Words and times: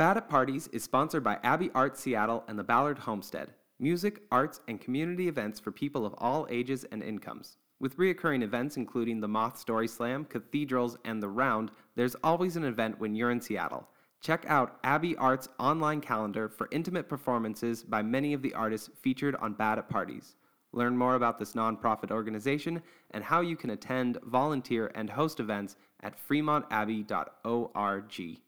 Bad 0.00 0.16
at 0.16 0.30
Parties 0.30 0.66
is 0.68 0.82
sponsored 0.82 1.22
by 1.22 1.38
Abbey 1.44 1.70
Art 1.74 1.94
Seattle 1.94 2.42
and 2.48 2.58
the 2.58 2.64
Ballard 2.64 3.00
Homestead. 3.00 3.52
Music, 3.78 4.22
arts, 4.32 4.62
and 4.66 4.80
community 4.80 5.28
events 5.28 5.60
for 5.60 5.72
people 5.72 6.06
of 6.06 6.14
all 6.16 6.46
ages 6.48 6.84
and 6.84 7.02
incomes. 7.02 7.58
With 7.80 7.98
reoccurring 7.98 8.42
events 8.42 8.78
including 8.78 9.20
the 9.20 9.28
Moth 9.28 9.58
Story 9.58 9.86
Slam, 9.86 10.24
Cathedrals, 10.24 10.96
and 11.04 11.22
The 11.22 11.28
Round, 11.28 11.70
there's 11.96 12.16
always 12.24 12.56
an 12.56 12.64
event 12.64 12.98
when 12.98 13.14
you're 13.14 13.30
in 13.30 13.42
Seattle. 13.42 13.86
Check 14.22 14.46
out 14.48 14.78
Abbey 14.84 15.18
Art's 15.18 15.50
online 15.58 16.00
calendar 16.00 16.48
for 16.48 16.70
intimate 16.70 17.06
performances 17.06 17.82
by 17.82 18.00
many 18.00 18.32
of 18.32 18.40
the 18.40 18.54
artists 18.54 18.88
featured 19.02 19.36
on 19.36 19.52
Bad 19.52 19.76
at 19.76 19.90
Parties. 19.90 20.34
Learn 20.72 20.96
more 20.96 21.16
about 21.16 21.38
this 21.38 21.52
nonprofit 21.52 22.10
organization 22.10 22.80
and 23.10 23.22
how 23.22 23.42
you 23.42 23.54
can 23.54 23.68
attend, 23.68 24.16
volunteer, 24.22 24.90
and 24.94 25.10
host 25.10 25.40
events 25.40 25.76
at 26.02 26.14
fremontabbey.org. 26.26 28.40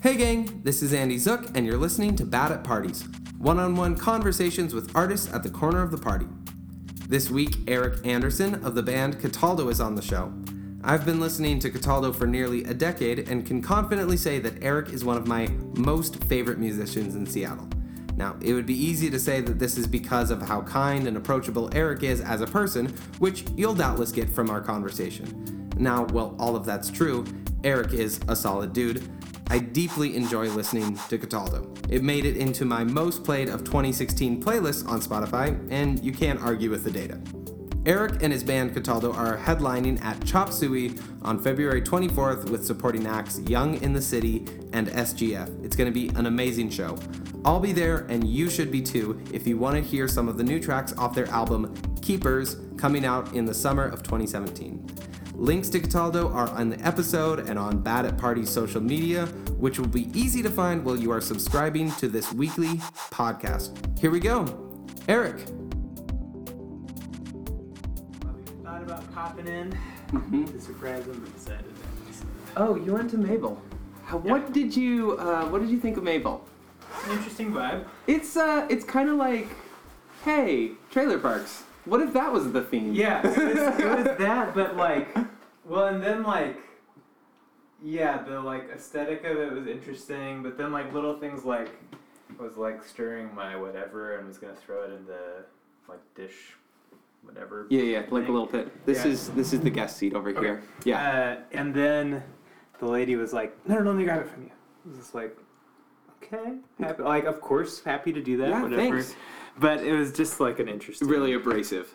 Hey 0.00 0.16
gang, 0.16 0.60
this 0.62 0.80
is 0.80 0.92
Andy 0.92 1.18
Zook, 1.18 1.56
and 1.56 1.66
you're 1.66 1.76
listening 1.76 2.14
to 2.16 2.24
Bad 2.24 2.52
at 2.52 2.62
Parties 2.62 3.08
one 3.36 3.58
on 3.58 3.74
one 3.74 3.96
conversations 3.96 4.72
with 4.72 4.94
artists 4.94 5.34
at 5.34 5.42
the 5.42 5.50
corner 5.50 5.82
of 5.82 5.90
the 5.90 5.98
party. 5.98 6.28
This 7.08 7.30
week, 7.30 7.56
Eric 7.66 8.06
Anderson 8.06 8.64
of 8.64 8.76
the 8.76 8.82
band 8.82 9.20
Cataldo 9.20 9.68
is 9.70 9.80
on 9.80 9.96
the 9.96 10.02
show. 10.02 10.32
I've 10.84 11.04
been 11.04 11.18
listening 11.18 11.58
to 11.58 11.70
Cataldo 11.70 12.12
for 12.12 12.28
nearly 12.28 12.62
a 12.62 12.74
decade 12.74 13.28
and 13.28 13.44
can 13.44 13.60
confidently 13.60 14.16
say 14.16 14.38
that 14.38 14.62
Eric 14.62 14.90
is 14.90 15.04
one 15.04 15.16
of 15.16 15.26
my 15.26 15.48
most 15.74 16.22
favorite 16.26 16.58
musicians 16.58 17.16
in 17.16 17.26
Seattle. 17.26 17.68
Now, 18.16 18.36
it 18.40 18.52
would 18.52 18.66
be 18.66 18.80
easy 18.80 19.10
to 19.10 19.18
say 19.18 19.40
that 19.40 19.58
this 19.58 19.76
is 19.76 19.88
because 19.88 20.30
of 20.30 20.40
how 20.40 20.62
kind 20.62 21.08
and 21.08 21.16
approachable 21.16 21.74
Eric 21.74 22.04
is 22.04 22.20
as 22.20 22.40
a 22.40 22.46
person, 22.46 22.86
which 23.18 23.46
you'll 23.56 23.74
doubtless 23.74 24.12
get 24.12 24.30
from 24.30 24.48
our 24.48 24.60
conversation. 24.60 25.70
Now, 25.76 26.04
while 26.06 26.36
all 26.38 26.54
of 26.54 26.64
that's 26.64 26.88
true, 26.88 27.24
Eric 27.64 27.92
is 27.92 28.20
a 28.28 28.36
solid 28.36 28.72
dude. 28.72 29.02
I 29.50 29.58
deeply 29.60 30.14
enjoy 30.14 30.48
listening 30.50 30.98
to 31.08 31.16
Cataldo. 31.16 31.72
It 31.88 32.02
made 32.02 32.26
it 32.26 32.36
into 32.36 32.66
my 32.66 32.84
most 32.84 33.24
played 33.24 33.48
of 33.48 33.64
2016 33.64 34.42
playlists 34.42 34.86
on 34.86 35.00
Spotify, 35.00 35.66
and 35.70 36.04
you 36.04 36.12
can't 36.12 36.40
argue 36.42 36.68
with 36.68 36.84
the 36.84 36.90
data. 36.90 37.18
Eric 37.86 38.22
and 38.22 38.30
his 38.30 38.44
band 38.44 38.74
Cataldo 38.74 39.12
are 39.14 39.38
headlining 39.38 40.04
at 40.04 40.22
Chop 40.26 40.52
Suey 40.52 40.94
on 41.22 41.42
February 41.42 41.80
24th 41.80 42.50
with 42.50 42.66
supporting 42.66 43.06
acts 43.06 43.40
Young 43.40 43.80
in 43.82 43.94
the 43.94 44.02
City 44.02 44.44
and 44.74 44.88
SGF. 44.88 45.64
It's 45.64 45.74
going 45.74 45.90
to 45.90 45.94
be 45.94 46.08
an 46.18 46.26
amazing 46.26 46.68
show. 46.68 46.98
I'll 47.46 47.60
be 47.60 47.72
there, 47.72 48.00
and 48.10 48.28
you 48.28 48.50
should 48.50 48.70
be 48.70 48.82
too 48.82 49.18
if 49.32 49.46
you 49.46 49.56
want 49.56 49.76
to 49.76 49.82
hear 49.82 50.08
some 50.08 50.28
of 50.28 50.36
the 50.36 50.44
new 50.44 50.60
tracks 50.60 50.92
off 50.98 51.14
their 51.14 51.28
album 51.28 51.74
Keepers 52.02 52.56
coming 52.76 53.06
out 53.06 53.32
in 53.32 53.46
the 53.46 53.54
summer 53.54 53.84
of 53.84 54.02
2017. 54.02 54.86
Links 55.38 55.68
to 55.70 55.78
Cataldo 55.78 56.28
are 56.32 56.48
on 56.48 56.68
the 56.68 56.80
episode 56.84 57.48
and 57.48 57.58
on 57.58 57.78
Bad 57.80 58.04
at 58.04 58.18
Party 58.18 58.44
social 58.44 58.80
media, 58.80 59.26
which 59.56 59.78
will 59.78 59.86
be 59.86 60.10
easy 60.18 60.42
to 60.42 60.50
find 60.50 60.84
while 60.84 60.96
you 60.96 61.12
are 61.12 61.20
subscribing 61.20 61.92
to 61.92 62.08
this 62.08 62.32
weekly 62.32 62.78
podcast. 63.12 63.76
Here 64.00 64.10
we 64.10 64.18
go. 64.18 64.44
Eric. 65.06 65.38
Thought 68.64 68.82
about 68.82 69.14
popping 69.14 69.46
in 69.46 69.70
to 70.46 70.60
surprise 70.60 71.06
him, 71.06 71.20
but 71.20 71.32
decided 71.34 71.64
that 71.66 72.26
Oh, 72.56 72.74
you 72.74 72.92
went 72.94 73.08
to 73.10 73.16
Mabel. 73.18 73.62
How, 74.04 74.18
What 74.18 74.52
did 74.52 74.74
you 74.76 75.12
uh, 75.18 75.46
What 75.46 75.60
did 75.60 75.70
you 75.70 75.78
think 75.78 75.96
of 75.96 76.02
Mabel? 76.02 76.44
it's 76.96 77.06
an 77.06 77.12
interesting 77.12 77.52
vibe. 77.52 77.84
It's 78.08 78.36
uh, 78.36 78.66
it's 78.68 78.84
kind 78.84 79.08
of 79.08 79.16
like, 79.16 79.46
hey, 80.24 80.72
trailer 80.90 81.18
parks. 81.18 81.62
What 81.88 82.02
if 82.02 82.12
that 82.12 82.30
was 82.32 82.52
the 82.52 82.62
theme? 82.62 82.92
Yeah, 82.92 83.20
it 83.26 83.26
was, 83.26 83.80
it 83.80 83.96
was 83.96 84.04
that, 84.18 84.54
but 84.54 84.76
like, 84.76 85.08
well, 85.64 85.86
and 85.86 86.02
then 86.02 86.22
like, 86.22 86.58
yeah, 87.82 88.22
the 88.22 88.40
like 88.40 88.68
aesthetic 88.70 89.24
of 89.24 89.38
it 89.38 89.52
was 89.52 89.66
interesting, 89.66 90.42
but 90.42 90.58
then 90.58 90.70
like 90.70 90.92
little 90.92 91.18
things 91.18 91.44
like 91.44 91.70
was 92.38 92.56
like 92.58 92.84
stirring 92.84 93.34
my 93.34 93.56
whatever 93.56 94.18
and 94.18 94.28
was 94.28 94.36
gonna 94.36 94.54
throw 94.54 94.82
it 94.84 94.90
in 94.92 95.06
the 95.06 95.44
like 95.88 96.00
dish, 96.14 96.54
whatever. 97.22 97.66
Yeah, 97.70 97.82
yeah, 97.82 97.98
like 98.10 98.28
a 98.28 98.32
little 98.32 98.46
pit. 98.46 98.84
This 98.84 99.04
Yeah. 99.04 99.12
is 99.12 99.30
this 99.30 99.52
is 99.54 99.60
the 99.60 99.70
guest 99.70 99.96
seat 99.96 100.12
over 100.14 100.30
here. 100.30 100.62
Yeah. 100.84 101.00
Uh, 101.00 101.56
and 101.56 101.72
then 101.72 102.22
the 102.80 102.86
lady 102.86 103.16
was 103.16 103.32
like, 103.32 103.56
"No, 103.66 103.76
no, 103.76 103.82
no, 103.84 103.90
let 103.92 103.96
me 103.98 104.04
grab 104.04 104.20
it 104.20 104.28
from 104.28 104.42
you." 104.42 104.50
I 104.84 104.88
was 104.90 104.98
just 104.98 105.14
like, 105.14 105.34
"Okay, 106.22 106.54
happy." 106.78 107.02
Like, 107.02 107.24
of 107.24 107.40
course, 107.40 107.82
happy 107.82 108.12
to 108.12 108.20
do 108.22 108.36
that. 108.38 108.48
Yeah, 108.50 108.62
whatever. 108.62 108.82
thanks. 108.82 109.14
But 109.58 109.82
it 109.82 109.92
was 109.92 110.12
just 110.12 110.40
like 110.40 110.58
an 110.58 110.68
interesting, 110.68 111.08
Really 111.08 111.32
abrasive. 111.34 111.92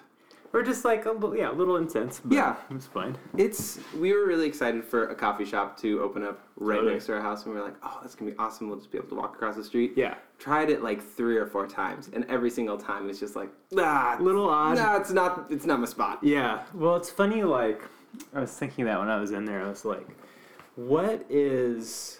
or 0.51 0.61
just 0.63 0.83
like 0.85 1.05
a 1.05 1.11
little, 1.11 1.35
yeah, 1.35 1.49
a 1.49 1.53
little 1.53 1.77
intense. 1.77 2.19
But 2.23 2.35
Yeah. 2.35 2.55
it 2.69 2.73
was 2.73 2.85
fine. 2.87 3.17
It's 3.37 3.79
we 3.97 4.13
were 4.13 4.25
really 4.25 4.47
excited 4.47 4.83
for 4.83 5.07
a 5.07 5.15
coffee 5.15 5.45
shop 5.45 5.77
to 5.81 6.01
open 6.01 6.23
up 6.23 6.39
right 6.57 6.75
Totally. 6.75 6.93
next 6.93 7.05
to 7.07 7.13
our 7.15 7.21
house, 7.21 7.45
and 7.45 7.53
we 7.53 7.59
were 7.59 7.65
like, 7.65 7.75
"Oh, 7.83 7.99
that's 8.01 8.15
gonna 8.15 8.31
be 8.31 8.37
awesome! 8.37 8.67
We'll 8.69 8.77
just 8.77 8.91
be 8.91 8.97
able 8.97 9.07
to 9.09 9.15
walk 9.15 9.35
across 9.35 9.55
the 9.55 9.63
street." 9.63 9.93
Yeah, 9.95 10.15
Tried 10.39 10.69
it 10.69 10.83
like 10.83 11.01
three 11.01 11.37
or 11.37 11.45
four 11.47 11.65
times, 11.67 12.09
and 12.13 12.25
every 12.29 12.49
single 12.49 12.77
time 12.77 13.09
it's 13.09 13.19
just 13.19 13.35
like, 13.35 13.49
ah, 13.77 14.17
little 14.19 14.49
odd. 14.49 14.75
no, 14.77 14.97
it's 14.97 15.11
not, 15.11 15.45
it's 15.49 15.65
not 15.65 15.79
my 15.79 15.85
spot. 15.85 16.19
Yeah. 16.21 16.63
Well, 16.73 16.97
it's 16.97 17.09
funny. 17.09 17.43
Like, 17.43 17.81
I 18.35 18.41
was 18.41 18.51
thinking 18.51 18.83
that 18.85 18.99
when 18.99 19.09
I 19.09 19.19
was 19.21 19.31
in 19.31 19.45
there, 19.45 19.63
I 19.65 19.69
was 19.69 19.85
like, 19.85 20.05
"What 20.75 21.25
is." 21.29 22.19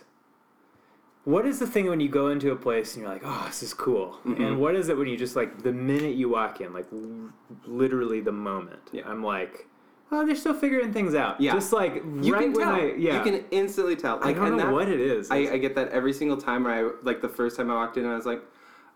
What 1.26 1.46
is 1.46 1.58
the 1.60 1.68
thing 1.68 1.88
when 1.88 2.00
you 2.02 2.10
go 2.10 2.28
into 2.30 2.52
a 2.52 2.56
place 2.56 2.96
and 2.96 3.04
you're 3.04 3.12
like, 3.14 3.22
oh, 3.24 3.44
this 3.48 3.64
is 3.64 3.74
cool? 3.74 4.20
Mhm. 4.26 4.46
And 4.46 4.60
what 4.60 4.76
is 4.76 4.90
it 4.90 4.98
when 4.98 5.08
you 5.08 5.16
just 5.16 5.36
like 5.38 5.64
the 5.64 5.72
minute 5.72 6.16
you 6.16 6.28
walk 6.30 6.60
in, 6.60 6.74
like 6.74 6.86
l- 6.92 7.30
literally 7.66 8.20
the 8.20 8.32
moment? 8.34 8.90
Yeah. 8.92 9.04
I'm 9.08 9.24
like, 9.24 9.68
oh, 10.12 10.26
they're 10.26 10.36
still 10.36 10.54
figuring 10.54 10.92
things 10.92 11.16
out. 11.16 11.40
Yeah. 11.40 11.54
Just 11.54 11.72
like 11.72 11.96
You 12.22 12.34
right 12.34 12.44
can 12.44 12.54
when 12.54 12.66
tell. 12.68 12.76
I, 12.76 12.94
yeah. 12.98 13.18
You 13.24 13.24
can 13.32 13.46
instantly 13.52 13.96
tell. 13.96 14.20
I 14.22 14.34
don't 14.34 14.48
and 14.48 14.58
know 14.58 14.66
that- 14.66 14.74
what 14.74 14.90
it 14.90 15.00
is. 15.00 15.32
I, 15.32 15.38
I 15.54 15.58
get 15.60 15.76
that 15.76 15.90
every 15.90 16.12
single 16.14 16.36
time 16.38 16.66
where 16.66 16.74
I 16.88 16.92
like 17.04 17.22
the 17.22 17.30
first 17.30 17.56
time 17.56 17.72
I 17.72 17.76
walked 17.76 17.96
in, 17.98 18.06
I 18.06 18.16
was 18.16 18.26
like, 18.26 18.42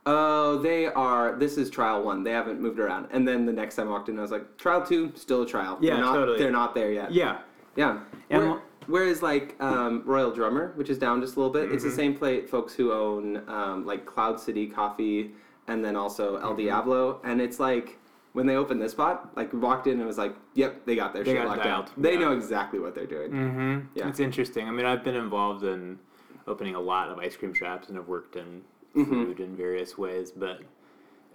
"Oh, 0.05 0.57
they 0.57 0.87
are. 0.87 1.35
This 1.37 1.57
is 1.57 1.69
trial 1.69 2.03
one. 2.03 2.23
They 2.23 2.31
haven't 2.31 2.59
moved 2.59 2.79
around." 2.79 3.07
And 3.11 3.25
then 3.25 3.45
the 3.45 3.53
next 3.53 3.75
time 3.77 3.87
I 3.87 3.91
walked 3.91 4.09
in, 4.09 4.19
I 4.19 4.21
was 4.21 4.31
like, 4.31 4.57
"Trial 4.57 4.85
two, 4.85 5.13
still 5.15 5.43
a 5.43 5.47
trial. 5.47 5.77
Yeah, 5.79 5.93
they're 5.95 6.03
not, 6.03 6.13
totally. 6.13 6.37
They're 6.39 6.51
not 6.51 6.75
there 6.75 6.91
yet." 6.91 7.13
yeah. 7.13 7.37
Yeah. 7.77 7.99
And 8.29 8.59
whereas 8.87 9.21
like 9.21 9.55
um, 9.61 10.01
Royal 10.05 10.31
Drummer, 10.31 10.71
which 10.75 10.89
is 10.89 10.97
down 10.97 11.21
just 11.21 11.35
a 11.35 11.39
little 11.39 11.53
bit, 11.53 11.71
it's 11.71 11.83
the 11.83 11.89
Mhm. 11.89 11.95
same 11.95 12.15
plate 12.17 12.49
folks 12.49 12.73
who 12.73 12.91
own 12.91 13.41
um, 13.47 13.85
like 13.85 14.05
Cloud 14.05 14.39
City 14.39 14.67
Coffee 14.67 15.31
and 15.67 15.83
then 15.83 15.95
also 15.95 16.37
El 16.37 16.49
Mm-hmm. 16.49 16.57
Diablo, 16.57 17.21
and 17.23 17.41
it's 17.41 17.59
like. 17.59 17.99
When 18.33 18.45
they 18.45 18.55
opened 18.55 18.79
this 18.83 18.91
spot, 18.91 19.31
like 19.35 19.51
walked 19.51 19.87
in 19.87 19.97
and 19.97 20.05
was 20.05 20.19
like, 20.19 20.35
"Yep, 20.53 20.85
they 20.85 20.95
got 20.95 21.11
their 21.11 21.23
They 21.23 21.31
shit 21.31 21.41
got 21.41 21.47
locked 21.47 21.63
dialed. 21.63 21.91
They 21.97 22.13
Yeah. 22.13 22.19
know 22.19 22.31
exactly 22.33 22.77
what 22.77 22.93
they're 22.93 23.07
doing." 23.07 23.31
Mm-hmm. 23.31 23.79
Yeah. 23.95 24.07
It's 24.09 24.19
interesting. 24.19 24.67
I 24.67 24.71
mean, 24.71 24.85
I've 24.85 25.03
been 25.03 25.15
involved 25.15 25.63
in 25.63 25.97
opening 26.45 26.75
a 26.75 26.79
lot 26.79 27.09
of 27.09 27.17
ice 27.17 27.35
cream 27.35 27.51
shops 27.55 27.89
and 27.89 27.97
I've 27.97 28.07
worked 28.07 28.35
in 28.35 28.61
Mhm. 28.95 29.09
food 29.09 29.39
in 29.39 29.55
various 29.55 29.97
ways, 29.97 30.29
but 30.31 30.61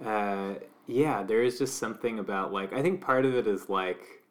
uh, 0.05 0.55
yeah, 0.87 1.25
there 1.25 1.43
is 1.43 1.59
just 1.59 1.79
something 1.79 2.21
about 2.21 2.53
like 2.53 2.73
I 2.73 2.83
think 2.83 3.01
part 3.01 3.25
of 3.25 3.35
it 3.35 3.49
is 3.49 3.69
like, 3.69 4.22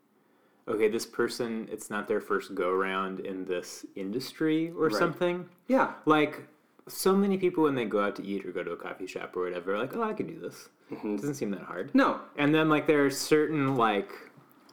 okay, 0.72 0.88
this 0.90 1.06
person, 1.06 1.68
it's 1.72 1.90
not 1.90 2.08
their 2.08 2.22
first 2.22 2.54
go 2.56 2.70
around 2.70 3.20
in 3.22 3.46
this 3.46 3.86
industry 3.96 4.70
or 4.72 4.88
Right. 4.88 4.94
something. 4.96 5.48
Yeah. 5.68 5.94
Like 6.06 6.44
so 6.88 7.16
many 7.16 7.38
people 7.38 7.64
when 7.64 7.76
they 7.76 7.86
go 7.86 8.02
out 8.02 8.16
to 8.18 8.24
eat 8.26 8.46
or 8.46 8.52
go 8.52 8.64
to 8.64 8.72
a 8.72 8.76
coffee 8.78 9.08
shop 9.08 9.36
or 9.38 9.44
whatever, 9.44 9.76
are 9.76 9.78
like, 9.80 9.96
oh, 9.96 10.04
I 10.04 10.14
can 10.14 10.28
do 10.28 10.40
this. 10.40 10.70
Mhm. 10.92 11.14
It 11.16 11.22
doesn't 11.22 11.36
seem 11.36 11.52
that 11.52 11.62
hard. 11.62 11.94
No, 11.94 12.20
And 12.36 12.54
then 12.54 12.68
like 12.70 12.88
there 12.88 13.06
are 13.06 13.10
certain 13.10 13.76
like 13.76 14.12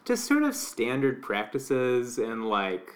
just 0.04 0.24
sort 0.24 0.42
of 0.42 0.54
standard 0.54 1.22
practices 1.22 2.18
and 2.18 2.48
like 2.48 2.90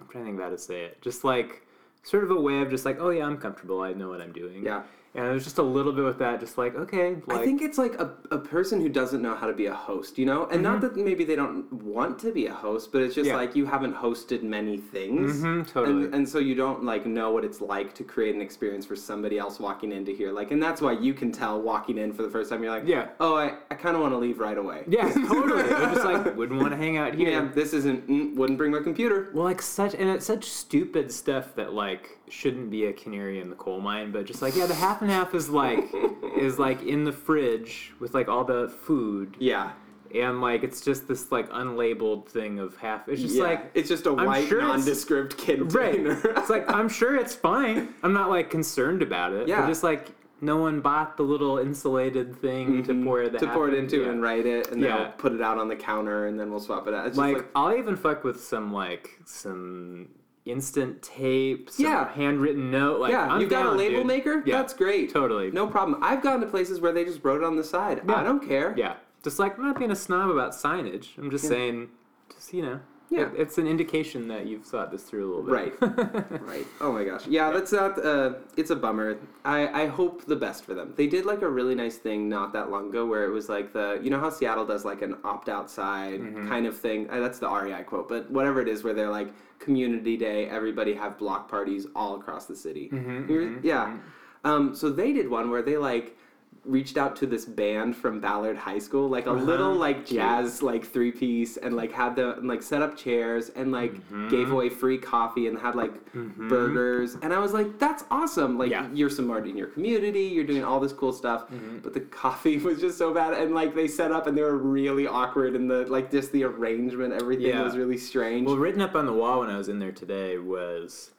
I'm 0.00 0.06
trying 0.08 0.24
to 0.24 0.28
think 0.30 0.38
of 0.38 0.44
how 0.44 0.50
to 0.50 0.58
say 0.58 0.84
it. 0.84 1.00
Just 1.02 1.24
like 1.24 1.66
sort 2.04 2.22
of 2.22 2.30
a 2.30 2.40
way 2.40 2.60
of 2.60 2.70
just 2.70 2.84
like, 2.84 2.98
oh 3.00 3.10
yeah, 3.10 3.24
I'm 3.26 3.38
comfortable. 3.38 3.80
I 3.82 3.92
know 3.94 4.08
what 4.08 4.20
I'm 4.20 4.32
doing. 4.32 4.64
Yeah. 4.64 4.82
And 5.18 5.26
there's 5.26 5.44
just 5.44 5.58
a 5.58 5.62
little 5.62 5.92
bit 5.92 6.04
with 6.04 6.18
that, 6.18 6.40
just 6.40 6.58
like, 6.58 6.74
okay, 6.76 7.16
like 7.26 7.38
I 7.38 7.44
think 7.44 7.60
it's 7.62 7.78
like 7.78 7.94
a, 7.94 8.12
a 8.30 8.38
person 8.38 8.80
who 8.80 8.88
doesn't 8.88 9.20
know 9.20 9.34
how 9.34 9.46
to 9.46 9.52
be 9.52 9.66
a 9.66 9.74
host, 9.74 10.18
you 10.18 10.26
know? 10.26 10.46
And 10.46 10.62
not 10.62 10.80
that 10.82 10.96
maybe 10.96 11.24
they 11.24 11.36
don't 11.36 11.70
want 11.72 12.18
to 12.20 12.32
be 12.32 12.46
a 12.46 12.52
host, 12.52 12.92
but 12.92 13.02
it's 13.02 13.14
just 13.14 13.28
Mm-hmm. 13.28 13.34
Yeah. 13.34 13.36
like 13.46 13.56
you 13.56 13.66
haven't 13.66 13.94
hosted 13.94 14.42
many 14.42 14.76
things. 14.78 15.42
Mhm, 15.42 15.66
totally. 15.70 16.04
And, 16.04 16.14
and 16.14 16.28
so 16.28 16.38
you 16.38 16.54
don't 16.54 16.84
like 16.84 17.04
know 17.04 17.32
what 17.32 17.44
it's 17.44 17.60
like 17.60 17.94
to 17.96 18.04
create 18.04 18.34
an 18.34 18.40
experience 18.40 18.86
for 18.86 18.94
somebody 18.96 19.38
else 19.38 19.58
walking 19.58 19.92
into 19.92 20.12
here. 20.12 20.30
Like, 20.32 20.50
and 20.52 20.62
that's 20.62 20.80
why 20.80 20.92
you 20.92 21.12
can 21.14 21.32
tell 21.32 21.60
walking 21.60 21.98
in 21.98 22.12
for 22.12 22.22
the 22.22 22.30
first 22.30 22.48
time, 22.50 22.62
you're 22.62 22.70
like, 22.72 22.86
Yeah. 22.86 23.08
oh, 23.20 23.34
I, 23.36 23.54
I 23.70 23.74
kind 23.74 23.96
of 23.96 24.02
want 24.02 24.12
to 24.14 24.18
leave 24.18 24.38
right 24.38 24.56
away. 24.56 24.84
yeah, 24.88 25.10
totally. 25.28 25.62
I'm 25.74 25.94
just 25.94 26.04
like 26.06 26.36
wouldn't 26.36 26.60
want 26.60 26.70
to 26.72 26.76
hang 26.78 26.96
out 26.96 27.14
here. 27.14 27.30
Yeah, 27.30 27.48
this 27.52 27.72
isn't, 27.72 28.06
mm, 28.08 28.34
wouldn't 28.36 28.56
bring 28.58 28.70
my 28.72 28.80
computer. 28.80 29.30
Well, 29.34 29.44
like 29.44 29.60
such, 29.62 29.94
and 29.94 30.08
it's 30.08 30.26
such 30.26 30.44
stupid 30.44 31.10
stuff 31.12 31.54
that 31.56 31.72
like 31.74 32.17
shouldn't 32.32 32.70
be 32.70 32.86
a 32.86 32.92
canary 32.92 33.40
in 33.40 33.50
the 33.50 33.56
coal 33.56 33.80
mine, 33.80 34.10
but 34.12 34.26
just 34.26 34.42
like 34.42 34.54
yeah, 34.56 34.66
the 34.66 34.74
half 34.74 35.02
and 35.02 35.10
half 35.10 35.34
is 35.34 35.48
like 35.48 35.84
is 36.38 36.58
like 36.58 36.82
in 36.82 37.04
the 37.04 37.12
fridge 37.12 37.92
with 38.00 38.14
like 38.14 38.28
all 38.28 38.44
the 38.44 38.68
food, 38.68 39.36
Yeah. 39.38 39.72
and 40.14 40.40
like 40.40 40.62
it's 40.62 40.80
just 40.80 41.08
this 41.08 41.30
like 41.32 41.48
unlabeled 41.50 42.28
thing 42.28 42.58
of 42.58 42.76
half. 42.76 43.08
It's 43.08 43.20
just 43.22 43.34
yeah. 43.36 43.42
like 43.44 43.70
it's 43.74 43.88
just 43.88 44.06
a 44.06 44.10
I'm 44.10 44.26
white, 44.26 44.48
sure 44.48 44.60
nondescript 44.62 45.36
container. 45.38 46.14
right. 46.14 46.36
it's 46.38 46.50
like 46.50 46.70
I'm 46.72 46.88
sure 46.88 47.16
it's 47.16 47.34
fine. 47.50 47.94
I'm 48.02 48.12
not 48.12 48.28
like 48.30 48.50
concerned 48.50 49.02
about 49.02 49.32
it. 49.32 49.48
Yeah. 49.48 49.60
but 49.62 49.68
just 49.68 49.82
like 49.82 50.08
no 50.40 50.56
one 50.56 50.80
bought 50.80 51.16
the 51.16 51.22
little 51.24 51.58
insulated 51.58 52.32
thing 52.40 52.84
to 52.84 52.92
Mhm. 52.92 53.02
pour 53.04 53.28
the 53.28 53.38
to 53.38 53.46
pour 53.48 53.66
it 53.68 53.74
into 53.74 54.02
Yeah. 54.02 54.10
and 54.10 54.22
write 54.22 54.46
it, 54.46 54.70
and 54.70 54.80
then 54.80 54.90
Yeah. 54.90 54.96
I'll 55.06 55.12
put 55.12 55.32
it 55.32 55.40
out 55.42 55.58
on 55.58 55.66
the 55.66 55.74
counter, 55.74 56.26
and 56.26 56.38
then 56.38 56.50
we'll 56.50 56.60
swap 56.60 56.86
it 56.86 56.94
out. 56.94 57.06
It's 57.08 57.16
just 57.16 57.18
like, 57.18 57.36
like 57.38 57.46
I'll 57.56 57.76
even 57.76 57.96
fuck 57.96 58.22
with 58.22 58.40
some 58.40 58.72
like 58.72 59.18
some 59.24 60.08
instant 60.50 61.02
tape, 61.02 61.70
some 61.70 61.86
Yeah. 61.86 62.10
handwritten 62.12 62.70
note. 62.70 63.00
Like, 63.00 63.12
yeah, 63.12 63.26
I'm 63.32 63.40
you've 63.40 63.50
got 63.50 63.66
a 63.66 63.70
label 63.72 63.98
dude. 63.98 64.06
maker. 64.06 64.42
Yeah, 64.46 64.58
That's 64.58 64.72
great. 64.74 65.12
totally. 65.12 65.50
No 65.50 65.66
problem. 65.66 66.02
I've 66.02 66.22
gone 66.22 66.40
to 66.40 66.46
places 66.46 66.80
where 66.80 66.92
they 66.92 67.04
just 67.04 67.24
wrote 67.24 67.42
it 67.42 67.44
on 67.44 67.56
the 67.56 67.64
side. 67.64 68.02
Yeah. 68.06 68.14
I 68.16 68.22
don't 68.24 68.46
care. 68.46 68.74
Yeah, 68.76 68.94
just 69.22 69.38
like 69.38 69.58
I'm 69.58 69.64
not 69.64 69.78
being 69.78 69.90
a 69.90 69.96
snob 69.96 70.30
about 70.30 70.52
signage. 70.52 71.16
I'm 71.18 71.30
just 71.30 71.44
Yeah. 71.44 71.50
saying, 71.50 71.88
just 72.34 72.52
you 72.54 72.62
know, 72.62 72.80
Yeah. 73.10 73.22
it- 73.22 73.32
it's 73.36 73.56
an 73.58 73.66
indication 73.66 74.28
that 74.28 74.46
you've 74.46 74.64
thought 74.64 74.90
this 74.90 75.02
through 75.02 75.24
a 75.26 75.28
little 75.28 75.44
bit. 75.44 75.80
Right. 75.80 76.40
right. 76.42 76.66
Oh 76.80 76.92
my 76.92 77.04
gosh. 77.04 77.26
Yeah, 77.26 77.50
that's 77.50 77.72
not. 77.72 78.04
Uh, 78.04 78.34
it's 78.56 78.70
a 78.70 78.76
bummer. 78.76 79.16
I 79.44 79.82
I 79.82 79.86
hope 79.86 80.26
the 80.26 80.36
best 80.36 80.64
for 80.64 80.74
them. 80.74 80.92
They 80.96 81.06
did 81.06 81.24
like 81.24 81.42
a 81.42 81.48
really 81.48 81.74
nice 81.74 81.96
thing 81.96 82.28
not 82.28 82.52
that 82.52 82.70
long 82.70 82.88
ago 82.90 83.06
where 83.06 83.24
it 83.24 83.30
was 83.30 83.48
like 83.48 83.72
the 83.72 83.98
you 84.02 84.10
know 84.10 84.20
how 84.20 84.30
Seattle 84.30 84.66
does 84.66 84.84
like 84.84 85.02
an 85.02 85.16
opt 85.24 85.48
outside 85.48 86.20
Mm-hmm. 86.20 86.48
kind 86.48 86.66
of 86.66 86.76
thing. 86.76 87.08
Uh, 87.10 87.20
that's 87.20 87.38
the 87.38 87.48
REI 87.48 87.82
quote, 87.84 88.08
but 88.08 88.30
whatever 88.30 88.60
it 88.60 88.68
is, 88.68 88.84
where 88.84 88.94
they're 88.94 89.10
like 89.10 89.28
community 89.58 90.16
day, 90.16 90.46
everybody 90.48 90.94
have 90.94 91.18
block 91.18 91.48
parties 91.50 91.86
all 91.96 92.14
across 92.16 92.46
the 92.46 92.54
city. 92.56 92.88
Mhm, 92.92 93.28
You're- 93.28 93.46
mhm, 93.46 93.64
yeah. 93.64 93.96
Um, 94.44 94.74
so 94.74 94.88
they 94.88 95.12
did 95.12 95.28
one 95.28 95.50
where 95.50 95.62
they 95.62 95.76
like 95.76 96.16
reached 96.64 96.96
out 96.98 97.16
to 97.16 97.26
this 97.26 97.44
band 97.44 97.96
from 97.96 98.20
Ballard 98.20 98.56
High 98.56 98.78
School, 98.78 99.08
like 99.08 99.26
a 99.26 99.30
Uh-huh. 99.30 99.44
little 99.44 99.74
like 99.74 100.04
jazz 100.06 100.62
like 100.62 100.84
three 100.84 101.12
piece, 101.12 101.56
and 101.56 101.74
like 101.76 101.92
had 101.92 102.16
the 102.16 102.36
and, 102.38 102.46
like 102.48 102.62
set 102.62 102.82
up 102.82 102.96
chairs 102.96 103.48
and 103.50 103.72
like 103.72 103.94
Mm-hmm. 103.94 104.28
gave 104.28 104.50
away 104.50 104.68
free 104.68 104.98
coffee 104.98 105.46
and 105.48 105.58
had 105.58 105.74
like 105.74 105.92
burgers, 106.36 107.16
and 107.22 107.32
I 107.32 107.38
was 107.38 107.52
like, 107.52 107.78
that's 107.78 108.04
awesome! 108.10 108.58
Like 108.58 108.70
Yeah. 108.70 108.82
Mm-hmm. 108.84 108.96
you're 108.96 109.10
supporting 109.10 109.56
your 109.56 109.68
community, 109.68 110.22
you're 110.24 110.44
doing 110.44 110.64
all 110.64 110.80
this 110.80 110.92
cool 110.92 111.12
stuff, 111.12 111.46
but 111.82 111.94
the 111.94 112.00
coffee 112.00 112.58
was 112.68 112.80
just 112.80 112.98
so 112.98 113.12
bad, 113.14 113.34
and 113.34 113.54
like 113.54 113.74
they 113.74 113.88
set 113.88 114.12
up 114.12 114.26
and 114.26 114.36
they 114.36 114.42
were 114.42 114.56
really 114.58 115.06
awkward, 115.06 115.54
and 115.56 115.70
the 115.70 115.86
like 115.86 116.10
just 116.10 116.32
the 116.32 116.44
arrangement, 116.44 117.12
everything 117.14 117.46
Yeah. 117.46 117.62
was 117.62 117.76
really 117.76 117.98
strange. 117.98 118.46
Well, 118.46 118.56
written 118.56 118.80
up 118.80 118.94
on 118.94 119.06
the 119.06 119.12
wall 119.12 119.40
when 119.40 119.50
I 119.50 119.56
was 119.58 119.68
in 119.68 119.78
there 119.78 119.92
today 119.92 120.38
was, 120.38 121.10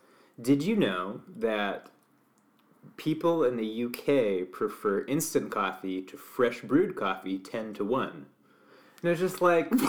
did 0.42 0.64
you 0.64 0.76
know 0.76 1.22
that 1.38 1.88
people 2.98 3.44
in 3.44 3.58
the 3.58 3.86
UK 3.86 4.52
prefer 4.52 5.06
instant 5.06 5.52
coffee 5.52 6.02
to 6.04 6.18
fresh 6.18 6.62
brewed 6.62 6.96
coffee 6.96 7.38
ten 7.38 7.74
to 7.76 7.84
one? 7.84 8.26
And 9.02 9.12
it's 9.12 9.20
just 9.20 9.42
like. 9.42 9.72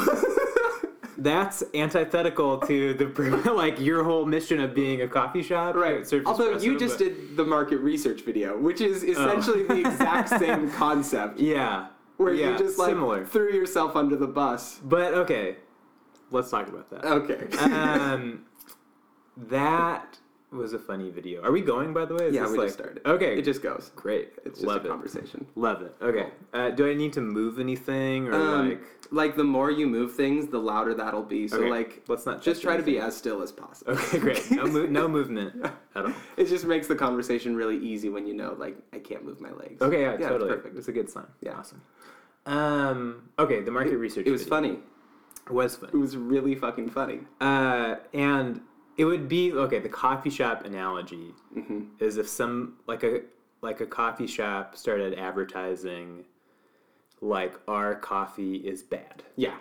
That's 1.20 1.62
antithetical 1.75 2.58
to 2.60 2.94
the 2.94 3.52
like 3.54 3.78
your 3.78 4.04
whole 4.04 4.25
mission 4.25 4.58
of 4.58 4.75
being 4.75 5.02
a 5.02 5.08
coffee 5.08 5.42
shop. 5.42 5.75
Right. 5.75 6.10
Although 6.25 6.56
you 6.56 6.78
just 6.78 6.98
but- 6.98 7.04
did 7.04 7.37
the 7.37 7.44
market 7.44 7.76
research 7.78 8.22
video, 8.22 8.58
which 8.58 8.81
is 8.81 9.04
essentially 9.04 9.64
the 9.64 9.81
exact 9.81 10.28
same 10.40 10.70
concept, 10.70 11.38
yeah, 11.38 11.88
where 12.16 12.32
yeah, 12.32 12.52
you 12.52 12.58
just 12.58 12.78
like 12.78 12.90
similar. 12.90 13.26
threw 13.26 13.52
yourself 13.52 13.96
under 13.96 14.16
the 14.16 14.26
bus. 14.26 14.81
But 14.82 15.12
okay, 15.12 15.56
let's 16.31 16.50
talk 16.50 16.69
about 16.69 16.88
that. 16.88 17.04
Okay. 17.04 17.54
um, 17.58 18.46
that 19.37 20.19
was 20.52 20.73
a 20.73 20.79
funny 20.79 21.11
video. 21.11 21.43
Are 21.43 21.52
we 21.52 21.61
going, 21.61 21.93
by 21.93 22.05
the 22.05 22.14
way? 22.14 22.26
Is 22.26 22.35
yeah, 22.35 22.50
we 22.50 22.58
like, 22.58 22.67
just 22.69 22.79
started. 22.79 23.02
Okay, 23.06 23.38
It 23.38 23.43
just 23.44 23.62
goes. 23.62 23.93
great. 23.94 24.32
It's 24.44 24.56
just 24.58 24.67
Love 24.67 24.82
a 24.85 24.87
it. 24.87 24.91
conversation. 24.91 25.47
Love 25.55 25.82
it. 25.82 25.94
Okay. 26.02 26.29
Uh, 26.52 26.70
do 26.70 26.91
I 26.91 26.94
need 26.94 27.12
to 27.14 27.20
move 27.20 27.58
anything 27.61 28.26
or 28.29 28.35
Um, 28.35 28.69
like? 28.70 28.82
like 29.12 29.37
the 29.37 29.44
more 29.44 29.70
you 29.70 29.87
move 29.87 30.14
things, 30.14 30.49
the 30.49 30.58
louder 30.58 30.93
that'll 30.94 31.23
be. 31.23 31.47
So 31.47 31.58
Okay, 31.58 31.70
like, 31.70 32.02
let's 32.08 32.26
not 32.26 32.43
just 32.43 32.62
try 32.62 32.76
to 32.76 32.82
be 32.82 32.99
as 32.99 33.17
still 33.17 33.43
as 33.43 33.52
possible. 33.52 33.93
Okay, 33.93 34.19
great. 34.19 34.50
No, 34.50 34.67
mo- 34.67 34.87
no 34.87 35.06
movement 35.19 35.64
at 35.94 36.05
all. 36.05 36.12
It 36.37 36.47
just 36.47 36.64
makes 36.64 36.88
the 36.88 36.97
conversation 36.97 37.55
really 37.55 37.79
easy 37.79 38.08
when 38.08 38.26
you 38.26 38.35
know, 38.35 38.55
like, 38.58 38.76
I 38.93 38.99
can't 38.99 39.25
move 39.25 39.41
my 39.41 39.50
legs. 39.52 39.81
Okay, 39.81 40.00
yeah, 40.02 40.08
Yeah, 40.11 40.14
it's 40.17 40.26
totally. 40.26 40.50
perfect. 40.50 40.76
It's 40.79 40.88
a 40.88 40.93
good 40.93 41.08
sign. 41.11 41.26
Yeah. 41.41 41.58
Awesome. 41.58 41.81
Um. 42.47 43.29
Okay, 43.38 43.61
the 43.61 43.70
market 43.70 43.97
research. 43.99 44.26
It 44.26 44.31
was 44.32 44.43
video. 44.43 44.56
funny. 44.56 44.79
It 45.47 45.52
was 45.52 45.76
fun. 45.76 45.91
It 45.93 45.97
was 45.97 46.17
really 46.17 46.55
fucking 46.55 46.91
funny. 46.91 47.20
Uh, 47.41 47.97
and 48.14 48.61
it 48.96 49.04
would 49.04 49.28
be 49.28 49.52
okay. 49.52 49.78
The 49.78 49.88
coffee 49.88 50.31
shop 50.31 50.64
analogy 50.64 51.34
hmm 51.54 51.84
is 51.98 52.16
if 52.16 52.28
some 52.28 52.76
like 52.87 53.02
a 53.02 53.20
like 53.62 53.81
a 53.81 53.87
coffee 53.87 54.26
shop 54.26 54.76
started 54.76 55.19
advertising 55.19 56.25
like 57.20 57.54
our 57.69 57.94
coffee 57.94 58.56
is 58.56 58.82
bad. 58.82 59.22
Yeah. 59.37 59.54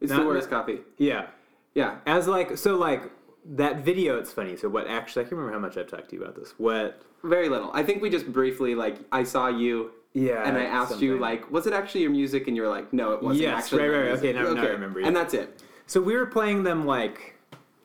It's 0.00 0.10
Not- 0.10 0.20
the 0.20 0.26
worst 0.26 0.50
coffee. 0.50 0.80
Yeah. 0.98 1.26
Yeah. 1.74 1.98
As 2.06 2.28
like 2.28 2.56
so 2.56 2.76
like 2.76 3.10
that 3.44 3.78
video 3.84 4.18
it's 4.18 4.32
funny. 4.32 4.56
So 4.56 4.68
what 4.68 4.86
actually 4.86 5.22
I 5.22 5.24
can't 5.24 5.32
remember 5.36 5.52
how 5.52 5.58
much 5.60 5.76
I've 5.76 5.88
talked 5.90 6.10
to 6.10 6.16
you 6.16 6.22
about 6.22 6.36
this. 6.36 6.54
What 6.58 7.02
Very 7.24 7.48
little. 7.48 7.70
I 7.74 7.82
think 7.82 8.02
we 8.02 8.10
just 8.10 8.32
briefly, 8.32 8.74
like, 8.74 8.98
I 9.12 9.22
saw 9.24 9.48
you 9.48 9.92
Yeah. 10.12 10.42
and 10.46 10.56
I 10.56 10.64
asked 10.64 11.00
you, 11.00 11.18
like, 11.18 11.50
was 11.50 11.66
it 11.68 11.72
actually 11.72 12.02
your 12.02 12.10
music? 12.10 12.46
And 12.48 12.56
you 12.56 12.62
were 12.62 12.68
like, 12.68 12.92
no, 12.92 13.12
it 13.12 13.22
wasn't 13.22 13.42
Yes, 13.42 13.64
actually 13.64 13.82
right, 13.82 13.88
right, 13.96 14.10
right. 14.10 14.18
Okay, 14.18 14.32
now- 14.32 14.52
now 14.52 14.62
I 14.62 14.66
remember, 14.70 15.00
yeah. 15.00 15.06
And 15.08 15.16
that's 15.16 15.34
it. 15.34 15.62
So 15.86 16.00
we 16.00 16.16
were 16.16 16.26
playing 16.26 16.62
them 16.62 16.84
like 16.86 17.31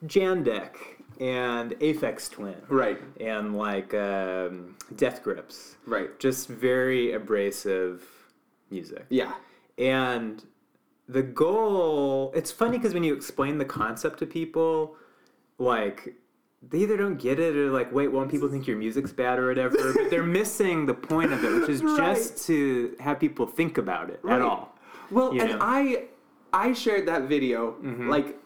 Jandek 0.06 0.74
and 1.20 1.72
Aphex 1.80 2.30
Twin. 2.30 2.56
Right. 2.68 3.00
And 3.20 3.56
like 3.56 3.92
um, 3.94 4.76
Death 4.96 5.22
Grips. 5.22 5.76
Right. 5.86 6.18
Just 6.20 6.48
very 6.48 7.12
abrasive 7.12 8.04
music. 8.70 9.06
Yeah. 9.08 9.32
And 9.78 10.44
the 11.08 11.22
goal, 11.22 12.32
it's 12.34 12.50
funny 12.52 12.78
because 12.78 12.94
when 12.94 13.04
you 13.04 13.14
explain 13.14 13.58
the 13.58 13.64
concept 13.64 14.18
to 14.20 14.26
people, 14.26 14.96
like, 15.58 16.14
they 16.68 16.78
either 16.78 16.96
don't 16.96 17.18
get 17.18 17.38
it 17.38 17.56
or 17.56 17.70
like, 17.70 17.92
wait, 17.92 18.08
won't 18.08 18.30
people 18.30 18.48
think 18.48 18.66
your 18.66 18.76
music's 18.76 19.12
bad 19.12 19.38
or 19.38 19.46
whatever? 19.48 19.76
but 19.94 20.10
they're 20.10 20.22
missing 20.42 20.86
the 20.86 20.94
point 20.94 21.32
of 21.32 21.42
it, 21.44 21.52
which 21.60 21.68
is 21.68 21.82
Right. 21.82 22.14
just 22.16 22.46
to 22.48 22.94
have 23.00 23.18
people 23.20 23.46
think 23.46 23.78
about 23.78 24.10
it 24.10 24.20
Right. 24.22 24.36
at 24.36 24.42
all. 24.42 24.76
Well, 25.10 25.32
You 25.34 25.40
and 25.42 25.50
know? 25.52 25.58
I 25.60 26.04
I 26.52 26.72
shared 26.72 27.06
that 27.08 27.22
video 27.28 27.76
like 27.82 28.38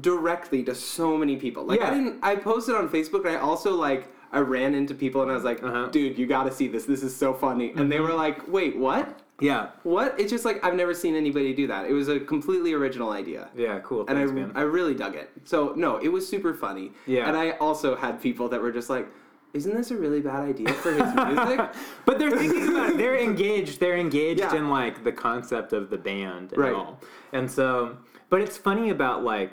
directly 0.00 0.62
to 0.64 0.74
so 0.74 1.16
many 1.16 1.36
people. 1.36 1.64
Like 1.64 1.80
I 1.80 1.84
Yeah. 1.88 1.94
didn't 1.94 2.18
I 2.22 2.36
posted 2.36 2.74
on 2.76 2.88
Facebook 2.88 3.24
and 3.26 3.36
I 3.36 3.40
also 3.40 3.74
like 3.74 4.08
I 4.32 4.38
ran 4.38 4.74
into 4.74 4.94
people 4.94 5.22
and 5.22 5.30
I 5.30 5.34
was 5.34 5.42
like, 5.44 5.62
Uh-huh. 5.62 5.86
dude, 5.88 6.16
you 6.18 6.26
gotta 6.26 6.52
see 6.52 6.68
this. 6.68 6.84
This 6.84 7.02
is 7.02 7.14
so 7.16 7.34
funny. 7.34 7.72
And 7.74 7.90
they 7.90 7.98
were 8.00 8.14
like, 8.14 8.46
wait, 8.46 8.76
what? 8.76 9.18
Yeah. 9.40 9.70
What? 9.82 10.14
It's 10.20 10.30
just 10.30 10.44
like 10.44 10.62
I've 10.64 10.74
never 10.76 10.94
seen 10.94 11.16
anybody 11.16 11.52
do 11.52 11.66
that. 11.66 11.86
It 11.90 11.92
was 11.94 12.08
a 12.08 12.20
completely 12.20 12.72
original 12.72 13.10
idea. 13.10 13.48
Yeah, 13.56 13.80
cool. 13.80 14.00
And 14.06 14.16
Thanks, 14.16 14.30
I, 14.30 14.34
man. 14.34 14.52
I 14.54 14.60
really 14.62 14.94
dug 14.94 15.16
it. 15.16 15.30
So 15.44 15.72
no, 15.76 15.96
it 15.96 16.08
was 16.08 16.28
super 16.28 16.54
funny. 16.54 16.92
Yeah. 17.06 17.26
And 17.26 17.36
I 17.36 17.52
also 17.52 17.96
had 17.96 18.20
people 18.20 18.48
that 18.50 18.60
were 18.62 18.70
just 18.70 18.88
like, 18.90 19.08
isn't 19.52 19.74
this 19.74 19.90
a 19.90 19.96
really 19.96 20.20
bad 20.20 20.42
idea 20.48 20.72
for 20.74 20.92
his 20.92 21.12
music? 21.12 21.60
But 22.04 22.20
they're 22.20 22.30
thinking 22.30 22.68
about 22.68 22.90
it. 22.90 22.98
They're 22.98 23.18
engaged. 23.18 23.80
They're 23.80 23.96
engaged 23.96 24.38
Yeah. 24.40 24.54
in 24.54 24.68
like 24.70 25.02
the 25.02 25.10
concept 25.10 25.72
of 25.72 25.90
the 25.90 25.98
band 25.98 26.52
and 26.52 26.58
Right. 26.62 26.72
all. 26.72 27.00
And 27.32 27.50
so, 27.50 27.96
but 28.28 28.40
it's 28.42 28.56
funny 28.56 28.90
about 28.90 29.24
like, 29.24 29.50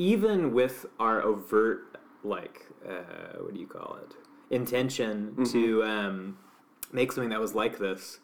even 0.00 0.54
with 0.54 0.86
our 0.98 1.20
overt 1.20 1.98
like, 2.24 2.66
uh, 2.88 3.36
what 3.38 3.52
do 3.52 3.60
you 3.60 3.66
call 3.66 3.98
it? 4.02 4.14
Intention 4.48 5.32
Mm-hmm. 5.32 5.44
to 5.44 5.84
um, 5.84 6.38
make 6.90 7.12
something 7.12 7.28
that 7.28 7.40
was 7.40 7.54
like 7.54 7.78
this. 7.78 8.18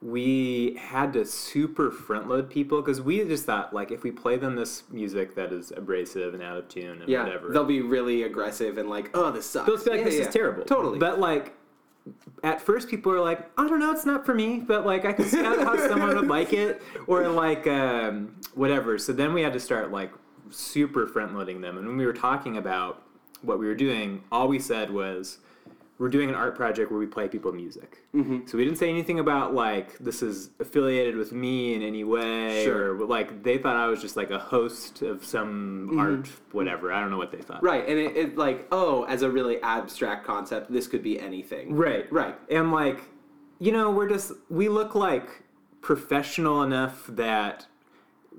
We 0.00 0.76
had 0.80 1.12
to 1.12 1.24
super 1.24 1.92
front 1.92 2.28
load 2.28 2.50
people 2.50 2.82
because 2.82 3.00
we 3.00 3.22
just 3.22 3.46
thought 3.46 3.72
like 3.72 3.92
if 3.92 4.02
we 4.02 4.10
play 4.10 4.36
them 4.36 4.56
this 4.56 4.82
music 4.90 5.36
that 5.36 5.52
is 5.52 5.70
abrasive 5.76 6.34
and 6.34 6.42
out 6.42 6.58
of 6.58 6.68
tune 6.68 7.00
and 7.00 7.08
yeah. 7.08 7.22
whatever, 7.22 7.52
They'll 7.52 7.64
be 7.64 7.82
really 7.82 8.24
aggressive 8.24 8.76
and 8.78 8.90
like, 8.90 9.10
oh, 9.14 9.30
this 9.30 9.46
sucks. 9.46 9.68
They'll 9.68 9.78
feel 9.78 9.92
like 9.92 10.00
Yeah, 10.00 10.06
this 10.06 10.18
yeah. 10.18 10.26
is 10.26 10.34
terrible. 10.34 10.64
Totally. 10.64 10.98
But 10.98 11.20
like, 11.20 11.54
at 12.42 12.60
first, 12.60 12.88
people 12.88 13.12
are 13.12 13.20
like, 13.20 13.48
I 13.56 13.68
don't 13.68 13.78
know, 13.78 13.92
it's 13.92 14.04
not 14.04 14.26
for 14.26 14.34
me. 14.34 14.58
But 14.58 14.84
like, 14.84 15.04
I 15.04 15.12
can 15.12 15.24
see 15.26 15.40
how, 15.40 15.56
how 15.64 15.76
someone 15.88 16.16
would 16.16 16.26
like 16.26 16.52
it, 16.52 16.82
or 17.06 17.28
like 17.28 17.68
um, 17.68 18.34
whatever. 18.54 18.98
So 18.98 19.12
then 19.12 19.32
we 19.32 19.42
had 19.42 19.52
to 19.52 19.60
start 19.60 19.92
like 19.92 20.10
super 20.52 21.06
front 21.06 21.34
loading 21.34 21.60
them. 21.60 21.78
And 21.78 21.86
when 21.86 21.96
we 21.96 22.06
were 22.06 22.12
talking 22.12 22.56
about 22.56 23.02
what 23.42 23.58
we 23.58 23.66
were 23.66 23.74
doing, 23.74 24.22
all 24.30 24.48
we 24.48 24.58
said 24.58 24.90
was. 24.90 25.38
We're 25.98 26.08
doing 26.08 26.30
an 26.30 26.34
art 26.34 26.56
project 26.56 26.90
where 26.90 26.98
we 26.98 27.06
play 27.06 27.28
people 27.28 27.52
music. 27.52 27.98
Mm-hmm. 28.12 28.46
So 28.46 28.58
we 28.58 28.64
didn't 28.64 28.78
say 28.78 28.88
anything 28.88 29.20
about 29.20 29.54
like 29.54 29.96
this 29.98 30.20
is 30.20 30.50
affiliated 30.58 31.14
with 31.16 31.30
me 31.30 31.74
in 31.74 31.82
any 31.82 32.02
way, 32.02 32.64
Sure. 32.64 32.96
or 32.96 33.06
like 33.06 33.44
they 33.44 33.56
thought 33.56 33.76
I 33.76 33.86
was 33.86 34.00
just 34.00 34.16
like 34.16 34.32
a 34.32 34.38
host 34.38 35.02
of 35.02 35.24
some 35.24 35.96
art, 36.00 36.28
whatever. 36.50 36.92
I 36.92 36.98
don't 36.98 37.10
know 37.10 37.18
what 37.18 37.30
they 37.30 37.38
thought. 37.38 37.58
Mm-hmm. 37.58 37.66
Right, 37.66 37.88
and 37.88 37.98
it, 38.00 38.16
it 38.16 38.36
like, 38.36 38.66
oh, 38.72 39.04
as 39.04 39.22
a 39.22 39.30
really 39.30 39.62
abstract 39.62 40.26
concept, 40.26 40.72
this 40.72 40.88
could 40.88 41.04
be 41.04 41.20
anything. 41.20 41.72
Right. 41.76 42.10
Right. 42.12 42.34
And 42.50 42.72
like, 42.72 43.02
you 43.60 43.70
know, 43.70 43.92
we're 43.92 44.08
just 44.08 44.32
we 44.50 44.68
look 44.68 44.96
like 44.96 45.28
professional 45.82 46.62
enough 46.64 47.06
that 47.10 47.66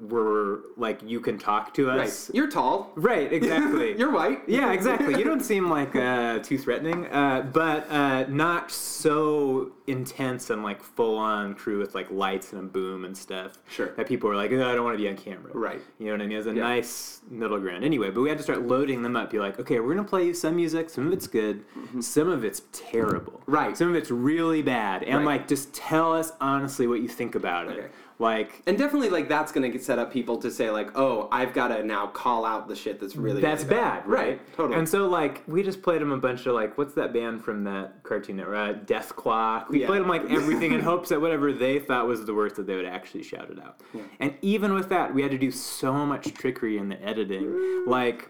we're 0.01 0.59
like 0.77 1.01
you 1.03 1.19
can 1.19 1.37
talk 1.37 1.73
to 1.75 1.87
Right. 1.87 2.01
us. 2.01 2.29
You're 2.33 2.49
tall. 2.49 2.91
Right, 2.95 3.31
exactly. 3.31 3.95
You're 3.97 4.11
white. 4.11 4.41
yeah, 4.47 4.71
exactly. 4.73 5.15
You 5.17 5.23
don't 5.23 5.43
seem 5.43 5.69
like 5.69 5.95
uh, 5.95 6.39
too 6.39 6.57
threatening, 6.57 7.07
uh, 7.07 7.49
but 7.53 7.89
uh, 7.89 8.25
not 8.27 8.71
so 8.71 9.71
intense 9.87 10.49
and 10.49 10.63
like 10.63 10.81
full 10.81 11.17
on 11.17 11.53
crew 11.53 11.77
with 11.79 11.93
like 11.93 12.09
lights 12.09 12.53
and 12.53 12.61
a 12.61 12.63
boom 12.65 13.03
and 13.05 13.17
stuff. 13.17 13.57
Sure. 13.69 13.93
That 13.95 14.07
people 14.07 14.29
are 14.29 14.35
like, 14.35 14.51
"Oh, 14.51 14.69
I 14.69 14.75
don't 14.75 14.83
want 14.83 14.97
to 14.97 15.01
be 15.03 15.09
on 15.09 15.17
camera. 15.17 15.51
Right. 15.53 15.81
You 15.99 16.07
know 16.07 16.11
what 16.13 16.21
I 16.21 16.27
mean? 16.27 16.37
It's 16.37 16.47
a 16.47 16.53
Yeah. 16.53 16.63
nice 16.63 17.21
middle 17.29 17.59
ground. 17.59 17.83
Anyway, 17.83 18.09
but 18.09 18.21
we 18.21 18.29
had 18.29 18.37
to 18.37 18.43
start 18.43 18.61
loading 18.67 19.01
them 19.01 19.15
up. 19.15 19.29
Be 19.31 19.39
like, 19.39 19.59
okay, 19.59 19.79
we're 19.79 19.93
gonna 19.95 20.07
play 20.07 20.25
you 20.27 20.33
some 20.33 20.55
music. 20.55 20.89
Some 20.89 21.07
of 21.07 21.13
it's 21.13 21.27
good. 21.27 21.63
Some 21.99 22.29
of 22.29 22.43
it's 22.43 22.61
terrible. 22.71 23.33
Mm-hmm. 23.41 23.51
Right. 23.51 23.77
Some 23.77 23.89
of 23.89 23.95
it's 23.95 24.11
really 24.11 24.61
bad. 24.61 25.03
And 25.03 25.17
Right. 25.19 25.25
like, 25.39 25.47
just 25.47 25.73
tell 25.73 26.13
us 26.13 26.31
honestly 26.41 26.87
what 26.87 27.01
you 27.01 27.07
think 27.07 27.35
about 27.35 27.67
it. 27.67 27.77
Okay. 27.77 27.87
Like 28.19 28.61
And 28.67 28.77
definitely, 28.77 29.09
like 29.09 29.27
that's 29.27 29.51
gonna 29.51 29.69
get 29.69 29.83
set 29.83 29.99
up 29.99 30.11
people 30.13 30.37
to 30.37 30.51
say, 30.51 30.69
like, 30.69 30.97
"Oh, 30.97 31.27
I've 31.31 31.53
got 31.53 31.69
to 31.69 31.83
now 31.83 32.07
call 32.07 32.45
out 32.45 32.67
the 32.67 32.75
shit 32.75 32.99
that's 32.99 33.15
really 33.15 33.41
that's 33.41 33.63
really 33.63 33.75
bad, 33.75 34.07
right? 34.07 34.53
Totally. 34.55 34.77
And 34.79 34.87
so 34.87 35.07
like 35.07 35.43
we 35.47 35.63
just 35.63 35.81
played 35.81 36.01
them 36.01 36.11
a 36.11 36.17
bunch 36.17 36.45
of 36.45 36.53
like 36.53 36.77
what's 36.77 36.93
that 36.93 37.11
band 37.13 37.43
from 37.43 37.63
that 37.65 38.03
cartoon 38.03 38.37
network? 38.37 38.55
Uh, 38.55 38.79
Dethklok. 38.85 39.69
We 39.69 39.81
Yeah. 39.81 39.87
played 39.87 40.01
them 40.01 40.09
like 40.09 40.29
everything 40.29 40.73
in 40.73 40.79
hopes 40.91 41.09
that 41.09 41.19
whatever 41.21 41.51
they 41.51 41.79
thought 41.79 42.07
was 42.07 42.25
the 42.25 42.33
worst 42.33 42.55
that 42.57 42.67
they 42.67 42.75
would 42.75 42.85
actually 42.85 43.23
shout 43.23 43.49
it 43.49 43.59
out. 43.59 43.81
And 44.19 44.35
even 44.41 44.73
with 44.73 44.89
that, 44.89 45.13
we 45.13 45.21
had 45.21 45.31
to 45.31 45.37
do 45.37 45.51
so 45.51 45.93
much 46.05 46.33
trickery 46.33 46.77
in 46.77 46.89
the 46.89 47.01
editing. 47.03 47.83
Like 47.87 48.29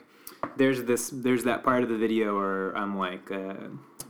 there's 0.57 0.83
this 0.83 1.09
there's 1.13 1.43
that 1.43 1.63
part 1.63 1.83
of 1.83 1.89
the 1.89 1.97
video 1.97 2.35
where 2.37 2.75
I'm 2.77 2.97
like 2.97 3.31
uh, 3.31 3.53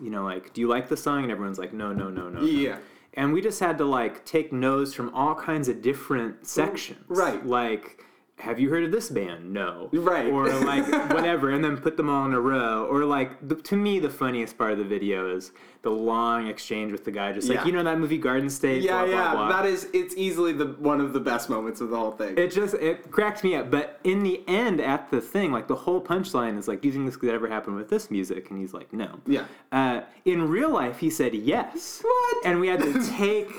you 0.02 0.10
know 0.10 0.24
like 0.24 0.54
do 0.54 0.62
you 0.62 0.68
like 0.68 0.90
the 0.90 0.98
song 0.98 1.24
and 1.24 1.32
everyone's 1.32 1.60
like 1.60 1.74
no 1.74 1.94
no 1.94 2.10
no 2.10 2.30
no. 2.30 2.42
no. 2.42 2.78
And 3.16 3.32
we 3.34 3.42
just 3.42 3.60
had 3.60 3.78
to 3.78 3.86
like 3.86 4.26
take 4.26 4.52
notes 4.52 4.94
from 4.94 5.14
all 5.14 5.36
kinds 5.36 5.68
of 5.68 5.82
different 5.82 6.48
sections. 6.48 7.00
right. 7.08 7.46
Like, 7.46 8.04
have 8.44 8.60
you 8.60 8.70
heard 8.70 8.84
of 8.84 8.92
this 8.92 9.10
band? 9.10 9.52
No. 9.54 9.90
Right. 9.94 10.28
Or 10.32 10.50
like 10.66 10.86
whatever, 11.14 11.50
and 11.52 11.64
then 11.64 11.78
put 11.78 11.96
them 11.98 12.10
all 12.10 12.26
in 12.26 12.34
a 12.34 12.40
row. 12.42 12.86
Or 12.92 13.06
like, 13.06 13.48
the, 13.48 13.56
to 13.56 13.76
me, 13.78 14.00
the 14.00 14.10
funniest 14.10 14.58
part 14.58 14.74
of 14.74 14.78
the 14.80 14.84
video 14.84 15.34
is 15.36 15.52
the 15.82 15.90
long 15.90 16.48
exchange 16.48 16.92
with 16.92 17.04
the 17.06 17.12
guy, 17.12 17.32
just 17.34 17.48
like 17.50 17.60
Yeah. 17.60 17.66
you 17.66 17.72
know 17.74 17.84
that 17.84 18.00
movie 18.00 18.18
Garden 18.18 18.50
State. 18.50 18.84
yeah, 18.84 19.04
blah, 19.04 19.06
blah, 19.06 19.16
yeah. 19.24 19.32
blah. 19.34 19.50
That 19.50 19.66
is, 19.66 19.88
it's 19.94 20.14
easily 20.18 20.52
the 20.54 20.68
one 20.80 21.00
of 21.02 21.14
the 21.14 21.20
best 21.20 21.50
moments 21.50 21.80
of 21.82 21.90
the 21.90 21.98
whole 21.98 22.12
thing. 22.12 22.38
It 22.38 22.52
just 22.52 22.74
it 22.76 23.10
cracked 23.12 23.44
me 23.44 23.56
up. 23.56 23.72
But 23.72 24.00
in 24.04 24.24
the 24.24 24.44
end, 24.48 24.80
at 24.82 25.10
the 25.10 25.20
thing, 25.22 25.52
like 25.52 25.68
the 25.68 25.76
whole 25.76 26.02
punchline 26.02 26.58
is 26.58 26.68
like, 26.68 26.82
"Do 26.82 26.88
you 26.90 26.94
think 26.94 27.06
this 27.06 27.18
could 27.18 27.30
ever 27.30 27.48
happen 27.50 27.76
with 27.76 27.90
this 27.90 28.10
music?" 28.12 28.50
And 28.50 28.60
he's 28.60 28.74
like, 28.74 28.92
"No." 28.94 29.20
yeah. 29.26 29.46
Uh, 29.72 30.02
in 30.26 30.48
real 30.48 30.70
life, 30.70 31.00
he 31.00 31.10
said 31.10 31.34
yes. 31.34 32.00
What? 32.04 32.46
And 32.46 32.60
we 32.62 32.68
had 32.68 32.80
to 32.82 33.06
take 33.18 33.50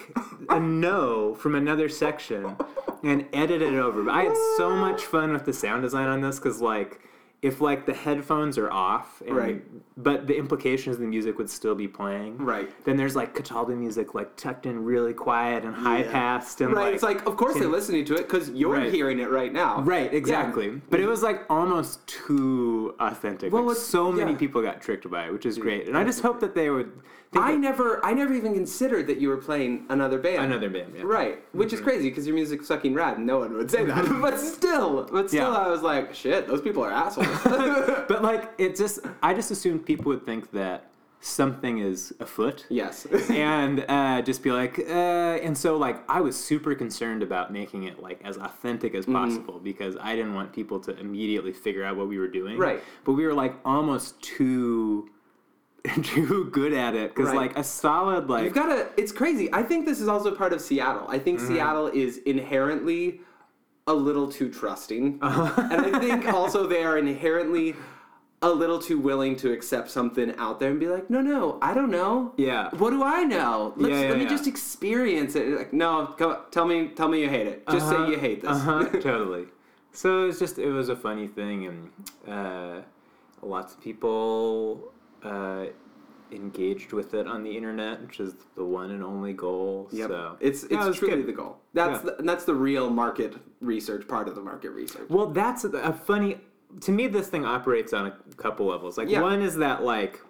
a 0.48 0.58
no 0.60 1.34
from 1.34 1.54
another 1.54 1.88
section 1.90 2.56
and 3.02 3.26
edit 3.34 3.60
it 3.60 3.74
over. 3.74 4.02
But 4.02 4.14
I 4.14 4.22
had 4.22 4.36
so 4.56 4.73
much 4.74 5.02
fun 5.04 5.32
with 5.32 5.44
the 5.44 5.52
sound 5.52 5.82
design 5.82 6.08
on 6.08 6.20
this 6.20 6.38
because, 6.38 6.60
like, 6.60 7.00
if 7.42 7.60
like 7.60 7.84
the 7.84 7.92
headphones 7.92 8.56
are 8.56 8.70
off, 8.72 9.20
and, 9.26 9.36
Right. 9.36 9.62
But 9.98 10.26
the 10.26 10.34
implications 10.36 10.96
of 10.96 11.00
the 11.02 11.06
music 11.06 11.36
would 11.36 11.50
still 11.50 11.74
be 11.74 11.86
playing. 11.86 12.38
Right. 12.38 12.70
Then 12.86 12.96
there's 12.96 13.14
like 13.14 13.34
Cataldo 13.34 13.76
music, 13.76 14.14
like 14.14 14.34
tucked 14.36 14.64
in 14.64 14.82
really 14.82 15.12
quiet 15.12 15.62
and 15.62 15.74
high 15.74 16.04
Yeah. 16.04 16.10
passed, 16.10 16.62
and 16.62 16.72
Right. 16.72 16.86
like, 16.86 16.94
it's 16.94 17.02
like, 17.02 17.26
of 17.26 17.36
course 17.36 17.54
they're 17.54 17.68
listening 17.68 18.06
to 18.06 18.14
it 18.14 18.22
because 18.28 18.48
you're 18.50 18.72
Right. 18.72 18.90
hearing 18.92 19.18
it 19.18 19.30
right 19.30 19.52
now. 19.52 19.82
Right, 19.82 20.12
exactly. 20.12 20.80
But 20.88 21.00
it 21.00 21.06
was 21.06 21.22
like 21.22 21.42
almost 21.50 22.06
too 22.06 22.94
authentic. 22.98 23.52
Well, 23.52 23.64
like, 23.64 23.76
so 23.76 24.10
many 24.10 24.32
yeah. 24.32 24.38
people 24.38 24.62
got 24.62 24.80
tricked 24.80 25.08
by 25.10 25.26
it, 25.26 25.32
which 25.34 25.44
is 25.44 25.58
great. 25.58 25.86
And 25.86 25.98
I 25.98 26.02
just 26.04 26.22
hope 26.22 26.40
that 26.40 26.54
they 26.54 26.70
would 26.70 26.92
I 27.36 27.56
never, 27.56 28.04
I 28.04 28.12
never 28.12 28.34
even 28.34 28.54
considered 28.54 29.06
that 29.08 29.20
you 29.20 29.28
were 29.28 29.36
playing 29.36 29.86
another 29.88 30.18
band. 30.18 30.44
another 30.44 30.70
band. 30.70 30.92
Yeah. 30.96 31.02
Right, 31.04 31.38
which 31.52 31.72
is 31.72 31.80
crazy 31.80 32.08
because 32.08 32.26
your 32.26 32.34
music's 32.34 32.68
fucking 32.68 32.94
rad. 32.94 33.18
and 33.18 33.26
No 33.26 33.38
one 33.40 33.54
would 33.54 33.70
say 33.70 33.84
that, 33.84 34.04
but 34.20 34.38
still, 34.38 35.08
but 35.10 35.28
still, 35.28 35.52
Yeah. 35.52 35.58
I 35.58 35.68
was 35.68 35.82
like, 35.82 36.14
shit, 36.14 36.46
those 36.46 36.60
people 36.62 36.82
are 36.84 36.90
assholes. 36.92 37.26
But 38.08 38.22
like 38.22 38.52
it 38.58 38.76
just 38.76 39.00
I 39.22 39.34
just 39.34 39.50
assumed 39.50 39.86
people 39.86 40.06
would 40.06 40.24
think 40.26 40.50
that 40.52 40.90
something 41.20 41.78
is 41.78 42.12
afoot. 42.20 42.66
yes. 42.68 43.06
and 43.30 43.82
uh, 43.88 44.20
just 44.20 44.42
be 44.42 44.52
like, 44.52 44.78
uh, 44.78 44.82
and 45.46 45.56
so 45.56 45.76
like 45.78 46.02
I 46.08 46.20
was 46.20 46.36
super 46.36 46.74
concerned 46.74 47.22
about 47.22 47.50
making 47.50 47.84
it 47.84 47.98
like 48.02 48.20
as 48.24 48.36
authentic 48.36 48.94
as 48.94 49.06
possible 49.06 49.58
because 49.58 49.96
I 50.02 50.14
didn't 50.16 50.34
want 50.34 50.52
people 50.52 50.78
to 50.80 50.94
immediately 50.98 51.54
figure 51.54 51.82
out 51.82 51.96
what 51.96 52.08
we 52.08 52.18
were 52.18 52.28
doing. 52.28 52.58
Right. 52.58 52.82
But 53.04 53.12
we 53.12 53.24
were 53.26 53.32
like 53.32 53.54
almost 53.64 54.20
too 54.20 55.08
too 56.02 56.48
good 56.50 56.72
at 56.72 56.94
it 56.94 57.14
because 57.14 57.28
Right. 57.30 57.36
like 57.48 57.58
a 57.58 57.64
solid 57.64 58.28
like 58.30 58.44
You've 58.44 58.54
got 58.54 58.66
to. 58.66 58.88
It's 58.96 59.12
crazy. 59.12 59.52
I 59.52 59.62
think 59.62 59.84
this 59.84 60.00
is 60.00 60.08
also 60.08 60.34
part 60.34 60.52
of 60.52 60.60
Seattle. 60.60 61.06
I 61.08 61.18
think 61.18 61.40
Seattle 61.40 61.88
is 61.88 62.18
inherently 62.18 63.20
a 63.86 63.92
little 63.92 64.30
too 64.30 64.50
trusting, 64.50 65.18
and 65.22 65.22
I 65.22 65.98
think 65.98 66.26
also 66.32 66.66
they 66.66 66.82
are 66.84 66.96
inherently 66.96 67.74
a 68.40 68.48
little 68.50 68.78
too 68.78 68.98
willing 68.98 69.36
to 69.36 69.52
accept 69.52 69.90
something 69.90 70.34
out 70.36 70.58
there 70.60 70.70
and 70.70 70.78
be 70.80 70.86
like, 70.86 71.08
no, 71.10 71.20
no, 71.22 71.58
I 71.62 71.72
don't 71.74 71.90
know. 71.90 72.32
Yeah. 72.36 72.68
What 72.76 72.90
do 72.90 73.02
I 73.02 73.24
know? 73.24 73.72
Let's, 73.76 73.92
Yeah, 73.94 74.00
yeah, 74.02 74.08
let 74.08 74.18
me 74.18 74.24
yeah. 74.24 74.30
just 74.30 74.46
experience 74.46 75.34
it. 75.34 75.48
Like, 75.56 75.72
no, 75.72 76.14
come, 76.18 76.36
tell 76.50 76.66
me, 76.66 76.88
tell 76.88 77.08
me 77.08 77.20
you 77.22 77.28
hate 77.28 77.46
it. 77.46 77.66
Just 77.70 77.88
say 77.88 77.96
you 78.08 78.18
hate 78.18 78.42
this. 78.42 78.50
Uh-huh, 78.50 78.84
totally. 79.00 79.46
So 79.92 80.24
it 80.24 80.26
was 80.28 80.38
just 80.38 80.58
it 80.58 80.70
was 80.70 80.88
a 80.88 80.96
funny 80.96 81.26
thing, 81.28 81.66
and 81.66 81.90
uh, 82.30 82.80
lots 83.42 83.74
of 83.74 83.80
people 83.82 84.92
uh, 85.24 85.66
engaged 86.32 86.92
with 86.92 87.14
it 87.14 87.26
on 87.26 87.42
the 87.42 87.56
internet, 87.56 88.00
which 88.02 88.20
is 88.20 88.34
the 88.56 88.64
one 88.64 88.90
and 88.90 89.02
only 89.02 89.32
goal. 89.32 89.88
Yep. 89.92 90.08
So 90.08 90.36
It's 90.40 90.64
it's 90.64 90.72
Yeah, 90.72 90.88
it 90.88 90.94
truly 90.94 91.16
good. 91.16 91.26
the 91.26 91.32
goal. 91.32 91.58
That's 91.72 92.04
Yeah. 92.04 92.12
the, 92.16 92.22
that's 92.22 92.44
the 92.44 92.54
real 92.54 92.90
market 92.90 93.34
research 93.60 94.06
part 94.08 94.28
of 94.28 94.34
the 94.34 94.40
market 94.42 94.70
research. 94.70 95.08
Well, 95.08 95.26
that's 95.28 95.64
a, 95.64 95.70
a 95.70 95.92
funny. 95.92 96.38
To 96.80 96.92
me, 96.92 97.06
this 97.06 97.28
thing 97.28 97.44
operates 97.44 97.92
on 97.92 98.06
a 98.06 98.10
couple 98.36 98.66
levels. 98.66 98.98
Like 98.98 99.08
Yeah. 99.08 99.20
one 99.22 99.42
is 99.42 99.56
that 99.56 99.84
like, 99.84 100.20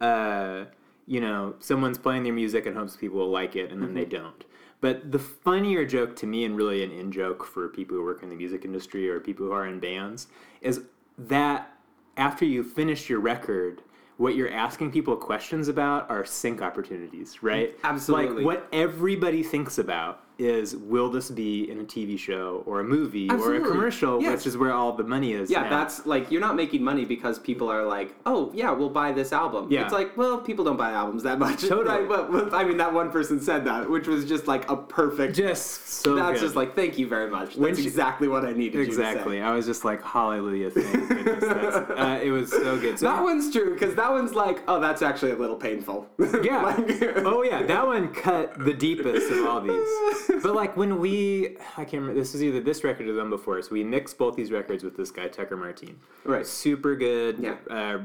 uh, 0.00 0.66
you 1.06 1.20
know, 1.20 1.54
someone's 1.58 1.98
playing 1.98 2.22
their 2.22 2.32
music 2.32 2.66
and 2.66 2.76
hopes 2.76 2.96
people 2.96 3.18
will 3.18 3.30
like 3.30 3.56
it, 3.56 3.72
and 3.72 3.82
then 3.82 3.94
they 3.94 4.02
Mm-hmm. 4.04 4.22
don't. 4.24 4.44
But 4.80 5.10
the 5.12 5.18
funnier 5.18 5.84
joke 5.84 6.14
to 6.16 6.26
me, 6.26 6.44
and 6.44 6.56
really 6.56 6.82
an 6.84 6.90
in 6.92 7.10
joke 7.12 7.44
for 7.44 7.68
people 7.68 7.96
who 7.96 8.04
work 8.04 8.22
in 8.22 8.28
the 8.30 8.34
music 8.36 8.64
industry 8.64 9.10
or 9.10 9.20
people 9.20 9.46
who 9.46 9.52
are 9.52 9.66
in 9.66 9.80
bands, 9.80 10.28
is 10.62 10.82
that 11.18 11.76
after 12.16 12.44
you 12.44 12.62
finish 12.62 13.08
your 13.10 13.20
record. 13.20 13.82
What 14.20 14.34
you're 14.36 14.52
asking 14.52 14.90
people 14.90 15.16
questions 15.16 15.68
about 15.68 16.10
are 16.10 16.26
sync 16.26 16.60
opportunities, 16.60 17.42
right? 17.42 17.74
Absolutely. 17.82 18.36
Like 18.36 18.44
what 18.44 18.68
everybody 18.70 19.42
thinks 19.42 19.78
about 19.78 20.20
is 20.40 20.74
will 20.76 21.10
this 21.10 21.30
be 21.30 21.70
in 21.70 21.80
a 21.80 21.84
TV 21.84 22.18
show 22.18 22.62
or 22.66 22.80
a 22.80 22.84
movie 22.84 23.28
or 23.30 23.54
a 23.54 23.60
commercial, 23.60 24.20
Yes. 24.22 24.38
which 24.38 24.46
is 24.46 24.56
where 24.56 24.72
all 24.72 24.92
the 24.92 25.04
money 25.04 25.32
is. 25.34 25.50
Yeah, 25.50 25.62
now. 25.62 25.70
that's 25.70 26.06
like 26.06 26.30
you're 26.30 26.40
not 26.40 26.56
making 26.56 26.82
money 26.82 27.04
because 27.04 27.38
people 27.38 27.68
are 27.70 27.84
like, 27.84 28.14
oh 28.26 28.50
yeah, 28.54 28.70
we'll 28.70 28.88
buy 28.90 29.12
this 29.12 29.32
album. 29.32 29.68
Yeah. 29.70 29.84
It's 29.84 29.92
like, 29.92 30.16
well, 30.16 30.38
people 30.38 30.64
don't 30.64 30.76
buy 30.76 30.92
albums 30.92 31.22
that 31.24 31.38
much. 31.38 31.60
Totally. 31.68 32.06
But, 32.06 32.54
I 32.54 32.64
mean, 32.64 32.78
that 32.78 32.92
one 32.92 33.10
person 33.10 33.40
said 33.40 33.64
that, 33.66 33.88
which 33.88 34.06
was 34.08 34.24
just 34.26 34.46
like 34.46 34.68
a 34.70 34.76
perfect. 34.76 35.36
just 35.36 35.88
so 35.88 36.14
that's 36.16 36.40
good. 36.40 36.46
just 36.46 36.56
like, 36.56 36.74
thank 36.74 36.98
you 36.98 37.06
very 37.06 37.30
much. 37.30 37.56
When 37.56 37.70
That's 37.70 37.80
she- 37.82 37.86
exactly 37.86 38.28
what 38.28 38.44
I 38.44 38.52
needed. 38.52 38.80
exactly. 38.80 39.36
You 39.36 39.40
to 39.42 39.46
say. 39.46 39.50
I 39.50 39.54
was 39.54 39.66
just 39.66 39.84
like 39.84 40.02
hallelujah. 40.02 40.70
Thank 40.70 41.08
goodness. 41.08 41.44
Uh, 41.44 42.20
it 42.22 42.30
was 42.30 42.50
so 42.50 42.78
good. 42.78 42.98
So, 42.98 43.06
That 43.06 43.22
one's 43.22 43.52
true 43.52 43.74
because 43.74 43.94
that 43.96 44.10
one's 44.10 44.34
like, 44.34 44.62
oh, 44.68 44.80
that's 44.80 45.02
actually 45.02 45.32
a 45.32 45.36
little 45.36 45.56
painful. 45.56 46.08
Yeah. 46.42 46.62
Like- 46.62 47.02
oh 47.26 47.42
yeah, 47.42 47.62
that 47.64 47.86
one 47.86 48.14
cut 48.14 48.58
the 48.58 48.72
deepest 48.72 49.30
of 49.30 49.46
all 49.46 49.60
these. 49.60 50.29
But 50.42 50.54
like 50.54 50.76
when 50.76 50.98
we, 50.98 51.56
I 51.76 51.84
can't 51.84 51.94
remember. 52.02 52.14
This 52.14 52.34
is 52.34 52.42
either 52.42 52.60
this 52.60 52.82
record 52.84 53.08
or 53.08 53.12
them 53.14 53.30
before. 53.30 53.60
So 53.62 53.70
we 53.72 53.84
mixed 53.84 54.16
both 54.18 54.36
these 54.36 54.50
records 54.50 54.82
with 54.84 54.96
this 54.96 55.10
guy 55.10 55.28
Tucker 55.28 55.56
Martin. 55.56 55.98
Right. 56.24 56.46
Super 56.46 56.96
good. 56.96 57.38
Yeah. 57.38 57.56
Uh, 57.70 57.98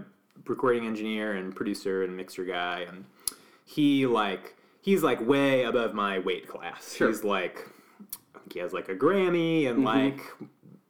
recording 0.46 0.86
engineer 0.86 1.34
and 1.34 1.56
producer 1.56 2.04
and 2.04 2.16
mixer 2.16 2.46
guy, 2.46 2.86
and 2.88 3.06
he 3.66 4.06
like 4.06 4.56
he's 4.82 5.02
like 5.04 5.26
way 5.26 5.64
above 5.64 5.94
my 5.94 6.20
weight 6.20 6.48
class. 6.48 6.94
Sure. 6.96 7.08
He's 7.08 7.24
like 7.24 7.68
he 8.52 8.60
has 8.60 8.74
like 8.74 8.90
a 8.90 8.96
Grammy 8.96 9.68
and 9.68 9.78
Mm-hmm. 9.80 9.86
like 9.86 10.22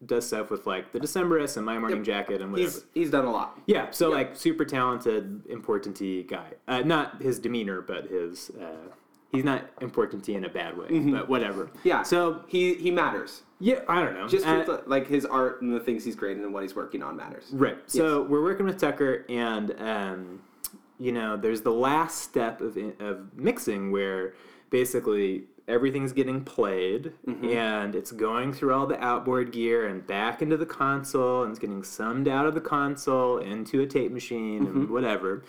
does 0.05 0.27
stuff 0.27 0.51
with 0.51 0.67
like 0.67 0.91
the 0.91 0.99
Decemberists 0.99 1.57
and 1.57 1.65
My 1.65 1.79
Morning 1.79 2.03
Jacket 2.03 2.41
and 2.41 2.51
whatever. 2.51 2.69
He's 2.71 2.85
he's 2.93 3.09
done 3.09 3.25
a 3.25 3.31
lot. 3.31 3.59
Yeah, 3.65 3.89
so 3.91 4.09
like 4.09 4.35
super 4.35 4.63
talented, 4.65 5.43
importanty 5.47 6.27
guy. 6.27 6.51
Uh, 6.67 6.81
not 6.81 7.21
his 7.21 7.39
demeanor, 7.39 7.81
but 7.81 8.07
his. 8.07 8.51
Uh, 8.51 8.91
he's 9.31 9.43
not 9.43 9.69
importanty 9.81 10.35
in 10.35 10.45
a 10.45 10.49
bad 10.49 10.77
way, 10.77 10.87
but 11.11 11.27
whatever. 11.29 11.65
Mm-hmm. 11.65 11.87
Yeah. 11.87 12.03
So 12.03 12.43
he 12.47 12.73
he 12.75 12.91
matters. 12.91 13.41
yeah, 13.59 13.79
I 13.87 14.01
don't 14.03 14.13
know. 14.13 14.27
Just 14.27 14.45
Uh, 14.45 14.63
the, 14.63 14.83
like 14.85 15.07
his 15.07 15.25
art 15.25 15.61
and 15.61 15.73
the 15.73 15.79
things 15.79 16.03
he's 16.05 16.15
creating 16.15 16.43
and 16.43 16.53
what 16.53 16.63
he's 16.63 16.75
working 16.75 17.01
on 17.03 17.15
matters. 17.15 17.45
Right. 17.51 17.77
So 17.87 18.23
we're 18.23 18.43
working 18.43 18.65
with 18.65 18.79
Tucker, 18.79 19.25
and 19.29 19.71
um, 19.79 20.41
you 20.99 21.11
know, 21.11 21.35
there's 21.37 21.61
the 21.61 21.71
last 21.73 22.21
step 22.21 22.61
of 22.61 22.77
of 22.99 23.37
mixing 23.37 23.91
where 23.91 24.33
basically 24.69 25.43
everything's 25.67 26.13
getting 26.13 26.43
played, 26.43 27.11
and 27.43 27.95
it's 27.95 28.11
going 28.11 28.53
through 28.53 28.71
all 28.73 28.85
the 28.85 29.03
outboard 29.03 29.51
gear 29.51 29.87
and 29.87 30.05
back 30.05 30.41
into 30.43 30.55
the 30.57 30.65
console, 30.65 31.41
and 31.41 31.49
it's 31.49 31.59
getting 31.59 31.83
summed 31.83 32.27
out 32.27 32.45
of 32.45 32.53
the 32.53 32.61
console 32.61 33.39
into 33.39 33.81
a 33.81 33.87
tape 33.87 34.11
machine 34.11 34.67
and 34.67 34.89
whatever. 34.91 35.43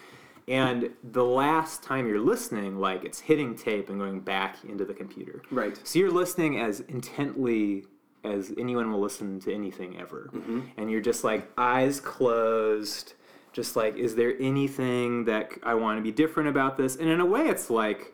And 0.48 0.90
the 1.02 1.24
last 1.24 1.82
time 1.82 2.06
you're 2.06 2.20
listening, 2.20 2.78
like 2.78 3.04
it's 3.04 3.20
hitting 3.20 3.56
tape 3.56 3.88
and 3.88 3.98
going 3.98 4.20
back 4.20 4.58
into 4.64 4.84
the 4.84 4.94
computer. 4.94 5.42
Right. 5.50 5.78
So 5.82 5.98
you're 5.98 6.10
listening 6.10 6.60
as 6.60 6.80
intently 6.80 7.84
as 8.22 8.52
anyone 8.58 8.90
will 8.90 9.00
listen 9.00 9.40
to 9.40 9.54
anything 9.54 9.98
ever. 9.98 10.30
Mm-hmm. 10.32 10.60
And 10.76 10.90
you're 10.90 11.00
just 11.00 11.24
like 11.24 11.50
eyes 11.58 12.00
closed, 12.00 13.14
just 13.52 13.76
like, 13.76 13.96
is 13.96 14.14
there 14.14 14.34
anything 14.40 15.24
that 15.24 15.50
I 15.62 15.74
want 15.74 15.98
to 15.98 16.02
be 16.02 16.12
different 16.12 16.48
about 16.48 16.76
this? 16.76 16.96
And 16.96 17.08
in 17.08 17.20
a 17.20 17.26
way, 17.26 17.48
it's 17.48 17.70
like, 17.70 18.12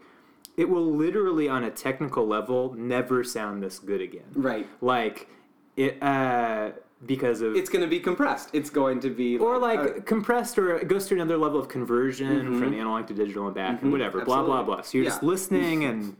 it 0.56 0.68
will 0.68 0.84
literally, 0.84 1.48
on 1.48 1.64
a 1.64 1.70
technical 1.70 2.26
level, 2.26 2.74
never 2.74 3.24
sound 3.24 3.62
this 3.62 3.78
good 3.78 4.00
again. 4.00 4.30
Right. 4.34 4.66
Like, 4.82 5.28
it, 5.76 6.02
uh, 6.02 6.72
because 7.06 7.40
of. 7.40 7.56
It's 7.56 7.70
going 7.70 7.82
to 7.82 7.88
be 7.88 8.00
compressed. 8.00 8.50
It's 8.52 8.70
going 8.70 9.00
to 9.00 9.10
be 9.10 9.38
or 9.38 9.58
like 9.58 9.78
uh, 9.78 10.00
compressed, 10.04 10.58
or 10.58 10.76
it 10.76 10.88
goes 10.88 11.06
to 11.08 11.14
another 11.14 11.36
level 11.36 11.58
of 11.58 11.68
conversion 11.68 12.58
from 12.58 12.74
analog 12.74 13.06
to 13.08 13.14
digital 13.14 13.46
and 13.46 13.54
back, 13.54 13.82
and 13.82 13.92
whatever, 13.92 14.24
blah 14.24 14.42
blah 14.42 14.58
Mm-hmm. 14.58 14.66
Blah. 14.66 14.82
So 14.82 14.98
you're 14.98 15.06
just 15.06 15.22
listening 15.22 15.84
and 15.86 16.16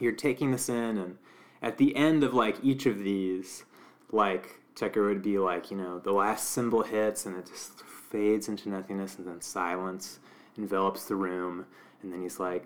you're 0.00 0.12
taking 0.12 0.50
this 0.50 0.68
in, 0.68 0.98
and 0.98 1.18
at 1.62 1.78
the 1.78 1.94
end 1.96 2.22
of 2.22 2.34
like 2.34 2.56
each 2.62 2.86
of 2.86 2.98
these, 2.98 3.64
like 4.12 4.60
Tucker 4.74 5.06
would 5.06 5.22
be 5.22 5.38
like, 5.38 5.70
you 5.70 5.76
know, 5.76 5.98
the 5.98 6.12
last 6.12 6.50
cymbal 6.50 6.82
hits 6.82 7.26
and 7.26 7.36
it 7.36 7.46
just 7.46 7.80
fades 8.10 8.48
into 8.48 8.68
nothingness 8.68 9.16
and 9.18 9.26
then 9.26 9.40
silence 9.40 10.18
envelops 10.56 11.04
the 11.04 11.14
room 11.14 11.66
and 12.02 12.12
then 12.12 12.22
he's 12.22 12.40
like 12.40 12.64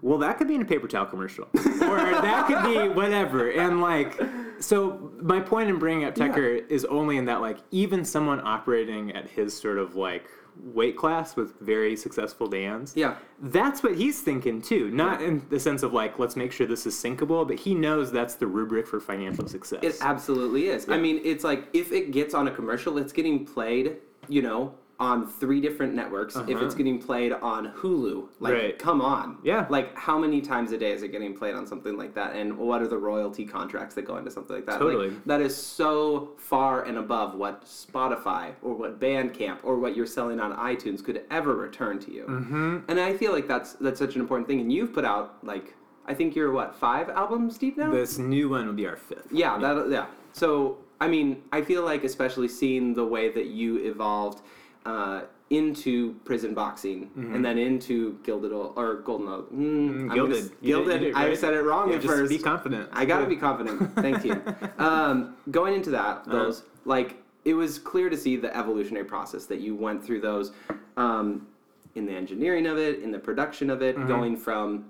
well 0.00 0.18
that 0.18 0.38
could 0.38 0.46
be 0.48 0.54
in 0.54 0.62
a 0.62 0.64
paper 0.64 0.86
towel 0.86 1.04
commercial 1.04 1.44
or 1.54 1.98
that 1.98 2.46
could 2.46 2.72
be 2.72 2.88
whatever 2.88 3.50
and 3.50 3.80
like 3.80 4.18
so 4.60 5.12
my 5.20 5.40
point 5.40 5.68
in 5.68 5.78
bringing 5.78 6.04
up 6.04 6.14
tucker 6.14 6.46
is 6.68 6.84
only 6.86 7.16
in 7.16 7.24
that 7.26 7.40
like 7.40 7.58
even 7.70 8.04
someone 8.04 8.40
operating 8.44 9.12
at 9.12 9.28
his 9.28 9.56
sort 9.56 9.78
of 9.78 9.94
like 9.96 10.28
weight 10.74 10.96
class 10.96 11.36
with 11.36 11.58
very 11.60 11.94
successful 11.96 12.48
bands 12.48 12.92
Yeah. 12.96 13.14
that's 13.40 13.82
what 13.84 13.94
he's 13.94 14.20
thinking 14.20 14.60
too 14.60 14.90
not 14.90 15.22
in 15.22 15.40
the 15.50 15.60
sense 15.60 15.84
of 15.84 15.92
like 15.92 16.18
let's 16.18 16.34
make 16.34 16.50
sure 16.50 16.66
this 16.66 16.84
is 16.86 16.94
syncable 16.96 17.46
but 17.46 17.58
he 17.60 17.74
knows 17.74 18.10
that's 18.10 18.34
the 18.34 18.46
rubric 18.48 18.86
for 18.86 18.98
financial 18.98 19.46
success 19.46 19.80
It 19.84 19.96
absolutely 20.00 20.66
is. 20.68 20.88
I 20.88 20.98
mean, 20.98 21.20
it's 21.22 21.44
like 21.44 21.68
if 21.72 21.92
it 21.92 22.10
gets 22.10 22.34
on 22.34 22.48
a 22.48 22.50
commercial, 22.50 22.98
it's 22.98 23.12
getting 23.12 23.44
played, 23.46 23.98
you 24.28 24.42
know, 24.42 24.74
on 25.00 25.26
three 25.28 25.60
different 25.60 25.94
networks. 25.94 26.34
If 26.34 26.48
Uh-huh. 26.48 26.64
it's 26.64 26.74
getting 26.74 26.98
played 26.98 27.32
on 27.32 27.68
Hulu, 27.80 28.26
like, 28.40 28.52
Right. 28.52 28.78
come 28.78 29.00
on. 29.00 29.38
Yeah. 29.44 29.64
Like, 29.70 29.96
how 29.96 30.18
many 30.18 30.40
times 30.40 30.72
a 30.72 30.78
day 30.78 30.90
is 30.90 31.02
it 31.04 31.08
getting 31.12 31.34
played 31.36 31.54
on 31.54 31.66
something 31.66 31.96
like 31.96 32.14
that? 32.14 32.34
And 32.34 32.58
what 32.58 32.82
are 32.82 32.88
the 32.88 32.98
royalty 32.98 33.44
contracts 33.46 33.94
that 33.94 34.02
go 34.02 34.16
into 34.16 34.30
something 34.32 34.56
like 34.56 34.66
that? 34.66 34.72
Like, 34.72 34.80
Totally. 34.80 35.12
that 35.26 35.40
is 35.40 35.54
so 35.56 36.30
far 36.36 36.82
and 36.82 36.98
above 36.98 37.36
what 37.36 37.64
Spotify 37.64 38.54
or 38.60 38.74
what 38.74 38.98
Bandcamp 38.98 39.58
or 39.62 39.76
what 39.78 39.96
you're 39.96 40.04
selling 40.06 40.40
on 40.40 40.52
iTunes 40.56 41.02
could 41.04 41.22
ever 41.30 41.54
return 41.54 42.00
to 42.00 42.12
you. 42.12 42.24
Mm-hmm. 42.24 42.78
And 42.88 42.98
I 42.98 43.16
feel 43.16 43.30
like 43.32 43.46
that's 43.46 43.74
that's 43.74 44.00
such 44.00 44.16
an 44.16 44.20
important 44.20 44.48
thing. 44.48 44.60
And 44.60 44.72
you've 44.72 44.92
put 44.92 45.04
out 45.04 45.36
like 45.44 45.74
I 46.06 46.14
think 46.14 46.34
you're 46.34 46.50
what 46.50 46.74
five 46.74 47.08
albums 47.10 47.56
deep 47.56 47.76
now. 47.76 47.90
this 47.92 48.18
new 48.18 48.48
one 48.48 48.66
will 48.66 48.72
be 48.72 48.86
our 48.86 48.96
fifth 48.96 49.28
Yeah, 49.30 49.58
that 49.58 49.88
yeah. 49.90 50.06
So 50.32 50.78
I 51.00 51.06
mean, 51.06 51.42
I 51.52 51.62
feel 51.62 51.84
like 51.84 52.02
especially 52.02 52.48
seeing 52.48 52.94
the 52.94 53.04
way 53.06 53.28
that 53.30 53.46
you 53.46 53.76
evolved 53.76 54.40
uh, 54.86 55.22
into 55.50 56.12
prison 56.24 56.52
boxing 56.52 57.10
and 57.16 57.42
then 57.42 57.56
into 57.56 58.18
Gilded 58.22 58.52
O- 58.52 58.74
or 58.76 58.96
Golden 58.96 59.28
Oak. 59.28 59.50
Mm, 59.50 59.56
Mm-hmm. 59.58 60.14
Gilded. 60.14 60.32
gonna 60.34 60.44
s- 60.44 60.50
You 60.60 60.76
did- 60.84 60.86
you 60.86 60.98
Gilded. 61.08 61.14
I 61.14 61.34
said 61.34 61.54
it 61.54 61.62
wrong 61.62 61.88
Yeah, 61.88 61.96
at 61.96 62.02
just 62.02 62.14
first. 62.14 62.28
be 62.30 62.38
confident 62.38 62.88
I 62.92 63.06
gotta 63.06 63.22
Good. 63.24 63.30
be 63.30 63.36
confident. 63.36 63.94
Thank 63.96 64.24
you. 64.24 64.42
um, 64.78 65.34
going 65.50 65.74
into 65.74 65.90
that, 65.90 66.18
Uh-huh. 66.18 66.32
those 66.32 66.64
like 66.84 67.16
it 67.46 67.54
was 67.54 67.78
clear 67.78 68.10
to 68.10 68.16
see 68.16 68.36
the 68.36 68.54
evolutionary 68.54 69.06
process 69.06 69.46
that 69.46 69.60
you 69.60 69.74
went 69.74 70.04
through 70.04 70.20
those 70.20 70.52
um, 70.98 71.46
in 71.94 72.04
the 72.04 72.12
engineering 72.12 72.66
of 72.66 72.76
it, 72.76 73.00
in 73.00 73.10
the 73.10 73.18
production 73.18 73.70
of 73.70 73.80
it, 73.80 73.96
Mm-hmm. 73.96 74.06
going 74.08 74.36
from 74.36 74.84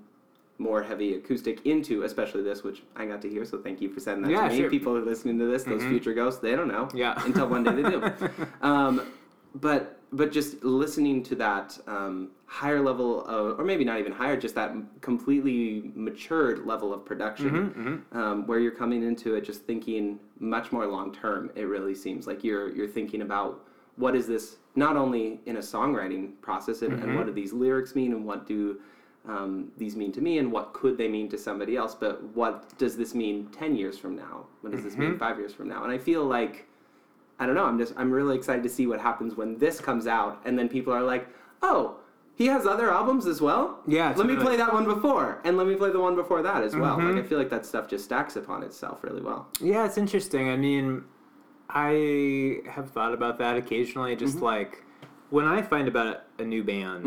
more 0.57 0.83
heavy 0.83 1.13
acoustic 1.13 1.65
into 1.65 2.03
especially 2.03 2.43
this, 2.43 2.63
which 2.65 2.83
I 2.97 3.05
got 3.05 3.21
to 3.21 3.29
hear. 3.29 3.45
So 3.45 3.59
thank 3.59 3.79
you 3.79 3.89
for 3.93 4.01
sending 4.01 4.23
that 4.23 4.31
Yeah, 4.31 4.43
to 4.43 4.49
me. 4.49 4.55
sure. 4.57 4.65
Mm-hmm. 4.65 4.71
People 4.71 4.97
are 4.97 5.01
listening 5.05 5.39
to 5.39 5.45
this, 5.45 5.63
those 5.63 5.83
future 5.83 6.13
ghosts, 6.13 6.41
they 6.41 6.53
don't 6.53 6.67
know. 6.67 6.89
Yeah. 6.93 7.13
Until 7.25 7.47
one 7.47 7.63
day 7.63 7.75
they 7.81 7.83
do. 7.89 8.11
um, 8.61 9.01
but 9.55 9.99
but 10.11 10.31
just 10.31 10.63
listening 10.63 11.21
to 11.23 11.35
that 11.35 11.77
um, 11.85 12.31
higher 12.47 12.81
level 12.81 13.23
of, 13.25 13.59
or 13.59 13.63
maybe 13.63 13.83
not 13.83 13.99
even 13.99 14.11
higher, 14.11 14.35
just 14.35 14.55
that 14.55 14.73
completely 15.01 15.91
matured 15.93 16.65
level 16.65 16.91
of 16.93 17.05
production, 17.05 18.03
Um, 18.11 18.47
where 18.47 18.59
you're 18.59 18.71
coming 18.71 19.03
into 19.03 19.35
it 19.35 19.41
just 19.41 19.63
thinking 19.65 20.19
much 20.39 20.71
more 20.71 20.87
long 20.87 21.13
term. 21.13 21.51
It 21.55 21.63
really 21.63 21.93
seems. 21.93 22.25
Like 22.25 22.43
you're 22.43 22.69
you're 22.75 22.87
thinking 22.87 23.21
about 23.21 23.65
what 23.97 24.15
is 24.15 24.27
this 24.27 24.57
not 24.75 24.95
only 24.95 25.41
in 25.45 25.57
a 25.57 25.59
songwriting 25.59 26.39
process 26.41 26.81
and, 26.83 26.93
and 27.03 27.15
what 27.15 27.25
do 27.25 27.33
these 27.33 27.51
lyrics 27.51 27.95
mean 27.95 28.13
and 28.13 28.25
what 28.25 28.47
do 28.47 28.79
um, 29.27 29.71
these 29.77 29.95
mean 29.95 30.11
to 30.13 30.21
me 30.21 30.37
and 30.37 30.49
what 30.49 30.73
could 30.73 30.97
they 30.97 31.07
mean 31.09 31.27
to 31.29 31.37
somebody 31.37 31.75
else 31.75 31.93
but 31.93 32.23
what 32.33 32.77
does 32.77 32.95
this 32.95 33.13
mean 33.13 33.47
10 33.47 33.75
years 33.75 33.97
from 33.97 34.15
now? 34.15 34.45
What 34.61 34.71
does 34.71 34.83
this 34.83 34.95
mean 34.95 35.19
five 35.19 35.37
years 35.37 35.53
from 35.53 35.67
now? 35.67 35.83
And 35.83 35.91
i 35.91 35.97
feel 35.97 36.23
like 36.23 36.65
i 37.39 37.45
don't 37.45 37.55
know 37.55 37.65
i'm 37.65 37.77
just 37.77 37.93
i'm 37.97 38.11
really 38.11 38.35
excited 38.35 38.63
to 38.63 38.69
see 38.69 38.85
what 38.87 38.99
happens 38.99 39.35
when 39.35 39.57
this 39.57 39.79
comes 39.79 40.05
out 40.07 40.41
and 40.45 40.57
then 40.57 40.67
people 40.69 40.93
are 40.93 41.03
like 41.03 41.27
oh 41.61 41.95
he 42.35 42.45
has 42.47 42.65
other 42.65 42.89
albums 42.89 43.25
as 43.27 43.41
well 43.41 43.79
Yeah, 43.85 44.13
let 44.15 44.25
me 44.25 44.35
play 44.37 44.55
that 44.55 44.71
one 44.71 44.85
before 44.85 45.41
and 45.43 45.57
let 45.57 45.67
me 45.67 45.75
play 45.75 45.91
the 45.91 45.99
one 45.99 46.15
before 46.15 46.41
that 46.41 46.63
as 46.63 46.75
well 46.75 46.97
like 46.97 47.15
i 47.15 47.23
feel 47.27 47.37
like 47.37 47.49
that 47.49 47.65
stuff 47.65 47.87
just 47.89 48.05
stacks 48.05 48.35
upon 48.37 48.63
itself 48.63 49.03
really 49.03 49.21
well 49.21 49.47
Yeah, 49.61 49.85
it's 49.85 49.97
interesting. 49.97 50.49
I 50.49 50.55
mean, 50.55 51.03
I 51.69 52.61
have 52.69 52.89
thought 52.91 53.13
about 53.13 53.37
that 53.39 53.57
occasionally. 53.57 54.15
Just 54.15 54.37
Mm-hmm. 54.37 54.45
like 54.45 54.83
when 55.29 55.45
I 55.45 55.61
find 55.61 55.87
about 55.87 56.23
a 56.39 56.43
new 56.43 56.63
band, 56.63 57.03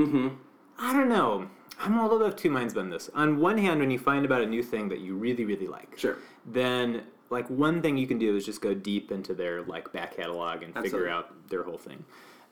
I 0.78 0.92
don't 0.92 1.08
know. 1.08 1.48
I'm 1.80 1.98
a 1.98 2.02
little 2.02 2.18
bit 2.18 2.28
of 2.28 2.36
two 2.36 2.50
minds 2.50 2.76
on 2.76 2.90
this. 2.90 3.10
On 3.14 3.38
one 3.40 3.58
hand, 3.58 3.80
when 3.80 3.90
you 3.90 3.98
find 3.98 4.24
about 4.24 4.42
a 4.42 4.46
new 4.46 4.62
thing 4.62 4.88
that 4.90 5.00
you 5.00 5.16
really, 5.16 5.44
really 5.44 5.66
like, 5.66 5.98
Sure. 5.98 6.16
then 6.46 7.02
like 7.32 7.48
one 7.48 7.82
thing 7.82 7.96
you 7.96 8.06
can 8.06 8.18
do 8.18 8.36
is 8.36 8.44
just 8.44 8.60
go 8.60 8.74
deep 8.74 9.10
into 9.10 9.34
their 9.34 9.62
like 9.62 9.92
back 9.92 10.16
catalog 10.16 10.62
and 10.62 10.76
Absolutely. 10.76 10.90
figure 10.90 11.08
out 11.08 11.48
their 11.48 11.64
whole 11.64 11.78
thing. 11.78 12.04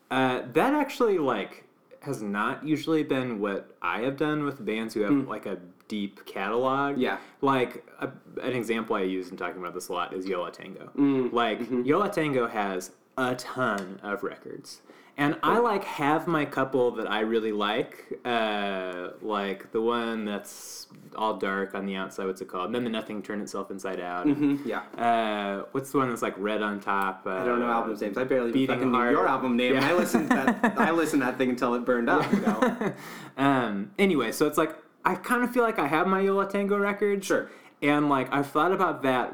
Uh, 0.09 0.41
that 0.53 0.73
actually 0.73 1.17
like 1.17 1.63
has 2.01 2.21
not 2.21 2.65
usually 2.65 3.03
been 3.03 3.39
what 3.39 3.75
I 3.81 4.01
have 4.01 4.17
done 4.17 4.43
with 4.43 4.65
bands 4.65 4.95
who 4.95 5.01
have 5.01 5.27
like 5.27 5.45
a 5.45 5.59
deep 5.87 6.25
catalog. 6.25 6.97
Yeah. 6.97 7.17
Like 7.41 7.85
a, 7.99 8.09
an 8.41 8.53
example 8.53 8.95
I 8.95 9.03
use 9.03 9.29
in 9.29 9.37
talking 9.37 9.61
about 9.61 9.75
this 9.75 9.87
a 9.89 9.93
lot 9.93 10.13
is 10.13 10.25
Yo 10.25 10.41
La 10.41 10.49
Tengo. 10.49 10.89
Mm, 10.97 11.31
Like 11.31 11.59
mm-hmm. 11.59 11.83
Yo 11.83 11.99
La 11.99 12.07
Tengo 12.07 12.47
has 12.47 12.91
a 13.17 13.35
ton 13.35 13.99
of 14.01 14.23
records. 14.23 14.81
And 15.17 15.35
I 15.43 15.59
like 15.59 15.83
have 15.83 16.25
my 16.25 16.45
couple 16.45 16.91
that 16.91 17.09
I 17.09 17.19
really 17.19 17.51
like, 17.51 18.05
uh, 18.25 19.09
like 19.21 19.71
the 19.71 19.81
one 19.81 20.25
that's 20.25 20.87
all 21.15 21.37
dark 21.37 21.75
on 21.75 21.85
the 21.85 21.95
outside. 21.95 22.25
What's 22.25 22.41
it 22.41 22.47
called? 22.47 22.67
And 22.67 22.75
then 22.75 22.83
the 22.85 22.89
nothing 22.89 23.21
turned 23.21 23.41
itself 23.41 23.69
inside 23.71 23.99
out. 23.99 24.25
Mhm, 24.25 24.65
yeah 24.65 24.81
Uh, 24.97 25.65
what's 25.73 25.91
the 25.91 25.97
one 25.99 26.09
that's 26.09 26.21
like 26.21 26.33
red 26.37 26.61
on 26.63 26.79
top? 26.79 27.23
Uh, 27.25 27.31
I 27.31 27.45
don't 27.45 27.59
know 27.59 27.67
album 27.67 27.95
names. 27.99 28.17
I 28.17 28.23
barely 28.23 28.49
even 28.59 28.75
fucking 28.75 28.91
knew 28.91 29.09
your 29.09 29.27
album 29.27 29.57
name. 29.57 29.75
Yeah. 29.75 29.87
I 29.87 29.93
listened 29.93 30.29
to 30.29 30.35
that. 30.35 30.77
I 30.77 30.91
listened 30.91 31.21
to 31.21 31.25
that 31.25 31.37
thing 31.37 31.49
until 31.51 31.75
it 31.75 31.85
burned 31.85 32.09
up. 32.09 32.31
You 32.31 32.39
know? 32.39 32.93
Um, 33.37 33.91
anyway, 33.99 34.31
so 34.31 34.45
it's 34.47 34.57
like 34.57 34.75
I 35.05 35.15
kind 35.15 35.43
of 35.43 35.51
feel 35.51 35.63
like 35.63 35.79
I 35.79 35.87
have 35.87 36.07
my 36.07 36.21
Yo 36.21 36.35
La 36.35 36.45
Tengo 36.45 36.77
record. 36.77 37.23
Sure. 37.23 37.49
And 37.81 38.09
like 38.09 38.31
I've 38.33 38.47
thought 38.47 38.71
about 38.71 39.03
that, 39.03 39.33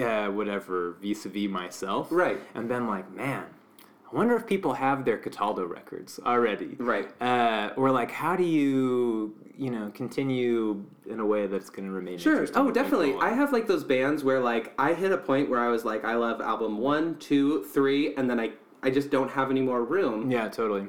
uh, 0.00 0.28
whatever 0.28 0.96
vis-a-vis 1.00 1.48
myself. 1.48 2.08
Right. 2.10 2.38
And 2.54 2.70
then 2.70 2.86
like, 2.86 3.10
man, 3.12 3.44
I 4.12 4.16
wonder 4.16 4.36
if 4.36 4.46
people 4.46 4.74
have 4.74 5.04
their 5.04 5.16
Cataldo 5.16 5.64
records 5.64 6.20
already. 6.26 6.76
Right. 6.78 7.10
Uh, 7.22 7.70
or 7.76 7.90
like, 7.90 8.10
how 8.10 8.36
do 8.36 8.44
you, 8.44 9.34
you 9.56 9.70
know, 9.70 9.90
continue 9.94 10.84
in 11.08 11.18
a 11.18 11.24
way 11.26 11.46
that's 11.46 11.70
going 11.70 11.86
to 11.88 11.94
remain 11.94 12.18
Sure. 12.18 12.46
Oh, 12.54 12.70
definitely. 12.70 13.14
I 13.20 13.30
have 13.30 13.52
like 13.52 13.66
those 13.66 13.84
bands 13.84 14.22
where 14.22 14.40
like 14.40 14.74
I 14.78 14.92
hit 14.92 15.12
a 15.12 15.18
point 15.18 15.48
where 15.48 15.60
I 15.60 15.68
was 15.68 15.84
like, 15.84 16.04
I 16.04 16.14
love 16.14 16.40
album 16.42 16.78
one, 16.78 17.16
two, 17.18 17.64
three, 17.64 18.14
and 18.16 18.28
then 18.28 18.38
I 18.38 18.52
I 18.82 18.90
just 18.90 19.10
don't 19.10 19.30
have 19.30 19.50
any 19.50 19.60
more 19.62 19.84
room 19.84 20.28
Yeah, 20.30 20.48
totally. 20.48 20.88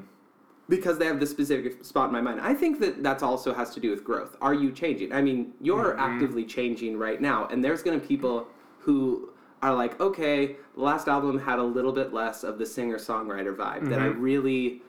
because 0.68 0.98
they 0.98 1.06
have 1.06 1.20
this 1.20 1.30
specific 1.30 1.84
spot 1.84 2.08
in 2.08 2.12
my 2.12 2.20
mind. 2.20 2.40
I 2.40 2.52
think 2.52 2.80
that 2.80 3.02
that's 3.04 3.22
also 3.22 3.54
has 3.54 3.72
to 3.74 3.80
do 3.80 3.90
with 3.90 4.02
growth. 4.04 4.36
Are 4.42 4.52
you 4.52 4.72
changing? 4.72 5.12
I 5.12 5.22
mean, 5.22 5.52
you're 5.60 5.92
Mm-hmm. 5.92 6.00
actively 6.00 6.44
changing 6.44 6.98
right 6.98 7.20
now, 7.20 7.46
and 7.52 7.64
there's 7.64 7.82
going 7.84 7.98
to 8.00 8.04
people 8.06 8.48
who 8.80 9.30
are 9.70 9.74
like, 9.74 10.00
okay, 10.00 10.56
the 10.74 10.80
last 10.82 11.08
album 11.08 11.38
had 11.38 11.58
a 11.58 11.62
little 11.62 11.92
bit 11.92 12.12
less 12.12 12.44
of 12.44 12.58
the 12.58 12.66
singer 12.66 12.98
songwriter 12.98 13.54
vibe 13.56 13.88
that 13.88 14.00
I 14.00 14.06
really 14.06 14.82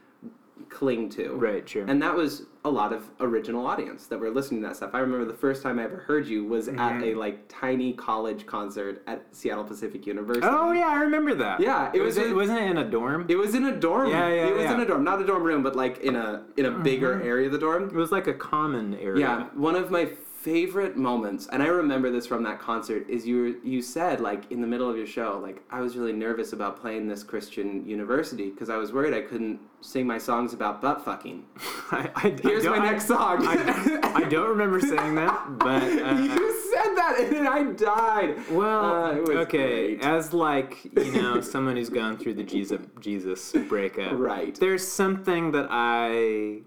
cling 0.70 1.10
to. 1.10 1.24
Mm-hmm. 1.24 1.40
Right, 1.40 1.70
sure. 1.70 1.86
And 1.86 2.02
that 2.02 2.16
was 2.16 2.44
a 2.64 2.70
lot 2.70 2.92
of 2.94 3.10
original 3.20 3.68
audience 3.68 4.08
that 4.08 4.18
were 4.20 4.32
listening 4.32 4.62
to 4.62 4.68
that 4.70 4.76
stuff. 4.78 4.92
I 4.94 5.00
remember 5.00 5.26
the 5.26 5.38
first 5.38 5.62
time 5.62 5.80
I 5.80 5.84
ever 5.84 5.98
heard 5.98 6.26
you 6.28 6.44
was 6.46 6.68
at 6.70 6.76
Mm-hmm. 6.76 7.04
a 7.04 7.14
like 7.16 7.48
tiny 7.48 7.94
college 7.94 8.46
concert 8.46 9.04
at 9.06 9.24
Seattle 9.32 9.64
Pacific 9.64 10.06
University. 10.08 10.48
oh 10.50 10.72
yeah, 10.72 10.88
I 10.88 11.02
remember 11.02 11.36
that. 11.36 11.60
Yeah, 11.60 11.92
it 11.94 12.02
was 12.02 12.18
it, 12.18 12.32
a- 12.32 12.34
wasn't 12.36 12.60
it 12.60 12.70
in 12.72 12.78
a 12.78 12.90
dorm? 12.90 13.26
It 13.30 13.36
was 13.36 13.54
in 13.54 13.66
a 13.66 13.76
dorm. 13.80 14.10
Yeah, 14.10 14.28
yeah, 14.30 14.48
It 14.48 14.54
was 14.54 14.62
yeah. 14.64 14.72
Mm-hmm. 14.72 14.76
in 14.76 14.82
a 14.82 14.86
dorm, 14.88 15.04
not 15.04 15.22
a 15.22 15.26
dorm 15.26 15.44
room, 15.44 15.62
but 15.62 15.76
like 15.76 16.00
in 16.00 16.16
a 16.16 16.44
in 16.58 16.66
a 16.66 16.72
bigger 16.72 17.22
area 17.22 17.46
of 17.48 17.52
the 17.52 17.60
dorm. 17.60 17.84
It 17.90 17.94
was 17.94 18.12
like 18.12 18.28
a 18.28 18.34
common 18.34 18.96
area. 18.96 19.20
Yeah, 19.26 19.44
one 19.54 19.76
of 19.76 19.92
my 19.92 20.06
favorite 20.46 20.96
moments, 20.96 21.48
and 21.52 21.64
I 21.64 21.68
remember 21.68 22.12
this 22.12 22.28
from 22.28 22.44
that 22.44 22.60
concert, 22.60 23.10
is 23.10 23.26
you 23.26 23.60
you 23.64 23.82
said 23.82 24.22
like 24.22 24.52
in 24.52 24.62
the 24.62 24.68
middle 24.68 24.88
of 24.88 24.96
your 24.96 25.08
show, 25.08 25.40
like 25.42 25.64
I 25.72 25.82
was 25.82 25.98
really 25.98 26.14
nervous 26.14 26.54
about 26.54 26.80
playing 26.80 27.08
this 27.08 27.24
Christian 27.24 27.84
university 27.88 28.52
because 28.52 28.70
I 28.70 28.78
was 28.78 28.94
worried 28.94 29.14
I 29.16 29.22
couldn't 29.22 29.60
sing 29.82 30.06
my 30.06 30.20
songs 30.20 30.54
about 30.54 30.82
butt 30.82 31.04
fucking. 31.04 31.44
I, 31.92 32.12
I, 32.16 32.36
Here's 32.44 32.68
I 32.68 32.78
my 32.78 32.92
next 32.92 33.08
song. 33.08 33.46
I, 33.48 34.24
don't 34.30 34.50
remember 34.50 34.80
saying 34.80 35.16
that, 35.16 35.58
but 35.58 35.82
uh, 36.08 36.16
you 36.38 36.46
said 36.72 36.92
that, 36.96 37.16
and 37.22 37.34
then 37.36 37.48
I 37.48 37.64
died. 37.74 38.36
well, 38.52 38.86
Uh, 38.86 39.40
okay. 39.46 39.96
great. 39.96 40.04
As 40.04 40.32
like 40.32 40.86
you 40.96 41.12
know, 41.14 41.42
someone 41.42 41.76
who's 41.76 41.90
gone 41.90 42.18
through 42.18 42.36
the 42.36 42.44
Jesus 42.44 42.82
Jesus 43.00 43.52
breakup, 43.68 44.12
Right. 44.14 44.54
There's 44.60 44.88
something 44.88 45.52
that 45.54 45.68
I, 45.72 46.62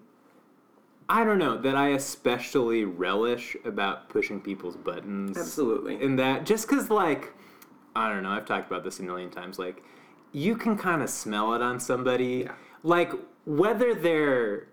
I 1.11 1.25
don't 1.25 1.39
know, 1.39 1.57
that 1.63 1.75
I 1.75 1.89
especially 1.91 2.85
relish 2.85 3.57
about 3.65 4.09
pushing 4.11 4.41
people's 4.41 4.77
buttons. 4.77 5.39
Absolutely. 5.39 6.01
in 6.03 6.17
that 6.17 6.45
just 6.45 6.69
because 6.69 6.91
like 6.91 7.33
i 7.97 8.09
don't 8.13 8.23
know 8.23 8.29
i've 8.31 8.45
talked 8.45 8.71
about 8.71 8.85
this 8.85 9.01
a 9.01 9.03
million 9.03 9.31
times 9.31 9.59
like 9.59 9.83
you 10.33 10.55
can 10.55 10.77
kind 10.77 11.03
of 11.03 11.09
smell 11.09 11.55
it 11.55 11.63
on 11.63 11.81
somebody 11.81 12.43
Yeah. 12.45 12.53
like 12.83 13.11
whether 13.47 13.95
they're 13.95 14.69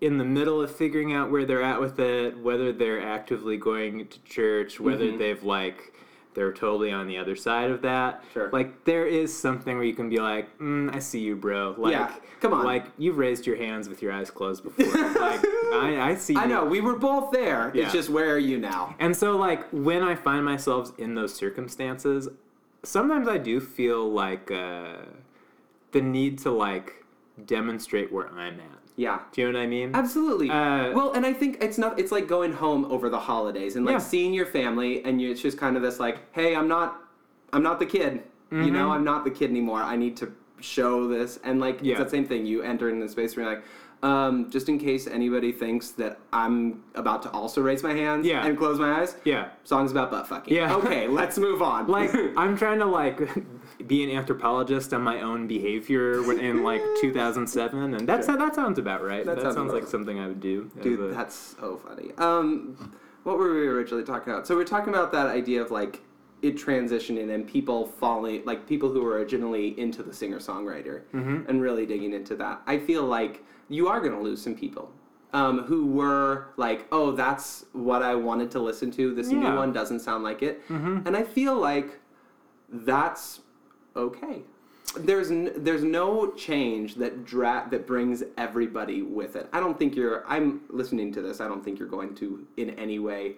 in 0.00 0.18
the 0.18 0.24
middle 0.24 0.60
of 0.62 0.74
figuring 0.74 1.12
out 1.12 1.30
where 1.30 1.44
they're 1.46 1.62
at 1.62 1.80
with 1.80 1.98
it, 1.98 2.36
whether 2.38 2.72
they're 2.72 3.00
actively 3.00 3.56
going 3.56 4.06
to 4.06 4.22
church, 4.24 4.78
whether 4.78 5.04
Mhm. 5.06 5.18
they've 5.18 5.42
like 5.42 5.93
they're 6.34 6.52
totally 6.52 6.90
on 6.90 7.06
the 7.06 7.16
other 7.16 7.36
side 7.36 7.70
of 7.70 7.82
that. 7.82 8.22
Sure. 8.32 8.50
Like 8.50 8.84
there 8.84 9.06
is 9.06 9.36
something 9.36 9.76
where 9.76 9.84
you 9.84 9.94
can 9.94 10.08
be 10.08 10.18
like, 10.18 10.56
mm, 10.58 10.94
I 10.94 10.98
see 10.98 11.20
you, 11.20 11.36
bro. 11.36 11.74
Like, 11.78 11.92
Yeah, 11.92 12.14
come 12.40 12.52
on. 12.52 12.64
Like 12.64 12.86
you've 12.98 13.18
raised 13.18 13.46
your 13.46 13.56
hands 13.56 13.88
with 13.88 14.02
your 14.02 14.12
eyes 14.12 14.30
closed 14.30 14.64
before. 14.64 14.86
like 15.20 15.44
I, 15.74 16.10
I 16.10 16.14
see. 16.14 16.34
You. 16.34 16.40
I 16.40 16.42
you. 16.44 16.48
know 16.50 16.64
we 16.64 16.80
were 16.80 16.96
both 16.96 17.30
there. 17.32 17.70
Yeah. 17.74 17.84
It's 17.84 17.92
just 17.92 18.08
where 18.08 18.30
are 18.30 18.38
you 18.38 18.58
now? 18.58 18.94
And 18.98 19.16
so, 19.16 19.36
like, 19.36 19.66
when 19.70 20.02
I 20.02 20.14
find 20.14 20.44
myself 20.44 20.92
in 20.98 21.14
those 21.14 21.34
circumstances, 21.34 22.28
sometimes 22.82 23.28
I 23.28 23.38
do 23.38 23.60
feel 23.60 24.10
like 24.10 24.50
uh, 24.50 24.96
the 25.92 26.00
need 26.00 26.38
to, 26.40 26.50
like, 26.50 27.04
demonstrate 27.44 28.12
where 28.12 28.28
I'm 28.28 28.60
at. 28.60 28.73
Yeah. 28.96 29.18
Do 29.32 29.40
you 29.40 29.50
know 29.52 29.58
what 29.58 29.64
I 29.64 29.66
mean? 29.66 29.90
Absolutely. 29.94 30.50
Uh, 30.50 30.92
well, 30.92 31.12
and 31.12 31.26
I 31.26 31.32
think 31.32 31.58
it's 31.60 31.78
not. 31.78 31.98
It's 31.98 32.12
like 32.12 32.28
going 32.28 32.52
home 32.52 32.84
over 32.86 33.08
the 33.08 33.18
holidays 33.18 33.74
and 33.76 33.84
like 33.84 33.94
Yeah. 33.94 33.98
seeing 33.98 34.32
your 34.32 34.46
family, 34.46 35.04
and 35.04 35.20
you, 35.20 35.30
it's 35.32 35.40
just 35.42 35.58
kind 35.58 35.76
of 35.76 35.82
this 35.82 35.98
like, 35.98 36.18
hey, 36.32 36.54
I'm 36.54 36.68
not, 36.68 37.02
I'm 37.52 37.62
not 37.62 37.78
the 37.78 37.86
kid. 37.86 38.22
You 38.52 38.70
know, 38.70 38.90
I'm 38.92 39.02
not 39.02 39.24
the 39.24 39.32
kid 39.32 39.50
anymore. 39.50 39.82
I 39.82 39.96
need 39.96 40.16
to 40.18 40.32
show 40.60 41.08
this, 41.08 41.40
and 41.42 41.58
like 41.58 41.76
Mm-hmm. 41.78 41.84
Yeah. 41.86 41.92
it's 41.94 42.02
that 42.02 42.10
same 42.12 42.24
thing. 42.24 42.46
You 42.46 42.62
enter 42.62 42.88
in 42.88 43.00
the 43.00 43.08
space 43.08 43.36
where 43.36 43.44
you're 43.46 43.54
like. 43.56 43.64
Um, 44.02 44.50
just 44.50 44.68
in 44.68 44.78
case 44.78 45.06
anybody 45.06 45.50
thinks 45.50 45.92
that 45.92 46.18
I'm 46.30 46.82
about 46.94 47.22
to 47.22 47.30
also 47.30 47.62
raise 47.62 47.82
my 47.82 47.94
hands 47.94 48.26
Yeah. 48.26 48.44
and 48.44 48.54
close 48.58 48.78
my 48.78 49.00
eyes, 49.00 49.16
Yeah. 49.24 49.48
songs 49.64 49.92
about 49.92 50.10
butt 50.10 50.26
fucking. 50.28 50.54
Yeah. 50.54 50.76
Okay, 50.76 51.08
let's 51.08 51.38
move 51.38 51.62
on. 51.62 51.86
Like, 51.96 52.10
I'm 52.36 52.54
trying 52.54 52.80
to, 52.80 52.84
like, 52.84 53.18
be 53.86 54.04
an 54.04 54.10
anthropologist 54.10 54.92
on 54.94 55.02
my 55.02 55.20
own 55.20 55.46
behavior 55.46 56.22
when- 56.22 56.38
in, 56.38 56.62
like, 56.62 56.82
2007, 57.00 57.94
and 57.94 58.08
that's 58.08 58.26
that 58.26 58.54
sounds 58.54 58.78
about 58.78 59.02
right. 59.04 59.24
That 59.24 59.36
That, 59.36 59.42
sounds 59.42 59.54
sounds 59.56 59.72
like 59.72 59.86
something 59.86 60.18
I 60.18 60.28
would 60.28 60.40
do. 60.40 60.70
Dude, 60.82 61.00
a- 61.00 61.08
that's 61.14 61.34
so 61.58 61.76
funny. 61.76 62.12
Um, 62.18 62.76
what 63.24 63.38
were 63.38 63.52
we 63.54 63.66
originally 63.66 64.04
talking 64.04 64.32
about? 64.32 64.46
So 64.46 64.54
we're 64.54 64.64
talking 64.64 64.92
about 64.92 65.12
that 65.12 65.26
idea 65.26 65.62
of 65.62 65.70
like 65.70 66.00
it 66.42 66.56
transitioning 66.56 67.32
and 67.34 67.46
people 67.46 67.86
falling, 67.86 68.42
like 68.44 68.66
people 68.66 68.90
who 68.90 69.00
were 69.02 69.12
originally 69.12 69.78
into 69.80 70.02
the 70.02 70.12
singer 70.12 70.38
songwriter 70.38 71.02
Mhm. 71.14 71.48
and 71.48 71.62
really 71.62 71.86
digging 71.86 72.12
into 72.12 72.36
that. 72.36 72.60
I 72.66 72.78
feel 72.78 73.04
like 73.04 73.42
you 73.68 73.88
are 73.88 73.98
going 74.00 74.12
to 74.12 74.20
lose 74.20 74.42
some 74.42 74.54
people. 74.54 74.92
Um, 75.32 75.60
who 75.64 75.86
were 75.86 76.48
like, 76.56 76.86
oh, 76.92 77.10
that's 77.10 77.64
what 77.72 78.02
I 78.02 78.14
wanted 78.14 78.52
to 78.52 78.60
listen 78.60 78.92
to. 78.92 79.12
This 79.14 79.32
Yeah. 79.32 79.38
new 79.50 79.56
one 79.56 79.72
doesn't 79.72 79.98
sound 80.00 80.22
like 80.22 80.42
it, 80.44 80.62
Mhm. 80.68 81.04
and 81.06 81.16
I 81.16 81.24
feel 81.24 81.56
like 81.56 81.98
that's 82.72 83.40
okay. 83.96 84.42
There's 84.96 85.30
n- 85.30 85.52
there's 85.56 85.82
no 85.82 86.30
change 86.32 86.94
that 86.96 87.24
dra- 87.24 87.66
that 87.70 87.86
brings 87.86 88.22
everybody 88.36 89.02
with 89.02 89.34
it. 89.34 89.48
I 89.52 89.58
don't 89.60 89.76
think 89.78 89.96
you're. 89.96 90.24
I'm 90.26 90.60
listening 90.68 91.12
to 91.14 91.22
this. 91.22 91.40
I 91.40 91.48
don't 91.48 91.64
think 91.64 91.78
you're 91.78 91.88
going 91.88 92.14
to 92.16 92.46
in 92.58 92.70
any 92.70 92.98
way 92.98 93.36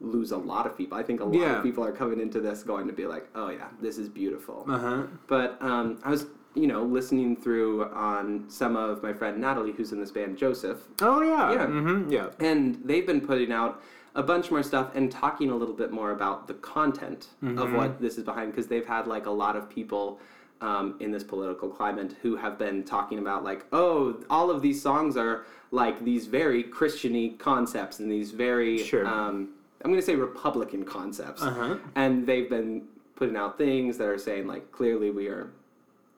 lose 0.00 0.30
a 0.30 0.36
lot 0.36 0.66
of 0.66 0.76
people. 0.76 0.96
I 0.96 1.02
think 1.02 1.20
a 1.20 1.24
lot 1.24 1.34
Yeah. 1.34 1.56
of 1.58 1.62
people 1.62 1.84
are 1.84 1.92
coming 1.92 2.20
into 2.20 2.40
this 2.40 2.62
going 2.62 2.86
to 2.86 2.92
be 2.92 3.06
like, 3.06 3.28
oh 3.34 3.48
yeah, 3.48 3.68
this 3.80 3.98
is 3.98 4.08
beautiful. 4.08 4.64
Uh-huh. 4.68 5.02
But 5.26 5.58
um, 5.60 5.98
I 6.04 6.10
was 6.10 6.26
you 6.54 6.66
know 6.66 6.82
listening 6.84 7.36
through 7.36 7.84
on 7.92 8.44
some 8.48 8.76
of 8.76 9.02
my 9.02 9.12
friend 9.12 9.38
Natalie, 9.38 9.72
who's 9.72 9.92
in 9.92 10.00
this 10.00 10.10
band 10.12 10.38
Joseph, 10.38 10.78
Oh, 11.02 11.20
yeah. 11.22 11.52
Yeah. 11.52 11.66
hmm 11.66 12.10
Yeah. 12.10 12.28
and 12.40 12.80
they've 12.84 13.06
been 13.06 13.20
putting 13.20 13.52
out 13.52 13.82
a 14.16 14.22
bunch 14.22 14.50
more 14.50 14.62
stuff 14.62 14.90
and 14.96 15.12
talking 15.12 15.50
a 15.50 15.54
little 15.56 15.74
bit 15.74 15.92
more 15.92 16.10
about 16.10 16.46
the 16.48 16.54
content 16.54 17.28
of 17.42 17.68
Mhm. 17.68 17.76
what 17.76 18.00
this 18.00 18.16
is 18.18 18.24
behind 18.24 18.50
because 18.50 18.66
they've 18.66 18.86
had 18.86 19.06
like 19.06 19.26
a 19.26 19.30
lot 19.30 19.54
of 19.56 19.68
people 19.70 20.18
um, 20.62 20.94
in 21.00 21.10
this 21.10 21.22
political 21.22 21.68
climate 21.68 22.16
who 22.22 22.34
have 22.36 22.56
been 22.58 22.82
talking 22.82 23.18
about 23.18 23.44
like 23.44 23.66
oh 23.72 24.16
all 24.30 24.50
of 24.50 24.62
these 24.62 24.80
songs 24.80 25.14
are 25.16 25.44
like 25.70 26.02
these 26.02 26.26
very 26.26 26.64
christiany 26.64 27.38
concepts 27.38 27.98
and 28.00 28.10
these 28.10 28.30
very 28.30 28.78
Sure. 28.78 29.06
um, 29.06 29.50
i'm 29.84 29.90
going 29.90 30.00
to 30.00 30.06
say 30.10 30.14
republican 30.14 30.82
concepts 30.84 31.42
Uh-huh. 31.42 31.76
and 31.94 32.26
they've 32.26 32.48
been 32.48 32.84
putting 33.16 33.36
out 33.36 33.58
things 33.58 33.98
that 33.98 34.08
are 34.08 34.16
saying 34.16 34.46
like 34.46 34.72
clearly 34.72 35.10
we 35.10 35.26
are 35.28 35.50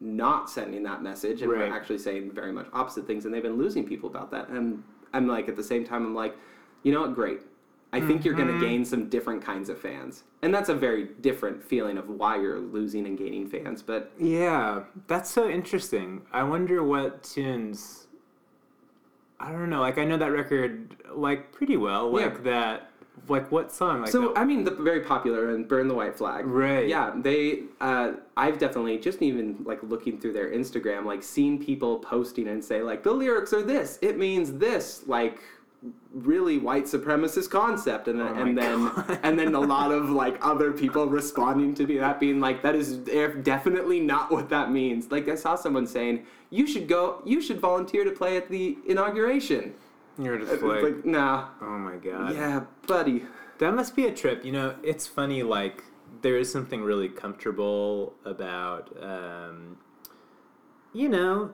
not 0.00 0.48
sending 0.48 0.84
that 0.84 1.02
message 1.02 1.42
and 1.42 1.50
Right. 1.50 1.68
we're 1.68 1.74
actually 1.76 1.98
saying 1.98 2.30
very 2.30 2.52
much 2.52 2.68
opposite 2.72 3.08
things 3.08 3.24
and 3.24 3.34
they've 3.34 3.42
been 3.42 3.58
losing 3.58 3.84
people 3.84 4.08
about 4.08 4.30
that 4.30 4.48
and 4.50 4.84
i'm 5.12 5.26
like 5.26 5.48
at 5.48 5.56
the 5.56 5.64
same 5.64 5.84
time 5.84 6.06
i'm 6.06 6.14
like 6.14 6.36
you 6.84 6.92
know 6.92 7.00
what 7.00 7.14
great 7.16 7.40
i 7.92 8.00
think 8.00 8.24
you're 8.24 8.34
going 8.34 8.48
to 8.48 8.60
gain 8.60 8.84
some 8.84 9.08
different 9.08 9.42
kinds 9.42 9.68
of 9.68 9.78
fans 9.80 10.24
and 10.42 10.52
that's 10.54 10.68
a 10.68 10.74
very 10.74 11.04
different 11.20 11.62
feeling 11.62 11.96
of 11.98 12.08
why 12.08 12.36
you're 12.36 12.60
losing 12.60 13.06
and 13.06 13.16
gaining 13.18 13.48
fans 13.48 13.82
but 13.82 14.12
Yeah, 14.18 14.84
that's 15.06 15.30
so 15.30 15.48
interesting. 15.48 16.22
I 16.32 16.42
wonder 16.44 16.82
what 16.84 17.22
tunes. 17.24 18.06
I 19.40 19.52
don't 19.52 19.70
know. 19.70 19.80
Like 19.80 19.98
I 19.98 20.04
know 20.04 20.16
that 20.16 20.32
record 20.32 20.96
like 21.14 21.52
pretty 21.52 21.76
well. 21.76 22.10
Like 22.12 22.34
Yeah. 22.36 22.40
that. 22.52 22.90
Like 23.28 23.50
what 23.50 23.72
song? 23.72 24.02
Like 24.02 24.10
so 24.10 24.20
that- 24.28 24.38
i 24.38 24.44
mean 24.44 24.62
the 24.64 24.70
very 24.70 25.00
popular 25.00 25.50
and 25.50 25.66
burn 25.66 25.88
the 25.88 25.94
white 25.94 26.16
flag 26.16 26.46
right. 26.46 26.86
Yeah, 26.88 27.12
they. 27.16 27.64
Uh, 27.80 28.12
I've 28.36 28.58
definitely 28.58 28.98
just 28.98 29.20
even 29.22 29.56
like 29.64 29.82
looking 29.82 30.18
through 30.20 30.34
their 30.34 30.50
Instagram, 30.52 31.04
like 31.04 31.22
seen 31.24 31.62
people 31.62 31.98
posting 31.98 32.46
and 32.48 32.64
say 32.64 32.82
like 32.82 33.02
the 33.02 33.10
lyrics 33.12 33.52
are 33.52 33.62
this, 33.62 33.98
it 34.02 34.18
means 34.18 34.52
this, 34.54 35.02
like 35.06 35.40
really 36.12 36.58
white 36.58 36.84
supremacist 36.84 37.50
concept, 37.50 38.08
and 38.08 38.18
then 38.18 38.28
Oh 38.28 38.42
and 38.42 38.58
then 38.58 38.84
God. 38.88 39.20
and 39.22 39.38
then 39.38 39.54
a 39.54 39.60
lot 39.60 39.92
of 39.92 40.10
like 40.10 40.36
other 40.44 40.72
people 40.72 41.06
responding 41.06 41.74
to 41.74 41.86
be 41.86 41.98
that 41.98 42.18
being 42.18 42.40
like 42.40 42.62
that 42.62 42.74
is 42.74 42.96
definitely 42.96 44.00
not 44.00 44.30
what 44.30 44.48
that 44.48 44.72
means. 44.72 45.10
Like 45.10 45.28
I 45.28 45.34
saw 45.34 45.54
someone 45.54 45.86
saying 45.86 46.26
you 46.50 46.66
should 46.66 46.88
go, 46.88 47.22
you 47.24 47.40
should 47.40 47.60
volunteer 47.60 48.04
to 48.04 48.10
play 48.10 48.36
at 48.36 48.48
the 48.48 48.78
inauguration. 48.86 49.74
You're 50.18 50.38
just 50.38 50.62
like, 50.62 50.82
like 50.82 51.04
nah, 51.04 51.48
oh 51.60 51.78
my 51.78 51.96
god. 51.96 52.34
yeah, 52.34 52.64
buddy. 52.86 53.24
That 53.58 53.74
must 53.74 53.94
be 53.94 54.06
a 54.06 54.14
trip. 54.14 54.44
You 54.44 54.52
know, 54.52 54.76
it's 54.82 55.06
funny. 55.06 55.42
Like 55.42 55.84
there 56.22 56.36
is 56.36 56.50
something 56.50 56.82
really 56.82 57.08
comfortable 57.08 58.14
about, 58.24 58.96
um, 59.00 59.78
you 60.92 61.08
know, 61.08 61.52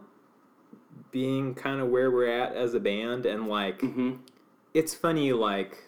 being 1.15 1.55
kind 1.55 1.81
of 1.81 1.89
where 1.89 2.11
we're 2.11 2.29
at 2.29 2.55
as 2.57 2.75
a 2.75 2.81
band, 2.81 3.25
and 3.25 3.49
like 3.49 3.81
hmm 3.81 4.17
it's 4.75 4.93
funny. 4.93 5.33
Like 5.33 5.79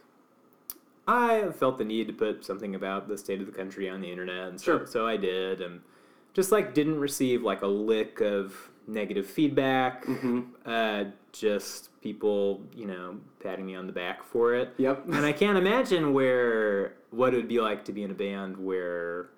I 1.08 1.50
felt 1.50 1.76
the 1.78 1.84
need 1.84 2.06
to 2.06 2.12
put 2.12 2.44
something 2.44 2.74
about 2.76 3.08
the 3.08 3.18
state 3.18 3.40
of 3.40 3.46
the 3.46 3.52
country 3.52 3.88
on 3.90 4.00
the 4.00 4.10
internet, 4.10 4.48
and 4.48 4.60
so, 4.60 4.78
Sure. 4.78 4.86
so 4.86 5.06
I 5.06 5.16
did, 5.16 5.60
and 5.60 5.80
just 6.32 6.52
like 6.52 6.72
didn't 6.74 6.98
receive 7.00 7.42
like 7.42 7.62
a 7.62 7.66
lick 7.66 8.20
of 8.20 8.70
negative 8.86 9.26
feedback. 9.26 10.04
hmm 10.04 10.42
Uh, 10.64 11.04
just 11.32 11.90
people, 12.00 12.62
you 12.74 12.86
know, 12.86 13.18
patting 13.40 13.66
me 13.66 13.74
on 13.74 13.86
the 13.86 13.92
back 13.92 14.22
for 14.22 14.54
it. 14.54 14.72
Yep. 14.78 15.06
And 15.06 15.26
I 15.26 15.32
can't 15.32 15.58
imagine 15.58 16.12
where 16.14 16.94
what 17.10 17.34
it 17.34 17.36
would 17.36 17.48
be 17.48 17.60
like 17.60 17.84
to 17.86 17.92
be 17.92 18.04
in 18.04 18.10
a 18.10 18.14
band 18.14 18.56
where 18.56 19.28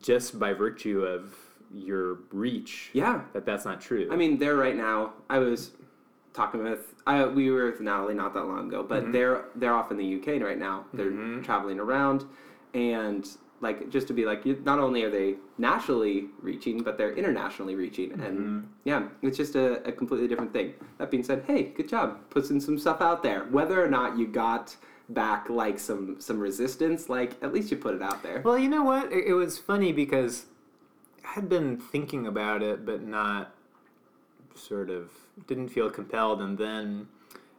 just 0.00 0.38
by 0.38 0.52
virtue 0.52 1.04
of 1.04 1.34
your 1.74 2.18
reach, 2.30 2.90
Yeah. 2.92 3.22
that 3.32 3.44
that's 3.46 3.64
not 3.64 3.80
true. 3.80 4.08
I 4.10 4.16
mean, 4.16 4.38
they're 4.38 4.56
right 4.56 4.76
now. 4.76 5.14
I 5.30 5.38
was 5.38 5.72
talking 6.32 6.62
with 6.62 6.94
I 7.06 7.26
we 7.26 7.50
were 7.50 7.66
with 7.66 7.80
Natalie 7.80 8.14
not 8.14 8.32
that 8.34 8.44
long 8.44 8.68
ago, 8.68 8.82
but 8.82 9.04
Mhm. 9.06 9.12
they're 9.12 9.44
they're 9.56 9.74
off 9.74 9.90
in 9.90 9.96
the 9.96 10.04
UK 10.04 10.40
right 10.42 10.58
now. 10.58 10.86
They're 10.94 11.10
Mhm. 11.10 11.42
traveling 11.44 11.80
around, 11.80 12.24
and 12.74 13.28
like 13.60 13.88
just 13.90 14.08
to 14.08 14.12
be 14.12 14.24
like, 14.24 14.44
not 14.64 14.78
only 14.80 15.04
are 15.04 15.10
they 15.10 15.36
nationally 15.56 16.28
reaching, 16.40 16.82
but 16.82 16.98
they're 16.98 17.12
internationally 17.12 17.74
reaching, 17.76 18.10
Mm-hmm. 18.10 18.22
and 18.22 18.68
yeah, 18.84 19.04
it's 19.22 19.36
just 19.36 19.54
a, 19.54 19.86
a 19.86 19.92
completely 19.92 20.26
different 20.26 20.52
thing. 20.52 20.74
That 20.98 21.10
being 21.12 21.22
said, 21.22 21.44
hey, 21.46 21.72
good 21.76 21.88
job 21.88 22.18
putting 22.30 22.60
some 22.60 22.76
stuff 22.78 23.00
out 23.00 23.22
there. 23.22 23.44
Whether 23.50 23.82
or 23.82 23.88
not 23.88 24.18
you 24.18 24.26
got 24.26 24.76
back 25.08 25.48
like 25.48 25.78
some 25.78 26.16
some 26.20 26.38
resistance, 26.40 27.08
like 27.08 27.32
at 27.42 27.52
least 27.52 27.70
you 27.70 27.76
put 27.76 27.94
it 27.94 28.02
out 28.02 28.22
there. 28.22 28.42
well, 28.44 28.58
you 28.58 28.68
know 28.68 28.82
what? 28.84 29.12
It, 29.12 29.26
it 29.28 29.34
was 29.34 29.58
funny 29.58 29.92
because 29.92 30.46
I 30.46 30.51
had 31.22 31.48
been 31.48 31.78
thinking 31.78 32.26
about 32.26 32.62
it, 32.62 32.84
but 32.84 33.02
not 33.02 33.54
sort 34.54 34.90
of 34.90 35.10
didn't 35.46 35.68
feel 35.68 35.90
compelled, 35.90 36.40
and 36.40 36.58
then. 36.58 37.08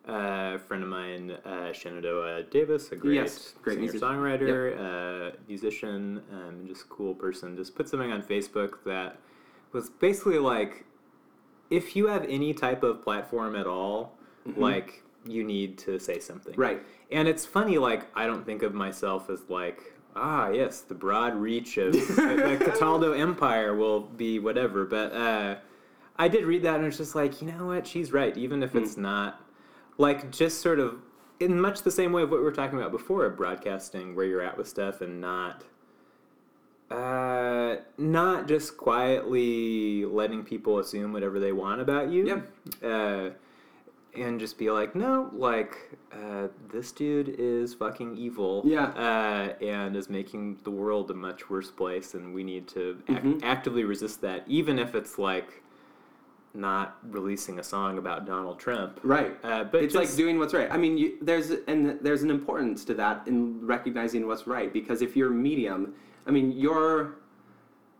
Uh, 0.05 0.55
a 0.55 0.59
friend 0.59 0.83
of 0.83 0.89
mine, 0.89 1.31
uh, 1.45 1.71
Shenandoah 1.71 2.43
Davis, 2.51 2.91
a 2.91 2.97
great, 2.97 3.15
Yes, 3.15 3.53
great 3.61 3.79
singer 3.79 3.93
songwriter, 3.93 4.77
uh, 4.77 5.37
musician, 5.47 6.21
um, 6.29 6.67
just 6.67 6.89
cool 6.89 7.15
person, 7.15 7.55
just 7.55 7.73
put 7.73 7.87
something 7.87 8.11
on 8.11 8.21
Facebook 8.21 8.83
that 8.85 9.15
was 9.71 9.89
basically 9.89 10.39
like, 10.39 10.83
if 11.69 11.95
you 11.95 12.07
have 12.07 12.25
any 12.27 12.53
type 12.53 12.83
of 12.83 13.01
platform 13.01 13.55
at 13.55 13.65
all, 13.65 14.17
like 14.57 15.03
you 15.25 15.41
need 15.41 15.77
to 15.77 15.97
say 15.99 16.19
something. 16.19 16.51
Mm-hmm. 16.51 16.61
Right. 16.61 16.81
And 17.09 17.29
it's 17.29 17.45
funny, 17.45 17.77
like 17.77 18.05
I 18.13 18.27
don't 18.27 18.45
think 18.45 18.61
of 18.61 18.73
myself 18.73 19.29
as 19.29 19.43
like, 19.47 19.92
ah, 20.15 20.49
yes, 20.49 20.81
the 20.81 20.93
broad 20.93 21.35
reach 21.35 21.77
of 21.77 21.93
the 21.93 22.61
Cataldo 22.63 23.13
Empire 23.13 23.75
will 23.75 24.01
be 24.01 24.39
whatever. 24.39 24.85
But 24.85 25.13
uh, 25.13 25.55
I 26.17 26.27
did 26.27 26.45
read 26.45 26.63
that, 26.63 26.75
and 26.75 26.85
it's 26.85 26.97
just 26.97 27.15
like, 27.15 27.41
you 27.41 27.51
know 27.51 27.67
what? 27.67 27.87
She's 27.87 28.11
right. 28.11 28.35
Even 28.37 28.63
if 28.63 28.75
it's 28.75 28.97
not, 28.97 29.41
like, 29.97 30.31
just 30.31 30.61
sort 30.61 30.79
of 30.79 30.97
in 31.39 31.59
much 31.59 31.81
the 31.81 31.91
same 31.91 32.11
way 32.11 32.21
of 32.21 32.29
what 32.29 32.37
we 32.37 32.43
were 32.43 32.51
talking 32.51 32.77
about 32.79 32.91
before 32.91 33.25
of 33.25 33.35
broadcasting, 33.35 34.15
where 34.15 34.25
you're 34.25 34.41
at 34.41 34.57
with 34.57 34.67
stuff, 34.67 35.01
and 35.01 35.19
not. 35.21 35.63
Uh, 36.91 37.77
not 37.97 38.47
just 38.47 38.77
quietly 38.77 40.05
letting 40.05 40.43
people 40.43 40.77
assume 40.77 41.11
whatever 41.11 41.39
they 41.39 41.51
want 41.51 41.81
about 41.81 42.09
you. 42.09 42.43
Yeah. 42.81 42.87
Uh, 42.87 43.29
and 44.15 44.39
just 44.39 44.57
be 44.57 44.69
like, 44.69 44.95
no, 44.95 45.29
like 45.33 45.77
uh, 46.11 46.47
this 46.71 46.91
dude 46.91 47.35
is 47.39 47.73
fucking 47.73 48.15
evil. 48.15 48.61
Yeah. 48.65 48.85
Uh, 48.89 49.53
and 49.63 49.95
is 49.95 50.09
making 50.09 50.59
the 50.63 50.71
world 50.71 51.09
a 51.11 51.13
much 51.13 51.49
worse 51.49 51.71
place, 51.71 52.13
and 52.13 52.33
we 52.33 52.43
need 52.43 52.67
to 52.69 53.01
ac- 53.09 53.19
Mhm. 53.19 53.39
actively 53.43 53.83
resist 53.83 54.21
that, 54.21 54.43
even 54.47 54.77
if 54.79 54.93
it's 54.95 55.17
like 55.17 55.61
not 56.55 56.97
releasing 57.09 57.57
a 57.57 57.63
song 57.63 57.97
about 57.97 58.27
Donald 58.27 58.59
Trump. 58.59 58.99
Right. 59.03 59.35
Uh, 59.43 59.63
but 59.63 59.83
it's 59.83 59.93
just- 59.93 60.09
like 60.11 60.15
doing 60.17 60.37
what's 60.37 60.53
right. 60.53 60.71
I 60.71 60.77
mean, 60.77 60.97
you, 60.97 61.17
there's 61.21 61.49
and 61.67 61.97
there's 62.01 62.21
an 62.21 62.29
importance 62.29 62.85
to 62.85 62.93
that 62.95 63.27
in 63.27 63.65
recognizing 63.65 64.27
what's 64.27 64.45
right 64.45 64.71
because 64.71 65.01
if 65.01 65.15
you're 65.15 65.31
medium, 65.31 65.93
I 66.27 66.31
mean, 66.31 66.51
your 66.51 67.15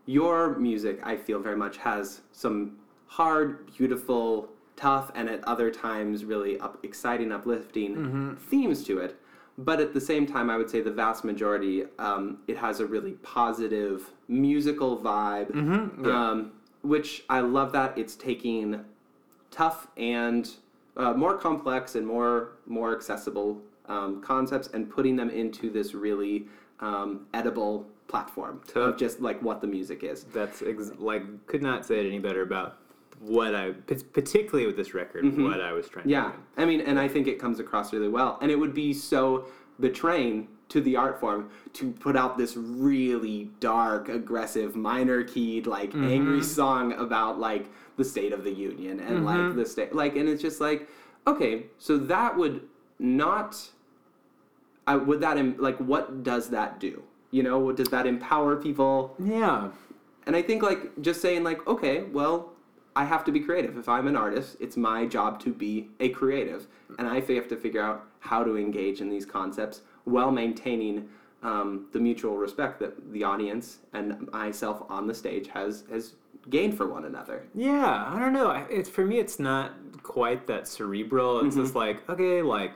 your 0.06 0.56
music, 0.58 1.00
I 1.02 1.16
feel 1.16 1.40
very 1.40 1.56
much 1.56 1.78
has 1.78 2.20
some 2.32 2.76
hard, 3.06 3.66
beautiful, 3.76 4.50
tough, 4.76 5.10
and 5.14 5.28
at 5.28 5.42
other 5.44 5.70
times 5.70 6.24
really 6.24 6.58
up, 6.60 6.78
exciting, 6.82 7.30
uplifting 7.32 7.94
Mm-hmm. 7.96 8.34
themes 8.36 8.84
to 8.84 8.98
it. 8.98 9.18
But 9.56 9.78
at 9.80 9.94
the 9.94 10.00
same 10.00 10.26
time, 10.26 10.50
I 10.50 10.56
would 10.56 10.68
say 10.68 10.80
the 10.80 10.90
vast 10.90 11.24
majority, 11.24 11.84
um, 11.98 12.38
it 12.48 12.56
has 12.56 12.80
a 12.80 12.86
really 12.86 13.12
positive 13.22 14.10
musical 14.26 14.96
vibe, 14.98 15.52
Mhm, 15.52 16.06
yeah. 16.06 16.30
um, 16.30 16.52
which 16.82 17.24
I 17.30 17.40
love. 17.40 17.70
That 17.72 17.96
it's 17.96 18.16
taking 18.16 18.84
tough 19.52 19.86
and 19.96 20.50
uh, 20.96 21.12
more 21.12 21.36
complex 21.38 21.94
and 21.94 22.04
more 22.06 22.52
more 22.66 22.94
accessible 22.96 23.60
um, 23.86 24.20
concepts 24.22 24.68
and 24.74 24.90
putting 24.90 25.14
them 25.14 25.30
into 25.30 25.70
this 25.70 25.94
really 25.94 26.46
um, 26.80 27.26
edible 27.34 27.86
platform 28.08 28.60
To- 28.68 28.80
of 28.82 28.96
just 28.96 29.20
like 29.20 29.40
what 29.40 29.60
the 29.60 29.66
music 29.68 30.02
is. 30.02 30.24
That's 30.24 30.62
ex- 30.62 30.92
like 30.98 31.46
could 31.46 31.62
not 31.62 31.86
say 31.86 32.00
it 32.04 32.06
any 32.08 32.18
better 32.18 32.42
about 32.42 32.78
what 33.26 33.54
I 33.54 33.70
particularly 34.12 34.66
with 34.66 34.76
this 34.76 34.92
record 34.94 35.24
what 35.38 35.60
I 35.60 35.72
was 35.72 35.88
trying 35.88 36.02
Mm-hmm. 36.04 36.10
Yeah, 36.10 36.24
to 36.30 36.36
do. 36.36 36.42
I 36.62 36.64
mean, 36.64 36.80
and 36.82 36.98
I 36.98 37.08
think 37.08 37.26
it 37.26 37.38
comes 37.38 37.58
across 37.60 37.92
really 37.92 38.08
well. 38.08 38.38
And 38.42 38.50
it 38.50 38.56
would 38.58 38.74
be 38.74 38.92
so 38.92 39.46
betraying 39.80 40.48
to 40.68 40.80
the 40.80 40.96
art 40.96 41.20
form 41.20 41.50
to 41.74 41.90
put 41.92 42.16
out 42.16 42.36
this 42.38 42.56
really 42.56 43.50
dark, 43.60 44.08
aggressive, 44.08 44.76
minor 44.76 45.22
keyed, 45.24 45.66
like 45.66 45.90
Mm-hmm. 45.90 46.04
angry 46.08 46.42
song 46.42 46.92
about 46.94 47.38
like 47.38 47.66
the 47.96 48.04
state 48.04 48.32
of 48.32 48.44
the 48.44 48.52
union 48.52 49.00
and 49.00 49.18
Mm-hmm. 49.18 49.24
like 49.48 49.56
the 49.56 49.66
state, 49.66 49.94
like, 49.94 50.16
and 50.16 50.28
it's 50.28 50.42
just 50.42 50.60
like, 50.60 50.88
okay, 51.26 51.66
so 51.78 51.96
that 51.98 52.36
would 52.36 52.62
not, 52.98 53.56
I 54.86 54.96
would 54.96 55.20
that 55.20 55.36
em- 55.38 55.56
like 55.58 55.78
what 55.78 56.22
does 56.22 56.50
that 56.50 56.78
do? 56.80 57.02
You 57.30 57.42
know, 57.42 57.58
what 57.58 57.76
does 57.76 57.88
that 57.88 58.06
empower 58.06 58.56
people? 58.56 59.14
Yeah. 59.18 59.70
And 60.26 60.34
I 60.36 60.42
think 60.42 60.62
like 60.62 61.00
just 61.02 61.20
saying 61.20 61.42
like, 61.44 61.66
okay, 61.66 62.04
well, 62.12 62.52
I 62.96 63.04
have 63.04 63.24
to 63.24 63.32
be 63.32 63.40
creative. 63.40 63.76
If 63.76 63.88
I'm 63.88 64.06
an 64.06 64.16
artist, 64.16 64.56
it's 64.60 64.76
my 64.76 65.04
job 65.06 65.40
to 65.40 65.52
be 65.52 65.88
a 66.00 66.10
creative, 66.10 66.66
and 66.98 67.08
I 67.08 67.20
have 67.20 67.48
to 67.48 67.56
figure 67.56 67.82
out 67.82 68.06
how 68.20 68.44
to 68.44 68.56
engage 68.56 69.00
in 69.00 69.08
these 69.10 69.26
concepts 69.26 69.82
while 70.04 70.30
maintaining 70.30 71.08
um, 71.42 71.86
the 71.92 71.98
mutual 71.98 72.36
respect 72.36 72.78
that 72.80 73.12
the 73.12 73.24
audience 73.24 73.78
and 73.92 74.30
myself 74.32 74.82
on 74.88 75.06
the 75.06 75.14
stage 75.14 75.48
has 75.48 75.84
has 75.90 76.14
gained 76.50 76.76
for 76.76 76.86
one 76.86 77.04
another. 77.06 77.44
Yeah, 77.54 78.04
I 78.06 78.18
don't 78.18 78.32
know. 78.32 78.50
It's 78.70 78.88
for 78.88 79.04
me. 79.04 79.18
It's 79.18 79.38
not 79.38 79.72
quite 80.02 80.46
that 80.46 80.68
cerebral. 80.68 81.40
It's 81.44 81.54
Mm-hmm. 81.54 81.64
just 81.64 81.74
like 81.74 82.08
okay, 82.08 82.42
like 82.42 82.74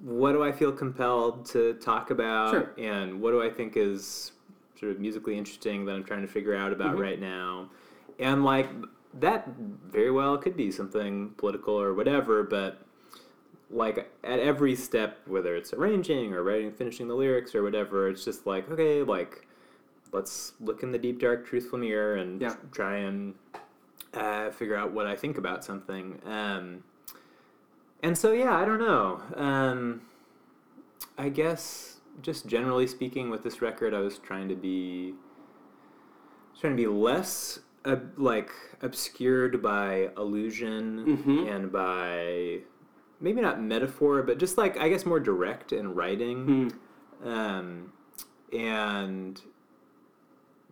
what 0.00 0.32
do 0.32 0.42
I 0.42 0.52
feel 0.52 0.72
compelled 0.72 1.46
to 1.46 1.74
talk 1.74 2.10
about, 2.10 2.50
Sure. 2.50 2.70
and 2.78 3.20
what 3.20 3.30
do 3.30 3.42
I 3.42 3.50
think 3.50 3.76
is 3.76 4.32
sort 4.78 4.90
of 4.92 5.00
musically 5.00 5.36
interesting 5.38 5.84
that 5.84 5.92
I'm 5.94 6.04
trying 6.04 6.22
to 6.22 6.28
figure 6.28 6.54
out 6.54 6.72
about 6.72 6.92
Mm-hmm. 6.92 7.00
right 7.02 7.20
now, 7.20 7.68
and 8.18 8.44
like 8.44 8.68
that 9.20 9.48
very 9.90 10.10
well 10.10 10.36
could 10.38 10.56
be 10.56 10.70
something 10.70 11.30
political 11.36 11.74
or 11.80 11.94
whatever, 11.94 12.42
but 12.42 12.80
like 13.70 14.10
at 14.22 14.38
every 14.38 14.76
step, 14.76 15.18
whether 15.26 15.56
it's 15.56 15.72
arranging 15.72 16.32
or 16.34 16.42
writing, 16.42 16.72
finishing 16.72 17.08
the 17.08 17.14
lyrics 17.14 17.54
or 17.54 17.62
whatever, 17.62 18.08
it's 18.08 18.24
just 18.24 18.46
like 18.46 18.70
okay, 18.70 19.02
like 19.02 19.46
let's 20.12 20.52
look 20.60 20.82
in 20.82 20.92
the 20.92 20.98
deep 20.98 21.20
dark 21.20 21.46
truthful 21.46 21.78
mirror 21.78 22.16
and 22.16 22.40
Yeah. 22.40 22.54
try 22.72 22.98
and 22.98 23.34
uh, 24.12 24.50
figure 24.50 24.76
out 24.76 24.92
what 24.92 25.06
I 25.06 25.16
think 25.16 25.38
about 25.38 25.64
something. 25.64 26.20
Um, 26.24 26.84
and 28.02 28.16
so 28.16 28.32
yeah, 28.32 28.56
I 28.56 28.64
don't 28.64 28.78
know. 28.78 29.22
Um, 29.34 30.02
I 31.18 31.28
guess 31.28 31.98
just 32.22 32.46
generally 32.46 32.86
speaking, 32.86 33.30
with 33.30 33.42
this 33.42 33.60
record, 33.60 33.92
I 33.94 33.98
was 34.00 34.18
trying 34.18 34.48
to 34.48 34.54
be 34.54 35.14
trying 36.60 36.76
to 36.76 36.80
be 36.80 36.86
less 36.86 37.58
uh, 37.84 37.96
like 38.16 38.50
obscured 38.82 39.62
by 39.62 40.10
illusion 40.16 41.04
Mhm. 41.24 41.54
and 41.54 41.72
by 41.72 42.60
maybe 43.20 43.40
not 43.40 43.60
metaphor, 43.62 44.22
but 44.22 44.38
just 44.38 44.56
like 44.58 44.78
I 44.78 44.88
guess 44.88 45.04
more 45.06 45.20
direct 45.20 45.72
in 45.72 45.94
writing, 45.94 46.70
Hmm. 47.22 47.28
um, 47.28 47.92
and 48.52 49.40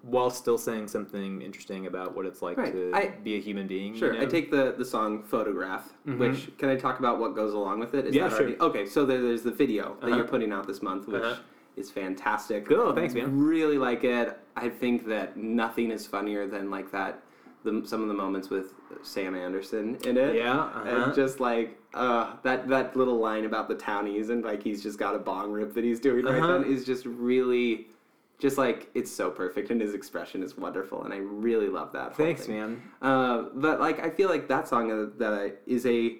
while 0.02 0.30
still 0.30 0.58
saying 0.58 0.88
something 0.88 1.40
interesting 1.42 1.86
about 1.86 2.16
what 2.16 2.26
it's 2.26 2.42
like 2.42 2.56
Right. 2.58 2.72
to 2.72 2.90
I- 2.92 3.14
be 3.22 3.36
a 3.36 3.40
human 3.40 3.68
being. 3.68 3.92
you 3.92 4.00
Sure. 4.00 4.20
I 4.20 4.24
take 4.26 4.50
the 4.50 4.74
the 4.76 4.84
song 4.84 5.22
"Photograph," 5.22 5.92
Mhm. 6.06 6.18
which 6.18 6.50
can 6.58 6.68
I 6.70 6.76
talk 6.76 6.98
about 6.98 7.20
what 7.20 7.34
goes 7.36 7.54
along 7.54 7.78
with 7.78 7.94
it? 7.94 8.06
Is 8.06 8.14
Yeah, 8.14 8.24
that 8.24 8.30
sure. 8.32 8.40
already- 8.40 8.60
Okay, 8.60 8.86
so 8.86 9.04
there, 9.06 9.20
there's 9.22 9.42
the 9.42 9.52
video 9.52 9.96
that 10.00 10.06
Uh-huh. 10.08 10.16
you're 10.16 10.26
putting 10.26 10.50
out 10.52 10.66
this 10.66 10.82
month, 10.82 11.06
which 11.06 11.22
Uh-huh. 11.22 11.36
Is 11.76 11.90
fantastic. 11.90 12.66
Cool, 12.68 12.94
thanks, 12.94 13.14
man. 13.14 13.38
Really 13.38 13.78
like 13.78 14.04
it. 14.04 14.38
I 14.56 14.68
think 14.68 15.06
that 15.08 15.36
nothing 15.36 15.90
is 15.90 16.06
funnier 16.06 16.46
than 16.46 16.70
like 16.70 16.90
that. 16.92 17.22
The, 17.64 17.82
some 17.86 18.02
of 18.02 18.08
the 18.08 18.14
moments 18.14 18.50
with 18.50 18.74
Sam 19.02 19.36
Anderson 19.36 19.96
in 20.04 20.16
it. 20.16 20.34
Yeah, 20.34 20.58
uh-huh. 20.62 20.82
And 21.04 21.14
just 21.14 21.38
like 21.38 21.78
uh, 21.94 22.34
that 22.42 22.66
that 22.68 22.96
little 22.96 23.18
line 23.18 23.44
about 23.44 23.68
the 23.68 23.76
townies 23.76 24.30
and 24.30 24.44
like 24.44 24.60
he's 24.62 24.82
just 24.82 24.98
got 24.98 25.14
a 25.14 25.18
bong 25.18 25.52
rip 25.52 25.72
that 25.74 25.84
he's 25.84 26.00
doing 26.00 26.24
right 26.24 26.42
Uh-huh. 26.42 26.58
then 26.58 26.64
is 26.64 26.84
just 26.84 27.06
really 27.06 27.86
just 28.40 28.58
like 28.58 28.90
it's 28.94 29.12
so 29.12 29.30
perfect 29.30 29.70
and 29.70 29.80
his 29.80 29.94
expression 29.94 30.42
is 30.42 30.56
wonderful 30.58 31.04
and 31.04 31.14
I 31.14 31.18
really 31.18 31.68
love 31.68 31.92
that. 31.92 32.16
Thanks, 32.16 32.46
thing. 32.46 32.56
man. 32.56 32.82
Uh, 33.00 33.44
but 33.54 33.78
like 33.78 34.04
I 34.04 34.10
feel 34.10 34.28
like 34.28 34.48
that 34.48 34.66
song 34.66 34.90
uh, 34.90 35.10
that 35.18 35.32
I, 35.32 35.52
is 35.68 35.86
a 35.86 36.16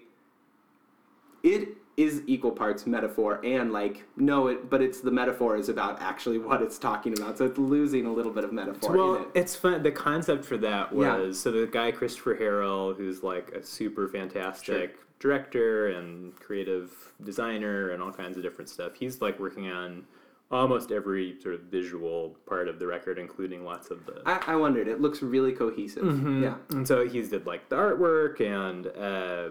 it 1.43 1.71
is 1.99 2.23
equal 2.27 2.51
parts 2.53 2.87
metaphor 2.87 3.39
and 3.45 3.71
like 3.73 4.05
no 4.17 4.47
it 4.47 4.71
but 4.71 4.81
it's 4.81 5.01
the 5.03 5.11
metaphor 5.11 5.57
is 5.57 5.69
about 5.69 6.01
actually 6.01 6.39
what 6.39 6.63
it's 6.63 6.79
talking 6.79 7.13
about 7.19 7.37
so 7.37 7.45
it's 7.45 7.59
losing 7.59 8.07
a 8.07 8.13
little 8.13 8.33
bit 8.33 8.45
of 8.45 8.53
metaphor 8.53 8.95
in 8.95 8.99
Well, 9.01 9.15
it. 9.17 9.29
it's 9.35 9.55
fun. 9.55 9.83
The 9.83 9.93
concept 9.93 10.43
for 10.45 10.57
that 10.59 10.91
Yeah. 10.95 11.17
was 11.19 11.39
so 11.39 11.51
the 11.53 11.67
guy 11.67 11.91
Christopher 11.93 12.35
Harrell, 12.37 12.97
who's 12.97 13.23
like 13.23 13.51
a 13.53 13.63
super 13.63 14.09
fantastic 14.09 14.97
director 15.21 15.89
and 15.89 16.35
creative 16.41 17.13
designer 17.23 17.91
and 17.91 18.03
all 18.03 18.11
kinds 18.11 18.37
of 18.37 18.43
different 18.43 18.69
stuff. 18.71 18.95
He's 18.95 19.21
like 19.21 19.39
working 19.39 19.69
on 19.71 20.05
almost 20.51 20.93
every 20.93 21.39
sort 21.41 21.55
of 21.55 21.61
visual 21.63 22.37
part 22.47 22.69
of 22.69 22.79
the 22.79 22.87
record, 22.87 23.19
including 23.19 23.65
lots 23.65 23.91
of 23.91 24.05
the 24.07 24.21
I, 24.27 24.43
I 24.49 24.57
wondered 24.57 24.89
it 24.89 25.01
looks 25.01 25.23
really 25.23 25.53
cohesive 25.53 26.05
Mm-hmm. 26.05 26.43
yeah 26.43 26.55
And 26.71 26.89
so 26.89 27.07
he's 27.07 27.29
did 27.29 27.47
like 27.47 27.69
the 27.69 27.77
artwork 27.77 28.41
and 28.41 28.87
uh, 28.89 29.51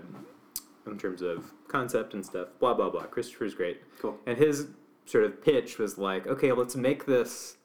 in 0.87 0.97
terms 0.97 1.21
of 1.21 1.51
concept 1.67 2.13
and 2.13 2.25
stuff, 2.25 2.49
blah 2.59 2.73
blah 2.73 2.89
blah. 2.89 3.03
Christopher's 3.03 3.53
great. 3.53 3.81
Cool. 3.99 4.17
And 4.25 4.37
his 4.37 4.67
sort 5.05 5.23
of 5.23 5.43
pitch 5.43 5.77
was 5.77 5.97
like, 5.97 6.27
okay, 6.27 6.51
let's 6.51 6.75
make 6.75 7.05
this 7.05 7.57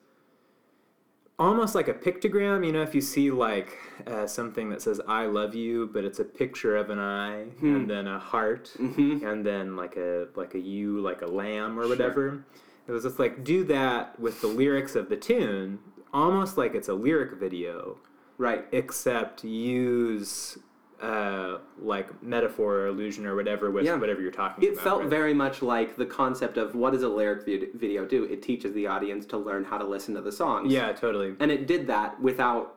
almost 1.38 1.74
like 1.74 1.88
a 1.88 1.94
pictogram. 1.94 2.64
You 2.64 2.72
know, 2.72 2.82
if 2.82 2.94
you 2.94 3.00
see 3.00 3.30
like 3.30 3.76
uh, 4.06 4.26
something 4.26 4.70
that 4.70 4.82
says 4.82 5.00
"I 5.06 5.26
love 5.26 5.54
you," 5.54 5.90
but 5.92 6.04
it's 6.04 6.18
a 6.18 6.24
picture 6.24 6.76
of 6.76 6.90
an 6.90 6.98
eye 6.98 7.46
and 7.60 7.88
then 7.88 8.06
a 8.06 8.18
heart 8.18 8.72
Mhm. 8.78 9.22
and 9.22 9.44
then 9.44 9.76
like 9.76 9.96
a 9.96 10.28
like 10.34 10.54
a 10.54 10.60
U, 10.60 11.00
like 11.00 11.22
a 11.22 11.26
lamb 11.26 11.78
or 11.78 11.88
whatever. 11.88 12.44
It 12.88 12.92
was 12.92 13.02
just 13.02 13.18
like 13.18 13.44
do 13.44 13.64
that 13.64 14.18
with 14.20 14.40
the 14.40 14.46
lyrics 14.46 14.94
of 14.94 15.08
the 15.08 15.16
tune, 15.16 15.78
almost 16.12 16.56
like 16.56 16.74
it's 16.74 16.88
a 16.88 16.94
lyric 16.94 17.32
video 17.38 17.98
right 18.38 18.66
except 18.72 19.42
use 19.44 20.58
uh, 21.02 21.58
like 21.78 22.22
metaphor 22.22 22.80
or 22.80 22.86
illusion 22.86 23.26
or 23.26 23.36
whatever 23.36 23.70
with 23.70 23.84
Yeah. 23.84 23.96
whatever 23.96 24.20
you're 24.22 24.30
talking 24.30 24.64
it 24.64 24.68
about. 24.72 24.80
It 24.80 24.82
felt 24.84 25.00
right? 25.02 25.10
very 25.10 25.34
much 25.34 25.60
like 25.62 25.96
the 25.96 26.06
concept 26.06 26.56
of 26.56 26.74
what 26.74 26.92
does 26.92 27.02
a 27.02 27.08
lyric 27.08 27.44
vid- 27.44 27.72
video 27.74 28.04
do 28.06 28.24
it 28.24 28.42
teaches 28.42 28.72
the 28.72 28.86
audience 28.86 29.26
to 29.26 29.36
learn 29.36 29.64
how 29.64 29.76
to 29.78 29.84
listen 29.84 30.14
to 30.14 30.22
the 30.22 30.32
songs 30.32 30.72
yeah, 30.72 30.92
totally. 30.92 31.34
and 31.40 31.50
it 31.50 31.66
did 31.66 31.86
that 31.88 32.18
without 32.20 32.76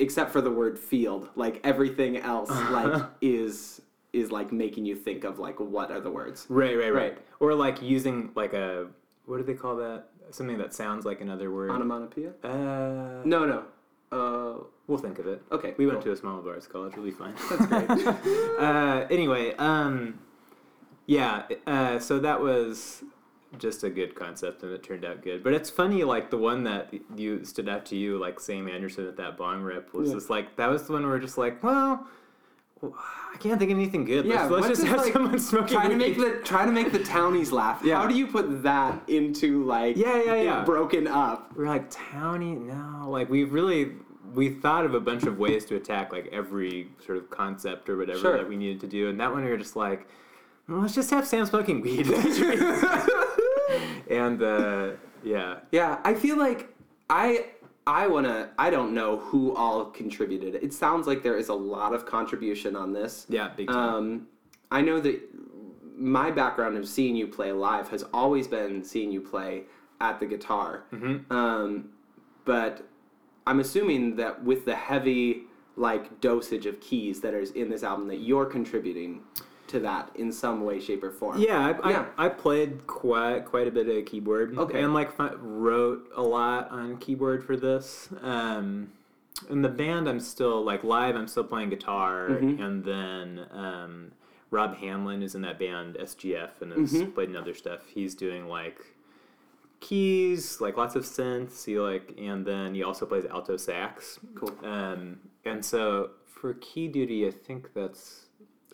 except 0.00 0.30
for 0.32 0.40
the 0.40 0.50
word 0.50 0.78
field 0.78 1.28
like 1.36 1.60
everything 1.62 2.16
else 2.16 2.50
like 2.70 3.02
is 3.20 3.80
is 4.12 4.32
like 4.32 4.50
making 4.50 4.84
you 4.84 4.96
think 4.96 5.22
of 5.22 5.38
like 5.38 5.60
what 5.60 5.90
are 5.92 6.00
the 6.00 6.10
words 6.10 6.46
Right, 6.48 6.76
right, 6.76 6.92
right, 6.92 7.12
Right. 7.12 7.18
Or 7.38 7.54
like 7.54 7.80
using 7.80 8.30
like 8.34 8.52
a 8.52 8.88
what 9.26 9.36
do 9.36 9.44
they 9.44 9.54
call 9.54 9.76
that? 9.76 10.06
Something 10.32 10.58
that 10.58 10.74
sounds 10.74 11.04
like 11.04 11.20
another 11.20 11.50
word. 11.52 11.70
onomatopoeia 11.70 12.32
uh, 12.42 13.22
no 13.24 13.44
no 13.46 13.64
uh 14.12 14.54
we'll 14.86 14.98
think 14.98 15.18
of 15.18 15.26
it. 15.26 15.42
okay 15.52 15.74
We 15.78 15.86
went 15.86 15.98
cool. 15.98 16.06
to 16.06 16.12
a 16.12 16.16
small 16.16 16.46
arts 16.48 16.66
college. 16.66 16.94
We'll 16.96 17.04
be 17.04 17.10
fine. 17.12 17.34
that's 17.50 17.66
great 17.66 18.06
uh, 18.58 19.06
anyway, 19.10 19.54
um, 19.56 20.18
yeah. 21.06 21.44
Uh, 21.66 21.98
so 21.98 22.18
that 22.18 22.40
was 22.40 23.04
just 23.58 23.82
a 23.84 23.90
good 23.90 24.14
concept, 24.14 24.62
and 24.62 24.72
it 24.72 24.82
turned 24.82 25.04
out 25.04 25.22
good. 25.22 25.42
But 25.42 25.52
it's 25.54 25.70
funny, 25.70 26.02
like 26.04 26.30
the 26.30 26.38
one 26.38 26.64
that 26.64 26.92
you 27.16 27.44
stood 27.44 27.68
out 27.68 27.84
to 27.86 27.96
you, 27.96 28.18
like 28.18 28.38
Sam 28.40 28.68
Anderson 28.68 29.06
at 29.06 29.16
that 29.16 29.36
bong 29.36 29.62
rip, 29.62 29.92
was 29.94 30.08
Yeah. 30.08 30.14
just 30.16 30.30
like 30.30 30.56
that 30.56 30.68
was 30.70 30.86
the 30.86 30.92
one 30.92 31.02
where 31.02 31.12
we're 31.12 31.18
just 31.18 31.38
like, 31.38 31.62
well, 31.62 32.06
I 32.82 33.36
can't 33.38 33.58
think 33.58 33.70
of 33.70 33.78
anything 33.78 34.04
good. 34.04 34.24
Yeah, 34.24 34.46
let's, 34.46 34.66
let's 34.68 34.80
just 34.80 34.88
have 34.88 34.98
like, 34.98 35.12
someone 35.12 35.38
smoking. 35.38 35.76
trying 35.76 35.90
to 35.90 35.96
make 35.96 36.16
weed. 36.16 36.24
the 36.24 36.40
trying 36.44 36.66
to 36.66 36.72
make 36.72 36.92
the 36.92 37.02
townies 37.04 37.52
laugh. 37.52 37.82
Yeah. 37.84 37.96
How 37.96 38.06
do 38.06 38.14
you 38.14 38.26
put 38.26 38.62
that 38.62 39.02
into 39.08 39.64
like 39.64 39.96
Yeah, 39.96 40.22
yeah, 40.22 40.34
yeah. 40.36 40.64
broken 40.64 41.06
up? 41.06 41.52
We're 41.56 41.66
like 41.68 41.90
townie 41.90 42.58
No, 42.58 43.10
like 43.10 43.28
we've 43.28 43.52
really 43.52 43.92
we 44.32 44.48
thought 44.48 44.84
of 44.84 44.94
a 44.94 45.00
bunch 45.00 45.24
of 45.24 45.38
ways 45.38 45.64
to 45.66 45.76
attack 45.76 46.12
like 46.12 46.28
every 46.32 46.88
sort 47.04 47.18
of 47.18 47.28
concept 47.30 47.88
or 47.90 47.96
whatever 47.96 48.18
Sure. 48.20 48.36
that 48.38 48.48
we 48.48 48.56
needed 48.56 48.80
to 48.80 48.86
do, 48.86 49.08
and 49.08 49.20
that 49.20 49.32
one 49.32 49.44
we 49.44 49.50
were 49.50 49.56
just 49.58 49.76
like, 49.76 50.06
well, 50.68 50.80
let's 50.80 50.94
just 50.94 51.10
have 51.10 51.26
Sam 51.26 51.46
smoking 51.46 51.80
weed. 51.80 52.06
and 54.10 54.42
uh, 54.42 54.90
yeah, 55.22 55.56
Yeah, 55.72 55.98
I 56.04 56.14
feel 56.14 56.38
like 56.38 56.68
I 57.08 57.46
I 57.90 58.06
wanna 58.06 58.50
I 58.56 58.70
don't 58.70 58.94
know 58.94 59.18
who 59.18 59.54
all 59.54 59.86
contributed. 59.86 60.54
It 60.62 60.72
sounds 60.72 61.08
like 61.08 61.24
there 61.24 61.36
is 61.36 61.48
a 61.48 61.54
lot 61.54 61.92
of 61.92 62.06
contribution 62.06 62.76
on 62.76 62.92
this. 62.92 63.26
yeah, 63.28 63.48
big 63.48 63.66
time. 63.66 63.94
Um, 63.94 64.26
I 64.70 64.80
know 64.80 65.00
that 65.00 65.20
my 65.96 66.30
background 66.30 66.76
of 66.76 66.88
seeing 66.88 67.16
you 67.16 67.26
play 67.26 67.50
live 67.52 67.88
has 67.88 68.04
always 68.14 68.46
been 68.46 68.84
seeing 68.84 69.10
you 69.10 69.20
play 69.20 69.64
at 70.00 70.20
the 70.20 70.26
guitar. 70.26 70.84
Mm-hmm. 70.92 71.32
Um, 71.32 71.90
but 72.44 72.86
I'm 73.46 73.58
assuming 73.58 74.16
that 74.16 74.42
with 74.44 74.64
the 74.64 74.76
heavy 74.76 75.42
like 75.76 76.20
dosage 76.20 76.66
of 76.66 76.80
keys 76.80 77.20
that 77.22 77.34
is 77.34 77.50
in 77.52 77.68
this 77.70 77.82
album, 77.82 78.06
that 78.08 78.20
you're 78.20 78.46
contributing 78.46 79.22
to 79.70 79.80
that 79.80 80.10
in 80.14 80.30
some 80.32 80.64
way, 80.64 80.78
shape, 80.80 81.02
or 81.02 81.10
form. 81.10 81.38
Yeah, 81.40 81.74
I, 81.82 81.90
Yeah. 81.90 82.06
I, 82.18 82.26
I 82.26 82.28
played 82.28 82.86
quite 82.86 83.44
quite 83.46 83.66
a 83.66 83.70
bit 83.70 83.88
of 83.88 84.04
keyboard. 84.04 84.56
Okay. 84.58 84.82
and 84.82 84.92
like 84.94 85.10
wrote 85.40 86.10
a 86.14 86.22
lot 86.22 86.70
on 86.70 86.98
keyboard 86.98 87.44
for 87.44 87.56
this. 87.56 88.08
Um, 88.22 88.92
in 89.48 89.62
the 89.62 89.68
band, 89.68 90.08
I'm 90.08 90.20
still 90.20 90.62
like 90.62 90.84
live. 90.84 91.16
I'm 91.16 91.28
still 91.28 91.44
playing 91.44 91.70
guitar, 91.70 92.28
Mhm. 92.30 92.60
and 92.60 92.84
then 92.84 93.46
um, 93.52 94.12
Rob 94.50 94.76
Hanlon 94.76 95.22
is 95.22 95.34
in 95.34 95.42
that 95.42 95.58
band 95.58 95.96
SGF 95.98 96.60
and 96.60 96.72
has 96.72 96.92
Mhm. 96.92 97.14
played 97.14 97.30
in 97.30 97.36
other 97.36 97.54
stuff. 97.54 97.86
He's 97.86 98.14
doing 98.14 98.46
like 98.48 98.78
keys, 99.80 100.60
like 100.60 100.76
lots 100.76 100.94
of 100.96 101.04
synths. 101.04 101.64
He 101.64 101.78
like, 101.78 102.14
and 102.18 102.44
then 102.44 102.74
he 102.74 102.82
also 102.82 103.06
plays 103.06 103.24
alto 103.26 103.56
sax. 103.56 104.18
Cool. 104.34 104.52
Um, 104.62 105.20
and 105.44 105.64
so 105.64 106.10
for 106.26 106.54
key 106.54 106.88
duty, 106.88 107.26
I 107.26 107.30
think 107.30 107.72
that's. 107.72 108.26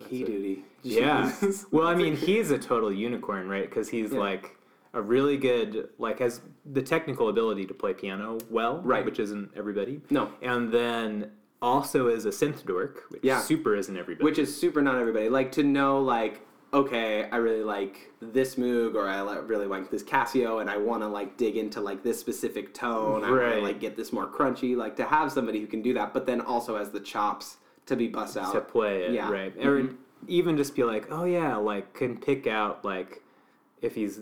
Key 0.09 0.25
duty. 0.25 0.65
Yeah. 0.83 1.33
Well, 1.71 1.87
I 1.89 1.95
mean, 1.95 2.17
he's 2.17 2.51
a 2.51 2.59
total 2.59 2.93
unicorn, 2.93 3.49
right? 3.49 3.69
Because 3.69 3.89
he's 3.89 4.13
Yeah. 4.13 4.19
like 4.21 4.57
a 4.93 5.03
really 5.03 5.37
good, 5.37 5.89
like, 5.99 6.21
has 6.21 6.41
the 6.65 6.83
technical 6.83 7.29
ability 7.29 7.67
to 7.67 7.75
play 7.75 7.93
piano 7.93 8.39
well, 8.51 8.81
Right. 8.83 9.05
Which 9.05 9.19
isn't 9.19 9.51
everybody. 9.57 10.01
No. 10.11 10.31
And 10.43 10.73
then 10.73 11.33
also 11.61 12.09
is 12.09 12.25
a 12.27 12.31
synth 12.31 12.65
dork, 12.65 13.05
which 13.11 13.23
Yeah. 13.25 13.41
super 13.41 13.75
isn't 13.75 13.97
everybody. 13.97 14.25
which 14.25 14.39
is 14.39 14.55
super 14.59 14.81
not 14.83 14.97
everybody. 14.97 15.29
Like 15.29 15.53
to 15.53 15.63
know 15.63 16.01
like 16.01 16.43
okay, 16.75 17.27
I 17.33 17.37
really 17.37 17.63
like 17.65 18.13
this 18.21 18.57
Moog 18.57 18.97
or 18.97 19.09
I 19.09 19.21
really 19.39 19.67
like 19.67 19.91
this 19.91 20.03
Casio 20.03 20.61
and 20.61 20.69
I 20.69 20.77
want 20.77 21.03
to 21.03 21.09
like 21.09 21.39
dig 21.39 21.57
into 21.57 21.81
like 21.81 22.03
this 22.03 22.19
specific 22.21 22.75
tone. 22.75 23.25
I 23.25 23.31
want 23.31 23.41
Right. 23.41 23.55
to 23.55 23.61
like 23.63 23.81
get 23.81 23.97
this 23.97 24.13
more 24.13 24.27
crunchy. 24.27 24.77
Like 24.77 24.95
to 24.97 25.05
have 25.05 25.33
somebody 25.33 25.61
who 25.61 25.67
can 25.67 25.81
do 25.81 25.95
that, 25.95 26.13
but 26.13 26.27
then 26.27 26.41
also 26.43 26.77
has 26.77 26.91
the 26.91 27.01
chops 27.01 27.57
to 27.87 27.97
be 27.97 28.09
bust 28.09 28.37
out. 28.37 28.53
to 28.53 28.61
play 28.61 29.05
it, 29.05 29.13
Yeah. 29.13 29.31
right? 29.31 29.57
Mhm. 29.57 29.65
Or 29.67 29.95
even 30.29 30.57
just 30.57 30.75
be 30.75 30.83
like, 30.85 31.07
oh 31.11 31.25
yeah, 31.25 31.57
like 31.57 31.95
can 31.95 32.17
pick 32.19 32.47
out 32.47 32.85
like 32.85 33.23
if 33.81 33.95
he's 33.95 34.21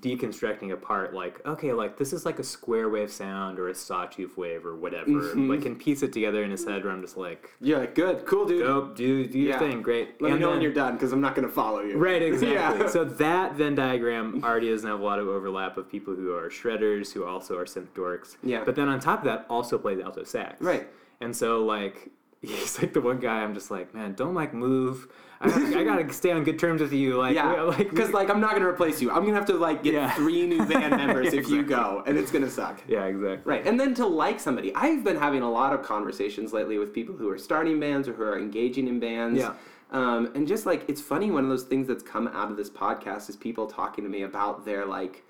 deconstructing 0.00 0.72
a 0.72 0.76
part, 0.76 1.12
like 1.12 1.44
okay, 1.46 1.72
like 1.72 1.98
this 1.98 2.12
is 2.14 2.24
like 2.24 2.38
a 2.38 2.42
square 2.42 2.88
wave 2.88 3.10
sound 3.12 3.58
or 3.58 3.68
a 3.68 3.74
sawtooth 3.74 4.36
wave 4.36 4.64
or 4.64 4.74
whatever. 4.74 5.10
Mhm. 5.10 5.48
Like 5.50 5.62
can 5.62 5.76
piece 5.76 6.02
it 6.02 6.12
together 6.14 6.42
in 6.42 6.50
his 6.50 6.64
head 6.64 6.82
where 6.84 6.92
I'm 6.92 7.02
just 7.02 7.16
like, 7.18 7.50
You're 7.60 7.78
like 7.80 7.94
good, 7.94 8.24
cool, 8.24 8.46
dude. 8.46 8.62
go 8.62 8.88
do 8.94 9.26
do 9.26 9.38
your 9.38 9.50
Yeah. 9.50 9.58
thing, 9.58 9.82
great. 9.82 10.20
Let 10.20 10.28
me 10.28 10.32
And 10.32 10.40
know 10.40 10.50
when 10.50 10.62
you're 10.62 10.72
done 10.72 10.94
because 10.94 11.12
I'm 11.12 11.20
not 11.20 11.34
gonna 11.34 11.48
follow 11.48 11.80
you. 11.82 11.98
Right, 11.98 12.22
exactly. 12.30 12.54
Yeah. 12.54 12.88
So 12.88 13.04
that 13.04 13.54
Venn 13.56 13.74
diagram 13.74 14.40
already 14.44 14.70
doesn't 14.70 14.88
have 14.88 15.00
a 15.00 15.04
lot 15.04 15.18
of 15.18 15.28
overlap 15.28 15.76
of 15.76 15.88
people 15.90 16.14
who 16.14 16.32
are 16.34 16.48
shredders, 16.48 17.12
who 17.12 17.24
also 17.24 17.56
are 17.58 17.64
synth 17.66 17.88
dorks. 17.94 18.36
Yeah. 18.42 18.64
But 18.64 18.76
then 18.76 18.88
on 18.88 18.98
top 19.00 19.20
of 19.20 19.24
that, 19.26 19.44
also 19.50 19.76
play 19.78 19.94
the 19.94 20.04
alto 20.04 20.24
sax. 20.24 20.60
Right. 20.62 20.88
And 21.20 21.34
so 21.36 21.62
like 21.64 22.10
he's 22.42 22.80
like 22.80 22.92
the 22.92 23.00
one 23.00 23.18
guy 23.18 23.42
I'm 23.42 23.54
just 23.54 23.70
like, 23.70 23.94
man, 23.94 24.14
don't 24.14 24.34
like 24.34 24.52
move. 24.54 25.08
I 25.38 25.48
gotta, 25.50 25.78
I 25.80 25.84
gotta 25.84 26.12
stay 26.14 26.32
on 26.32 26.44
good 26.44 26.58
terms 26.58 26.80
with 26.80 26.92
you. 26.94 27.18
Like, 27.18 27.34
Yeah, 27.34 27.60
like 27.62 27.90
because 27.90 28.12
like 28.12 28.30
I'm 28.30 28.40
not 28.40 28.52
gonna 28.52 28.66
replace 28.66 29.02
you. 29.02 29.10
I'm 29.10 29.22
gonna 29.24 29.34
have 29.34 29.46
to 29.46 29.54
like 29.54 29.82
get 29.82 29.92
Yeah. 29.94 30.10
three 30.14 30.46
new 30.46 30.64
band 30.64 30.96
members 30.96 31.34
if 31.34 31.48
you 31.48 31.62
go, 31.62 32.02
and 32.06 32.16
it's 32.16 32.30
gonna 32.30 32.48
suck. 32.50 32.80
yeah, 32.88 33.04
exactly. 33.04 33.42
Right, 33.44 33.66
and 33.66 33.78
then 33.78 33.92
to 33.94 34.06
like 34.06 34.40
somebody, 34.40 34.74
I've 34.74 35.04
been 35.04 35.16
having 35.16 35.42
a 35.42 35.50
lot 35.50 35.72
of 35.74 35.82
conversations 35.82 36.52
lately 36.54 36.78
with 36.78 36.94
people 36.94 37.14
who 37.16 37.28
are 37.28 37.36
starting 37.38 37.78
bands 37.78 38.08
or 38.08 38.14
who 38.14 38.22
are 38.22 38.38
engaging 38.38 38.88
in 38.88 38.98
bands. 39.00 39.38
Yeah. 39.40 39.52
Um, 39.92 40.32
and 40.34 40.48
just 40.48 40.64
like 40.66 40.84
it's 40.88 41.00
funny, 41.00 41.30
one 41.30 41.44
of 41.44 41.50
those 41.50 41.64
things 41.64 41.86
that's 41.86 42.02
come 42.02 42.28
out 42.28 42.50
of 42.50 42.56
this 42.56 42.70
podcast 42.70 43.28
is 43.28 43.36
people 43.36 43.66
talking 43.66 44.04
to 44.04 44.10
me 44.10 44.22
about 44.22 44.64
their 44.64 44.84
like 44.86 45.22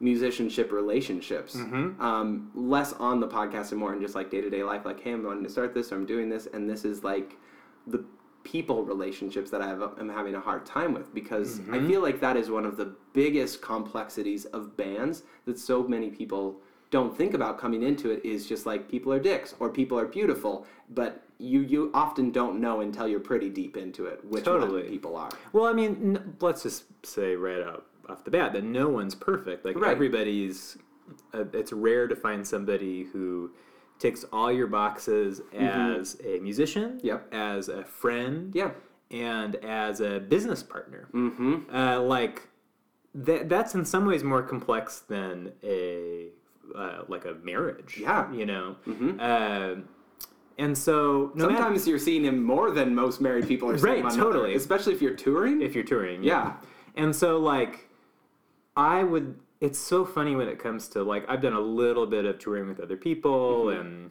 musicianship 0.00 0.70
relationships. 0.72 1.56
Mm-hmm. 1.56 2.00
Um, 2.00 2.50
less 2.54 2.92
on 2.94 3.20
the 3.20 3.28
podcast 3.28 3.72
and 3.72 3.80
more 3.80 3.92
in 3.94 4.00
just 4.00 4.14
like 4.14 4.30
day 4.30 4.40
to 4.40 4.50
day 4.50 4.62
life. 4.62 4.84
Like, 4.84 5.00
hey, 5.00 5.12
I'm 5.12 5.24
wanting 5.24 5.44
to 5.44 5.50
start 5.50 5.74
this, 5.74 5.92
or 5.92 5.96
I'm 5.96 6.06
doing 6.06 6.28
this, 6.28 6.46
and 6.52 6.68
this 6.68 6.84
is 6.84 7.02
like 7.02 7.36
the 7.86 8.04
people 8.44 8.84
relationships 8.84 9.50
that 9.50 9.60
I 9.60 9.68
have, 9.68 9.82
am 9.98 10.08
having 10.08 10.34
a 10.34 10.40
hard 10.40 10.64
time 10.64 10.94
with 10.94 11.12
because 11.12 11.60
I 11.70 11.80
feel 11.86 12.00
like 12.00 12.18
that 12.20 12.36
is 12.36 12.50
one 12.50 12.64
of 12.64 12.76
the 12.78 12.94
biggest 13.12 13.60
complexities 13.60 14.46
of 14.46 14.74
bands 14.76 15.24
that 15.44 15.58
so 15.58 15.82
many 15.86 16.08
people 16.08 16.60
don't 16.90 17.14
think 17.14 17.34
about 17.34 17.58
coming 17.58 17.82
into 17.82 18.10
it 18.10 18.24
is 18.24 18.46
just 18.46 18.64
like 18.64 18.88
people 18.88 19.12
are 19.12 19.20
dicks 19.20 19.54
or 19.60 19.68
people 19.68 19.98
are 19.98 20.06
beautiful, 20.06 20.66
but 20.90 21.24
you 21.38 21.60
you 21.60 21.90
often 21.92 22.30
don't 22.30 22.58
know 22.58 22.80
until 22.80 23.06
you're 23.06 23.20
pretty 23.20 23.48
deep 23.48 23.76
into 23.76 24.06
it 24.06 24.24
which 24.24 24.44
Totally. 24.44 24.82
people 24.84 25.14
are. 25.14 25.30
Well, 25.52 25.66
I 25.66 25.72
mean, 25.72 26.16
n- 26.16 26.36
let's 26.40 26.62
just 26.62 26.84
say 27.04 27.36
right 27.36 27.62
out 27.62 27.86
off 28.08 28.24
the 28.24 28.30
bat 28.30 28.52
that 28.54 28.64
no 28.64 28.88
one's 28.88 29.14
perfect. 29.14 29.64
Like 29.64 29.78
Right. 29.78 29.90
everybody's, 29.90 30.78
uh, 31.34 31.44
it's 31.52 31.72
rare 31.72 32.08
to 32.08 32.16
find 32.16 32.46
somebody 32.46 33.04
who 33.04 33.50
ticks 33.98 34.24
all 34.32 34.50
your 34.52 34.66
boxes 34.66 35.40
as 35.52 36.16
a 36.24 36.38
musician, 36.40 36.98
Mm-hmm. 36.98 37.06
Yep. 37.06 37.34
as 37.34 37.68
a 37.68 37.84
friend, 37.84 38.52
Yeah. 38.54 38.70
and 39.10 39.56
as 39.56 40.00
a 40.00 40.20
business 40.20 40.62
partner. 40.62 41.08
Mm-hmm. 41.12 41.74
Uh, 41.74 42.00
like 42.00 42.48
that, 43.14 43.48
that's 43.48 43.74
in 43.74 43.84
some 43.84 44.06
ways 44.06 44.22
more 44.22 44.42
complex 44.42 45.00
than 45.00 45.52
a 45.62 46.28
uh, 46.74 47.02
like 47.08 47.24
a 47.24 47.32
marriage. 47.42 47.96
Yeah. 47.98 48.30
you 48.30 48.44
know. 48.44 48.76
Mhm. 48.86 49.18
Uh, 49.18 49.80
and 50.58 50.76
so 50.76 51.32
no 51.34 51.46
matter 51.46 51.56
Sometimes 51.62 51.88
you're 51.88 51.98
seeing 51.98 52.24
him 52.24 52.42
more 52.42 52.70
than 52.70 52.94
most 52.94 53.22
married 53.22 53.48
people 53.48 53.70
are 53.70 53.78
seeing 53.78 53.94
Right, 53.94 54.04
one 54.04 54.12
another, 54.12 54.32
totally. 54.32 54.54
especially 54.54 54.92
if 54.92 55.00
you're 55.00 55.14
touring. 55.14 55.62
if 55.62 55.74
you're 55.74 55.82
touring. 55.84 56.22
Yeah. 56.22 56.56
And 56.94 57.16
so 57.16 57.38
like 57.38 57.87
I 58.78 59.02
would 59.02 59.38
it's 59.60 59.78
so 59.78 60.04
funny 60.04 60.36
when 60.36 60.48
it 60.48 60.58
comes 60.58 60.88
to 60.90 61.02
like 61.02 61.24
I've 61.28 61.42
done 61.42 61.52
a 61.52 61.60
little 61.60 62.06
bit 62.06 62.24
of 62.24 62.38
touring 62.38 62.68
with 62.68 62.80
other 62.80 62.96
people 62.96 63.66
Mm-hmm. 63.66 63.80
and 63.80 64.10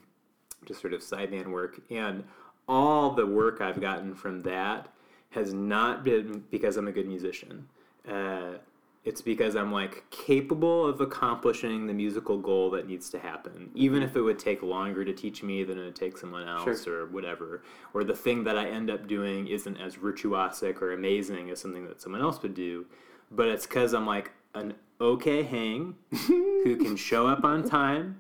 just 0.65 0.82
sort 0.82 0.93
of 0.93 0.99
sideman 1.01 1.47
work 1.47 1.80
and 1.89 2.23
all 2.67 3.12
the 3.12 3.25
work 3.25 3.62
I've 3.62 3.80
gotten 3.80 4.13
from 4.13 4.41
that 4.41 4.89
has 5.30 5.53
not 5.53 6.03
been 6.03 6.43
because 6.51 6.75
I'm 6.75 6.88
a 6.88 6.91
good 6.91 7.08
musician. 7.08 7.67
Uh, 8.06 8.56
it's 9.06 9.21
because 9.21 9.56
I'm 9.56 9.71
like 9.71 10.03
capable 10.10 10.86
of 10.86 10.99
accomplishing 10.99 11.88
the 11.88 11.93
musical 11.93 12.38
goal 12.38 12.69
that 12.71 12.86
needs 12.88 13.10
to 13.12 13.19
happen, 13.19 13.69
even 13.73 14.03
if 14.03 14.17
it 14.17 14.21
would 14.21 14.38
take 14.39 14.62
longer 14.62 15.06
to 15.06 15.13
teach 15.13 15.41
me 15.43 15.63
than 15.63 15.77
it 15.80 15.86
would 15.86 15.95
take 15.95 16.17
someone 16.17 16.45
else 16.45 16.86
or 16.86 17.06
whatever. 17.06 17.62
Or 17.93 18.03
the 18.03 18.15
thing 18.15 18.43
that 18.43 18.58
I 18.58 18.67
end 18.67 18.89
up 18.89 19.08
doing 19.08 19.47
isn't 19.47 19.77
as 19.77 19.95
virtuosic 19.95 20.82
or 20.82 20.91
amazing 20.91 21.49
as 21.51 21.62
something 21.62 21.88
that 21.88 22.01
someone 22.01 22.19
else 22.21 22.41
would 22.41 22.53
do, 22.53 22.86
but 23.32 23.47
it's 23.47 23.65
because 23.65 23.93
I'm 23.93 24.06
like 24.06 24.32
an 24.55 24.73
okay 24.99 25.43
hang 25.43 25.95
who 26.27 26.75
can 26.77 26.95
show 27.10 27.27
up 27.27 27.43
on 27.43 27.67
time, 27.67 28.19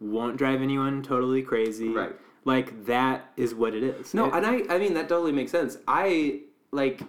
won't 0.00 0.36
drive 0.36 0.60
anyone 0.62 1.02
totally 1.02 1.42
crazy. 1.42 1.88
Right. 1.88 2.14
Like 2.44 2.86
that 2.86 3.32
is 3.36 3.54
what 3.54 3.74
it 3.74 3.82
is. 3.82 4.14
No, 4.14 4.26
It- 4.26 4.34
and 4.34 4.46
I 4.46 4.62
I 4.74 4.78
mean 4.78 4.94
that 4.94 5.08
totally 5.08 5.32
makes 5.32 5.50
sense. 5.52 5.78
I 5.88 6.40
like 6.72 7.00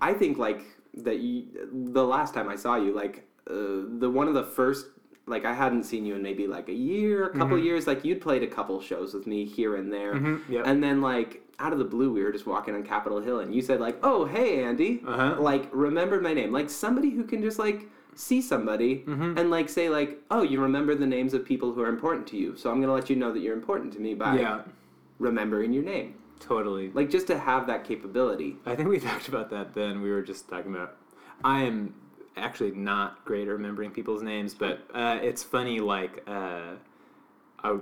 I 0.00 0.12
think 0.14 0.38
like 0.38 0.62
that 0.94 1.18
you 1.20 1.46
the 1.72 2.04
last 2.04 2.34
time 2.34 2.48
I 2.48 2.56
saw 2.56 2.76
you 2.76 2.92
like 2.94 3.26
uh, 3.48 3.84
the 3.98 4.10
one 4.10 4.28
of 4.28 4.34
the 4.34 4.44
first 4.44 4.86
like 5.26 5.44
I 5.44 5.52
hadn't 5.52 5.84
seen 5.84 6.04
you 6.04 6.14
in 6.16 6.22
maybe 6.22 6.46
like 6.48 6.68
a 6.68 6.72
year, 6.74 7.26
a 7.26 7.30
couple 7.38 7.56
years. 7.58 7.86
Like 7.86 8.04
you'd 8.04 8.20
played 8.20 8.42
a 8.42 8.46
couple 8.48 8.80
shows 8.80 9.14
with 9.14 9.26
me 9.26 9.44
here 9.44 9.76
and 9.76 9.92
there, 9.92 10.14
Mhm, 10.14 10.40
yep. 10.48 10.66
and 10.66 10.82
then 10.82 11.00
like 11.00 11.42
out 11.60 11.72
of 11.72 11.78
the 11.78 11.84
blue, 11.84 12.10
we 12.12 12.22
were 12.24 12.32
just 12.32 12.46
walking 12.46 12.74
on 12.74 12.82
Capitol 12.82 13.20
Hill, 13.20 13.40
and 13.40 13.54
you 13.54 13.60
said 13.62 13.80
like, 13.80 13.98
"Oh, 14.02 14.24
hey, 14.24 14.64
Andy," 14.64 15.02
Uh-huh. 15.06 15.36
like 15.38 15.68
remembered 15.72 16.22
my 16.22 16.32
name, 16.34 16.50
like 16.52 16.68
somebody 16.70 17.10
who 17.10 17.22
can 17.22 17.42
just 17.42 17.58
like 17.60 17.86
see 18.14 18.42
somebody 18.42 19.04
Mm-hmm. 19.06 19.38
and 19.38 19.50
like 19.50 19.68
say 19.68 19.88
like, 19.88 20.18
"Oh, 20.30 20.42
you 20.42 20.60
remember 20.60 20.94
the 20.94 21.06
names 21.06 21.34
of 21.34 21.44
people 21.44 21.72
who 21.72 21.80
are 21.82 21.88
important 21.88 22.26
to 22.28 22.36
you," 22.36 22.56
so 22.56 22.70
I'm 22.70 22.80
gonna 22.80 22.92
let 22.92 23.08
you 23.10 23.16
know 23.16 23.32
that 23.32 23.40
you're 23.40 23.54
important 23.54 23.92
to 23.94 24.00
me 24.00 24.14
by 24.14 24.38
yeah, 24.38 24.62
remembering 25.18 25.72
your 25.72 25.82
name. 25.84 26.14
totally. 26.40 26.90
Like 26.92 27.10
just 27.10 27.26
to 27.28 27.38
have 27.38 27.66
that 27.66 27.84
capability. 27.84 28.56
I 28.66 28.74
think 28.74 28.88
we 28.88 28.98
talked 29.10 29.28
about 29.28 29.50
that 29.50 29.74
then. 29.74 30.00
We 30.02 30.10
were 30.10 30.22
just 30.22 30.48
talking 30.48 30.74
about. 30.74 30.96
I 31.44 31.62
am 31.62 31.94
actually 32.36 32.70
not 32.72 33.24
great 33.24 33.48
at 33.48 33.52
remembering 33.52 33.90
people's 33.90 34.22
names, 34.22 34.54
but 34.54 34.86
uh, 34.94 35.18
it's 35.22 35.42
funny. 35.42 35.80
Like 35.80 36.22
uh, 36.26 36.74
I, 37.62 37.76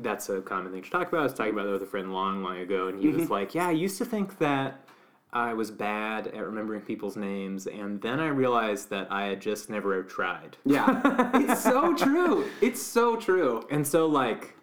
that's 0.00 0.28
a 0.28 0.40
common 0.42 0.72
thing 0.72 0.82
to 0.82 0.90
talk 0.90 1.08
about. 1.08 1.20
I 1.20 1.24
was 1.24 1.34
talking 1.34 1.52
about 1.52 1.64
that 1.66 1.72
with 1.72 1.82
a 1.82 1.86
friend 1.86 2.12
long, 2.12 2.42
long 2.42 2.58
ago, 2.58 2.88
and 2.88 3.00
he 3.00 3.08
was 3.08 3.30
like, 3.30 3.54
"Yeah, 3.54 3.68
I 3.68 3.72
used 3.72 3.98
to 3.98 4.04
think 4.04 4.38
that 4.38 4.86
I 5.34 5.52
was 5.52 5.70
bad 5.70 6.28
at 6.28 6.44
remembering 6.46 6.80
people's 6.82 7.16
names, 7.16 7.66
and 7.66 8.00
then 8.00 8.20
I 8.20 8.28
realized 8.28 8.88
that 8.90 9.08
I 9.10 9.24
had 9.26 9.40
just 9.40 9.68
never 9.68 10.02
tried." 10.04 10.56
Yeah. 10.64 11.30
it's 11.34 11.62
so 11.62 11.94
true. 11.94 12.48
It's 12.60 12.80
so 12.82 13.16
true. 13.16 13.66
And 13.70 13.86
so, 13.86 14.06
like, 14.06 14.54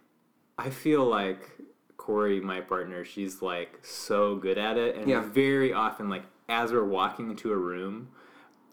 I 0.58 0.70
feel 0.70 1.06
like 1.06 1.50
Corey, 1.98 2.40
my 2.40 2.62
partner, 2.62 3.04
she's 3.06 3.42
like 3.42 3.80
so 3.84 4.36
good 4.38 4.58
at 4.58 4.78
it, 4.78 4.96
and 4.96 5.08
Yeah. 5.08 5.22
very 5.22 5.74
often, 5.74 6.10
like, 6.10 6.24
as 6.50 6.72
we're 6.72 6.86
walking 6.86 7.30
into 7.32 7.52
a 7.52 7.58
room. 7.58 8.10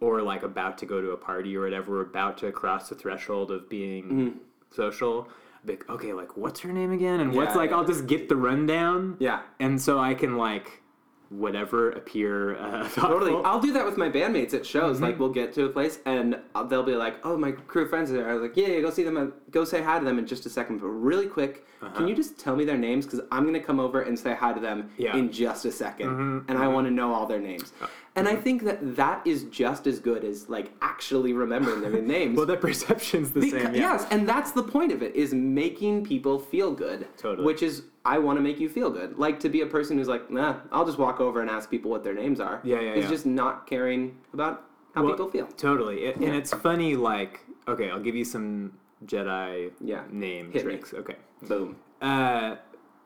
Or 0.01 0.23
like 0.23 0.45
about 0.45 0.79
to 0.79 0.87
go 0.87 1.01
to 1.01 1.11
a 1.11 1.17
party 1.17 1.57
or 1.57 1.63
whatever, 1.63 1.91
we're 1.91 2.03
about 2.03 2.39
to 2.39 2.53
cross 2.53 2.89
the 2.89 2.95
threshold 2.95 3.51
of 3.51 3.69
being 3.69 4.05
Mm-hmm. 4.05 4.39
social. 4.71 5.29
Be 5.65 5.73
like, 5.73 5.91
okay, 5.91 6.13
like 6.13 6.37
what's 6.37 6.61
her 6.61 6.73
name 6.73 6.93
again? 6.93 7.19
And 7.19 7.35
what's 7.35 7.57
like, 7.57 7.71
yeah. 7.71 7.77
I'll 7.79 7.85
just 7.85 8.07
get 8.07 8.29
the 8.29 8.37
rundown. 8.37 9.17
Yeah. 9.19 9.41
And 9.59 9.83
so 9.83 9.99
I 9.99 10.15
can 10.15 10.37
like, 10.39 10.83
whatever 11.31 11.91
appear 11.91 12.57
uh, 12.57 12.89
Totally. 12.95 13.33
I'll 13.45 13.61
do 13.61 13.73
that 13.73 13.85
with 13.85 13.97
my 13.97 14.09
bandmates 14.09 14.55
at 14.55 14.65
shows. 14.65 15.01
Like, 15.01 15.13
mm-hmm. 15.15 15.23
we'll 15.23 15.33
get 15.33 15.53
to 15.55 15.65
a 15.67 15.69
place 15.69 15.99
and 16.07 16.39
they'll 16.69 16.83
be 16.83 16.95
like, 16.95 17.17
"Oh, 17.25 17.37
my 17.37 17.53
crew 17.53 17.83
of 17.85 17.91
friends 17.91 18.11
are 18.11 18.15
there." 18.15 18.31
I 18.31 18.35
was 18.35 18.43
like, 18.43 18.57
"Yeah, 18.57 18.69
yeah, 18.69 18.81
go 18.81 18.91
see 18.91 19.03
them. 19.03 19.33
Go 19.51 19.65
say 19.65 19.83
hi 19.83 19.99
to 19.99 20.05
them 20.05 20.19
in 20.19 20.27
just 20.27 20.47
a 20.47 20.51
second. 20.51 20.79
But 20.79 20.89
really 20.89 21.27
quick, 21.27 21.67
uh-huh. 21.83 21.95
can 21.95 22.09
you 22.09 22.15
just 22.15 22.39
tell 22.39 22.57
me 22.57 22.65
their 22.65 22.79
names? 22.79 23.05
Because 23.05 23.21
I'm 23.31 23.45
gonna 23.45 23.61
come 23.61 23.79
over 23.79 24.03
and 24.03 24.19
say 24.19 24.35
hi 24.35 24.53
to 24.53 24.61
them 24.61 24.91
Yeah. 24.97 25.17
in 25.17 25.31
just 25.31 25.65
a 25.65 25.69
2nd 25.69 25.99
mm-hmm. 25.99 26.39
and 26.49 26.59
I 26.59 26.63
mm-hmm. 26.63 26.75
want 26.75 26.87
to 26.87 26.91
know 26.91 27.13
all 27.13 27.27
their 27.27 27.41
names." 27.41 27.73
Oh. 27.83 27.89
And 28.17 28.27
I 28.27 28.35
think 28.35 28.65
that 28.65 28.97
that 28.97 29.25
is 29.25 29.45
just 29.45 29.87
as 29.87 30.01
good 30.01 30.25
as 30.25 30.49
like 30.49 30.73
actually 30.83 31.35
remembering 31.35 31.81
their 31.81 32.03
names. 32.03 32.37
Well, 32.37 32.47
the 32.47 32.57
perception's 32.57 33.31
the 33.31 33.41
Beca- 33.41 33.51
same. 33.51 33.75
Yeah. 33.75 33.93
Yes, 33.93 34.07
and 34.11 34.29
that's 34.29 34.51
the 34.53 34.63
point 34.63 34.91
of 34.93 35.03
it 35.03 35.15
is 35.15 35.33
making 35.33 36.05
people 36.05 36.39
feel 36.39 36.73
good. 36.73 37.07
Totally. 37.17 37.47
Which 37.47 37.63
is 37.63 37.85
I 38.09 38.19
want 38.19 38.39
to 38.39 38.43
make 38.43 38.59
you 38.59 38.69
feel 38.71 38.91
good. 38.91 39.19
Like 39.19 39.39
to 39.41 39.49
be 39.51 39.61
a 39.61 39.67
person 39.67 39.99
who's 39.99 40.09
like, 40.09 40.31
nah, 40.31 40.57
I'll 40.73 40.87
just 40.87 40.99
walk 40.99 41.21
over 41.21 41.43
and 41.43 41.51
ask 41.51 41.71
people 41.71 41.91
what 41.91 42.03
their 42.03 42.15
names 42.15 42.41
are. 42.41 42.61
Yeah, 42.65 42.81
yeah, 42.81 42.93
Is 42.95 43.05
yeah. 43.05 43.11
just 43.11 43.27
not 43.27 43.67
caring 43.67 44.17
about 44.33 44.65
how 44.95 45.03
Well, 45.05 45.13
people 45.13 45.31
feel. 45.31 45.47
Totally. 45.49 46.05
It, 46.07 46.17
And 46.17 46.35
it's 46.35 46.53
funny, 46.55 46.97
like, 46.97 47.41
okay, 47.69 47.91
I'll 47.91 48.01
give 48.01 48.15
you 48.17 48.25
some 48.25 48.73
Jedi 49.05 49.73
Yeah. 49.81 50.05
name 50.11 50.47
Hit 50.53 50.65
me. 50.65 50.73
tricks. 50.73 50.95
Okay. 50.95 51.17
Boom. 51.43 51.77
Uh, 52.01 52.57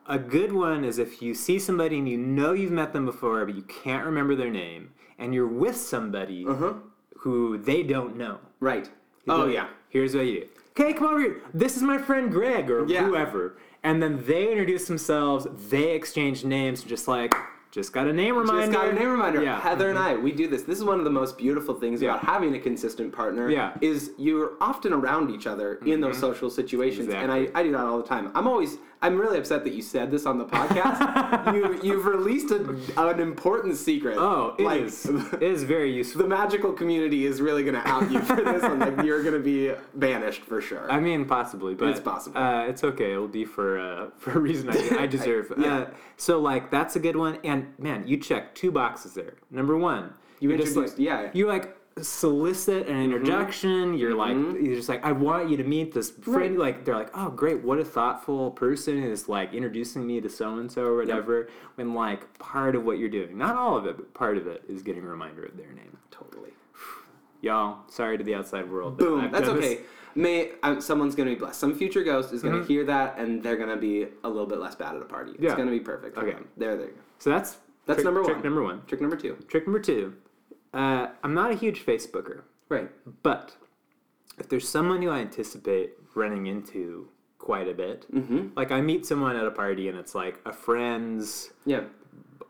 a 0.07 0.17
good 0.19 0.53
one 0.53 0.85
is 0.85 0.97
if 0.99 1.21
you 1.21 1.33
see 1.33 1.59
somebody 1.59 1.97
and 1.97 2.07
you 2.07 2.17
know 2.17 2.53
you've 2.53 2.71
met 2.71 2.93
them 2.93 3.05
before, 3.05 3.45
but 3.45 3.55
you 3.55 3.63
can't 3.63 4.05
remember 4.05 4.35
their 4.35 4.51
name, 4.51 4.91
and 5.19 5.33
you're 5.33 5.47
with 5.65 5.75
somebody 5.75 6.45
Uh-huh. 6.47 6.73
who 7.19 7.57
they 7.57 7.83
don't 7.83 8.15
know. 8.15 8.37
Right. 8.61 8.89
Oh 9.27 9.47
yeah. 9.47 9.67
Here's 9.89 10.15
what 10.15 10.25
you 10.25 10.41
do. 10.41 10.47
Okay, 10.75 10.91
come 10.93 11.07
over 11.07 11.19
here. 11.19 11.41
This 11.53 11.77
is 11.77 11.83
my 11.83 11.97
friend 11.97 12.31
Greg 12.31 12.69
or 12.71 12.85
Yeah. 12.85 13.05
whoever. 13.05 13.57
And 13.83 14.01
then 14.01 14.23
they 14.25 14.49
introduce 14.49 14.87
themselves. 14.87 15.45
They 15.69 15.91
exchange 15.91 16.45
names, 16.45 16.83
just 16.83 17.07
like, 17.07 17.33
just 17.71 17.91
got 17.91 18.07
a 18.07 18.13
name 18.13 18.37
reminder. 18.37 18.61
Just 18.61 18.71
got 18.71 18.87
a 18.87 18.93
name 18.93 19.09
reminder. 19.09 19.43
Yeah. 19.43 19.53
Mm-hmm. 19.55 19.67
Heather 19.67 19.89
and 19.89 19.97
I, 19.97 20.15
we 20.15 20.31
do 20.31 20.47
this. 20.47 20.61
This 20.61 20.77
is 20.77 20.83
one 20.83 20.99
of 20.99 21.05
the 21.05 21.09
most 21.11 21.37
beautiful 21.39 21.73
things 21.73 22.01
Yeah. 22.01 22.11
about 22.11 22.23
having 22.25 22.55
a 22.55 22.59
consistent 22.59 23.11
partner. 23.11 23.49
Yeah. 23.49 23.71
Mm-hmm. 23.71 23.83
Is 23.83 24.11
you're 24.17 24.51
often 24.61 24.93
around 24.93 25.31
each 25.31 25.47
other 25.47 25.75
in 25.85 25.99
those 25.99 26.17
social 26.17 26.49
situations, 26.49 27.09
and 27.11 27.31
I, 27.31 27.49
I 27.55 27.63
do 27.63 27.71
that 27.71 27.81
all 27.81 27.97
the 27.97 28.07
time. 28.07 28.31
I'm 28.35 28.47
always 28.47 28.77
I'm 29.03 29.19
really 29.19 29.37
upset 29.37 29.65
that 29.65 29.73
you 29.73 29.81
said 29.81 30.11
this 30.11 30.25
on 30.25 30.37
the 30.37 30.45
podcast. 30.45 31.53
you 31.53 31.79
you've 31.83 32.05
released 32.05 32.51
a, 32.51 32.77
an 32.97 33.19
important 33.19 33.75
secret. 33.75 34.17
Oh, 34.17 34.55
it 34.57 34.63
like, 34.63 34.81
is. 34.81 35.05
It 35.05 35.43
is 35.43 35.63
very 35.63 35.93
useful. 35.93 36.21
The 36.21 36.27
magical 36.29 36.71
community 36.71 37.25
is 37.25 37.41
really 37.41 37.63
going 37.63 37.75
to 37.75 37.85
out 37.85 38.09
you 38.09 38.21
for 38.21 38.37
this, 38.37 38.63
and 38.63 38.79
like 38.79 39.05
you're 39.05 39.21
going 39.21 39.35
to 39.35 39.41
be 39.41 39.73
banished 39.95 40.43
for 40.43 40.61
sure. 40.61 40.89
I 40.89 41.01
mean, 41.01 41.25
possibly, 41.25 41.75
but 41.75 41.89
It's 41.89 41.99
possible. 41.99 42.37
Uh, 42.37 42.63
it's 42.63 42.83
okay. 42.85 43.11
It'll 43.11 43.27
be 43.27 43.43
for 43.43 43.77
uh, 43.77 44.09
for 44.17 44.31
a 44.31 44.39
reason 44.39 44.69
I, 44.69 45.03
I 45.03 45.05
deserve. 45.05 45.51
uh, 45.57 45.87
so, 46.15 46.39
like, 46.39 46.71
that's 46.71 46.95
a 46.95 46.99
good 46.99 47.17
one. 47.17 47.39
And 47.43 47.73
man, 47.77 48.07
you 48.07 48.15
check 48.15 48.55
two 48.55 48.71
boxes 48.71 49.15
there. 49.15 49.33
Number 49.51 49.77
one, 49.77 50.13
You 50.39 50.51
introduced- 50.51 50.97
like, 50.97 50.97
yeah. 50.97 51.29
You 51.33 51.47
like 51.47 51.75
solicit 52.01 52.87
an 52.87 53.01
introduction. 53.01 53.93
You're 53.93 54.15
like, 54.15 54.35
you're 54.35 54.75
just 54.75 54.89
like, 54.89 55.03
I 55.05 55.11
want 55.11 55.49
you 55.49 55.57
to 55.57 55.63
meet 55.63 55.93
this 55.93 56.09
friend. 56.11 56.57
Right. 56.57 56.75
Like, 56.75 56.85
they're 56.85 56.95
like, 56.95 57.11
oh, 57.13 57.29
great, 57.29 57.63
what 57.63 57.79
a 57.79 57.85
thoughtful 57.85 58.51
person 58.51 59.03
is 59.03 59.29
like 59.29 59.53
introducing 59.53 60.05
me 60.05 60.19
to 60.21 60.29
so 60.29 60.57
and 60.57 60.71
so 60.71 60.83
or 60.83 60.95
whatever. 60.97 61.49
When 61.75 61.93
like 61.93 62.37
part 62.39 62.75
of 62.75 62.83
what 62.83 62.97
you're 62.97 63.09
doing, 63.09 63.37
not 63.37 63.55
all 63.55 63.77
of 63.77 63.85
it, 63.85 63.97
but 63.97 64.13
part 64.13 64.37
of 64.37 64.47
it 64.47 64.63
is 64.67 64.81
getting 64.83 65.03
a 65.03 65.07
reminder 65.07 65.43
of 65.43 65.57
their 65.57 65.71
name. 65.71 65.97
totally. 66.11 66.51
Y'all, 67.41 67.79
sorry 67.89 68.17
to 68.17 68.23
the 68.23 68.35
outside 68.35 68.69
world. 68.71 68.97
Boom. 68.97 69.21
I've 69.21 69.31
That's 69.31 69.47
done 69.47 69.59
this- 69.59 69.73
okay. 69.73 69.81
May 70.15 70.51
um, 70.61 70.79
someone's 70.79 71.15
to 71.27 71.33
be 71.33 71.39
blessed. 71.39 71.59
Some 71.59 71.73
future 71.75 72.03
ghost 72.03 72.33
is 72.33 72.43
going 72.43 72.53
to 72.53 72.59
Mhm. 72.61 72.67
hear 72.67 72.85
that, 72.85 73.17
and 73.17 73.41
they're 73.41 73.55
to 73.69 73.77
be 73.77 74.05
a 74.23 74.29
little 74.29 74.45
bit 74.45 74.59
less 74.59 74.75
bad 74.75 74.95
at 74.95 75.01
a 75.01 75.05
party. 75.05 75.31
It's 75.31 75.41
Yeah. 75.41 75.55
to 75.67 75.71
be 75.71 75.79
perfect. 75.79 76.15
Okay. 76.17 76.33
them. 76.33 76.47
There, 76.55 76.75
there 76.77 76.85
you 76.85 76.91
go. 76.93 76.99
So 77.17 77.31
that's 77.31 77.57
That's 77.87 77.97
trick, 77.97 78.05
number 78.05 78.23
trick 78.23 78.35
one. 78.37 78.43
number 78.43 78.61
one. 78.63 78.81
Trick 78.85 79.01
number 79.01 79.15
two. 79.15 79.35
Trick 79.47 79.65
number 79.65 79.79
two. 79.79 80.13
Uh, 80.73 81.07
I'm 81.23 81.33
not 81.33 81.51
a 81.51 81.55
huge 81.55 81.85
Facebooker, 81.85 82.41
Right. 82.69 82.89
but 83.21 83.55
if 84.39 84.49
there's 84.49 84.67
someone 84.67 85.01
who 85.01 85.09
I 85.09 85.19
anticipate 85.19 85.91
running 86.15 86.47
into 86.47 87.07
quite 87.37 87.67
a 87.67 87.73
bit, 87.73 88.05
Mm-hmm. 88.13 88.47
like 88.55 88.71
I 88.71 88.81
meet 88.81 89.05
someone 89.05 89.35
at 89.35 89.45
a 89.45 89.51
party 89.51 89.87
and 89.87 89.97
it's 89.97 90.15
like 90.15 90.39
a 90.45 90.51
friend's, 90.53 91.51
Yeah. 91.65 91.83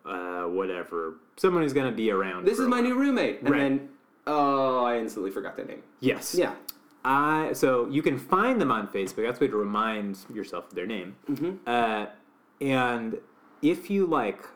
uh, 0.06 0.44
whatever, 0.44 1.16
someone 1.38 1.64
who's 1.64 1.74
gonna 1.74 1.92
be 1.92 2.12
around. 2.12 2.46
This 2.46 2.60
is 2.60 2.68
my 2.68 2.80
new 2.82 2.96
roommate, 2.96 3.40
and 3.42 3.50
Right. 3.50 3.60
then 3.60 3.90
oh, 4.26 4.86
I 4.86 5.00
instantly 5.00 5.32
forgot 5.32 5.58
their 5.58 5.66
name. 5.66 5.84
Yes. 6.00 6.34
Yeah. 6.34 6.54
I 7.04 7.52
so 7.52 7.88
you 7.90 8.02
can 8.02 8.18
find 8.18 8.62
them 8.62 8.72
on 8.72 8.88
Facebook. 8.88 9.26
That's 9.26 9.40
a 9.42 9.44
way 9.44 9.48
to 9.50 9.58
remind 9.58 10.18
yourself 10.34 10.70
of 10.70 10.76
their 10.76 10.86
name. 10.86 11.18
Mhm. 11.30 11.58
Uh, 11.68 12.06
and 12.62 13.20
if 13.62 13.90
you 13.90 14.06
like, 14.06 14.48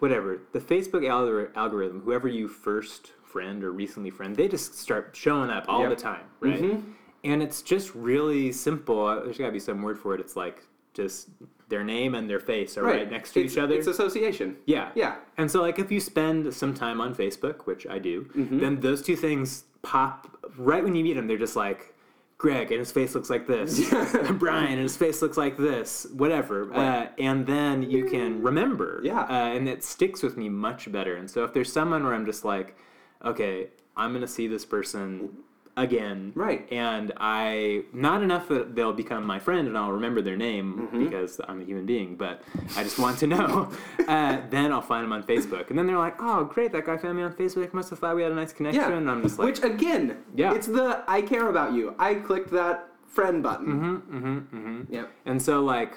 whatever 0.00 0.40
the 0.52 0.58
Facebook 0.60 1.02
algor- 1.02 1.54
algorithm, 1.56 2.00
whoever 2.00 2.26
you 2.28 2.48
first 2.48 3.12
friend 3.22 3.62
or 3.62 3.70
recently 3.72 4.10
friend, 4.10 4.34
they 4.36 4.48
just 4.48 4.76
start 4.76 5.10
showing 5.14 5.50
up 5.50 5.64
all 5.68 5.82
Yep. 5.82 5.90
the 5.90 5.96
time, 5.96 6.24
right? 6.40 6.60
Mhm. 6.60 6.82
And 7.22 7.42
it's 7.42 7.62
just 7.62 7.94
really 7.94 8.50
simple. 8.50 9.06
Uh, 9.06 9.20
There's 9.24 9.38
got 9.38 9.46
to 9.46 9.52
be 9.52 9.58
some 9.60 9.82
word 9.82 9.98
for 9.98 10.14
it. 10.14 10.20
It's 10.20 10.34
like 10.36 10.64
just 10.94 11.28
their 11.68 11.84
name 11.84 12.14
and 12.16 12.28
their 12.28 12.40
face 12.40 12.76
are 12.76 12.82
right, 12.82 13.08
next 13.08 13.32
to 13.34 13.40
It's- 13.40 13.52
each 13.52 13.58
other. 13.58 13.74
It's 13.76 13.86
association. 13.86 14.56
yeah. 14.66 14.90
Yeah. 14.96 15.16
And 15.38 15.48
so, 15.48 15.60
like, 15.60 15.78
if 15.78 15.92
you 15.92 16.00
spend 16.00 16.52
some 16.52 16.74
time 16.74 17.00
on 17.00 17.14
Facebook, 17.14 17.66
which 17.66 17.86
I 17.86 17.98
do, 18.00 18.22
Mm-hmm. 18.36 18.58
then 18.58 18.80
those 18.80 19.02
two 19.02 19.14
things 19.14 19.64
pop 19.82 20.36
right 20.58 20.82
when 20.82 20.94
you 20.96 21.04
meet 21.04 21.14
them. 21.14 21.26
They're 21.28 21.38
just 21.38 21.54
like, 21.56 21.94
Greg, 22.40 22.72
and 22.72 22.78
his 22.78 22.90
face 22.90 23.14
looks 23.14 23.28
like 23.28 23.46
this. 23.46 23.90
Brian, 24.32 24.72
and 24.72 24.80
his 24.80 24.96
face 24.96 25.20
looks 25.20 25.36
like 25.36 25.58
this. 25.58 26.06
Whatever. 26.14 26.72
Uh, 26.72 27.08
and 27.18 27.46
then 27.46 27.82
you 27.82 28.06
can 28.06 28.40
remember. 28.40 29.02
Yeah. 29.04 29.20
Uh, 29.20 29.54
and 29.54 29.68
it 29.68 29.84
sticks 29.84 30.22
with 30.22 30.38
me 30.38 30.48
much 30.48 30.90
better. 30.90 31.16
And 31.16 31.30
so, 31.30 31.44
if 31.44 31.52
there's 31.52 31.70
someone 31.70 32.02
where 32.02 32.14
I'm 32.14 32.24
just 32.24 32.42
like, 32.42 32.78
okay, 33.22 33.68
I'm 33.94 34.12
going 34.12 34.22
to 34.22 34.26
see 34.26 34.46
this 34.46 34.64
person 34.64 35.36
again. 35.80 36.32
Right. 36.34 36.66
And 36.70 37.12
I, 37.16 37.82
not 37.92 38.22
enough 38.22 38.48
that 38.48 38.74
they'll 38.74 38.92
become 38.92 39.24
my 39.26 39.38
friend 39.38 39.66
and 39.66 39.76
I'll 39.76 39.92
remember 39.92 40.20
their 40.22 40.36
name 40.36 40.88
Mm-hmm. 40.90 41.04
because 41.04 41.40
I'm 41.48 41.60
a 41.60 41.64
human 41.64 41.86
being, 41.86 42.16
but 42.16 42.42
I 42.76 42.82
just 42.82 42.98
want 42.98 43.18
to 43.18 43.26
know. 43.26 43.72
uh, 44.08 44.38
then 44.50 44.72
I'll 44.72 44.80
find 44.82 45.04
them 45.04 45.12
on 45.12 45.22
Facebook. 45.24 45.70
And 45.70 45.78
then 45.78 45.86
they're 45.86 45.98
like, 45.98 46.16
oh, 46.20 46.44
great, 46.44 46.72
that 46.72 46.84
guy 46.86 46.96
found 46.96 47.16
me 47.16 47.22
on 47.22 47.32
Facebook. 47.32 47.72
Must 47.72 47.90
have 47.90 47.98
thought 47.98 48.14
we 48.16 48.22
had 48.22 48.32
a 48.32 48.34
nice 48.34 48.52
connection. 48.52 48.82
Yeah. 48.82 48.96
And 48.96 49.10
I'm 49.10 49.22
just 49.22 49.38
like, 49.38 49.46
Which 49.46 49.62
again, 49.62 50.18
Yeah. 50.34 50.54
it's 50.54 50.66
the 50.66 51.02
I 51.08 51.22
care 51.22 51.48
about 51.48 51.72
you. 51.72 51.94
I 51.98 52.14
clicked 52.14 52.50
that 52.52 52.88
friend 53.06 53.42
button. 53.42 53.66
mm-hmm, 53.66 54.16
mm-hmm, 54.16 54.56
mm-hmm. 54.56 54.94
Yep. 54.94 55.10
And 55.26 55.42
so, 55.42 55.62
like, 55.64 55.94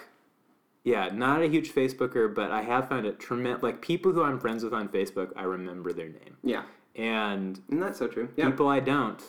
yeah, 0.83 1.09
not 1.13 1.41
a 1.41 1.47
huge 1.47 1.73
Facebooker, 1.73 2.33
but 2.33 2.51
I 2.51 2.61
have 2.61 2.89
found 2.89 3.05
it 3.05 3.19
tremendous. 3.19 3.63
Like, 3.63 3.81
people 3.81 4.11
who 4.11 4.23
I'm 4.23 4.39
friends 4.39 4.63
with 4.63 4.73
on 4.73 4.89
Facebook, 4.89 5.31
I 5.35 5.43
remember 5.43 5.93
their 5.93 6.09
name. 6.09 6.37
Yeah. 6.43 6.63
And 6.95 7.59
Isn't 7.69 7.79
that 7.79 7.95
so 7.95 8.07
true? 8.07 8.29
Yeah. 8.35 8.49
people 8.49 8.67
I 8.67 8.79
don't. 8.79 9.19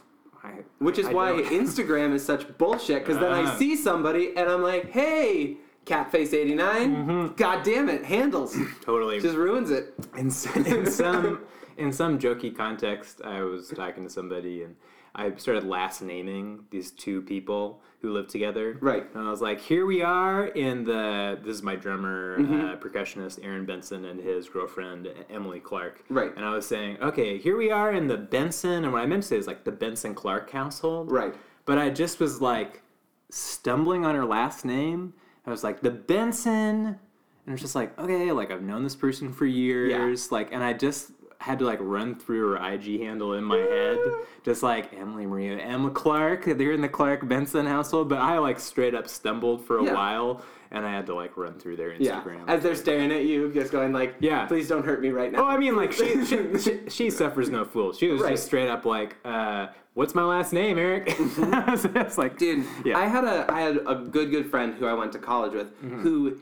I, 0.45 0.51
Which 0.78 0.99
is 0.99 1.07
I 1.07 1.12
why 1.12 1.28
don't. 1.30 1.45
Instagram 1.62 2.12
is 2.12 2.24
such 2.24 2.57
bullshit. 2.59 3.03
Because 3.05 3.18
then 3.18 3.32
I 3.32 3.45
Uh. 3.45 3.57
see 3.57 3.74
somebody 3.76 4.36
and 4.36 4.49
I'm 4.49 4.62
like, 4.62 4.90
hey, 4.90 5.57
Catface89, 5.86 6.57
Mm-hmm. 6.59 7.34
god 7.36 7.62
damn 7.64 7.88
it, 7.88 8.05
handles. 8.05 8.57
totally. 8.82 9.20
Just 9.20 9.36
ruins 9.36 9.70
it. 9.70 9.95
in, 10.16 10.26
in 10.66 10.90
some 10.90 11.40
in 11.76 11.92
some 11.92 12.18
jokey 12.18 12.55
context, 12.57 13.20
I 13.24 13.42
was 13.42 13.68
talking 13.68 14.05
to 14.05 14.11
somebody 14.11 14.62
and 14.62 14.76
I 15.15 15.33
started 15.37 15.65
last 15.65 16.03
naming 16.03 16.65
these 16.71 16.91
two 16.91 17.23
people 17.23 17.81
who 18.01 18.12
live 18.12 18.29
together. 18.29 18.77
Right. 18.81 19.07
And 19.15 19.27
I 19.27 19.31
was 19.31 19.41
like, 19.41 19.61
here 19.61 19.87
we 19.87 20.03
are 20.03 20.47
in 20.47 20.85
the. 20.85 21.39
This 21.43 21.57
is 21.57 21.62
my 21.62 21.77
drummer, 21.77 22.39
Mm-hmm. 22.39 22.61
uh, 22.61 22.77
percussionist 22.77 23.39
Aaron 23.45 23.65
Benson, 23.65 24.05
and 24.05 24.21
his 24.21 24.49
girlfriend 24.49 25.09
Emily 25.31 25.61
Clark. 25.61 26.03
Right. 26.11 26.35
And 26.37 26.45
I 26.45 26.53
was 26.55 26.67
saying, 26.67 26.99
okay, 27.01 27.39
here 27.39 27.57
we 27.57 27.71
are 27.71 27.93
in 27.93 28.09
the 28.09 28.17
Benson, 28.17 28.85
and 28.85 28.93
what 28.93 29.03
I 29.03 29.07
meant 29.07 29.23
to 29.23 29.29
say 29.29 29.37
is 29.39 29.47
like 29.47 29.65
the 29.65 29.73
Benson 29.73 30.15
Clark 30.15 30.51
household. 30.51 31.11
Right. 31.11 31.35
But 31.65 31.79
I 31.79 31.91
just 31.91 32.21
was 32.21 32.41
like 32.41 32.83
stumbling 33.31 34.05
on 34.05 34.15
her 34.15 34.25
last 34.25 34.65
name. 34.65 35.15
I 35.47 35.51
was 35.51 35.65
like, 35.65 35.81
the 35.81 35.91
Benson. 35.91 36.99
And 37.47 37.53
it's 37.53 37.61
just 37.62 37.75
like, 37.75 37.99
okay, 37.99 38.33
like 38.33 38.51
I've 38.51 38.62
known 38.62 38.83
this 38.85 38.97
person 38.97 39.33
for 39.33 39.45
years. 39.47 40.33
Like, 40.33 40.53
and 40.53 40.65
I 40.65 40.73
just 40.73 41.11
had 41.45 41.59
to 41.59 41.66
like 41.66 41.78
run 41.82 42.14
through 42.14 42.53
her 42.53 42.72
IG 42.72 43.01
handle 43.01 43.34
in 43.34 43.45
my 43.45 43.59
head, 43.59 43.99
mm. 43.99 44.24
just 44.45 44.62
like 44.62 44.95
Emily 44.95 45.26
Maria, 45.26 45.59
Emma 45.59 45.90
Clark. 45.90 46.47
They're 46.47 46.72
in 46.72 46.80
the 46.80 46.88
Clark 46.88 47.28
Benson 47.28 47.66
household, 47.66 48.09
but 48.09 48.16
I 48.16 48.38
like 48.38 48.59
straight 48.59 48.95
up 48.95 49.07
stumbled 49.09 49.62
for 49.66 49.78
a 49.78 49.84
Yeah. 49.84 49.92
while, 49.92 50.42
and 50.70 50.86
I 50.86 50.90
had 50.90 51.05
to 51.05 51.14
like 51.14 51.36
run 51.36 51.59
through 51.59 51.76
their 51.76 51.90
Instagram 51.90 52.47
Yeah. 52.47 52.55
As 52.55 52.62
they're 52.62 52.74
staring 52.74 53.12
at 53.12 53.26
you, 53.26 53.53
just 53.53 53.72
going 53.72 53.92
like, 53.92 54.14
Yeah. 54.20 54.47
please 54.47 54.68
don't 54.68 54.86
hurt 54.86 55.03
me 55.03 55.11
right 55.11 55.30
now. 55.30 55.42
Oh, 55.42 55.47
I 55.47 55.59
mean, 55.59 55.76
like 55.76 55.92
she 55.92 56.24
she, 56.30 56.59
she, 56.59 56.80
she 56.88 57.11
suffers 57.11 57.51
no 57.51 57.66
fools. 57.66 57.99
She 57.99 58.09
was 58.09 58.22
Right. 58.22 58.30
just 58.30 58.47
straight 58.47 58.70
up 58.70 58.86
like, 58.86 59.16
uh, 59.26 59.66
"What's 59.92 60.14
my 60.14 60.24
last 60.24 60.55
name, 60.55 60.78
Eric?" 60.78 61.09
Mm-hmm. 61.09 61.97
it's 61.99 62.16
like, 62.16 62.38
Dude, 62.38 62.64
Yeah. 62.86 62.97
I 62.97 63.05
had 63.05 63.24
a 63.24 63.45
I 63.53 63.61
had 63.61 63.76
a 63.86 63.97
good 63.97 64.30
good 64.30 64.47
friend 64.51 64.72
who 64.78 64.86
I 64.86 64.95
went 64.95 65.12
to 65.12 65.18
college 65.18 65.53
with 65.53 65.68
mm-hmm. 65.82 66.01
who 66.01 66.38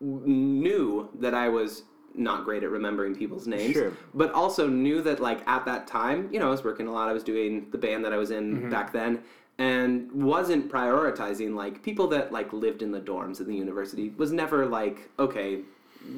knew 0.00 1.10
that 1.20 1.34
I 1.34 1.50
was 1.50 1.82
not 2.16 2.44
great 2.44 2.62
at 2.62 2.70
remembering 2.70 3.14
people's 3.14 3.46
names, 3.46 3.74
Sure. 3.74 3.92
but 4.14 4.32
also 4.32 4.66
knew 4.66 5.02
that 5.02 5.20
like 5.20 5.46
at 5.48 5.64
that 5.64 5.86
time, 5.86 6.28
you 6.32 6.38
know, 6.38 6.48
I 6.48 6.50
was 6.50 6.64
working 6.64 6.86
a 6.86 6.92
lot. 6.92 7.08
I 7.08 7.12
was 7.12 7.22
doing 7.22 7.68
the 7.70 7.78
band 7.78 8.04
that 8.04 8.12
I 8.12 8.16
was 8.16 8.30
in 8.30 8.56
mm-hmm. 8.56 8.70
back 8.70 8.92
then, 8.92 9.22
and 9.58 10.10
wasn't 10.12 10.70
prioritizing 10.70 11.54
like 11.54 11.82
people 11.82 12.06
that 12.08 12.32
like 12.32 12.52
lived 12.52 12.82
in 12.82 12.90
the 12.90 13.00
dorms 13.00 13.40
in 13.40 13.46
the 13.46 13.56
university. 13.56 14.10
Was 14.16 14.32
never 14.32 14.66
like 14.66 15.08
okay. 15.18 15.60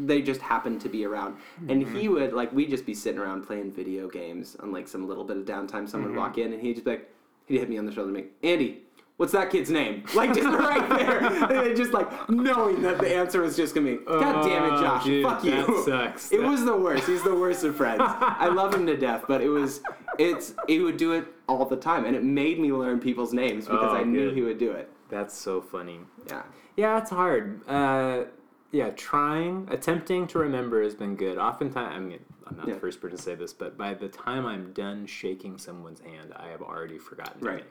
They 0.05 0.21
just 0.21 0.43
happened 0.43 0.83
to 0.83 0.91
be 0.91 1.07
around, 1.07 1.37
and 1.69 1.81
he 1.81 2.05
mm-hmm. 2.05 2.13
would 2.13 2.33
like 2.35 2.53
we'd 2.53 2.69
just 2.69 2.85
be 2.85 2.93
sitting 2.93 3.19
around 3.19 3.47
playing 3.47 3.73
video 3.73 4.07
games 4.07 4.55
on 4.61 4.71
like 4.71 4.87
some 4.87 5.09
little 5.09 5.25
bit 5.25 5.39
of 5.39 5.45
downtime. 5.47 5.89
Someone 5.89 6.11
would 6.11 6.19
mm-hmm. 6.19 6.19
walk 6.19 6.37
in, 6.37 6.53
and 6.53 6.61
he'd 6.61 6.75
just 6.75 6.85
be 6.85 6.91
like, 6.91 7.11
he'd 7.47 7.61
hit 7.61 7.71
me 7.71 7.79
on 7.79 7.87
the 7.87 7.93
shoulder 7.93 8.11
and 8.11 8.17
be 8.17 8.23
like, 8.23 8.33
Andy, 8.43 8.83
what's 9.19 9.33
that 9.33 9.51
kid's 9.51 9.69
name? 9.71 10.05
Like 10.15 10.33
just 10.35 10.47
right 10.49 10.89
there. 10.89 11.19
And 11.69 11.77
just 11.77 11.93
like 11.93 12.09
knowing 12.31 12.81
that 12.83 12.99
the 12.99 13.15
answer 13.15 13.43
was 13.43 13.57
just 13.57 13.75
gonna 13.75 13.97
be, 13.97 13.97
God 14.05 14.43
damn 14.45 14.65
it, 14.65 14.73
Oh, 14.73 14.81
Josh, 14.81 15.05
dude, 15.05 15.25
fuck 15.25 15.45
you. 15.45 15.51
that 15.51 15.83
sucks. 15.85 16.33
It 16.33 16.41
That- 16.41 16.49
was 16.49 16.65
the 16.65 16.77
worst. 16.77 17.07
He's 17.07 17.23
the 17.23 17.35
worst 17.35 17.63
of 17.65 17.77
friends. 17.77 18.01
I 18.03 18.49
love 18.49 18.73
him 18.75 18.87
to 18.87 18.97
death, 18.97 19.25
but 19.29 19.41
it 19.43 19.49
was 19.51 19.83
it's 20.19 20.55
he 20.67 20.81
would 20.81 20.97
do 20.97 21.13
it 21.13 21.27
all 21.49 21.65
the 21.67 21.77
time 21.77 22.05
and 22.07 22.17
it 22.17 22.25
made 22.25 22.59
me 22.59 22.73
learn 22.73 22.99
people's 23.01 23.33
names 23.33 23.67
because 23.67 23.93
Oh, 23.93 23.97
I 23.97 24.05
knew 24.05 24.31
he 24.33 24.43
would 24.43 24.59
do 24.59 24.71
it. 24.73 24.91
That's 25.11 25.37
so 25.37 25.61
funny. 25.61 26.01
Yeah. 26.27 26.43
Yeah, 26.77 26.99
it's 26.99 27.11
hard. 27.11 27.67
Uh, 27.69 28.25
yeah, 28.71 28.91
trying, 28.91 29.67
attempting 29.71 30.27
to 30.29 30.39
remember 30.39 30.83
has 30.83 30.95
been 30.95 31.17
good. 31.17 31.39
Oftentimes, 31.39 31.95
I 31.97 31.99
mean, 31.99 32.21
I'm 32.47 32.57
not 32.57 32.69
Yeah. 32.69 32.75
the 32.75 32.81
first 32.81 33.01
person 33.01 33.17
to 33.17 33.23
say 33.23 33.35
this, 33.35 33.53
but 33.53 33.77
by 33.79 33.95
the 33.95 34.09
time 34.09 34.45
I'm 34.47 34.73
done 34.75 35.07
shaking 35.07 35.57
someone's 35.59 36.01
hand, 36.01 36.33
I 36.37 36.49
have 36.49 36.61
already 36.63 36.99
forgotten 36.99 37.41
Right. 37.41 37.57
name. 37.59 37.65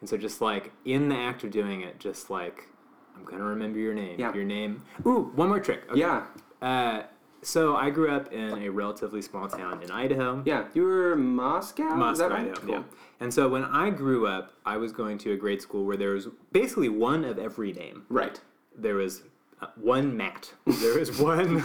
And 0.00 0.08
so, 0.08 0.16
just 0.16 0.40
like 0.40 0.72
in 0.84 1.08
the 1.08 1.16
act 1.16 1.44
of 1.44 1.50
doing 1.50 1.82
it, 1.82 1.98
just 1.98 2.30
like 2.30 2.64
I'm 3.16 3.24
gonna 3.24 3.44
remember 3.44 3.78
your 3.78 3.94
name. 3.94 4.18
Yeah. 4.18 4.34
Your 4.34 4.44
name. 4.44 4.82
Ooh, 5.06 5.30
one 5.34 5.48
more 5.48 5.60
trick. 5.60 5.82
Okay. 5.90 6.00
Yeah. 6.00 6.26
Uh, 6.62 7.02
so 7.42 7.74
I 7.76 7.88
grew 7.90 8.10
up 8.10 8.32
in 8.32 8.62
a 8.62 8.68
relatively 8.70 9.22
small 9.22 9.48
town 9.48 9.82
in 9.82 9.90
Idaho. 9.90 10.42
Yeah. 10.44 10.66
You 10.74 10.82
were 10.84 11.16
Moscow? 11.16 11.88
Is 11.92 11.94
Moscow, 11.98 12.28
that 12.28 12.34
right? 12.34 12.40
Idaho, 12.50 12.60
Cool. 12.60 12.70
yeah. 12.70 12.82
And 13.20 13.32
so 13.32 13.48
when 13.48 13.64
I 13.64 13.88
grew 13.90 14.26
up, 14.26 14.52
I 14.66 14.76
was 14.76 14.92
going 14.92 15.16
to 15.18 15.32
a 15.32 15.36
grade 15.36 15.62
school 15.62 15.84
where 15.86 15.96
there 15.96 16.10
was 16.10 16.28
basically 16.52 16.88
one 16.90 17.24
of 17.24 17.38
every 17.38 17.72
name. 17.72 18.04
Right. 18.10 18.38
There 18.76 18.94
was 18.96 19.22
uh, 19.62 19.68
one 19.76 20.14
Matt. 20.16 20.52
There 20.66 20.98
was 20.98 21.18
one 21.18 21.62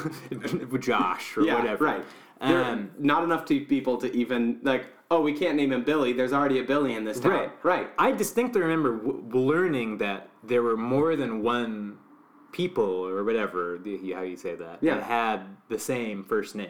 Josh 0.81 1.35
or 1.37 1.43
Yeah, 1.43 1.55
whatever. 1.55 1.83
right. 1.85 2.03
Um, 2.41 2.91
not 2.99 3.23
enough 3.23 3.45
to 3.45 3.59
people 3.65 3.97
to 3.97 4.13
even 4.15 4.59
like, 4.63 4.85
oh, 5.11 5.21
we 5.21 5.33
can't 5.33 5.55
name 5.55 5.71
him 5.71 5.83
Billy. 5.83 6.13
There's 6.13 6.33
already 6.33 6.59
a 6.59 6.63
Billy 6.63 6.95
in 6.95 7.03
this 7.03 7.19
town. 7.19 7.31
Right. 7.31 7.51
Right. 7.63 7.87
I 7.97 8.11
distinctly 8.11 8.61
remember 8.61 8.95
w- 8.97 9.23
learning 9.33 9.97
that 9.99 10.29
there 10.43 10.61
were 10.63 10.77
more 10.77 11.15
than 11.15 11.41
one 11.43 11.97
people 12.51 12.83
or 12.85 13.23
whatever, 13.23 13.79
the, 13.83 14.13
how 14.13 14.21
you 14.21 14.37
say 14.37 14.55
that, 14.55 14.79
Yeah. 14.81 14.95
that 14.95 15.03
had 15.03 15.41
the 15.69 15.77
same 15.79 16.23
first 16.23 16.55
name. 16.55 16.69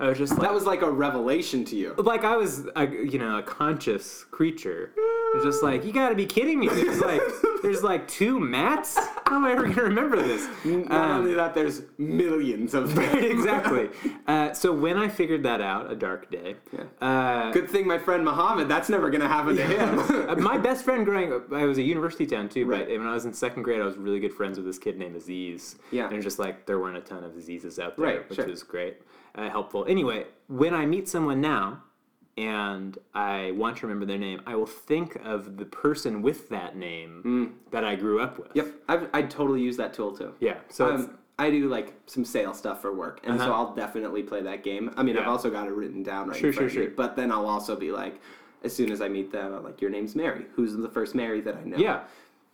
I 0.00 0.08
was 0.08 0.18
just 0.18 0.32
like, 0.34 0.42
That 0.42 0.54
was 0.54 0.64
like 0.64 0.82
a 0.82 0.90
revelation 0.90 1.64
to 1.66 1.76
you. 1.76 1.94
like 1.98 2.24
I 2.24 2.36
was, 2.36 2.66
a, 2.76 2.86
you 2.86 3.18
know, 3.18 3.38
a 3.38 3.42
conscious 3.42 4.24
creature. 4.30 4.92
Just 5.42 5.62
like, 5.62 5.84
you 5.84 5.92
got 5.92 6.08
to 6.08 6.14
be 6.14 6.24
kidding 6.24 6.58
me. 6.58 6.68
There's 6.68 7.00
like, 7.00 7.20
there's 7.62 7.82
like 7.82 8.08
two 8.08 8.38
Matts. 8.40 8.96
How 9.26 9.36
am 9.36 9.44
I 9.44 9.52
ever 9.52 9.68
gonna 9.68 9.82
remember 9.82 10.16
this? 10.22 10.48
Not 10.64 10.90
Um, 10.90 11.10
only 11.20 11.34
that, 11.34 11.54
there's 11.54 11.82
millions 11.98 12.72
of 12.74 12.94
them. 12.94 13.04
Right, 13.04 13.24
exactly. 13.30 13.90
Uh, 14.28 14.52
so 14.52 14.70
when 14.70 14.98
I 14.98 15.08
figured 15.08 15.42
that 15.44 15.62
out, 15.62 15.90
a 15.90 15.96
dark 15.96 16.30
day. 16.30 16.54
Uh, 17.00 17.50
Good 17.50 17.70
thing 17.70 17.86
my 17.86 17.96
friend 17.98 18.22
Muhammad, 18.22 18.68
that's 18.68 18.90
never 18.90 19.10
to 19.10 19.26
happen 19.26 19.56
to 19.56 19.64
him. 19.64 19.98
uh, 20.28 20.34
my 20.36 20.58
best 20.58 20.84
friend 20.84 21.06
growing 21.06 21.32
up, 21.32 21.50
I 21.50 21.64
was 21.64 21.78
a 21.78 21.82
university 21.82 22.26
town 22.26 22.50
too, 22.50 22.66
Right. 22.66 22.86
but 22.86 22.98
when 22.98 23.06
I 23.06 23.14
was 23.14 23.24
in 23.24 23.32
second 23.32 23.62
grade, 23.62 23.80
I 23.80 23.84
was 23.86 23.96
really 23.96 24.20
good 24.20 24.34
friends 24.34 24.58
with 24.58 24.66
this 24.66 24.78
kid 24.78 24.98
named 24.98 25.16
Aziz. 25.16 25.76
Yeah. 25.90 26.04
And 26.04 26.12
it 26.12 26.16
was 26.16 26.24
just 26.26 26.38
like 26.38 26.66
there 26.66 26.78
weren't 26.78 26.98
a 26.98 27.00
ton 27.00 27.24
of 27.24 27.32
Azizes 27.32 27.78
out 27.78 27.96
there, 27.96 28.04
Right, 28.06 28.28
which 28.28 28.36
sure. 28.36 28.46
was 28.46 28.62
great, 28.62 28.98
uh, 29.38 29.48
helpful. 29.50 29.84
Anyway, 29.88 30.26
when 30.48 30.74
I 30.74 30.84
meet 30.86 31.08
someone 31.08 31.40
now 31.40 31.82
and 32.36 32.98
I 33.14 33.52
want 33.52 33.76
to 33.78 33.86
remember 33.86 34.06
their 34.06 34.18
name, 34.18 34.40
I 34.46 34.54
will 34.56 34.66
think 34.66 35.16
of 35.24 35.56
the 35.56 35.64
person 35.64 36.22
with 36.22 36.48
that 36.50 36.76
name 36.76 37.54
that 37.70 37.84
I 37.84 37.94
grew 37.96 38.20
up 38.20 38.38
with. 38.38 38.48
Mm. 38.52 38.56
yep. 38.56 38.66
I've, 38.88 39.08
I 39.12 39.22
totally 39.22 39.60
use 39.62 39.76
that 39.76 39.92
tool 39.94 40.16
too. 40.16 40.34
Yeah. 40.40 40.58
So 40.68 40.94
Um, 40.94 41.18
I 41.38 41.50
do 41.50 41.68
like 41.68 41.94
some 42.06 42.24
sales 42.24 42.58
stuff 42.58 42.82
for 42.82 42.92
work, 42.94 43.20
and 43.24 43.38
so 43.38 43.44
Uh-huh. 43.46 43.54
I'll 43.54 43.74
definitely 43.74 44.22
play 44.24 44.42
that 44.42 44.64
game. 44.64 44.92
I 44.96 45.02
mean, 45.04 45.16
I've 45.16 45.28
also 45.28 45.50
got 45.50 45.68
it 45.68 45.72
written 45.72 46.02
down 46.02 46.28
right 46.28 46.36
Sure, 46.36 46.52
front 46.52 46.72
sure, 46.72 46.82
me, 46.84 46.88
But 46.88 47.14
then 47.16 47.30
I'll 47.30 47.46
also 47.46 47.76
be 47.76 47.92
like, 47.92 48.20
as 48.64 48.74
soon 48.74 48.90
as 48.90 49.00
I 49.00 49.08
meet 49.08 49.30
them, 49.30 49.52
I'm 49.54 49.62
like, 49.62 49.80
"Your 49.80 49.90
name's 49.90 50.16
Mary. 50.16 50.46
Who's 50.54 50.74
the 50.76 50.88
first 50.88 51.14
Mary 51.14 51.40
that 51.42 51.54
I 51.56 51.62
know?" 51.62 51.76
Yeah. 51.76 52.00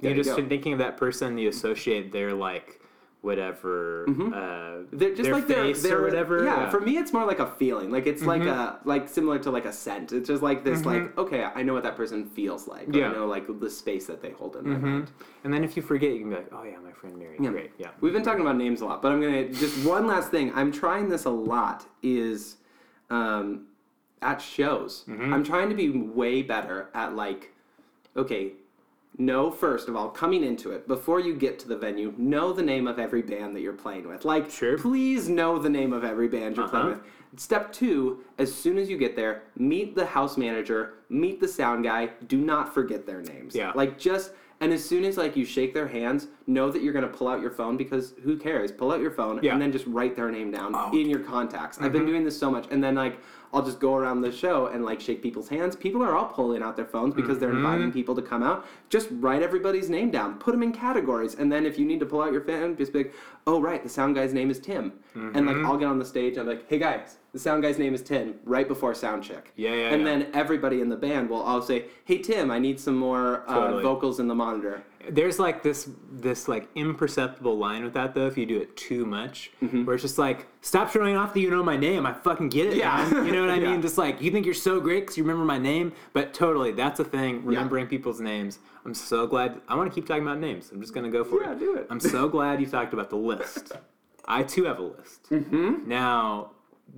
There 0.00 0.10
you 0.10 0.16
you 0.18 0.22
just 0.22 0.36
go. 0.36 0.46
thinking 0.46 0.74
of 0.74 0.78
that 0.80 0.98
person, 0.98 1.38
you 1.38 1.48
associate 1.48 2.12
their 2.12 2.34
like 2.34 2.78
whatever 3.24 4.04
uh, 4.08 4.84
They're 4.92 5.10
just 5.10 5.22
their 5.22 5.32
like 5.32 5.46
they're, 5.48 5.64
face 5.64 5.82
they're 5.82 5.98
or 5.98 6.02
whatever. 6.04 6.44
Yeah, 6.44 6.68
for 6.70 6.80
me, 6.80 6.98
it's 6.98 7.12
more 7.12 7.24
like 7.24 7.38
a 7.38 7.46
feeling. 7.46 7.90
Like 7.90 8.06
it's 8.06 8.22
like 8.22 8.42
Mm-hmm. 8.42 8.48
a 8.50 8.78
like 8.84 9.08
similar 9.08 9.38
to 9.38 9.50
like 9.50 9.64
a 9.64 9.72
scent. 9.72 10.12
It's 10.12 10.28
just 10.28 10.42
like 10.42 10.62
this. 10.64 10.84
Like 10.84 11.16
okay, 11.16 11.44
I 11.44 11.62
know 11.62 11.72
what 11.72 11.82
that 11.84 11.96
person 11.96 12.26
feels 12.26 12.68
like. 12.68 12.86
Yeah. 12.88 13.04
Mm-hmm. 13.04 13.14
I 13.14 13.18
know 13.18 13.26
like 13.26 13.46
the 13.60 13.70
space 13.70 14.06
that 14.06 14.20
they 14.20 14.30
hold 14.30 14.56
in 14.56 14.64
their 14.68 14.78
mind. 14.78 15.10
and 15.44 15.52
then 15.52 15.64
if 15.64 15.76
you 15.76 15.82
forget, 15.82 16.10
you 16.12 16.20
can 16.20 16.30
be 16.30 16.36
like, 16.36 16.52
oh 16.52 16.62
yeah, 16.64 16.78
my 16.78 16.92
friend 16.92 17.16
Mary. 17.16 17.36
Yeah. 17.40 17.50
Great. 17.50 17.70
Yeah. 17.78 17.88
We've 18.00 18.12
been 18.12 18.22
talking 18.22 18.42
about 18.42 18.56
names 18.56 18.82
a 18.82 18.84
lot, 18.86 19.00
but 19.00 19.10
I'm 19.12 19.20
gonna 19.20 19.48
just 19.48 19.84
one 19.86 20.06
last 20.06 20.30
thing. 20.30 20.52
I'm 20.54 20.70
trying 20.70 21.08
this 21.08 21.24
a 21.24 21.30
lot. 21.30 21.86
Is 22.02 22.56
um, 23.10 23.66
at 24.20 24.40
shows. 24.40 25.04
Mm-hmm. 25.08 25.32
I'm 25.32 25.44
trying 25.44 25.68
to 25.70 25.74
be 25.74 25.90
way 25.90 26.42
better 26.42 26.90
at 26.94 27.14
like, 27.14 27.52
okay, 28.16 28.52
know 29.18 29.50
first 29.50 29.88
of 29.88 29.96
all 29.96 30.08
coming 30.08 30.42
into 30.42 30.70
it 30.72 30.88
before 30.88 31.20
you 31.20 31.34
get 31.34 31.58
to 31.60 31.68
the 31.68 31.76
venue. 31.76 32.12
Know 32.16 32.52
the 32.52 32.62
name 32.62 32.86
of 32.86 32.98
every 32.98 33.22
band 33.22 33.54
that 33.54 33.60
you're 33.60 33.72
playing 33.72 34.08
with. 34.08 34.24
Like, 34.24 34.50
Sure. 34.50 34.76
please 34.78 35.28
know 35.28 35.58
the 35.58 35.70
name 35.70 35.92
of 35.92 36.04
every 36.04 36.28
band 36.28 36.56
you're 36.56 36.68
playing 36.68 36.86
Uh-huh. 36.86 36.94
with. 37.32 37.40
Step 37.40 37.72
two, 37.72 38.20
as 38.38 38.52
soon 38.54 38.78
as 38.78 38.88
you 38.88 38.96
get 38.96 39.16
there, 39.16 39.42
meet 39.56 39.94
the 39.94 40.06
house 40.06 40.36
manager, 40.36 40.94
meet 41.08 41.40
the 41.40 41.48
sound 41.48 41.82
guy. 41.84 42.10
Do 42.28 42.38
not 42.38 42.72
forget 42.72 43.06
their 43.06 43.22
names. 43.22 43.54
Yeah. 43.54 43.72
Like 43.74 43.98
just 43.98 44.32
and 44.60 44.72
as 44.72 44.84
soon 44.84 45.04
as 45.04 45.18
like 45.18 45.36
you 45.36 45.44
shake 45.44 45.74
their 45.74 45.88
hands, 45.88 46.28
know 46.46 46.70
that 46.70 46.80
you're 46.80 46.92
gonna 46.92 47.08
pull 47.08 47.26
out 47.28 47.40
your 47.40 47.50
phone 47.50 47.76
because 47.76 48.14
who 48.22 48.36
cares? 48.36 48.70
Pull 48.70 48.92
out 48.92 49.00
your 49.00 49.10
phone 49.10 49.40
Yeah. 49.42 49.52
and 49.52 49.60
then 49.60 49.72
just 49.72 49.84
write 49.86 50.14
their 50.14 50.30
name 50.30 50.52
down 50.52 50.72
Oh. 50.74 50.90
in 50.96 51.08
your 51.10 51.18
contacts. 51.18 51.78
I've 51.80 51.92
been 51.92 52.06
doing 52.06 52.22
this 52.24 52.38
so 52.38 52.50
much, 52.50 52.66
and 52.70 52.82
then 52.82 52.94
like 52.94 53.18
I'll 53.54 53.62
just 53.64 53.78
go 53.78 53.94
around 53.94 54.20
the 54.22 54.32
show 54.32 54.66
and 54.66 54.84
like 54.84 55.00
shake 55.00 55.22
people's 55.22 55.48
hands. 55.48 55.76
People 55.76 56.02
are 56.02 56.16
all 56.16 56.26
pulling 56.26 56.60
out 56.62 56.74
their 56.76 56.84
phones 56.84 57.14
because 57.14 57.38
they're 57.38 57.52
inviting 57.52 57.92
people 57.92 58.14
to 58.16 58.22
come 58.22 58.42
out. 58.42 58.66
Just 58.90 59.06
write 59.12 59.42
everybody's 59.42 59.88
name 59.88 60.10
down, 60.10 60.38
put 60.38 60.50
them 60.52 60.62
in 60.64 60.72
categories, 60.72 61.36
and 61.36 61.50
then 61.52 61.64
if 61.64 61.78
you 61.78 61.84
need 61.86 62.00
to 62.00 62.06
pull 62.06 62.20
out 62.20 62.32
your 62.32 62.42
phone, 62.42 62.76
just 62.76 62.92
be 62.92 62.98
like, 63.04 63.14
oh 63.46 63.60
right, 63.60 63.82
the 63.82 63.88
sound 63.88 64.16
guy's 64.16 64.34
name 64.34 64.50
is 64.50 64.58
Tim, 64.58 64.92
and 65.14 65.46
like 65.46 65.56
I'll 65.58 65.76
get 65.76 65.86
on 65.86 65.98
the 66.00 66.04
stage. 66.04 66.36
I'm 66.36 66.48
like, 66.48 66.68
hey 66.68 66.78
guys, 66.78 67.18
the 67.32 67.38
sound 67.38 67.62
guy's 67.62 67.78
name 67.78 67.94
is 67.94 68.02
Tim. 68.02 68.34
Right 68.44 68.66
before 68.66 68.92
sound 68.94 69.22
check. 69.22 69.52
Yeah, 69.56 69.72
yeah, 69.74 69.90
And 69.90 70.02
yeah. 70.02 70.08
then 70.08 70.30
everybody 70.34 70.80
in 70.80 70.88
the 70.88 70.96
band 70.96 71.30
will 71.30 71.40
all 71.42 71.62
say, 71.62 71.84
hey 72.04 72.18
Tim, 72.18 72.50
I 72.50 72.58
need 72.58 72.80
some 72.80 72.96
more 72.96 73.44
uh, 73.48 73.54
Totally. 73.54 73.82
vocals 73.84 74.18
in 74.18 74.26
the 74.26 74.34
monitor. 74.34 74.82
There's 75.10 75.38
like 75.38 75.62
this 75.62 75.88
this 76.10 76.48
like 76.48 76.68
imperceptible 76.74 77.56
line 77.58 77.84
with 77.84 77.94
that 77.94 78.14
though 78.14 78.26
if 78.26 78.36
you 78.38 78.46
do 78.46 78.58
it 78.60 78.76
too 78.76 79.04
much, 79.06 79.50
Mm-hmm. 79.62 79.84
where 79.84 79.94
it's 79.94 80.02
just 80.02 80.18
like 80.18 80.46
stop 80.60 80.90
showing 80.90 81.16
off 81.16 81.34
that 81.34 81.40
you 81.40 81.50
know 81.50 81.62
my 81.62 81.76
name. 81.76 82.06
I 82.06 82.12
fucking 82.12 82.48
get 82.48 82.72
it. 82.72 82.76
Yeah. 82.76 83.08
man." 83.10 83.26
You 83.26 83.32
know 83.32 83.40
what 83.42 83.50
I 83.50 83.56
Yeah. 83.60 83.70
mean? 83.72 83.82
Just 83.82 83.98
like 83.98 84.20
you 84.22 84.30
think 84.30 84.44
you're 84.46 84.54
so 84.54 84.80
great 84.80 85.00
because 85.00 85.16
you 85.18 85.24
remember 85.24 85.44
my 85.44 85.58
name, 85.58 85.92
but 86.12 86.32
totally 86.34 86.72
that's 86.72 87.00
a 87.00 87.04
thing. 87.04 87.44
Remembering 87.44 87.86
people's 87.86 88.20
names. 88.20 88.58
I'm 88.84 88.94
so 88.94 89.26
glad. 89.26 89.60
I 89.68 89.74
want 89.76 89.90
to 89.90 89.94
keep 89.94 90.06
talking 90.06 90.22
about 90.22 90.38
names. 90.38 90.70
I'm 90.72 90.80
just 90.80 90.94
gonna 90.94 91.10
go 91.10 91.24
for 91.24 91.42
Yeah, 91.42 91.52
it. 91.52 91.58
do 91.58 91.76
it. 91.76 91.86
I'm 91.90 92.00
so 92.00 92.28
glad 92.28 92.60
you 92.60 92.66
talked 92.66 92.92
about 92.94 93.10
the 93.10 93.16
list. 93.16 93.72
I 94.26 94.42
too 94.42 94.64
have 94.64 94.78
a 94.78 94.82
list. 94.82 95.28
Mm-hmm. 95.30 95.86
Now, 95.88 96.52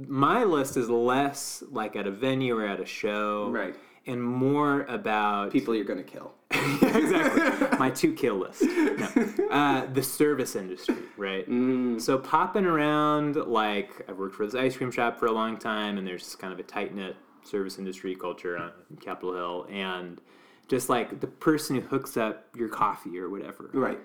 my 0.07 0.45
list 0.45 0.77
is 0.77 0.89
less 0.91 1.63
like 1.71 1.97
at 1.97 2.07
a 2.07 2.11
venue 2.11 2.57
or 2.59 2.67
at 2.67 2.81
a 2.81 2.87
show, 2.87 3.49
Right. 3.51 3.75
and 4.07 4.23
more 4.23 4.83
about 4.85 5.51
People 5.53 5.75
you're 5.75 5.85
gonna 5.85 6.03
kill. 6.05 6.33
exactly. 6.51 7.79
My 7.79 7.91
two 7.91 8.13
kill 8.13 8.37
list. 8.37 8.63
No. 8.63 9.09
Uh, 9.51 9.87
the 9.93 10.03
service 10.03 10.57
industry, 10.57 10.97
right? 11.17 11.49
Mm. 11.49 12.01
So 12.01 12.19
popping 12.19 12.65
around, 12.65 13.37
like 13.37 13.91
I've 14.09 14.19
worked 14.19 14.35
for 14.37 14.47
this 14.47 14.55
ice 14.55 14.77
cream 14.77 14.91
shop 14.91 15.19
for 15.19 15.27
a 15.27 15.33
long 15.33 15.57
time, 15.59 15.99
and 15.99 16.07
there's 16.07 16.37
kind 16.37 16.53
of 16.53 16.59
a 16.59 16.63
tight 16.63 16.95
knit 16.95 17.17
service 17.43 17.79
industry 17.79 18.15
culture 18.15 18.57
on 18.59 18.73
Capitol 19.01 19.35
Hill, 19.35 19.67
and 19.71 20.21
just 20.69 20.89
like 20.89 21.21
the 21.21 21.27
person 21.27 21.77
who 21.77 21.83
hooks 21.83 22.17
up 22.17 22.47
your 22.57 22.69
coffee 22.69 23.19
or 23.19 23.29
whatever, 23.31 23.71
Right. 23.73 23.99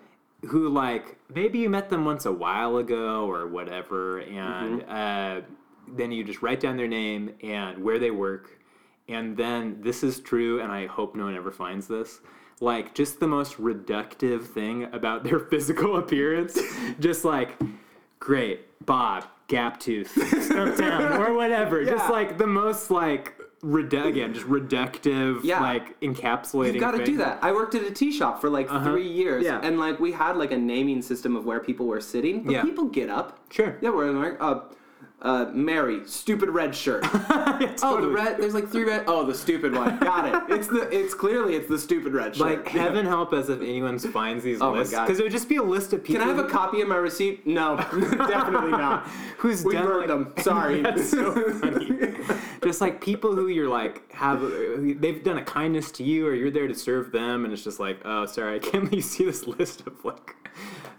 who 0.48 0.70
like 0.70 1.18
maybe 1.34 1.60
you 1.60 1.70
met 1.70 1.90
them 1.90 2.06
once 2.06 2.26
a 2.26 2.32
while 2.32 2.78
ago 2.78 3.26
or 3.30 3.48
whatever, 3.48 4.20
and 4.20 4.84
uh, 4.84 5.42
then 5.88 6.12
you 6.12 6.24
just 6.24 6.42
write 6.42 6.60
down 6.60 6.78
their 6.78 6.88
name 6.88 7.34
and 7.44 7.84
where 7.84 7.98
they 8.00 8.12
work, 8.12 8.60
and 9.14 9.36
then 9.38 9.78
this 9.82 10.04
is 10.04 10.20
true, 10.20 10.62
and 10.62 10.72
I 10.72 10.88
hope 10.88 11.16
no 11.16 11.26
one 11.26 11.36
ever 11.36 11.52
finds 11.52 11.88
this. 11.88 12.22
Like 12.60 12.94
just 12.94 13.20
the 13.20 13.28
most 13.28 13.58
reductive 13.58 14.46
thing 14.46 14.84
about 14.94 15.24
their 15.24 15.40
physical 15.52 15.98
appearance, 15.98 16.60
just 17.00 17.26
like 17.26 17.58
great 18.20 18.86
Bob 18.86 19.26
Gap 19.48 19.80
Tooth 19.80 20.16
or 20.52 21.34
whatever, 21.34 21.82
Yeah. 21.82 21.92
just 21.92 22.10
like 22.10 22.38
the 22.38 22.48
most 22.48 22.92
like 22.92 23.36
redu- 23.64 24.06
again 24.06 24.34
just 24.34 24.46
reductive, 24.48 25.44
Yeah. 25.44 25.60
like 25.62 26.00
encapsulating. 26.02 26.76
You 26.76 26.80
got 26.80 26.92
to 26.98 27.04
do 27.04 27.18
that. 27.18 27.40
I 27.44 27.52
worked 27.52 27.76
at 27.76 27.84
a 27.84 27.92
tea 27.92 28.12
shop 28.12 28.40
for 28.42 28.50
like 28.50 28.70
three 28.70 29.08
years, 29.08 29.44
Yeah. 29.44 29.60
and 29.64 29.80
like 29.80 30.00
we 30.00 30.12
had 30.12 30.38
like 30.38 30.52
a 30.52 30.58
naming 30.58 31.02
system 31.02 31.36
of 31.36 31.46
where 31.46 31.60
people 31.60 31.88
were 31.88 32.02
sitting. 32.02 32.44
But 32.44 32.52
Yeah. 32.54 32.62
people 32.64 32.86
get 32.86 33.10
up. 33.10 33.40
Sure. 33.52 33.76
Yeah, 33.82 33.90
we're 33.90 34.12
like, 34.12 34.38
uh, 34.40 34.62
uh, 35.22 35.46
Mary, 35.54 36.02
stupid 36.06 36.50
red 36.50 36.76
shirt. 36.76 37.06
Oh, 37.84 38.00
the 38.02 38.08
red. 38.10 38.38
There's 38.38 38.54
like 38.54 38.68
three 38.70 38.84
red. 38.84 39.04
Oh, 39.08 39.26
the 39.26 39.34
stupid 39.36 39.74
one. 39.74 39.98
Got 40.00 40.50
it. 40.50 40.56
It's 40.56 40.68
the. 40.68 40.82
It's 40.92 41.14
clearly 41.14 41.56
it's 41.56 41.68
the 41.68 41.78
stupid 41.78 42.14
red 42.14 42.36
shirt. 42.36 42.48
Like 42.60 42.68
heaven 42.68 43.06
help 43.06 43.34
us 43.34 43.50
if 43.50 43.62
anyone 43.62 43.98
finds 44.00 44.44
these 44.44 44.62
Oh 44.62 44.72
my 44.72 44.80
lists 44.80 44.94
God. 44.94 45.06
because 45.06 45.20
it 45.20 45.24
would 45.24 45.32
just 45.32 45.48
be 45.50 45.56
a 45.58 45.64
list 45.64 45.94
of 45.94 46.04
people. 46.04 46.22
Can 46.22 46.30
I 46.30 46.34
have 46.36 46.44
a 46.44 46.50
copy 46.50 46.82
of 46.82 46.88
my 46.88 46.96
receipt? 46.96 47.46
No, 47.46 47.78
definitely 48.28 48.72
not. 48.72 49.08
Who's 49.38 49.64
We 49.64 49.74
done, 49.74 49.86
burned 49.86 50.10
like- 50.10 50.36
them. 50.36 50.44
Sorry. 50.44 50.82
That's 50.82 51.10
so 51.10 51.34
funny. 51.54 51.92
just 52.64 52.82
like 52.82 53.00
people 53.02 53.36
who 53.36 53.48
you're 53.48 53.70
like 53.70 54.12
have 54.12 54.42
they've 55.02 55.24
done 55.24 55.38
a 55.38 55.44
kindness 55.44 55.92
to 55.94 56.04
you 56.04 56.28
or 56.28 56.34
you're 56.34 56.52
there 56.52 56.68
to 56.68 56.76
serve 56.76 57.12
them 57.12 57.44
and 57.46 57.54
it's 57.54 57.64
just 57.64 57.80
like 57.80 58.00
oh 58.06 58.26
sorry 58.26 58.56
I 58.56 58.60
can't 58.60 58.84
let 58.86 58.94
you 58.94 59.02
see 59.02 59.26
this 59.26 59.46
list 59.48 59.82
of 59.88 60.04
like 60.06 60.36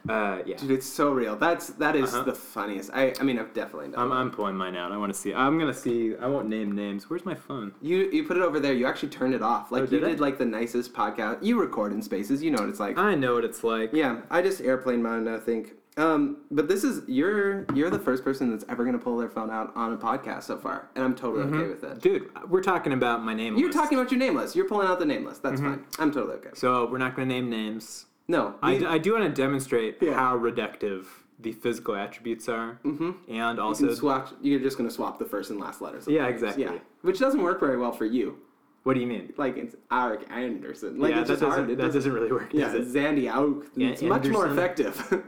uh 0.09 0.39
yeah 0.47 0.57
Dude, 0.57 0.71
it's 0.73 0.87
so 0.87 1.11
real. 1.13 1.37
That's 1.37 1.69
that 1.75 1.95
is 1.97 2.13
Uh-huh. 2.15 2.25
the 2.25 2.35
funniest. 2.35 2.91
I 2.93 3.13
I 3.21 3.23
mean 3.23 3.39
I've 3.39 3.55
definitely 3.55 3.89
done. 3.91 4.01
I'm, 4.01 4.09
that. 4.11 4.15
I'm 4.17 4.31
pulling 4.31 4.57
mine 4.57 4.75
out 4.77 4.91
I 4.93 4.97
want 4.97 5.13
to 5.15 5.19
see 5.19 5.33
I'm 5.33 5.59
gonna 5.59 5.73
see 5.75 6.15
I 6.21 6.27
won't 6.27 6.49
name 6.49 6.73
names 6.73 7.09
where's 7.09 7.25
my 7.25 7.35
phone 7.35 7.73
You 7.81 8.11
you 8.13 8.25
put 8.25 8.37
it 8.37 8.43
over 8.43 8.59
there. 8.61 8.73
You 8.73 8.87
actually 8.87 9.11
turned 9.11 9.35
it 9.35 9.43
off. 9.43 9.71
Like 9.71 9.83
Oh, 9.83 9.85
you 9.85 9.91
did 9.91 10.05
I? 10.05 10.09
did 10.11 10.21
like 10.21 10.39
the 10.39 10.45
nicest 10.45 10.93
podcast. 10.93 11.39
You 11.43 11.61
record 11.61 11.93
in 11.93 12.03
spaces. 12.03 12.43
You 12.43 12.51
know 12.51 12.61
what 12.63 12.69
it's 12.69 12.81
like. 12.81 12.99
I 12.99 13.15
know 13.15 13.35
what 13.35 13.45
it's 13.45 13.63
like 13.63 13.91
Yeah, 13.93 14.23
I 14.31 14.43
just 14.43 14.61
airplane 14.61 15.03
mode. 15.03 15.29
I 15.29 15.39
think. 15.39 15.75
Um, 15.99 16.39
but 16.51 16.69
this 16.69 16.85
is 16.85 17.03
you're 17.07 17.67
you're 17.75 17.91
the 17.91 17.99
first 17.99 18.25
person 18.25 18.51
that's 18.51 18.65
ever 18.71 18.83
gonna 18.87 18.99
pull 18.99 19.19
their 19.19 19.29
phone 19.29 19.51
out 19.51 19.73
on 19.77 19.93
a 19.93 19.97
podcast 19.99 20.45
so 20.45 20.57
far, 20.57 20.89
and 20.97 21.05
I'm 21.05 21.15
totally 21.15 21.45
okay 21.45 21.69
with 21.69 21.85
it. 21.85 22.01
dude 22.01 22.31
we're 22.49 22.63
talking 22.63 22.95
about 22.95 23.23
my 23.23 23.35
name 23.35 23.59
You're 23.59 23.69
list. 23.69 23.79
talking 23.79 23.99
about 23.99 24.11
your 24.11 24.19
name 24.19 24.35
list. 24.35 24.57
You're 24.57 24.67
pulling 24.67 24.89
out 24.89 24.99
the 24.99 25.05
name 25.05 25.27
list. 25.27 25.43
Mm-hmm. 25.43 25.49
That's 25.51 25.61
fine. 25.61 25.85
I'm 25.99 26.11
totally 26.11 26.37
okay. 26.37 26.49
so 26.55 26.87
we're 26.91 26.97
not 26.97 27.15
gonna 27.15 27.27
name 27.27 27.51
names 27.51 28.07
No, 28.29 28.55
I, 28.63 28.73
we- 28.75 28.79
d- 28.81 28.87
I 28.87 28.99
do 28.99 29.13
want 29.15 29.25
to 29.25 29.43
demonstrate 29.43 29.99
Yeah. 30.01 30.15
how 30.15 30.37
reductive 30.39 31.07
the 31.39 31.53
physical 31.53 31.97
attributes 31.97 32.49
are 32.49 32.79
mm-hmm. 32.85 33.11
and 33.29 33.59
also 33.59 33.89
can 33.89 33.97
swap. 33.97 34.33
You're 34.41 34.61
just 34.61 34.77
gonna 34.79 34.91
swap 34.91 35.19
the 35.19 35.25
first 35.25 35.51
and 35.51 35.59
last 35.59 35.81
letters. 35.81 36.07
of 36.07 36.13
Yeah, 36.13 36.23
names. 36.29 36.35
exactly. 36.43 36.65
Yeah, 36.65 36.79
which 37.03 37.19
doesn't 37.19 37.43
work 37.43 37.59
very 37.59 37.77
well 37.77 37.91
for 37.93 38.05
you. 38.05 38.39
what 38.85 38.95
do 38.95 39.01
you 39.01 39.07
mean 39.09 39.33
Like 39.37 39.57
it's 39.57 39.75
Eric 39.91 40.27
Anderson. 40.31 41.01
Like 41.01 41.11
yeah 41.11 41.21
it's 41.21 41.29
that 41.29 41.35
just 41.35 41.41
doesn't 41.43 41.59
hard. 41.59 41.71
It 41.71 41.77
that 41.79 41.83
doesn't- 41.87 41.99
doesn't 42.01 42.13
really 42.13 42.31
work 42.33 42.53
Yeah, 42.53 42.73
does 42.73 42.95
it? 42.95 42.97
Zandy 42.99 43.29
Auk. 43.29 43.67
Yeah, 43.77 43.89
It's 43.89 44.03
much 44.03 44.27
more 44.29 44.47
Anderson. 44.47 44.59
effective. 44.87 45.09
All 45.13 45.19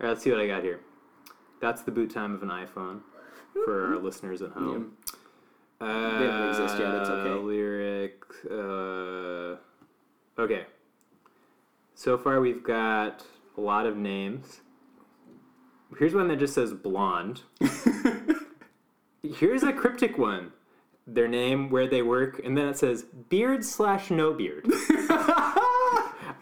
right, 0.00 0.08
let's 0.10 0.22
see 0.22 0.30
what 0.30 0.40
I 0.40 0.46
got 0.46 0.62
here. 0.62 0.80
That's 1.60 1.82
the 1.82 1.90
boot 1.90 2.10
time 2.10 2.34
of 2.34 2.42
an 2.42 2.48
iPhone 2.50 3.00
for 3.64 3.94
our 3.94 3.96
listeners 4.02 4.42
at 4.42 4.50
home. 4.50 4.92
Uh, 5.80 6.18
They 6.18 6.26
don't 6.26 6.48
exist 6.50 6.78
yet, 6.78 6.94
it's 6.96 7.08
okay. 7.08 7.34
Lyric. 7.34 8.22
Uh, 8.50 9.56
okay. 10.42 10.66
So 12.02 12.18
far, 12.18 12.40
we've 12.40 12.64
got 12.64 13.24
a 13.56 13.60
lot 13.60 13.86
of 13.86 13.96
names. 13.96 14.60
Here's 16.00 16.16
one 16.16 16.26
that 16.26 16.40
just 16.40 16.52
says 16.52 16.72
blonde. 16.72 17.42
Here's 19.22 19.62
a 19.62 19.72
cryptic 19.72 20.18
one. 20.18 20.50
Their 21.06 21.28
name, 21.28 21.70
where 21.70 21.86
they 21.86 22.02
work, 22.02 22.40
and 22.44 22.58
then 22.58 22.66
it 22.66 22.76
says 22.76 23.04
beard 23.28 23.64
slash 23.64 24.10
no 24.10 24.32
beard. 24.32 24.66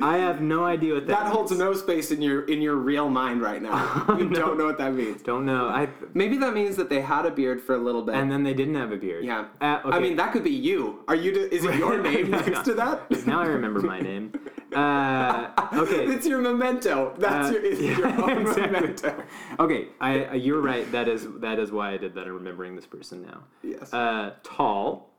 I 0.02 0.16
have 0.16 0.40
no 0.40 0.64
idea 0.64 0.94
what 0.94 1.06
that. 1.08 1.24
That 1.24 1.32
holds 1.32 1.50
means. 1.50 1.60
no 1.60 1.74
space 1.74 2.10
in 2.10 2.22
your 2.22 2.46
in 2.46 2.62
your 2.62 2.76
real 2.76 3.10
mind 3.10 3.42
right 3.42 3.60
now. 3.60 4.06
You 4.18 4.30
don't 4.30 4.56
know 4.56 4.64
what 4.64 4.78
that 4.78 4.94
means. 4.94 5.22
Don't 5.22 5.44
know. 5.44 5.68
I 5.68 5.88
Maybe 6.14 6.38
that 6.38 6.54
means 6.54 6.76
that 6.76 6.88
they 6.88 7.02
had 7.02 7.26
a 7.26 7.30
beard 7.30 7.60
for 7.60 7.74
a 7.74 7.78
little 7.78 8.02
bit. 8.02 8.14
and 8.14 8.32
then 8.32 8.42
they 8.44 8.54
didn't 8.54 8.76
have 8.76 8.92
a 8.92 8.96
beard. 8.96 9.24
yeah. 9.24 9.48
Uh, 9.60 9.80
okay. 9.84 9.96
I 9.96 10.00
mean, 10.00 10.16
that 10.16 10.32
could 10.32 10.44
be 10.44 10.50
you. 10.50 11.04
Are 11.06 11.14
you? 11.14 11.32
Is 11.52 11.64
it 11.64 11.74
your 11.74 12.00
name 12.02 12.30
No, 12.30 12.38
next 12.38 12.64
to 12.64 12.74
that? 12.74 13.26
now 13.26 13.40
I 13.40 13.46
remember 13.46 13.80
my 13.82 14.00
name. 14.00 14.32
Uh, 14.74 15.50
okay. 15.74 16.04
it's 16.14 16.26
your 16.26 16.40
memento. 16.40 17.14
That's 17.18 17.48
Uh, 17.48 17.52
your, 17.54 17.64
it's 17.64 17.80
yeah, 17.80 17.98
your 17.98 18.06
own 18.30 18.40
exactly. 18.42 18.70
memento. 18.80 19.22
Okay, 19.58 19.88
I, 20.00 20.24
uh, 20.26 20.34
you're 20.34 20.60
right. 20.60 20.90
That 20.92 21.08
is 21.08 21.26
that 21.40 21.58
is 21.58 21.72
why 21.72 21.92
I 21.92 21.96
did 21.96 22.14
that. 22.14 22.26
I'm 22.26 22.34
remembering 22.34 22.76
this 22.76 22.86
person 22.86 23.22
now. 23.22 23.42
Yes. 23.62 23.92
Uh, 23.92 24.34
tall. 24.42 25.10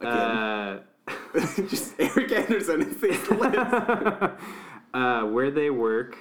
Again. 0.00 0.12
Uh, 0.12 0.80
Just 1.68 1.94
Eric 1.98 2.30
Anderson 2.32 2.82
is 2.82 3.00
this 3.00 3.30
list. 3.30 3.56
uh, 4.94 5.22
where 5.24 5.50
they 5.50 5.70
work. 5.70 6.18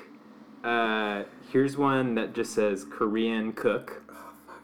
Uh, 0.64 1.24
here's 1.52 1.78
one 1.78 2.16
that 2.16 2.34
just 2.34 2.54
says 2.54 2.86
Korean 2.90 3.52
cook. 3.54 4.04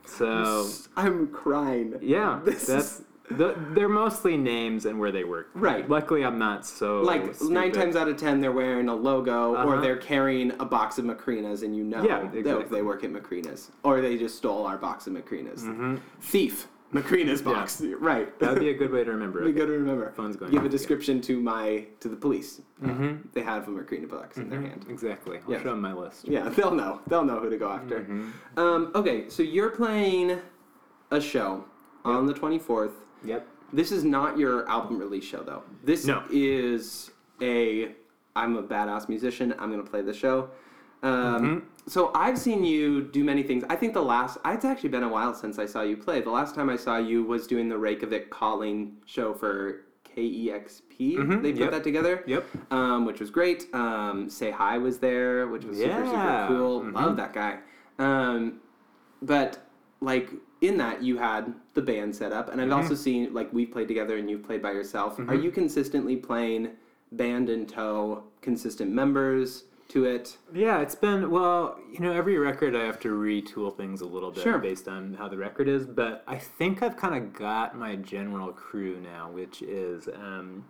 So 0.05 0.67
I'm 0.95 1.27
crying. 1.27 1.95
yeah, 2.01 2.39
This 2.43 2.65
that's 2.67 3.01
the, 3.37 3.55
they're 3.71 3.89
mostly 3.89 4.37
names 4.37 4.85
and 4.85 4.99
where 4.99 5.11
they 5.11 5.23
work. 5.23 5.49
Right. 5.53 5.87
Luckily, 5.89 6.23
I'm 6.23 6.37
not 6.39 6.65
so 6.65 7.01
Like 7.01 7.41
nine 7.41 7.71
times 7.71 7.95
out 7.95 8.07
of 8.07 8.17
ten, 8.17 8.41
they're 8.41 8.51
wearing 8.51 8.89
a 8.89 8.95
logo 8.95 9.51
or 9.53 9.57
Uh-huh. 9.57 9.81
they're 9.81 9.97
carrying 9.97 10.51
a 10.59 10.65
box 10.65 10.97
of 10.97 11.05
Macrinas, 11.05 11.63
and 11.63 11.75
you 11.75 11.83
know 11.83 12.03
Yeah, 12.03 12.31
exactly. 12.31 12.65
they 12.77 12.81
work 12.81 13.03
at 13.03 13.11
Macrinas, 13.11 13.69
or 13.83 14.01
they 14.01 14.17
just 14.17 14.35
stole 14.37 14.65
our 14.65 14.77
box 14.77 15.07
of 15.07 15.13
Macrinas. 15.13 15.99
Thief, 16.21 16.67
Macrinas 16.93 17.43
box. 17.43 17.81
Right. 17.99 18.27
Mm-hmm. 18.27 18.45
That'd 18.45 18.59
be 18.59 18.69
a 18.69 18.73
good 18.75 18.91
way 18.91 19.03
to 19.03 19.11
remember 19.11 19.43
Be 19.43 19.49
it. 19.49 19.53
good 19.53 19.65
to 19.65 19.71
remember. 19.73 20.11
Phone's 20.11 20.35
going 20.35 20.51
Give 20.51 20.61
a 20.61 20.65
again. 20.65 20.71
description 20.71 21.21
to 21.21 21.39
my 21.39 21.85
to 22.01 22.07
the 22.07 22.15
police. 22.15 22.61
Mm-hmm. 22.83 23.29
They 23.33 23.41
have 23.41 23.67
a 23.67 23.71
Macrina 23.71 24.07
box 24.09 24.37
in 24.37 24.47
their 24.49 24.61
hand. 24.61 24.85
Exactly. 24.89 25.39
I'll 25.45 25.51
Yes. 25.53 25.63
show 25.63 25.71
them 25.71 25.81
my 25.81 25.93
list. 25.93 26.27
Yeah, 26.27 26.49
they'll 26.55 26.75
know. 26.75 27.01
They'll 27.07 27.23
know 27.25 27.39
who 27.39 27.49
to 27.49 27.57
go 27.57 27.69
after. 27.69 28.01
Mm-hmm. 28.01 28.59
Um, 28.59 28.91
okay, 28.93 29.27
so 29.29 29.41
you're 29.41 29.71
playing 29.71 30.39
a 31.09 31.19
show 31.19 31.65
on 32.05 32.25
the 32.27 32.33
24th. 32.33 32.91
Yep. 33.23 33.47
This 33.71 33.91
is 33.91 34.03
not 34.03 34.37
your 34.37 34.67
album 34.69 34.99
release 34.99 35.23
show, 35.23 35.41
though. 35.43 35.63
This 35.83 36.05
No. 36.05 36.23
is 36.31 37.11
a 37.41 37.95
I'm 38.35 38.55
a 38.57 38.63
badass 38.63 39.09
musician. 39.09 39.53
I'm 39.59 39.69
gonna 39.71 39.83
play 39.83 40.01
the 40.01 40.13
show. 40.13 40.49
Um, 41.03 41.11
Mm-hmm. 41.11 41.59
So 41.85 42.11
I've 42.15 42.37
seen 42.39 42.63
you 42.63 43.01
do 43.03 43.25
many 43.25 43.43
things. 43.43 43.65
I 43.69 43.75
think 43.75 43.93
the 43.93 44.01
last 44.01 44.37
it's 44.45 44.63
actually 44.63 44.89
been 44.89 45.03
a 45.03 45.09
while 45.09 45.33
since 45.33 45.59
I 45.59 45.65
saw 45.65 45.81
you 45.81 45.97
play. 45.97 46.21
The 46.21 46.29
last 46.31 46.55
time 46.55 46.69
I 46.69 46.77
saw 46.77 46.97
you 46.97 47.23
was 47.23 47.45
doing 47.45 47.67
the 47.67 47.77
Reykjavik 47.77 48.29
Calling 48.29 48.95
show 49.05 49.33
for 49.33 49.81
KEXP. 50.15 51.17
Mhm, 51.17 51.41
They 51.41 51.51
put 51.51 51.59
yep. 51.61 51.71
that 51.71 51.83
together. 51.83 52.23
Yep. 52.25 52.45
Um, 52.71 53.05
which 53.05 53.19
was 53.19 53.29
great. 53.29 53.67
Um, 53.73 54.29
Say 54.29 54.51
Hi 54.51 54.77
was 54.77 54.99
there, 54.99 55.47
which 55.47 55.65
was 55.65 55.77
super 55.77 56.05
super 56.05 56.11
Yeah. 56.13 56.47
cool. 56.47 56.83
Love 56.91 57.17
that 57.17 57.33
guy. 57.33 57.59
Um, 57.99 58.61
but 59.21 59.57
like 59.99 60.29
in 60.63 60.77
that 60.77 61.03
you 61.03 61.17
had 61.17 61.53
the 61.73 61.81
band 61.81 62.15
set 62.15 62.31
up 62.31 62.49
and 62.51 62.59
i've 62.61 62.67
Mm-hmm. 62.67 62.77
also 62.81 62.95
seen 62.95 63.33
like 63.33 63.51
we've 63.53 63.71
played 63.71 63.87
together 63.87 64.17
and 64.17 64.29
you've 64.29 64.43
played 64.43 64.61
by 64.61 64.71
yourself 64.71 65.19
are 65.27 65.35
you 65.35 65.51
consistently 65.51 66.15
playing 66.15 66.69
band 67.11 67.49
in 67.49 67.65
tow 67.67 68.23
consistent 68.41 68.89
members 68.91 69.65
to 69.89 70.05
it 70.05 70.37
Yeah, 70.53 70.79
it's 70.79 70.95
been 70.95 71.29
well, 71.29 71.77
you 71.91 71.99
know, 71.99 72.11
every 72.11 72.37
record 72.39 72.75
I 72.75 72.83
have 72.85 72.99
to 73.01 73.09
retool 73.09 73.75
things 73.75 74.01
a 74.01 74.05
little 74.05 74.31
bit 74.31 74.41
Sure. 74.43 74.57
based 74.57 74.87
on 74.87 75.13
how 75.13 75.27
the 75.27 75.37
record 75.37 75.67
is, 75.67 75.85
but 75.85 76.23
I 76.27 76.37
think 76.37 76.81
I've 76.81 76.97
kind 76.97 77.13
of 77.15 77.33
got 77.33 77.77
my 77.77 77.95
general 77.97 78.51
crew 78.53 78.99
now, 79.01 79.29
which 79.29 79.61
is 79.61 80.07
um, 80.07 80.65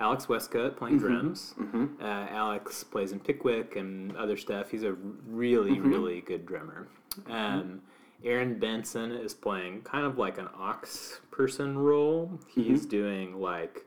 Alex 0.00 0.28
Westcott 0.28 0.76
playing 0.76 0.98
drums. 0.98 1.54
Uh, 2.00 2.04
Alex 2.04 2.82
plays 2.82 3.12
in 3.12 3.20
Pickwick 3.20 3.76
and 3.76 4.16
other 4.16 4.36
stuff. 4.36 4.70
He's 4.70 4.82
a 4.82 4.94
really, 5.28 5.78
really 5.78 6.22
good 6.22 6.44
drummer. 6.44 6.88
Um, 7.28 7.80
Aaron 8.24 8.58
Benson 8.58 9.12
is 9.12 9.34
playing 9.34 9.82
kind 9.82 10.04
of 10.06 10.18
like 10.18 10.38
an 10.38 10.48
aux 10.58 11.18
person 11.30 11.78
role. 11.78 12.38
He's 12.48 12.86
doing 12.86 13.40
like 13.40 13.86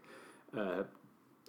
uh, 0.58 0.84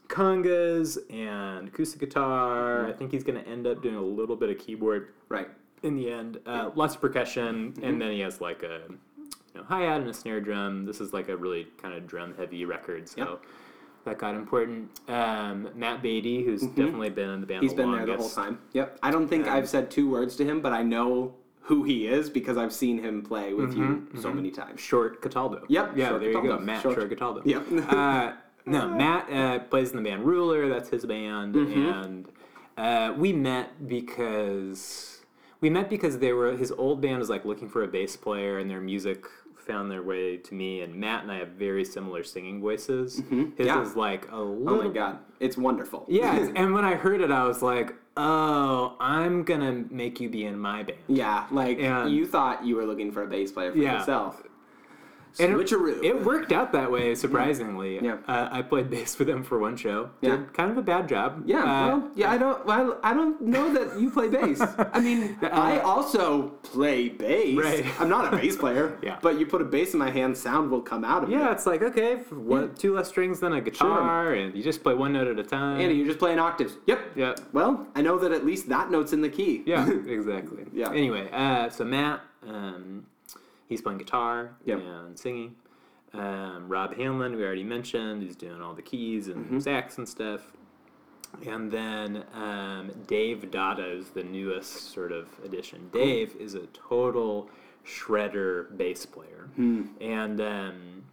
congas 0.09 0.99
and 1.13 1.69
acoustic 1.69 2.01
guitar. 2.01 2.87
I 2.89 2.93
think 2.93 3.13
he's 3.13 3.25
going 3.25 3.43
to 3.43 3.49
end 3.49 3.67
up 3.67 3.83
doing 3.83 3.97
a 3.97 4.03
little 4.03 4.37
bit 4.37 4.51
of 4.51 4.59
keyboard 4.59 5.13
right 5.29 5.49
in 5.83 5.95
the 5.97 6.11
end. 6.11 6.39
Uh, 6.47 6.71
lots 6.75 6.95
of 6.95 7.01
percussion, 7.01 7.75
and 7.83 8.01
then 8.01 8.13
he 8.13 8.21
has 8.21 8.41
like 8.41 8.63
a 8.63 8.81
you 8.89 9.61
know, 9.61 9.65
hi 9.69 9.81
hat 9.83 10.01
and 10.01 10.09
a 10.11 10.15
snare 10.15 10.41
drum. 10.41 10.85
This 10.85 11.01
is 11.01 11.13
like 11.13 11.29
a 11.29 11.37
really 11.37 11.67
kind 11.81 11.95
of 11.95 12.07
drum 12.07 12.35
heavy 12.37 12.65
record, 12.65 13.09
so 13.09 13.19
Yep. 13.19 13.43
that 14.05 14.19
got 14.19 14.35
important. 14.35 14.91
Um, 15.09 15.69
Matt 15.75 16.03
Batey, 16.03 16.45
who's 16.45 16.63
definitely 16.63 17.11
been 17.11 17.29
in 17.31 17.41
the 17.43 17.47
band 17.47 17.63
he's 17.63 17.73
the 17.73 17.83
been 17.83 17.93
there 17.93 18.07
the 18.07 18.17
whole 18.17 18.31
time 18.31 18.59
yep 18.73 18.99
i 19.03 19.11
don't 19.11 19.29
think 19.29 19.47
Um, 19.47 19.53
i've 19.55 19.69
said 19.69 19.91
two 19.91 20.09
words 20.11 20.35
to 20.37 20.45
him 20.45 20.61
but 20.63 20.73
i 20.73 20.83
know 20.83 21.35
who 21.69 21.83
he 21.85 22.07
is 22.07 22.29
because 22.31 22.57
i've 22.57 22.73
seen 22.73 22.99
him 23.07 23.23
play 23.23 23.53
with 23.55 23.73
you 23.77 23.85
Mm-hmm, 23.85 24.21
so 24.21 24.33
many 24.33 24.51
times 24.51 24.81
Short 24.81 25.21
Cataldo. 25.23 25.61
Yep, 25.69 25.93
Yeah, 25.97 26.09
Short 26.09 26.21
there 26.21 26.31
you 26.33 26.43
go. 26.43 26.59
Matt 26.59 26.83
Short- 26.83 26.95
Short, 26.97 27.11
Cataldo. 27.11 27.43
Yep. 27.45 27.63
uh, 27.93 28.33
no, 28.67 28.89
Matt 28.89 29.31
uh, 29.33 29.59
plays 29.71 29.91
in 29.93 29.97
the 29.97 30.03
band 30.09 30.25
Ruler. 30.25 30.69
That's 30.69 30.89
his 30.91 31.05
band, 31.07 31.55
Mm-hmm. 31.55 31.89
and 32.03 32.29
uh, 32.77 33.13
we 33.17 33.33
met 33.33 33.69
because 33.89 35.21
We 35.61 35.71
met 35.71 35.89
because 35.91 36.19
they 36.19 36.33
were 36.33 36.57
his 36.57 36.73
old 36.73 37.01
band 37.01 37.19
was 37.19 37.31
like 37.31 37.45
looking 37.45 37.69
for 37.69 37.83
a 37.83 37.89
bass 37.89 38.17
player, 38.17 38.59
and 38.59 38.71
their 38.71 38.81
music 38.81 39.25
found 39.57 39.91
their 39.91 40.03
way 40.03 40.37
to 40.39 40.55
me. 40.55 40.81
And 40.83 40.95
Matt 40.95 41.23
and 41.25 41.33
I 41.33 41.39
have 41.39 41.49
very 41.51 41.85
similar 41.85 42.23
singing 42.25 42.61
voices. 42.61 43.17
His 43.17 43.25
Mm-hmm. 43.25 43.63
Yeah. 43.63 43.83
is 43.83 43.97
like 43.97 44.27
a 44.29 44.37
Oh 44.37 44.83
my 44.85 44.89
god, 44.89 45.19
it's 45.41 45.57
wonderful. 45.57 46.07
Yeah, 46.09 46.49
and 46.57 46.73
when 46.73 46.85
I 46.85 46.95
heard 46.95 47.21
it, 47.21 47.31
I 47.31 47.45
was 47.45 47.61
like, 47.63 47.95
"Oh, 48.19 48.95
I'm 49.01 49.45
gonna 49.45 49.85
make 49.91 50.21
you 50.21 50.29
be 50.29 50.45
in 50.45 50.59
my 50.59 50.83
band." 50.83 50.99
Yeah, 51.07 51.45
like 51.51 51.79
And- 51.79 52.11
you 52.11 52.27
thought 52.27 52.65
you 52.65 52.75
were 52.77 52.85
looking 52.85 53.13
for 53.13 53.23
a 53.23 53.27
bass 53.27 53.53
player 53.53 53.71
for 53.73 53.79
Yeah. 53.79 53.99
yourself. 54.01 54.43
And 55.39 55.53
it- 55.53 55.57
Switcheroo. 55.67 56.03
It 56.03 56.25
worked 56.25 56.53
out 56.53 56.73
that 56.73 56.91
way, 56.91 57.15
surprisingly. 57.15 57.99
Yeah. 58.03 58.19
Uh, 58.27 58.49
I 58.51 58.63
played 58.63 58.91
bass 58.95 59.19
with 59.19 59.29
them 59.29 59.43
for 59.43 59.59
one 59.59 59.77
show. 59.77 60.11
Yeah. 60.21 60.37
Did 60.37 60.55
kind 60.55 60.71
of 60.71 60.79
a 60.79 60.83
bad 60.83 61.09
job. 61.09 61.43
Yeah, 61.47 61.63
Uh, 61.63 61.87
well, 61.89 62.11
yeah, 62.15 62.31
I 62.31 62.39
don't, 62.39 62.65
well, 62.67 62.99
I 63.03 63.15
don't 63.15 63.41
know 63.41 63.73
that 63.73 63.99
you 64.01 64.11
play 64.11 64.29
bass. 64.29 64.61
I 64.93 65.01
mean, 65.01 65.37
I 65.43 65.81
also 65.81 66.49
play 66.63 67.09
bass. 67.09 67.57
Right. 67.59 67.85
I'm 68.01 68.09
not 68.09 68.33
a 68.33 68.37
bass 68.37 68.57
player. 68.65 68.99
Yeah. 69.03 69.19
But 69.23 69.39
you 69.39 69.47
put 69.47 69.61
a 69.61 69.65
bass 69.65 69.93
in 69.93 69.99
my 69.99 70.11
hand, 70.11 70.37
sound 70.37 70.71
will 70.71 70.83
come 70.83 71.05
out 71.05 71.25
of 71.25 71.31
Yeah, 71.31 71.37
it. 71.37 71.41
Yeah. 71.41 71.53
It's 71.53 71.67
like 71.67 71.83
okay, 71.83 72.13
f- 72.15 72.33
one, 72.33 72.75
two 72.75 72.95
less 72.95 73.09
strings 73.09 73.41
than 73.41 73.53
a 73.53 73.61
guitar, 73.61 74.35
and 74.35 74.55
you 74.55 74.63
just 74.63 74.83
play 74.83 74.95
one 74.95 75.13
note 75.13 75.29
at 75.29 75.39
a 75.39 75.45
time. 75.45 75.81
And 75.81 75.97
you're 75.97 76.07
just 76.07 76.19
playing 76.19 76.39
octaves. 76.39 76.75
Yep. 76.87 77.01
Yeah. 77.17 77.35
Well, 77.53 77.87
I 77.95 78.03
know 78.03 78.19
that 78.19 78.33
at 78.33 78.45
least 78.45 78.69
that 78.69 78.91
note's 78.91 79.13
in 79.13 79.21
the 79.23 79.29
key. 79.29 79.63
Yeah, 79.67 79.89
exactly. 80.07 80.65
Yeah. 80.73 80.91
Anyway, 80.91 81.29
uh, 81.33 81.69
so 81.71 81.85
Matt, 81.85 82.21
um, 82.47 83.05
he's 83.69 83.81
playing 83.81 83.99
guitar 83.99 84.57
Yep. 84.65 84.79
and 84.81 85.19
singing. 85.19 85.55
Um, 86.15 86.69
Rob 86.69 86.97
Hanlon, 86.97 87.37
we 87.37 87.43
already 87.45 87.65
mentioned, 87.65 88.23
he's 88.23 88.37
doing 88.37 88.63
all 88.63 88.75
the 88.75 88.83
keys 88.83 89.29
and 89.29 89.45
Mm-hmm. 89.45 89.59
sax 89.61 89.99
and 89.99 90.09
stuff. 90.09 90.53
And 91.47 91.71
then 91.71 92.25
um, 92.33 92.91
Dave 93.07 93.51
Dada 93.51 93.85
is 93.91 94.09
the 94.11 94.23
newest 94.25 94.93
sort 94.93 95.13
of 95.13 95.29
addition. 95.45 95.91
Dave 95.93 96.35
is 96.41 96.55
a 96.55 96.67
total 96.69 97.51
shredder 97.87 98.75
bass 98.79 99.05
player. 99.05 99.49
Hmm. 99.57 99.83
And 100.01 100.41
um, 100.41 101.05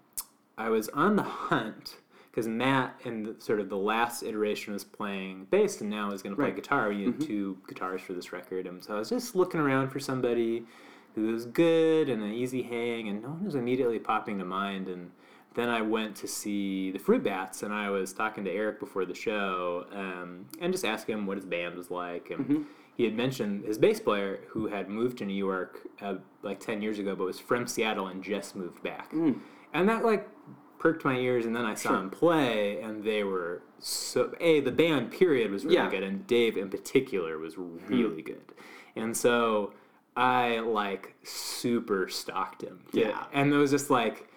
I 0.57 0.69
was 0.69 0.87
on 0.89 1.17
the 1.17 1.23
hunt 1.23 1.97
because 2.31 2.47
Matt 2.47 2.99
in 3.03 3.23
the, 3.23 3.35
sort 3.39 3.59
of 3.59 3.67
the 3.69 3.77
last 3.77 4.23
iteration 4.23 4.71
was 4.71 4.85
playing 4.85 5.47
bass 5.51 5.81
and 5.81 5.89
now 5.89 6.11
is 6.11 6.21
going 6.21 6.31
to 6.33 6.37
play 6.37 6.45
Right. 6.45 6.53
Mm-hmm. 6.53 6.61
guitar. 6.61 6.89
We 6.89 7.03
had 7.05 7.19
two 7.19 7.57
guitars 7.67 8.01
for 8.01 8.13
this 8.13 8.31
record, 8.31 8.67
and 8.67 8.81
so 8.83 8.95
I 8.95 8.99
was 8.99 9.09
just 9.09 9.35
looking 9.35 9.59
around 9.59 9.89
for 9.89 9.99
somebody 9.99 10.63
who 11.15 11.27
was 11.33 11.45
good 11.45 12.09
and 12.09 12.21
an 12.21 12.31
easy 12.33 12.61
hang, 12.61 13.07
and 13.07 13.21
no 13.23 13.29
one 13.29 13.45
was 13.45 13.55
immediately 13.55 13.99
popping 13.99 14.37
to 14.39 14.45
mind. 14.45 14.87
And 14.87 15.11
then 15.55 15.69
I 15.69 15.81
went 15.81 16.15
to 16.17 16.27
see 16.27 16.91
the 16.91 16.99
Fruit 16.99 17.23
Bats, 17.23 17.63
and 17.63 17.73
I 17.73 17.89
was 17.89 18.13
talking 18.13 18.43
to 18.43 18.51
Eric 18.51 18.79
before 18.79 19.05
the 19.05 19.15
show, 19.15 19.85
um, 19.93 20.45
and 20.59 20.71
just 20.73 20.83
asking 20.85 21.17
him 21.17 21.25
what 21.25 21.37
his 21.37 21.45
band 21.45 21.75
was 21.75 21.89
like, 21.89 22.29
and. 22.29 22.39
Mm-hmm. 22.47 22.61
He 22.97 23.03
had 23.03 23.13
mentioned 23.13 23.65
his 23.65 23.77
bass 23.77 23.99
player, 23.99 24.39
who 24.47 24.67
had 24.67 24.87
moved 24.87 25.17
to 25.17 25.25
New 25.25 25.33
York 25.33 25.81
uh, 26.01 26.13
like 26.43 26.61
ten 26.61 26.81
years 26.81 26.97
ago, 26.97 27.13
but 27.13 27.25
was 27.25 27.37
from 27.41 27.67
Seattle 27.67 28.07
and 28.07 28.23
just 28.23 28.55
moved 28.55 28.81
back, 28.83 29.11
Mm. 29.11 29.41
and 29.73 29.89
that 29.89 30.05
like 30.05 30.29
perked 30.79 31.03
my 31.03 31.17
ears. 31.17 31.45
And 31.45 31.53
then 31.53 31.65
I 31.65 31.73
saw 31.73 31.89
Sure. 31.89 31.97
him 31.97 32.09
play, 32.09 32.79
and 32.79 33.03
they 33.03 33.25
were 33.25 33.63
so 33.79 34.33
a 34.39 34.61
the 34.61 34.71
band 34.71 35.11
period 35.11 35.51
was 35.51 35.65
really 35.65 35.75
Yeah. 35.75 35.89
good, 35.89 36.03
and 36.03 36.25
Dave 36.25 36.55
in 36.55 36.69
particular 36.69 37.37
was 37.37 37.57
really 37.57 38.21
good, 38.21 38.53
and 38.95 39.17
so 39.17 39.73
I 40.15 40.59
like 40.59 41.15
super 41.23 42.07
stalked 42.09 42.61
him. 42.63 42.79
Yeah. 42.93 43.25
and 43.33 43.53
it 43.53 43.57
was 43.57 43.71
just 43.71 43.89
like, 43.89 44.27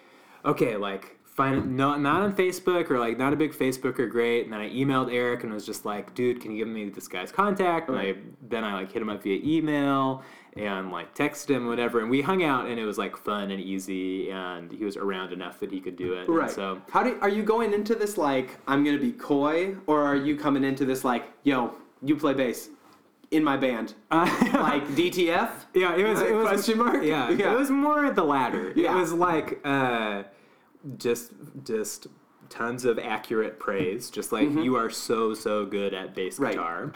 okay, 0.45 0.75
like. 0.77 1.15
Find, 1.35 1.77
no, 1.77 1.95
not 1.95 2.21
on 2.21 2.35
Facebook 2.35 2.91
or 2.91 2.99
like 2.99 3.17
not 3.17 3.31
a 3.31 3.35
big 3.37 3.53
Facebooker, 3.53 4.09
great. 4.11 4.43
And 4.43 4.51
then 4.51 4.59
I 4.59 4.69
emailed 4.71 5.09
Eric 5.09 5.45
and 5.45 5.53
was 5.53 5.65
just 5.65 5.85
like, 5.85 6.13
dude, 6.13 6.41
can 6.41 6.51
you 6.51 6.57
give 6.57 6.67
me 6.67 6.89
this 6.89 7.07
guy's 7.07 7.31
contact? 7.31 7.87
And 7.87 7.97
I, 7.97 8.15
then 8.49 8.65
I 8.65 8.73
like 8.73 8.91
hit 8.91 9.01
him 9.01 9.07
up 9.07 9.23
via 9.23 9.39
email 9.41 10.21
and 10.57 10.91
like 10.91 11.15
texted 11.15 11.51
him, 11.51 11.67
whatever. 11.67 12.01
And 12.01 12.09
we 12.09 12.21
hung 12.21 12.43
out 12.43 12.65
and 12.67 12.77
it 12.77 12.83
was 12.83 12.97
like 12.97 13.15
fun 13.15 13.51
and 13.51 13.61
easy. 13.61 14.29
And 14.31 14.69
he 14.69 14.83
was 14.83 14.97
around 14.97 15.31
enough 15.31 15.61
that 15.61 15.71
he 15.71 15.79
could 15.79 15.95
do 15.95 16.11
it. 16.11 16.27
And 16.27 16.35
Right. 16.35 16.51
so 16.51 16.81
how 16.89 17.03
do 17.03 17.17
are 17.21 17.29
you 17.29 17.43
going 17.43 17.71
into 17.73 17.95
this 17.95 18.17
like 18.17 18.57
I'm 18.67 18.83
gonna 18.83 18.97
be 18.97 19.13
coy, 19.13 19.77
or 19.87 20.03
are 20.03 20.17
you 20.17 20.35
coming 20.35 20.65
into 20.65 20.83
this 20.83 21.05
like, 21.05 21.23
yo, 21.43 21.73
you 22.03 22.17
play 22.17 22.33
bass 22.33 22.67
in 23.31 23.43
my 23.43 23.57
band, 23.57 23.93
like 24.11 24.87
DTF? 24.89 25.49
Yeah, 25.73 25.95
it 25.95 26.03
was. 26.07 26.21
It 26.21 26.33
was 26.33 26.47
Question 26.47 26.77
mark? 26.79 27.03
Yeah, 27.03 27.29
Yeah. 27.29 27.53
it 27.53 27.57
was 27.57 27.69
more 27.69 28.11
the 28.11 28.23
latter. 28.23 28.73
Yeah. 28.75 28.91
It 28.95 28.99
was 28.99 29.13
like 29.13 29.59
uh, 29.65 30.23
just 30.97 31.31
just 31.63 32.07
tons 32.49 32.85
of 32.85 32.97
accurate 32.99 33.59
praise. 33.59 34.09
Just 34.09 34.31
like 34.31 34.49
you 34.51 34.75
are 34.75 34.89
so 34.89 35.33
so 35.33 35.65
good 35.65 35.93
at 35.93 36.15
bass 36.15 36.35
Mm-hmm. 36.35 36.43
Right. 36.43 36.53
guitar. 36.55 36.93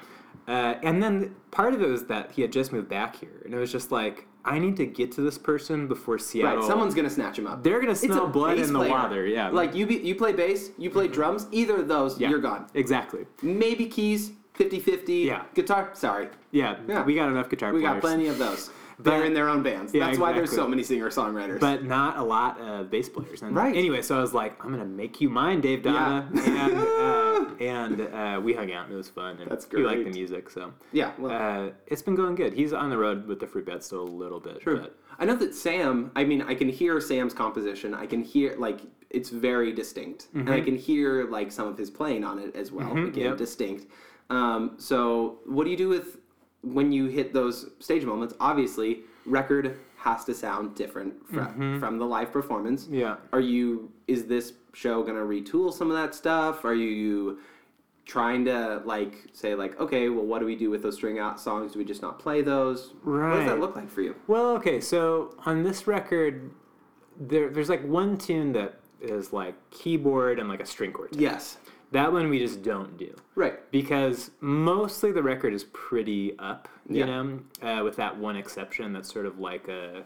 Uh, 0.48 0.76
and 0.84 1.02
then 1.02 1.34
part 1.52 1.74
of 1.74 1.82
it 1.82 1.88
was 1.88 2.06
that 2.08 2.32
he 2.32 2.42
had 2.42 2.52
just 2.52 2.74
moved 2.74 2.90
back 2.90 3.16
here, 3.16 3.42
and 3.46 3.54
it 3.54 3.58
was 3.58 3.72
just 3.72 3.92
like 3.92 4.28
I 4.44 4.60
need 4.60 4.76
to 4.78 4.86
get 4.86 5.12
to 5.14 5.22
this 5.22 5.38
person 5.38 5.88
before 5.88 6.20
Seattle. 6.20 6.58
Right, 6.60 6.68
someone's 6.68 6.94
gonna 6.96 7.10
snatch 7.10 7.40
him 7.40 7.48
up. 7.48 7.64
They're 7.64 7.80
gonna 7.80 7.96
smell 7.96 8.28
blood 8.28 8.58
in 8.58 8.74
the 8.74 8.80
player. 8.80 8.92
water. 8.92 9.26
Yeah, 9.26 9.50
Like 9.50 9.74
you, 9.74 9.86
be, 9.86 9.96
you 10.00 10.16
play 10.16 10.34
bass, 10.34 10.72
you 10.78 10.90
play 10.90 11.08
drums. 11.08 11.48
Either 11.52 11.78
of 11.78 11.88
those, 11.88 12.20
yeah, 12.20 12.30
you're 12.30 12.40
gone. 12.42 12.68
Exactly. 12.74 13.22
Maybe 13.42 13.86
keys, 13.86 14.34
50-50. 14.58 15.26
Yeah. 15.26 15.44
Guitar, 15.54 15.90
sorry, 15.94 16.30
Yeah, 16.52 16.78
Yeah. 16.88 17.04
we 17.04 17.16
got 17.16 17.30
enough 17.30 17.50
guitar 17.50 17.72
players. 17.72 17.82
we 17.84 17.88
players. 17.88 18.02
got 18.02 18.08
plenty 18.08 18.28
of 18.28 18.38
those. 18.38 18.70
They're 19.00 19.26
in 19.26 19.34
their 19.34 19.50
own 19.50 19.64
bands. 19.64 19.92
Yeah, 19.94 20.06
That's 20.06 20.20
why 20.20 20.34
there's 20.34 20.52
so 20.52 20.68
many 20.68 20.84
singer 20.84 21.10
songwriters. 21.10 21.60
but 21.60 21.84
not 21.84 22.18
a 22.20 22.24
lot 22.24 22.60
of 22.62 22.92
bass 22.92 23.10
players. 23.10 23.42
And 23.42 23.56
Right. 23.56 23.76
Anyway, 23.76 24.04
so 24.04 24.18
I 24.18 24.22
was 24.22 24.34
like, 24.36 24.64
I'm 24.64 24.70
gonna 24.72 24.86
make 24.86 25.20
you 25.20 25.30
mine, 25.30 25.62
Dave 25.62 25.82
Donna, 25.82 26.30
Yeah. 26.32 26.68
and 26.70 26.78
uh, 26.80 27.56
and 27.60 28.02
uh, 28.02 28.40
we 28.42 28.54
hung 28.54 28.72
out 28.72 28.86
and 28.86 28.94
it 28.94 28.98
was 28.98 29.10
fun. 29.10 29.38
And 29.40 29.50
That's 29.50 29.68
He 29.70 29.78
liked 29.78 30.04
the 30.06 30.12
music, 30.12 30.50
so 30.52 30.72
yeah, 30.92 31.12
well, 31.18 31.32
uh, 31.68 31.72
it's 31.88 32.04
been 32.04 32.14
going 32.16 32.36
good. 32.36 32.54
He's 32.54 32.72
on 32.72 32.92
the 32.92 32.98
road 32.98 33.26
with 33.28 33.40
the 33.40 33.48
Fruit 33.48 33.66
Bats 33.66 33.88
still 33.88 34.02
a 34.02 34.04
little 34.04 34.40
bit. 34.40 34.60
True. 34.62 34.80
But 34.82 34.96
I 35.20 35.26
know 35.26 35.36
that 35.38 35.56
Sam. 35.56 36.12
I 36.16 36.24
mean, 36.24 36.44
I 36.44 36.54
can 36.54 36.70
hear 36.70 37.02
Sam's 37.02 37.34
composition. 37.34 37.96
I 37.96 38.06
can 38.06 38.22
hear 38.22 38.56
like 38.58 38.82
it's 39.10 39.30
very 39.30 39.72
distinct, 39.74 40.28
and 40.36 40.50
I 40.52 40.62
can 40.62 40.76
hear 40.78 41.28
like 41.30 41.52
some 41.52 41.68
of 41.68 41.78
his 41.80 41.90
playing 41.90 42.24
on 42.24 42.38
it 42.38 42.56
as 42.56 42.72
well. 42.72 42.92
Again, 42.92 43.08
Mm-hmm. 43.08 43.20
yep. 43.20 43.38
distinct. 43.38 43.88
Um, 44.34 44.76
so, 44.78 45.40
what 45.46 45.64
do 45.66 45.70
you 45.72 45.78
do 45.78 45.90
with 45.90 46.18
when 46.62 46.92
you 46.92 47.06
hit 47.08 47.34
those 47.34 47.70
stage 47.80 48.04
moments? 48.06 48.34
Obviously, 48.40 49.02
record 49.26 49.80
has 49.98 50.26
to 50.26 50.34
sound 50.34 50.76
different 50.76 51.14
from 51.34 51.80
from 51.80 51.98
the 51.98 52.06
live 52.06 52.32
performance. 52.32 52.86
Mm-hmm. 52.86 52.96
yeah. 52.96 53.16
Are 53.32 53.40
you? 53.40 53.92
Is 54.08 54.26
this 54.26 54.54
show 54.74 55.04
gonna 55.04 55.20
retool 55.22 55.72
some 55.74 55.90
of 55.92 55.98
that 55.98 56.14
stuff? 56.16 56.66
Are 56.66 56.74
you? 56.76 57.40
trying 58.06 58.44
to 58.44 58.82
like 58.84 59.14
say 59.32 59.56
like 59.56 59.80
okay 59.80 60.10
well 60.10 60.26
what 60.26 60.40
do 60.40 60.46
we 60.46 60.58
do 60.58 60.70
with 60.70 60.84
those 60.84 60.96
string 60.96 61.20
out 61.20 61.40
songs 61.40 61.72
do 61.72 61.80
we 61.80 61.86
just 61.86 62.02
not 62.02 62.20
play 62.20 62.42
those 62.42 62.92
Right. 63.02 63.30
what 63.32 63.38
does 63.38 63.46
that 63.48 63.60
look 63.62 63.78
like 63.78 63.90
for 63.90 64.02
you 64.02 64.14
Well, 64.28 64.48
okay, 64.58 64.82
so 64.82 65.34
on 65.46 65.64
this 65.64 65.88
record, 65.88 66.52
there 67.18 67.50
there's 67.50 67.70
like 67.70 67.82
one 67.88 68.18
tune 68.18 68.52
that 68.60 68.82
is 69.00 69.32
like 69.32 69.56
keyboard 69.72 70.38
and 70.40 70.50
like 70.50 70.60
a 70.60 70.66
string 70.66 70.92
quartet. 70.92 71.18
yes 71.18 71.56
That 71.94 72.12
one 72.12 72.30
we 72.30 72.40
just 72.40 72.62
don't 72.62 72.98
do. 72.98 73.16
right 73.36 73.60
because 73.72 74.32
mostly 74.42 75.12
the 75.12 75.24
record 75.24 75.54
is 75.54 75.64
pretty 75.74 76.38
up, 76.40 76.68
you 76.90 77.00
Yeah. 77.00 77.06
know, 77.06 77.40
uh, 77.62 77.84
with 77.84 77.96
that 77.96 78.18
one 78.18 78.36
exception 78.36 78.94
that's 78.94 79.12
sort 79.12 79.26
of 79.26 79.40
like 79.40 79.68
a 79.68 80.04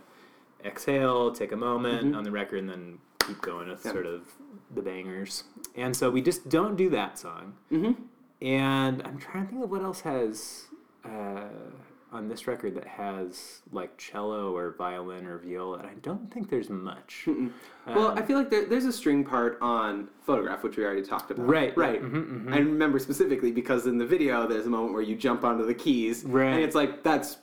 exhale, 0.64 1.32
take 1.32 1.52
a 1.52 1.56
moment 1.58 2.16
on 2.16 2.24
the 2.24 2.32
record, 2.32 2.60
and 2.60 2.70
then 2.70 3.00
keep 3.20 3.42
going 3.42 3.68
with 3.70 3.80
Mm-hmm. 3.80 3.88
Yeah. 3.88 3.94
sort 3.94 4.06
of 4.06 4.22
the 4.76 4.82
bangers. 4.82 5.44
And 5.76 5.96
so 5.96 6.10
we 6.10 6.22
just 6.22 6.50
don't 6.50 6.76
do 6.76 6.90
that 6.92 7.18
song. 7.20 7.54
mm-hmm. 7.72 7.94
And 8.46 9.02
I'm 9.04 9.18
trying 9.18 9.46
to 9.46 9.50
think 9.52 9.64
of 9.64 9.72
what 9.72 9.82
else 9.82 10.02
has 10.02 10.66
uh, 11.06 11.48
on 12.12 12.30
this 12.30 12.48
record 12.48 12.74
that 12.76 12.86
has 12.88 13.62
like 13.72 13.98
cello 13.98 14.56
or 14.56 14.76
violin 14.78 15.26
or 15.26 15.40
viola. 15.40 15.80
And 15.80 15.88
I 15.88 15.94
don't 16.02 16.32
think 16.34 16.50
there's 16.50 16.70
much. 16.70 17.28
well 17.86 18.12
i 18.18 18.22
feel 18.22 18.38
like 18.38 18.50
there, 18.50 18.66
there's 18.66 18.86
a 18.86 18.92
string 18.94 19.24
part 19.24 19.58
on 19.62 20.08
photograph 20.26 20.64
which 20.64 20.76
we 20.78 20.84
already 20.86 21.02
talked 21.04 21.32
about 21.32 21.48
Right, 21.48 21.76
right 21.78 22.02
Mhm, 22.02 22.54
i 22.54 22.58
remember 22.58 23.00
specifically 23.00 23.52
because 23.52 23.88
in 23.88 23.98
the 23.98 24.06
video 24.06 24.46
there's 24.48 24.66
a 24.66 24.70
moment 24.70 24.94
where 24.94 25.02
you 25.02 25.16
jump 25.16 25.44
onto 25.44 25.66
the 25.66 25.74
keys 25.74 26.24
Right. 26.26 26.54
and 26.54 26.64
it's 26.64 26.76
like 26.76 27.04
that's 27.04 27.38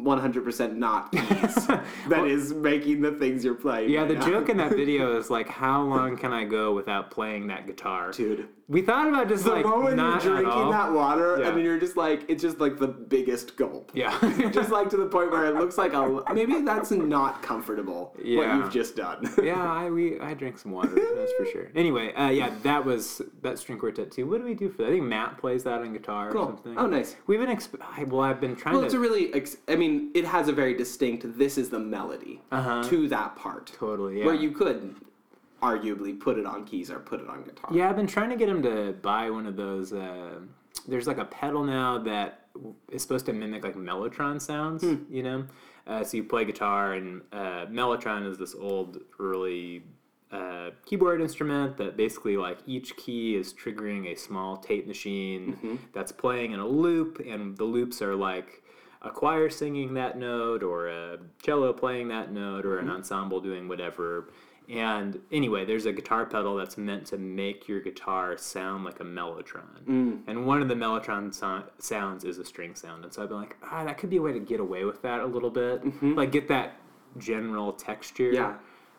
100% 0.00 0.76
not 0.76 1.12
keys 1.12 1.66
that 2.08 2.26
is 2.26 2.52
making 2.52 3.00
the 3.00 3.12
things 3.12 3.44
you're 3.44 3.54
playing 3.54 3.90
Yeah, 3.90 4.00
right 4.00 4.08
the 4.08 4.14
now. 4.14 4.26
joke 4.26 4.48
in 4.48 4.56
that 4.58 4.70
video 4.76 5.16
is 5.18 5.30
like, 5.30 5.48
how 5.48 5.82
long 5.82 6.16
can 6.16 6.32
I 6.32 6.44
go 6.44 6.74
without 6.74 7.10
playing 7.10 7.46
that 7.48 7.66
guitar? 7.66 8.10
dude 8.12 8.48
We 8.68 8.82
thought 8.82 9.08
about 9.08 9.28
just 9.28 9.44
the 9.44 9.50
like 9.50 9.64
moment 9.64 9.96
not 9.96 10.24
you're 10.24 10.40
drinking 10.40 10.70
that 10.70 10.92
water 10.92 11.36
Yeah. 11.40 11.48
and 11.48 11.56
then 11.58 11.64
you're 11.64 11.78
just 11.78 11.96
like 11.96 12.24
it's 12.28 12.42
just 12.42 12.58
like 12.60 12.78
the 12.78 12.88
biggest 12.88 13.56
gulp 13.56 13.92
Yeah. 13.94 14.18
just 14.52 14.70
like 14.70 14.90
to 14.90 14.96
the 14.96 15.06
point 15.06 15.30
where 15.30 15.46
it 15.46 15.54
looks 15.54 15.78
like 15.78 15.92
a 15.92 16.22
maybe 16.34 16.60
that's 16.62 16.90
not 16.90 17.42
comfortable 17.42 18.14
what 18.16 18.24
you've 18.56 18.72
just 18.72 18.96
done 18.96 19.32
yeah, 19.42 19.62
I 19.62 19.90
we 19.90 20.18
I 20.20 20.34
drank 20.34 20.58
some 20.58 20.72
water. 20.72 20.94
That's 21.16 21.32
for 21.38 21.44
sure. 21.46 21.70
Anyway, 21.74 22.12
uh, 22.14 22.30
yeah, 22.30 22.50
that 22.62 22.84
was 22.84 23.20
that 23.42 23.58
string 23.58 23.78
quartet 23.78 24.10
too. 24.10 24.26
What 24.26 24.38
do 24.38 24.44
we 24.44 24.54
do 24.54 24.68
for 24.70 24.78
that? 24.82 24.88
I 24.88 24.90
think 24.92 25.04
Matt 25.04 25.38
plays 25.38 25.62
that 25.64 25.80
on 25.80 25.92
guitar 25.92 26.28
or 26.28 26.32
cool 26.32 26.46
something. 26.46 26.78
oh 26.78 26.86
nice 26.86 27.16
We've 27.26 27.38
been 27.40 27.54
exp- 27.54 27.80
I, 27.80 28.04
well, 28.04 28.22
I've 28.22 28.40
been 28.40 28.56
trying 28.56 28.74
well 28.74 28.82
to. 28.82 28.86
it's 28.86 28.94
a 28.94 28.98
really 28.98 29.32
ex- 29.34 29.56
i 29.68 29.76
mean 29.76 29.83
it 30.14 30.24
has 30.24 30.48
a 30.48 30.52
very 30.52 30.74
distinct 30.74 31.20
this 31.38 31.54
is 31.58 31.68
the 31.70 31.78
melody 31.78 32.40
Uh-huh. 32.50 32.82
to 32.90 33.08
that 33.08 33.30
part 33.36 33.66
totally 33.78 34.18
yeah. 34.18 34.26
where 34.26 34.34
you 34.44 34.50
could 34.50 34.94
arguably 35.62 36.18
put 36.18 36.38
it 36.38 36.46
on 36.46 36.64
keys 36.64 36.90
or 36.90 36.98
put 36.98 37.20
it 37.20 37.28
on 37.28 37.42
guitar 37.42 37.70
Yeah, 37.72 37.88
I've 37.88 37.96
been 37.96 38.06
trying 38.06 38.30
to 38.30 38.36
get 38.36 38.48
him 38.48 38.62
to 38.62 38.92
buy 39.00 39.30
one 39.30 39.46
of 39.46 39.56
those. 39.56 39.92
Uh, 39.92 40.40
there's 40.88 41.06
like 41.06 41.18
a 41.18 41.24
pedal 41.24 41.64
now 41.64 41.98
that 41.98 42.46
is 42.90 43.00
supposed 43.02 43.26
to 43.26 43.32
mimic 43.32 43.64
like 43.64 43.74
mellotron 43.76 44.40
sounds. 44.40 44.82
Hmm. 44.82 44.96
You 45.10 45.22
know, 45.22 45.44
uh, 45.86 46.04
so 46.04 46.16
you 46.18 46.24
play 46.24 46.44
guitar, 46.44 46.94
and 46.94 47.22
uh, 47.32 47.64
mellotron 47.66 48.28
is 48.30 48.36
this 48.38 48.54
old 48.54 48.98
early 49.18 49.84
uh, 50.30 50.70
keyboard 50.84 51.20
instrument 51.20 51.76
that 51.78 51.96
basically 51.96 52.36
like 52.36 52.58
each 52.66 52.96
key 52.96 53.34
is 53.36 53.54
triggering 53.54 54.12
a 54.12 54.16
small 54.16 54.56
tape 54.58 54.86
machine 54.86 55.42
Mm-hmm. 55.54 55.76
that's 55.94 56.12
playing 56.12 56.52
in 56.52 56.60
a 56.60 56.66
loop, 56.66 57.20
and 57.26 57.56
the 57.56 57.64
loops 57.64 58.02
are 58.02 58.14
like 58.14 58.62
a 59.04 59.10
choir 59.10 59.50
singing 59.50 59.94
that 59.94 60.18
note, 60.18 60.62
or 60.62 60.88
a 60.88 61.18
cello 61.42 61.72
playing 61.72 62.08
that 62.08 62.32
note, 62.32 62.64
or 62.64 62.78
an 62.78 62.86
Mm-hmm. 62.86 62.96
ensemble 62.96 63.40
doing 63.40 63.68
whatever. 63.68 64.30
And 64.68 65.20
anyway, 65.30 65.66
there's 65.66 65.84
a 65.84 65.92
guitar 65.92 66.24
pedal 66.24 66.56
that's 66.56 66.78
meant 66.78 67.04
to 67.08 67.18
make 67.18 67.68
your 67.68 67.80
guitar 67.80 68.38
sound 68.38 68.84
like 68.84 68.98
a 69.00 69.04
mellotron. 69.04 69.82
Mm. 69.86 70.20
And 70.26 70.46
one 70.46 70.62
of 70.62 70.68
the 70.68 70.74
mellotron 70.74 71.34
so- 71.34 71.64
sounds 71.78 72.24
is 72.24 72.38
a 72.38 72.44
string 72.46 72.74
sound. 72.74 73.04
And 73.04 73.12
so 73.12 73.22
I've 73.22 73.28
been 73.28 73.36
like, 73.38 73.56
ah, 73.62 73.84
that 73.84 73.98
could 73.98 74.08
be 74.08 74.16
a 74.16 74.22
way 74.22 74.32
to 74.32 74.40
get 74.40 74.60
away 74.60 74.84
with 74.86 75.02
that 75.02 75.20
a 75.20 75.26
little 75.26 75.50
bit. 75.50 75.82
Like 76.02 76.32
get 76.32 76.48
that 76.48 76.76
general 77.18 77.72
texture. 77.74 78.24
Mm-hmm. 78.32 78.34
Yeah. 78.36 78.54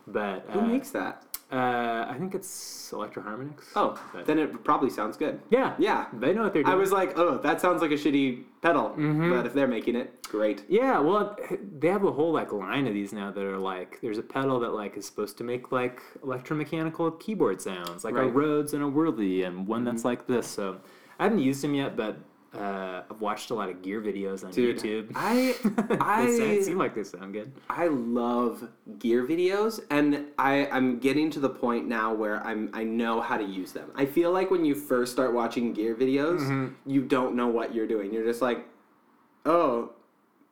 But 0.07 0.45
Who 0.51 0.59
uh, 0.59 0.65
makes 0.67 0.91
that? 0.91 1.23
Uh, 1.55 2.05
I 2.09 2.15
think 2.19 2.35
it's 2.35 2.91
Electro 2.91 3.23
Harmonix. 3.23 3.63
Oh, 3.75 3.97
But- 4.13 4.25
then 4.25 4.39
it 4.39 4.63
probably 4.65 4.89
sounds 4.89 5.15
good. 5.15 5.39
yeah. 5.49 5.73
Yeah. 5.79 6.07
They 6.11 6.33
know 6.33 6.43
what 6.43 6.53
they're 6.53 6.63
doing. 6.63 6.73
I 6.73 6.77
was 6.77 6.91
like, 6.91 7.17
oh, 7.17 7.37
that 7.37 7.61
sounds 7.61 7.81
like 7.81 7.91
a 7.91 7.95
shitty 7.95 8.43
pedal. 8.61 8.89
Mm-hmm. 8.89 9.29
But 9.29 9.45
if 9.45 9.53
they're 9.53 9.67
making 9.67 9.95
it, 9.95 10.27
great. 10.27 10.65
Yeah, 10.67 10.99
well, 10.99 11.37
they 11.79 11.87
have 11.87 12.03
a 12.03 12.11
whole 12.11 12.33
like 12.33 12.51
line 12.51 12.87
of 12.87 12.93
these 12.93 13.13
now 13.13 13.31
that 13.31 13.43
are 13.43 13.57
like 13.57 13.99
there's 14.01 14.17
a 14.17 14.23
pedal 14.23 14.59
that 14.59 14.73
like 14.73 14.97
is 14.97 15.05
supposed 15.05 15.37
to 15.37 15.43
make 15.45 15.71
like 15.71 16.01
electromechanical 16.21 17.19
keyboard 17.19 17.61
sounds, 17.61 18.03
like 18.03 18.13
a 18.13 18.17
Right. 18.17 18.27
Mm-hmm. 18.27 18.37
Rhodes 18.37 18.73
and 18.73 18.83
a 18.83 18.87
Wurly, 18.87 19.45
and 19.47 19.65
one 19.67 19.83
that's 19.85 20.03
like 20.03 20.27
this. 20.27 20.47
So 20.47 20.77
I 21.19 21.23
haven't 21.23 21.39
used 21.39 21.63
them 21.63 21.73
yet, 21.75 21.95
but 21.95 22.17
uh, 22.57 23.03
I've 23.09 23.21
watched 23.21 23.49
a 23.49 23.53
lot 23.53 23.69
of 23.69 23.81
gear 23.81 24.01
videos 24.01 24.43
on 24.43 24.51
Dude, 24.51 24.77
YouTube. 24.77 25.11
I 25.15 25.55
I 26.01 26.27
sound- 26.37 26.63
seem 26.65 26.77
like 26.77 26.95
they 26.95 27.03
sound 27.03 27.33
good. 27.33 27.51
I 27.69 27.87
love 27.87 28.67
gear 28.99 29.25
videos, 29.25 29.79
and 29.89 30.25
I 30.37 30.67
I'm 30.71 30.99
getting 30.99 31.29
to 31.31 31.39
the 31.39 31.49
point 31.49 31.87
now 31.87 32.13
where 32.13 32.41
I'm 32.45 32.69
I 32.73 32.83
know 32.83 33.21
how 33.21 33.37
to 33.37 33.43
use 33.43 33.71
them. 33.71 33.91
I 33.95 34.05
feel 34.05 34.31
like 34.31 34.51
when 34.51 34.65
you 34.65 34.75
first 34.75 35.11
start 35.11 35.33
watching 35.33 35.73
gear 35.73 35.95
videos, 35.95 36.39
Mm-hmm. 36.39 36.89
you 36.89 37.01
don't 37.03 37.35
know 37.35 37.47
what 37.47 37.73
you're 37.75 37.87
doing. 37.87 38.13
You're 38.13 38.25
just 38.25 38.41
like, 38.41 38.65
oh, 39.45 39.91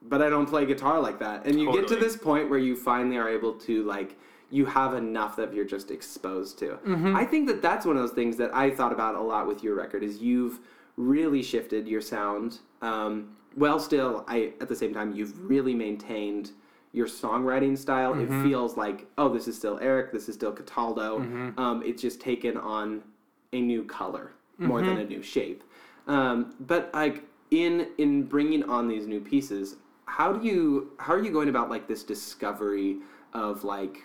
but 0.02 0.22
I 0.22 0.30
don't 0.30 0.46
play 0.48 0.66
guitar 0.66 1.00
like 1.00 1.20
that. 1.20 1.46
And 1.46 1.60
you 1.60 1.72
get 1.72 1.88
to 1.88 1.96
this 1.96 2.18
point 2.18 2.50
where 2.50 2.60
you 2.60 2.76
finally 2.76 3.18
are 3.18 3.30
able 3.30 3.54
to 3.54 3.84
like 3.84 4.18
you 4.50 4.66
have 4.68 4.94
enough 4.94 5.36
that 5.38 5.52
you're 5.54 5.66
just 5.66 5.90
exposed 5.90 6.60
to. 6.60 6.78
Mm-hmm. 6.86 7.16
I 7.16 7.26
think 7.26 7.48
that 7.48 7.62
that's 7.62 7.86
one 7.88 7.96
of 7.96 8.04
those 8.04 8.12
things 8.12 8.38
that 8.38 8.54
I 8.54 8.70
thought 8.70 8.92
about 8.92 9.16
a 9.16 9.22
lot 9.22 9.48
with 9.48 9.64
your 9.64 9.74
record 9.74 10.04
is 10.04 10.20
you've 10.22 10.60
really 10.98 11.42
shifted 11.44 11.88
your 11.88 12.02
sound. 12.02 12.60
Um, 12.82 13.36
well, 13.56 13.80
still, 13.80 14.26
I 14.28 14.54
at 14.62 14.68
the 14.68 14.76
same 14.76 14.94
time 14.94 15.14
you've 15.14 15.38
really 15.50 15.74
maintained 15.74 16.52
your 16.92 17.08
songwriting 17.08 17.78
style. 17.78 18.14
It 18.20 18.28
feels 18.44 18.78
like 18.78 19.08
oh, 19.18 19.30
this 19.30 19.48
is 19.48 19.56
still 19.56 19.80
Eric. 19.82 20.12
This 20.12 20.30
is 20.30 20.36
still 20.36 20.52
Cataldo. 20.52 21.20
Um, 21.58 21.84
it's 21.86 22.02
just 22.02 22.20
taken 22.20 22.58
on 22.58 23.04
a 23.52 23.62
new 23.62 23.84
color 23.84 24.32
more 24.58 24.82
than 24.82 24.98
a 25.00 25.06
new 25.06 25.22
shape. 25.22 25.64
Um, 26.08 26.56
but 26.60 26.90
like 26.94 27.24
in 27.52 27.88
in 27.98 28.24
bringing 28.24 28.64
on 28.64 28.88
these 28.88 29.08
new 29.08 29.20
pieces, 29.20 29.78
how 30.06 30.34
do 30.34 30.48
you 30.48 30.92
how 31.00 31.14
are 31.14 31.24
you 31.24 31.32
going 31.32 31.50
about 31.50 31.70
like 31.70 31.88
this 31.88 32.04
discovery 32.04 32.98
of 33.34 33.64
like 33.64 33.98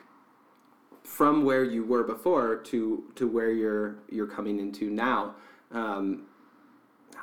from 1.03 1.45
where 1.45 1.65
you 1.65 1.85
were 1.85 2.05
before 2.05 2.57
to 2.57 3.05
to 3.17 3.27
where 3.27 3.51
you're 3.51 3.97
you're 4.11 4.27
coming 4.27 4.59
into 4.59 4.91
now? 4.91 5.35
Um, 5.73 6.28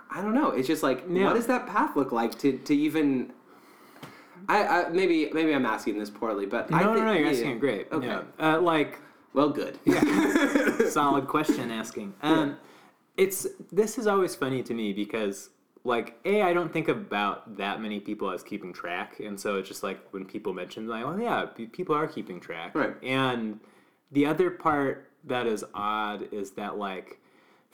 I 0.10 0.22
don't 0.22 0.34
know. 0.34 0.52
It's 0.52 0.68
just 0.68 0.84
like 0.84 1.04
Yeah. 1.10 1.26
what 1.26 1.36
does 1.36 1.48
that 1.48 1.68
path 1.68 1.96
look 1.96 2.12
like 2.12 2.38
to 2.40 2.58
to 2.58 2.76
even. 2.76 3.32
I, 4.48 4.64
I 4.86 4.90
maybe 4.90 5.30
maybe 5.34 5.54
I'm 5.54 5.66
asking 5.66 5.98
this 5.98 6.10
poorly, 6.10 6.46
but 6.46 6.70
No, 6.70 6.78
I 6.78 6.84
no, 6.84 6.94
think, 6.94 7.06
no, 7.06 7.12
you're 7.14 7.24
yeah, 7.26 7.32
asking 7.32 7.52
it 7.52 7.60
great. 7.60 7.88
Okay. 7.92 8.08
Yeah. 8.08 8.22
Uh, 8.40 8.62
like 8.62 9.00
Well, 9.34 9.50
good. 9.50 9.80
solid 10.92 11.28
question 11.28 11.72
asking. 11.72 12.14
Um, 12.22 12.58
it's 13.18 13.48
this 13.72 13.98
is 13.98 14.08
always 14.08 14.36
funny 14.36 14.62
to 14.64 14.74
me 14.74 14.94
because 14.94 15.50
like 15.84 16.20
a 16.26 16.42
I 16.42 16.54
don't 16.54 16.72
think 16.72 16.88
about 16.90 17.58
that 17.58 17.82
many 17.82 18.00
people 18.00 18.30
as 18.32 18.44
keeping 18.44 18.74
track, 18.74 19.20
and 19.20 19.40
so 19.40 19.58
it's 19.58 19.68
just 19.68 19.84
like 19.84 20.00
when 20.12 20.26
people 20.26 20.54
mention 20.54 20.88
like, 20.88 21.04
oh 21.06 21.18
yeah, 21.18 21.46
people 21.72 21.96
are 21.96 22.08
keeping 22.08 22.40
track, 22.40 22.76
Right. 22.76 22.96
And 23.04 23.60
the 24.12 24.26
other 24.28 24.52
part 24.52 25.10
that 25.26 25.48
is 25.48 25.64
odd 25.74 26.32
is 26.32 26.52
that 26.52 26.78
like. 26.78 27.20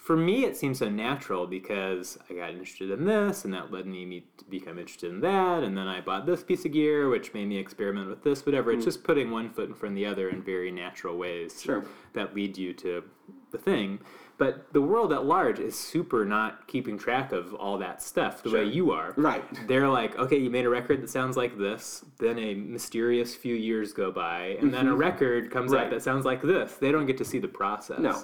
For 0.02 0.18
me, 0.18 0.46
it 0.46 0.58
seems 0.58 0.80
so 0.80 0.90
natural 0.90 1.46
because 1.46 2.18
I 2.28 2.34
got 2.34 2.50
interested 2.50 2.90
in 2.90 3.06
this, 3.06 3.46
and 3.46 3.54
that 3.54 3.72
led 3.72 3.86
me 3.86 4.24
to 4.40 4.46
become 4.46 4.80
interested 4.80 5.12
in 5.12 5.22
that, 5.22 5.62
and 5.62 5.78
then 5.78 5.88
I 5.88 6.02
bought 6.02 6.26
this 6.26 6.42
piece 6.42 6.66
of 6.66 6.72
gear, 6.74 7.08
which 7.08 7.36
made 7.36 7.48
me 7.48 7.58
experiment 7.60 8.10
with 8.10 8.24
this, 8.24 8.44
whatever. 8.44 8.72
It's 8.72 8.84
just 8.84 9.04
putting 9.04 9.30
one 9.30 9.52
foot 9.52 9.70
in 9.70 9.76
front 9.76 9.94
of 9.94 9.98
the 9.98 10.08
other 10.08 10.30
in 10.30 10.42
very 10.42 10.72
natural 10.72 11.18
ways 11.20 11.62
Sure. 11.62 11.86
that 12.14 12.34
lead 12.34 12.58
you 12.58 12.74
to 12.74 13.04
the 13.52 13.60
thing. 13.60 14.00
But 14.40 14.74
the 14.74 14.82
world 14.82 15.14
at 15.14 15.24
large 15.26 15.60
is 15.60 15.78
super 15.78 16.26
not 16.26 16.68
keeping 16.68 16.98
track 16.98 17.32
of 17.32 17.54
all 17.54 17.78
that 17.78 18.02
stuff 18.02 18.42
the 18.42 18.50
way 18.50 18.64
you 18.66 18.90
are. 18.90 19.14
Right. 19.16 19.44
They're 19.68 19.88
like, 19.88 20.18
okay, 20.18 20.38
you 20.40 20.50
made 20.50 20.66
a 20.66 20.70
record 20.70 21.04
that 21.04 21.12
sounds 21.12 21.38
like 21.38 21.60
this. 21.60 22.04
Then 22.18 22.40
a 22.40 22.56
mysterious 22.56 23.36
few 23.36 23.54
years 23.54 23.94
go 23.94 24.12
by, 24.12 24.58
and 24.60 24.74
then 24.74 24.88
a 24.88 24.96
record 24.96 25.52
comes 25.52 25.68
Mm-hmm. 25.72 25.76
Right. 25.76 25.84
out 25.86 25.92
that 25.92 26.02
sounds 26.02 26.26
like 26.26 26.42
this. 26.42 26.74
They 26.78 26.92
don't 26.92 27.06
get 27.06 27.20
to 27.20 27.26
see 27.26 27.38
the 27.38 27.48
process. 27.48 28.00
No. 28.00 28.20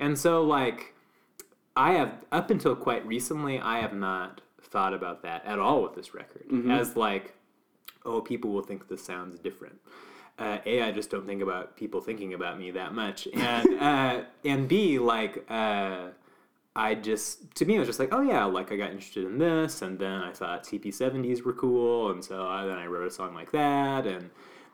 And 0.00 0.18
so, 0.18 0.42
like, 0.42 0.94
I 1.80 1.92
have, 1.92 2.12
up 2.30 2.50
until 2.50 2.76
quite 2.76 3.06
recently, 3.06 3.58
I 3.58 3.78
have 3.78 3.94
not 3.94 4.42
thought 4.60 4.92
about 4.92 5.22
that 5.22 5.46
at 5.46 5.58
all 5.58 5.82
with 5.82 5.94
this 5.94 6.12
record. 6.12 6.46
Mm-hmm. 6.50 6.70
As, 6.70 6.94
like, 6.94 7.34
oh, 8.04 8.20
people 8.20 8.50
will 8.50 8.62
think 8.62 8.86
this 8.88 9.02
sounds 9.02 9.38
different. 9.38 9.80
Uh, 10.38 10.58
a, 10.66 10.82
I 10.82 10.92
just 10.92 11.10
don't 11.10 11.26
think 11.26 11.40
about 11.40 11.76
people 11.76 12.02
thinking 12.02 12.34
about 12.34 12.58
me 12.58 12.70
that 12.72 12.94
much, 12.94 13.26
and 13.32 13.80
uh, 13.80 14.22
and 14.44 14.68
B, 14.68 14.98
like 14.98 15.44
uh, 15.50 16.08
I 16.74 16.94
just 16.94 17.54
to 17.56 17.66
me 17.66 17.76
it 17.76 17.78
was 17.78 17.88
just 17.88 17.98
like, 17.98 18.08
oh 18.12 18.22
yeah, 18.22 18.44
like 18.44 18.72
I 18.72 18.76
got 18.76 18.90
interested 18.90 19.24
in 19.24 19.36
this, 19.36 19.82
and 19.82 19.98
then 19.98 20.22
I 20.22 20.32
thought 20.32 20.64
TP 20.64 20.94
seventies 20.94 21.42
were 21.42 21.52
cool, 21.52 22.10
and 22.10 22.24
so 22.24 22.46
I, 22.46 22.64
then 22.64 22.78
I 22.78 22.86
wrote 22.86 23.06
a 23.06 23.10
song 23.10 23.34
like 23.34 23.52
that, 23.52 24.06
and 24.06 24.30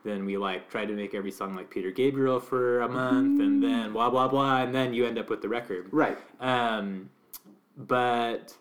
then 0.07 0.25
we 0.25 0.37
like 0.37 0.69
tried 0.69 0.85
to 0.87 0.93
make 0.93 1.13
every 1.13 1.31
song 1.31 1.55
like 1.55 1.69
Peter 1.69 1.91
Gabriel 1.91 2.39
for 2.39 2.81
a 2.81 2.87
month, 2.87 3.41
and 3.41 3.61
then 3.61 3.91
blah 3.93 4.09
blah 4.09 4.27
blah, 4.27 4.61
and 4.61 4.73
then 4.73 4.93
you 4.93 5.05
end 5.05 5.17
up 5.19 5.29
with 5.29 5.41
the 5.41 5.49
record. 5.49 5.87
Right. 5.91 6.17
Um, 6.39 7.09
but 7.75 8.55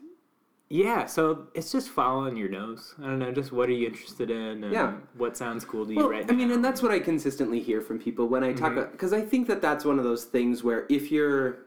yeah, 0.68 1.07
so 1.07 1.47
it's 1.55 1.70
just 1.70 1.88
following 1.90 2.36
your 2.36 2.49
nose. 2.49 2.94
I 2.99 3.05
don't 3.05 3.20
know, 3.20 3.30
just 3.30 3.53
what 3.53 3.68
are 3.68 3.72
you 3.72 3.86
interested 3.86 4.30
in, 4.30 4.64
and 4.64 4.72
Yeah. 4.72 4.94
what 5.16 5.36
sounds 5.36 5.64
cool 5.64 5.86
to 5.86 5.92
you 5.92 5.99
Well, 5.99 6.11
right 6.11 6.28
I 6.28 6.34
mean, 6.34 6.51
and 6.51 6.64
that's 6.64 6.82
what 6.82 6.90
I 6.90 6.99
consistently 6.99 7.61
hear 7.61 7.80
from 7.80 7.99
people 8.01 8.26
when 8.26 8.42
I 8.42 8.53
talk 8.53 8.70
Mm-hmm. 8.70 8.78
about 8.78 8.92
because 8.92 9.12
I 9.12 9.20
think 9.20 9.47
that 9.47 9.62
that's 9.62 9.84
one 9.84 9.99
of 9.99 10.05
those 10.05 10.24
things 10.24 10.64
where 10.64 10.86
if 10.88 11.11
you're 11.12 11.59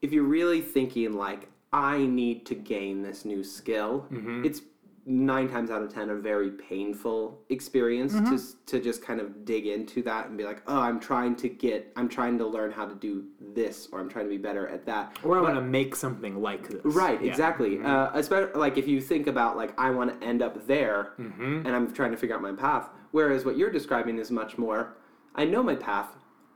if 0.00 0.12
you're 0.12 0.24
really 0.24 0.62
thinking 0.62 1.12
like 1.12 1.48
I 1.72 1.98
need 2.06 2.46
to 2.46 2.54
gain 2.54 3.02
this 3.02 3.24
new 3.24 3.44
skill, 3.44 4.06
Mm-hmm. 4.10 4.44
it's 4.44 4.62
nine 5.06 5.48
times 5.48 5.70
out 5.70 5.82
of 5.82 5.92
ten 5.92 6.10
a 6.10 6.14
very 6.14 6.50
painful 6.50 7.40
experience 7.48 8.12
Mm-hmm. 8.12 8.36
to 8.36 8.56
to 8.66 8.80
just 8.80 9.02
kind 9.02 9.20
of 9.20 9.44
dig 9.44 9.66
into 9.66 10.02
that 10.02 10.26
and 10.28 10.36
be 10.38 10.44
like, 10.44 10.62
oh, 10.66 10.78
I'm 10.80 11.00
trying 11.00 11.34
to 11.36 11.48
get, 11.48 11.90
I'm 11.96 12.08
trying 12.08 12.38
to 12.38 12.46
learn 12.46 12.70
how 12.70 12.86
to 12.86 12.94
do 12.94 13.24
this, 13.54 13.88
or 13.92 13.98
I'm 14.00 14.08
trying 14.08 14.26
to 14.26 14.30
be 14.30 14.36
better 14.38 14.68
at 14.68 14.84
that. 14.86 15.16
Or 15.24 15.38
I 15.38 15.40
want 15.40 15.54
to 15.56 15.60
make 15.62 15.96
something 15.96 16.40
like 16.40 16.68
this. 16.68 16.80
Right, 16.84 17.20
Yeah. 17.20 17.30
exactly. 17.30 17.80
Uh, 17.82 18.10
especially 18.14 18.58
like 18.60 18.78
if 18.78 18.86
you 18.86 19.00
think 19.00 19.26
about 19.26 19.56
like 19.56 19.78
I 19.78 19.90
want 19.90 20.20
to 20.20 20.26
end 20.26 20.42
up 20.42 20.66
there, 20.66 21.14
Mm-hmm. 21.18 21.66
and 21.66 21.68
I'm 21.74 21.92
trying 21.92 22.10
to 22.12 22.16
figure 22.16 22.36
out 22.36 22.42
my 22.42 22.52
path. 22.52 22.88
Whereas 23.12 23.44
what 23.44 23.56
you're 23.56 23.70
describing 23.70 24.18
is 24.18 24.30
much 24.30 24.56
more. 24.58 24.96
I 25.34 25.44
know 25.44 25.62
my 25.62 25.74
path. 25.74 26.08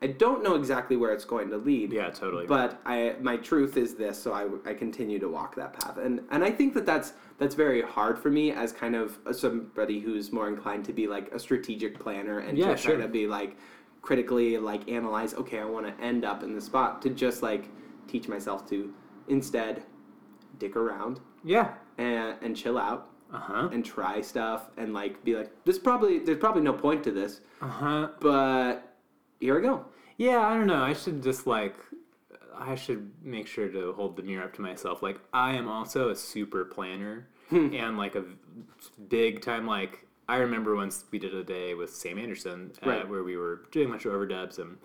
I 0.02 0.08
don't 0.08 0.42
know 0.42 0.54
exactly 0.54 0.96
where 0.96 1.12
it's 1.12 1.24
going 1.24 1.48
to 1.50 1.56
lead. 1.56 1.90
Yeah, 1.92 2.10
totally. 2.10 2.46
But 2.46 2.78
I, 2.84 3.16
my 3.22 3.38
truth 3.38 3.76
is 3.78 3.94
this, 3.94 4.22
so 4.22 4.32
I, 4.34 4.48
I 4.70 4.74
continue 4.74 5.18
to 5.18 5.28
walk 5.28 5.54
that 5.56 5.72
path, 5.72 5.96
and 5.96 6.20
and 6.30 6.44
I 6.44 6.50
think 6.50 6.74
that 6.74 6.84
that's 6.84 7.14
that's 7.38 7.54
very 7.54 7.82
hard 7.82 8.18
for 8.18 8.30
me 8.30 8.52
as 8.52 8.72
kind 8.72 8.94
of 8.94 9.18
somebody 9.32 10.00
who's 10.00 10.32
more 10.32 10.48
inclined 10.48 10.84
to 10.86 10.92
be 10.92 11.06
like 11.06 11.32
a 11.32 11.38
strategic 11.38 11.98
planner 11.98 12.38
and 12.40 12.56
Yeah, 12.56 12.68
to 12.68 12.82
try 12.82 12.92
sure. 12.92 12.96
to 13.02 13.08
be 13.08 13.26
like 13.26 13.56
critically 14.02 14.58
like 14.58 14.88
analyze. 14.88 15.34
Okay, 15.34 15.58
I 15.58 15.64
want 15.64 15.86
to 15.86 16.04
end 16.04 16.24
up 16.24 16.42
in 16.42 16.54
the 16.54 16.60
spot 16.60 17.02
to 17.02 17.10
just 17.10 17.42
like 17.42 17.68
teach 18.06 18.28
myself 18.28 18.68
to 18.68 18.92
instead 19.28 19.82
dick 20.58 20.76
around 20.76 21.20
yeah. 21.42 21.74
and 21.98 22.36
and 22.42 22.56
chill 22.56 22.78
out 22.78 23.08
Uh 23.32 23.38
huh. 23.38 23.68
and 23.72 23.84
try 23.84 24.20
stuff 24.20 24.68
and 24.76 24.92
like 24.94 25.24
be 25.24 25.34
like 25.34 25.50
this 25.64 25.78
probably 25.78 26.18
there's 26.20 26.38
probably 26.38 26.62
no 26.62 26.72
point 26.74 27.02
to 27.04 27.10
this, 27.10 27.40
Uh 27.60 27.66
huh. 27.68 28.08
but 28.20 28.96
here 29.40 29.56
we 29.56 29.62
go. 29.62 29.86
Yeah, 30.18 30.46
I 30.46 30.54
don't 30.56 30.68
know. 30.68 30.82
I 30.82 30.92
should 30.92 31.20
just 31.24 31.44
like, 31.46 31.74
I 32.58 32.74
should 32.74 33.10
make 33.22 33.46
sure 33.46 33.68
to 33.68 33.92
hold 33.94 34.16
the 34.16 34.22
mirror 34.22 34.44
up 34.44 34.54
to 34.54 34.62
myself. 34.62 35.02
Like, 35.02 35.20
I 35.32 35.52
am 35.54 35.68
also 35.68 36.10
a 36.10 36.16
super 36.16 36.64
planner 36.64 37.26
Hmm. 37.50 37.74
and 37.74 37.98
like 37.98 38.14
a 38.14 38.24
big 39.08 39.42
time 39.42 39.66
like. 39.66 40.06
I 40.26 40.36
remember 40.38 40.74
once 40.74 41.04
we 41.10 41.18
did 41.18 41.34
a 41.34 41.44
day 41.44 41.74
with 41.74 41.94
Sam 41.94 42.18
Anderson 42.18 42.72
uh, 42.82 42.88
Right. 42.88 43.06
where 43.08 43.22
we 43.22 43.36
were 43.36 43.66
doing 43.72 43.88
a 43.88 43.90
bunch 43.90 44.06
of 44.06 44.12
overdubs 44.14 44.58
and 44.58 44.78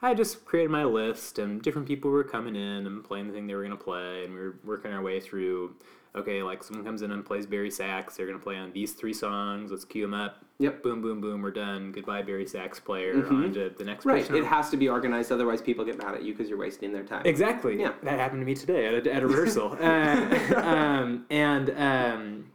I 0.00 0.14
just 0.14 0.46
created 0.46 0.70
my 0.70 0.84
list 0.84 1.38
and 1.38 1.60
different 1.60 1.86
people 1.86 2.10
were 2.10 2.24
coming 2.24 2.56
in 2.56 2.86
and 2.86 3.04
playing 3.04 3.26
the 3.28 3.34
thing 3.34 3.46
they 3.46 3.54
were 3.54 3.62
gonna 3.62 3.76
play 3.76 4.24
and 4.24 4.32
we 4.32 4.40
were 4.40 4.54
working 4.64 4.92
our 4.92 5.02
way 5.02 5.20
through 5.20 5.74
okay, 6.14 6.42
like 6.42 6.62
someone 6.64 6.82
comes 6.86 7.02
in 7.02 7.10
and 7.10 7.26
plays 7.26 7.44
bari 7.44 7.70
sax, 7.70 8.16
they're 8.16 8.26
gonna 8.26 8.38
play 8.38 8.56
on 8.56 8.72
these 8.72 8.94
three 8.94 9.12
songs. 9.12 9.70
Let's 9.70 9.84
cue 9.84 10.00
them 10.00 10.14
up. 10.14 10.42
Yep. 10.58 10.82
Boom, 10.82 11.02
boom, 11.02 11.20
boom. 11.20 11.42
We're 11.42 11.50
done. 11.50 11.92
Goodbye, 11.92 12.22
bari 12.22 12.46
sax 12.46 12.80
player. 12.80 13.14
Mhm. 13.14 13.30
On 13.44 13.52
to 13.52 13.70
the 13.76 13.84
next 13.84 14.06
Right. 14.06 14.20
person. 14.22 14.36
It 14.36 14.44
has 14.44 14.70
to 14.70 14.76
be 14.76 14.88
organized, 14.88 15.30
otherwise 15.30 15.60
people 15.60 15.84
get 15.84 15.98
mad 15.98 16.14
at 16.14 16.22
you 16.22 16.32
because 16.32 16.48
you're 16.48 16.58
wasting 16.58 16.92
their 16.92 17.02
time. 17.04 17.22
Exactly. 17.26 17.78
Yeah. 17.78 17.92
That 18.02 18.18
happened 18.18 18.40
to 18.40 18.46
me 18.46 18.54
today 18.54 18.86
at 18.86 19.06
a, 19.06 19.12
at 19.12 19.22
a 19.22 19.26
rehearsal. 19.26 19.76
uh, 19.80 20.60
um, 20.60 21.26
and 21.28 21.70
um, 21.76 22.46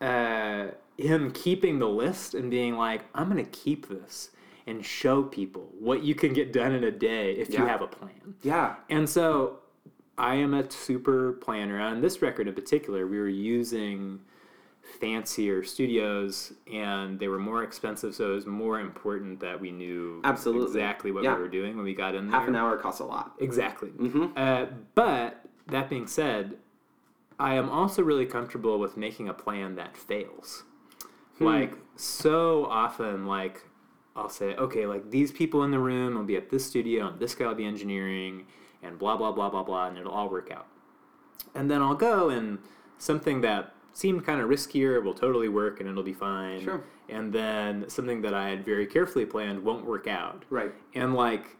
uh, 0.00 0.66
him 0.98 1.30
keeping 1.30 1.78
the 1.78 1.88
list 1.88 2.34
and 2.34 2.50
being 2.50 2.76
like, 2.76 3.02
I'm 3.14 3.30
going 3.30 3.42
to 3.42 3.50
keep 3.50 3.88
this 3.88 4.30
and 4.66 4.84
show 4.84 5.22
people 5.22 5.70
what 5.80 6.02
you 6.02 6.14
can 6.14 6.34
get 6.34 6.52
done 6.52 6.72
in 6.72 6.84
a 6.84 6.90
day 6.90 7.32
if 7.32 7.50
you 7.50 7.64
have 7.64 7.80
a 7.80 7.86
plan. 7.86 8.34
Yeah. 8.42 8.76
And 8.90 9.08
so 9.08 9.58
I 10.18 10.34
am 10.34 10.52
a 10.52 10.70
super 10.70 11.32
planner. 11.32 11.80
On 11.80 12.02
this 12.02 12.20
record 12.20 12.46
in 12.46 12.54
particular, 12.54 13.06
we 13.06 13.18
were 13.18 13.28
using 13.28 14.20
fancier 15.00 15.62
studios 15.62 16.52
and 16.72 17.18
they 17.18 17.28
were 17.28 17.38
more 17.38 17.62
expensive, 17.62 18.14
so 18.14 18.32
it 18.32 18.34
was 18.34 18.46
more 18.46 18.80
important 18.80 19.40
that 19.40 19.60
we 19.60 19.70
knew 19.70 20.20
Absolutely. 20.24 20.66
exactly 20.66 21.12
what 21.12 21.24
Yeah. 21.24 21.36
we 21.36 21.42
were 21.42 21.48
doing 21.48 21.76
when 21.76 21.84
we 21.84 21.94
got 21.94 22.14
in 22.14 22.28
there. 22.28 22.38
Half 22.38 22.48
an 22.48 22.56
hour 22.56 22.76
costs 22.76 23.00
a 23.00 23.04
lot. 23.04 23.34
Exactly. 23.38 23.90
Mm-hmm. 23.90 24.26
Uh, 24.36 24.66
but 24.94 25.44
that 25.68 25.88
being 25.88 26.06
said, 26.06 26.56
I 27.38 27.54
am 27.54 27.70
also 27.70 28.02
really 28.02 28.26
comfortable 28.26 28.78
with 28.78 28.96
making 28.96 29.28
a 29.28 29.34
plan 29.34 29.76
that 29.76 29.96
fails. 29.96 30.64
Hmm. 31.38 31.44
Like 31.44 31.72
so 31.96 32.66
often, 32.66 33.26
like 33.26 33.62
I'll 34.14 34.28
say, 34.28 34.54
okay, 34.56 34.86
like 34.86 35.10
these 35.10 35.32
people 35.32 35.64
in 35.64 35.70
the 35.70 35.78
room 35.78 36.14
will 36.14 36.24
be 36.24 36.36
at 36.36 36.50
this 36.50 36.66
studio, 36.66 37.08
and 37.08 37.18
this 37.18 37.34
guy 37.34 37.46
will 37.46 37.54
be 37.54 37.64
engineering, 37.64 38.46
and 38.82 38.98
blah 38.98 39.16
blah 39.16 39.32
blah 39.32 39.48
blah 39.48 39.62
blah, 39.62 39.86
and 39.88 39.96
it'll 39.96 40.12
all 40.12 40.28
work 40.28 40.50
out. 40.50 40.66
And 41.54 41.70
then 41.70 41.80
I'll 41.82 41.94
go 41.94 42.28
and 42.28 42.58
something 42.98 43.40
that 43.40 43.74
seemed 43.92 44.24
kind 44.24 44.40
of 44.40 44.48
riskier 44.48 45.02
will 45.02 45.14
totally 45.14 45.48
work, 45.48 45.80
and 45.80 45.88
it'll 45.88 46.02
be 46.02 46.12
fine. 46.12 46.62
Sure. 46.62 46.82
And 47.08 47.32
then 47.32 47.88
something 47.88 48.22
that 48.22 48.34
I 48.34 48.48
had 48.48 48.64
very 48.64 48.86
carefully 48.86 49.26
planned 49.26 49.62
won't 49.62 49.84
work 49.84 50.06
out. 50.06 50.44
Right. 50.50 50.72
And 50.94 51.14
like, 51.14 51.56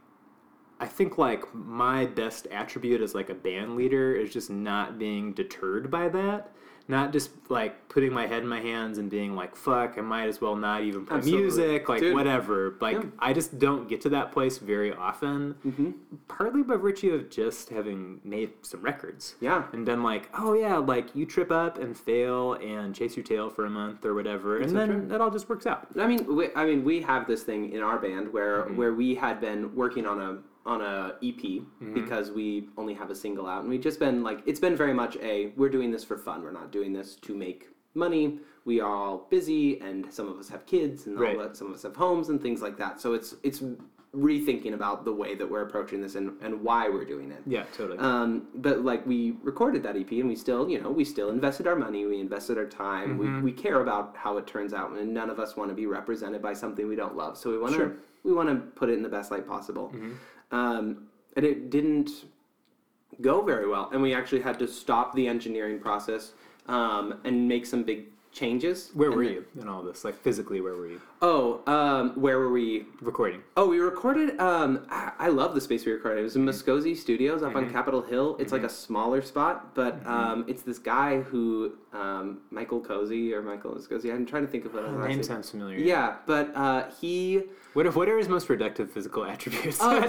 I 0.81 0.87
think 0.87 1.19
like 1.19 1.55
my 1.55 2.07
best 2.07 2.47
attribute 2.51 3.01
as 3.01 3.15
like 3.15 3.31
a 3.31 3.35
band 3.35 3.77
leader 3.77 4.15
is 4.15 4.33
just 4.33 4.51
not 4.51 4.99
being 4.99 5.33
deterred 5.33 5.91
by 5.91 6.09
that. 6.09 6.53
Not 6.93 7.11
just 7.11 7.31
like 7.49 7.89
putting 7.89 8.13
my 8.13 8.27
head 8.27 8.43
in 8.43 8.49
my 8.49 8.61
hands 8.61 8.99
and 8.99 9.09
being 9.11 9.35
like, 9.35 9.57
fuck, 9.57 9.95
I 9.97 10.03
might 10.03 10.27
as 10.29 10.43
well 10.43 10.55
not 10.57 10.83
even 10.83 11.07
play 11.07 11.17
Absolutely. 11.17 11.43
music, 11.43 11.89
like 11.89 12.01
Dude. 12.01 12.15
whatever. 12.15 12.75
Like, 12.83 12.97
Yeah. 12.97 13.05
I 13.19 13.33
just 13.33 13.59
don't 13.59 13.89
get 13.89 14.03
to 14.03 14.11
that 14.11 14.31
place 14.31 14.59
very 14.59 14.93
often, 14.93 15.55
Mm-hmm. 15.67 15.91
partly 16.29 16.63
by 16.63 16.77
virtue 16.77 17.15
of 17.15 17.31
just 17.31 17.71
having 17.71 18.21
made 18.25 18.51
some 18.61 18.83
records 18.83 19.37
Yeah. 19.41 19.65
and 19.73 19.87
been 19.87 20.03
like, 20.03 20.29
oh 20.39 20.53
yeah, 20.53 20.77
like 20.77 21.17
you 21.17 21.25
trip 21.25 21.51
up 21.51 21.79
and 21.79 21.97
fail 21.97 22.53
and 22.55 22.95
chase 22.95 23.17
your 23.17 23.25
tail 23.25 23.49
for 23.49 23.65
a 23.65 23.71
month 23.71 24.05
or 24.05 24.13
whatever, 24.13 24.59
and 24.59 24.69
so 24.71 24.77
then 24.77 24.89
true. 25.07 25.15
it 25.15 25.21
all 25.23 25.31
just 25.31 25.49
works 25.49 25.65
out. 25.67 25.89
I 25.99 26.07
mean, 26.07 26.27
we, 26.37 26.51
I 26.55 26.67
mean, 26.67 26.85
we 26.85 27.01
have 27.01 27.27
this 27.27 27.43
thing 27.43 27.73
in 27.73 27.81
our 27.83 27.99
band 27.99 28.31
where 28.35 28.53
Mm-hmm. 28.65 28.77
where 28.77 28.93
we 28.93 29.15
had 29.15 29.41
been 29.41 29.75
working 29.75 30.05
on 30.07 30.21
a 30.21 30.39
on 30.65 30.81
a 30.81 31.15
EP 31.23 31.35
Mm-hmm. 31.43 31.95
because 31.95 32.31
we 32.31 32.69
only 32.77 32.95
have 32.95 33.11
a 33.11 33.15
single 33.15 33.47
out, 33.47 33.61
and 33.63 33.69
we've 33.71 33.81
just 33.81 33.99
been 33.99 34.23
like, 34.23 34.41
it's 34.47 34.61
been 34.61 34.77
very 34.77 34.95
much 34.95 35.17
a 35.23 35.53
we're 35.57 35.69
doing 35.69 35.91
this 35.91 36.05
for 36.05 36.17
fun. 36.17 36.43
We're 36.43 36.53
not 36.53 36.71
doing 36.71 36.93
this 36.93 37.17
to 37.17 37.35
make 37.35 37.69
money. 37.95 38.39
We 38.65 38.81
are 38.81 38.95
all 38.95 39.27
busy, 39.31 39.81
and 39.81 40.13
some 40.13 40.29
of 40.29 40.39
us 40.39 40.49
have 40.49 40.65
kids, 40.67 41.07
and 41.07 41.17
all 41.19 41.25
Right. 41.25 41.39
that, 41.39 41.57
some 41.57 41.67
of 41.69 41.75
us 41.75 41.83
have 41.83 41.97
homes 41.97 42.29
and 42.29 42.41
things 42.41 42.63
like 42.63 42.77
that. 42.79 43.01
So 43.01 43.13
it's 43.15 43.35
it's 43.43 43.63
rethinking 44.15 44.75
about 44.75 45.07
the 45.07 45.13
way 45.13 45.35
that 45.35 45.51
we're 45.51 45.63
approaching 45.63 46.03
this 46.03 46.17
and, 46.17 46.33
and 46.43 46.63
why 46.63 46.87
we're 46.87 47.05
doing 47.07 47.31
it. 47.33 47.41
Yeah, 47.47 47.65
totally. 47.75 47.99
Um, 47.99 48.47
but 48.57 48.85
like 48.85 49.07
we 49.07 49.39
recorded 49.43 49.83
that 49.85 49.97
EP 49.97 50.11
and 50.13 50.29
we 50.29 50.37
still, 50.37 50.69
you 50.69 50.79
know, 50.83 50.91
we 50.91 51.03
still 51.03 51.31
invested 51.31 51.67
our 51.67 51.77
money, 51.77 52.05
we 52.05 52.21
invested 52.21 52.59
our 52.59 52.67
time, 52.67 53.19
Mm-hmm. 53.19 53.37
we, 53.37 53.51
we 53.51 53.53
care 53.53 53.81
about 53.81 54.15
how 54.15 54.37
it 54.37 54.47
turns 54.47 54.75
out, 54.75 54.91
and 54.93 55.15
none 55.15 55.31
of 55.31 55.41
us 55.41 55.57
want 55.57 55.71
to 55.71 55.75
be 55.75 55.87
represented 55.87 56.43
by 56.43 56.53
something 56.53 56.87
we 56.87 56.95
don't 56.95 57.17
love. 57.17 57.39
So 57.39 57.51
we 57.51 57.59
want 57.59 57.73
to 57.73 57.79
Sure. 57.79 57.89
Mm-hmm. 57.89 58.29
we 58.29 58.33
want 58.35 58.49
to 58.51 58.55
put 58.79 58.91
it 58.91 58.93
in 58.95 59.03
the 59.03 59.09
best 59.09 59.31
light 59.31 59.49
possible. 59.49 59.91
Um, 60.63 61.09
and 61.37 61.45
it 61.47 61.71
didn't 61.71 62.11
go 63.21 63.43
very 63.43 63.67
well, 63.69 63.89
and 63.93 64.03
we 64.03 64.15
actually 64.15 64.43
had 64.43 64.59
to 64.59 64.69
stop 64.69 65.15
the 65.15 65.27
engineering 65.27 65.79
process 65.81 66.33
um, 66.67 67.21
and 67.25 67.49
make 67.49 67.65
some 67.67 67.83
big 67.83 68.05
changes. 68.33 68.91
where 68.95 69.11
were 69.11 69.25
then- 69.25 69.33
you 69.35 69.45
in 69.61 69.69
all 69.69 69.83
this? 69.83 70.05
Like 70.05 70.15
physically, 70.15 70.61
where 70.63 70.75
were 70.75 70.87
you 70.89 71.01
Oh, 71.21 71.61
um, 71.67 72.13
where 72.21 72.39
were 72.39 72.51
we? 72.51 72.87
recording? 73.03 73.43
Oh, 73.57 73.69
we 73.69 73.79
recorded. 73.79 74.39
Um, 74.41 74.87
I, 74.91 75.13
I 75.19 75.29
love 75.29 75.55
the 75.55 75.61
space 75.61 75.85
we 75.87 75.93
recorded. 75.93 76.21
It 76.21 76.25
was 76.25 76.37
in 76.37 76.45
Mm-hmm. 76.47 76.71
Muskogee 76.71 76.97
Studios 76.97 77.43
up 77.43 77.55
on 77.57 77.71
Capitol 77.71 78.01
Hill. 78.03 78.37
It's 78.41 78.51
like 78.53 78.63
a 78.63 78.69
smaller 78.71 79.21
spot, 79.23 79.75
but 79.75 80.01
Mm-hmm. 80.01 80.11
um, 80.13 80.45
it's 80.49 80.63
this 80.63 80.79
guy 80.79 81.21
who 81.21 81.75
um, 81.93 82.41
Michael 82.51 82.81
Cozy 82.81 83.33
or 83.35 83.43
Michael 83.43 83.73
Muskogee. 83.75 84.13
I'm 84.15 84.25
trying 84.27 84.45
to 84.47 84.51
think 84.51 84.65
of 84.67 84.75
what 84.75 84.91
Name 84.91 85.09
name. 85.09 85.23
sounds 85.23 85.51
familiar. 85.51 85.79
Yeah, 85.79 86.17
but 86.27 86.55
uh, 86.57 86.89
he 87.01 87.43
What 87.75 87.87
are, 87.87 87.91
what 87.93 88.09
are 88.09 88.19
his 88.19 88.29
most 88.29 88.49
reductive 88.49 88.91
physical 88.91 89.25
attributes? 89.25 89.79
Oh. 89.81 90.03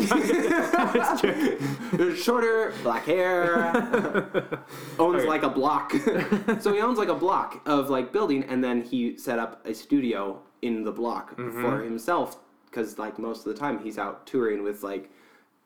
shorter, 2.16 2.74
black 2.84 3.06
hair, 3.06 3.72
owns 5.00 5.20
Okay. 5.22 5.28
like 5.28 5.44
a 5.44 5.50
block. 5.50 5.92
so 6.60 6.74
he 6.74 6.82
owns 6.82 6.98
like 6.98 7.08
a 7.10 7.16
block 7.16 7.62
of 7.66 7.90
like 7.90 8.12
building, 8.12 8.44
and 8.44 8.64
then 8.64 8.82
he 8.82 9.18
set 9.18 9.40
up 9.40 9.66
a 9.66 9.74
studio 9.74 10.42
in 10.62 10.84
the 10.84 10.92
block 10.92 11.36
Mm-hmm. 11.38 11.62
for 11.62 11.82
himself 11.82 12.38
because 12.66 12.98
like 13.00 13.18
most 13.20 13.46
of 13.46 13.54
the 13.54 13.60
time 13.60 13.80
he's 13.84 13.98
out 13.98 14.26
touring 14.28 14.64
with 14.64 14.84
like 14.84 15.10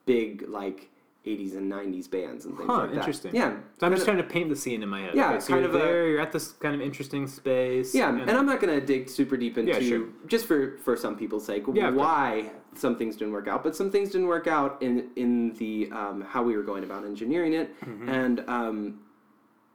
big 0.06 0.48
like 0.48 0.90
80s 1.28 1.56
and 1.58 1.72
90s 1.72 2.10
bands 2.10 2.46
and 2.46 2.56
things 2.58 2.70
Huh, 2.70 2.78
like 2.80 2.90
that. 2.92 2.98
interesting. 2.98 3.36
Yeah. 3.36 3.58
So 3.80 3.86
I'm 3.86 3.92
just 3.94 4.02
of- 4.02 4.14
trying 4.14 4.18
to 4.18 4.24
paint 4.24 4.50
the 4.50 4.56
scene 4.56 4.82
in 4.84 4.90
my 4.90 5.02
head. 5.02 5.16
Yeah, 5.16 5.32
okay, 5.32 5.40
so 5.40 5.48
kind 5.50 5.62
you're 5.62 5.70
of 5.70 5.76
a- 5.76 5.80
there. 5.80 6.08
You're 6.08 6.22
at 6.22 6.32
this 6.32 6.54
kind 6.54 6.74
of 6.76 6.82
interesting 6.82 7.28
space. 7.28 7.94
Yeah, 7.94 8.10
and, 8.10 8.32
I'm 8.32 8.46
not 8.46 8.60
gonna 8.62 8.80
dig 8.82 9.10
super 9.10 9.36
deep 9.38 9.58
into 9.58 9.74
Yeah, 9.74 9.80
sure. 9.80 10.08
just 10.28 10.46
for 10.46 10.78
for 10.78 10.96
some 10.96 11.16
people's 11.18 11.46
sake 11.46 11.64
Yeah, 11.74 11.90
why 11.90 12.52
some 12.76 12.96
things 12.96 13.16
didn't 13.18 13.34
work 13.34 13.48
out, 13.48 13.64
but 13.64 13.76
some 13.76 13.90
things 13.92 14.12
didn't 14.12 14.28
work 14.28 14.48
out 14.48 14.78
in 14.82 15.10
in 15.16 15.54
the 15.54 15.90
um, 15.92 16.22
how 16.22 16.42
we 16.44 16.56
were 16.56 16.64
going 16.64 16.84
about 16.84 17.04
engineering 17.06 17.54
it, 17.54 17.68
Mm-hmm. 17.82 18.10
and 18.10 18.44
um, 18.48 19.00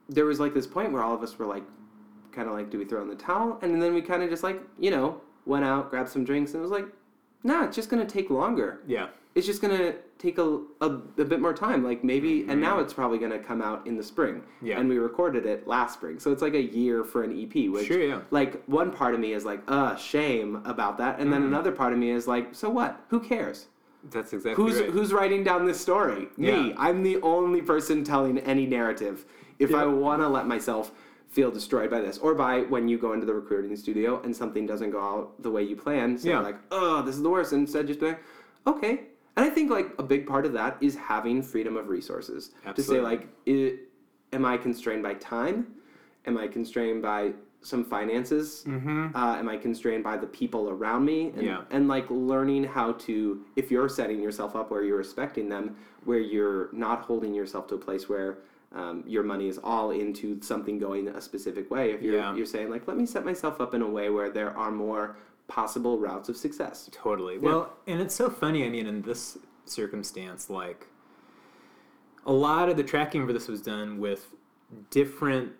there 0.09 0.25
was 0.25 0.39
like 0.39 0.53
this 0.53 0.67
point 0.67 0.91
where 0.91 1.03
all 1.03 1.13
of 1.13 1.21
us 1.23 1.37
were 1.37 1.45
like, 1.45 1.63
kind 2.31 2.47
of 2.47 2.53
like, 2.55 2.69
do 2.69 2.77
we 2.77 2.85
throw 2.85 3.01
in 3.01 3.07
the 3.07 3.15
towel? 3.15 3.59
And 3.61 3.81
then 3.81 3.93
we 3.93 4.01
kind 4.01 4.23
of 4.23 4.29
just 4.29 4.43
like 4.43 4.61
you 4.79 4.91
know 4.91 5.21
went 5.45 5.65
out, 5.65 5.89
grabbed 5.89 6.09
some 6.09 6.23
drinks, 6.23 6.53
and 6.53 6.59
it 6.59 6.63
was 6.63 6.71
like, 6.71 6.85
nah, 7.43 7.65
it's 7.65 7.75
just 7.75 7.89
gonna 7.89 8.05
take 8.05 8.29
longer. 8.29 8.81
yeah. 8.87 9.07
It's 9.35 9.47
just 9.47 9.61
gonna 9.63 9.93
take 10.23 10.37
a, 10.37 10.61
a, 10.79 10.85
a 11.17 11.25
bit 11.25 11.41
more 11.41 11.53
time, 11.53 11.83
like 11.83 12.01
maybe, 12.03 12.45
and 12.47 12.59
now 12.61 12.79
it's 12.79 12.93
probably 12.93 13.17
gonna 13.17 13.37
come 13.37 13.61
out 13.61 13.85
in 13.85 13.97
the 13.97 14.03
spring. 14.03 14.35
Mm-hmm. 14.35 14.65
Yeah. 14.67 14.79
And 14.79 14.87
we 14.87 14.97
recorded 14.97 15.45
it 15.45 15.67
last 15.67 15.95
spring, 15.95 16.17
so 16.17 16.31
it's 16.31 16.41
like 16.41 16.53
a 16.53 16.61
year 16.61 17.03
for 17.03 17.23
an 17.23 17.31
EP. 17.37 17.69
Which, 17.69 17.87
Sure, 17.87 18.01
yeah. 18.01 18.21
like, 18.31 18.63
one 18.65 18.89
part 18.91 19.13
of 19.13 19.19
me 19.19 19.33
is 19.33 19.43
like, 19.43 19.61
uh, 19.67 19.95
shame 19.97 20.61
about 20.65 20.97
that, 20.99 21.19
and 21.19 21.31
then 21.31 21.41
Mm-hmm. 21.41 21.49
another 21.53 21.71
part 21.73 21.91
of 21.91 21.99
me 21.99 22.11
is 22.11 22.25
like, 22.27 22.55
so 22.55 22.69
what? 22.69 23.01
Who 23.09 23.19
cares? 23.19 23.67
That's 24.11 24.31
exactly 24.33 24.63
Who's 24.63 24.79
right. 24.79 24.89
who's 24.89 25.11
writing 25.13 25.43
down 25.43 25.65
this 25.65 25.79
story? 25.79 26.27
Me. 26.37 26.69
Yeah. 26.69 26.73
I'm 26.77 27.03
the 27.03 27.21
only 27.21 27.61
person 27.61 28.03
telling 28.03 28.37
any 28.39 28.65
narrative. 28.65 29.25
If 29.59 29.73
I 29.75 29.85
want 29.85 30.21
to 30.21 30.27
let 30.27 30.45
myself 30.47 30.91
feel 31.29 31.49
destroyed 31.51 31.89
by 31.89 31.99
this, 32.01 32.17
or 32.17 32.33
by 32.35 32.61
when 32.63 32.87
you 32.89 32.97
go 32.97 33.13
into 33.13 33.25
the 33.25 33.33
recording 33.33 33.75
studio 33.75 34.21
and 34.23 34.35
something 34.35 34.65
doesn't 34.65 34.91
go 34.91 35.01
out 35.01 35.41
the 35.41 35.49
way 35.49 35.63
you 35.63 35.75
planned, 35.75 36.19
so 36.19 36.27
Yeah. 36.27 36.35
you're 36.35 36.43
like, 36.43 36.57
oh, 36.71 37.01
this 37.01 37.15
is 37.15 37.21
the 37.23 37.29
worst, 37.29 37.51
and 37.53 37.61
instead 37.61 37.87
just 37.87 37.99
be 38.01 38.07
like, 38.07 38.21
okay. 38.67 39.01
And 39.35 39.45
I 39.45 39.49
think 39.49 39.71
like 39.71 39.87
a 39.97 40.03
big 40.03 40.27
part 40.27 40.45
of 40.45 40.53
that 40.53 40.77
is 40.81 40.95
having 40.95 41.41
freedom 41.41 41.75
of 41.75 41.87
resources 41.89 42.51
to 42.75 42.83
say 42.83 42.99
like, 43.01 43.27
i 43.47 43.77
am 44.31 44.45
I 44.45 44.57
constrained 44.57 45.03
by 45.03 45.15
time? 45.15 45.67
Am 46.25 46.37
I 46.37 46.47
constrained 46.47 47.01
by 47.01 47.33
some 47.61 47.83
finances? 47.83 48.63
Mm-hmm. 48.67 49.15
Uh, 49.15 49.37
am 49.37 49.47
I 49.49 49.57
constrained 49.57 50.03
by 50.03 50.17
the 50.17 50.27
people 50.27 50.69
around 50.69 51.05
me? 51.05 51.29
And, 51.29 51.41
Yeah. 51.43 51.61
and 51.71 51.87
like 51.87 52.05
learning 52.09 52.65
how 52.65 52.93
to, 52.93 53.45
if 53.55 53.71
you're 53.71 53.89
setting 53.89 54.21
yourself 54.21 54.55
up 54.55 54.69
where 54.69 54.83
you're 54.83 54.97
respecting 54.97 55.49
them, 55.49 55.75
where 56.03 56.19
you're 56.19 56.69
not 56.73 57.01
holding 57.03 57.33
yourself 57.33 57.67
to 57.67 57.75
a 57.75 57.77
place 57.77 58.09
where 58.09 58.39
um, 58.73 59.03
your 59.07 59.23
money 59.23 59.47
is 59.47 59.59
all 59.63 59.91
into 59.91 60.41
something 60.41 60.77
going 60.79 61.07
a 61.07 61.21
specific 61.21 61.69
way. 61.71 61.91
If 61.91 62.01
you're 62.01 62.15
Yeah. 62.15 62.35
you're 62.35 62.45
saying 62.45 62.69
like, 62.69 62.87
let 62.87 62.97
me 62.97 63.05
set 63.05 63.23
myself 63.23 63.61
up 63.61 63.73
in 63.73 63.81
a 63.81 63.89
way 63.89 64.09
where 64.09 64.29
there 64.29 64.55
are 64.57 64.71
more 64.71 65.15
possible 65.53 65.99
routes 65.99 66.29
of 66.29 66.35
success. 66.35 66.89
Totally. 66.91 67.37
Well, 67.37 67.73
and 67.85 68.01
it's 68.01 68.15
so 68.15 68.29
funny. 68.29 68.65
I 68.65 68.69
mean, 68.69 68.87
in 68.87 69.03
this 69.03 69.37
circumstance, 69.65 70.49
like 70.49 70.87
a 72.25 72.33
lot 72.33 72.69
of 72.69 72.77
the 72.77 72.83
tracking 72.83 73.27
for 73.27 73.33
this 73.33 73.47
was 73.47 73.61
done 73.61 73.99
with 73.99 74.25
different 74.89 75.51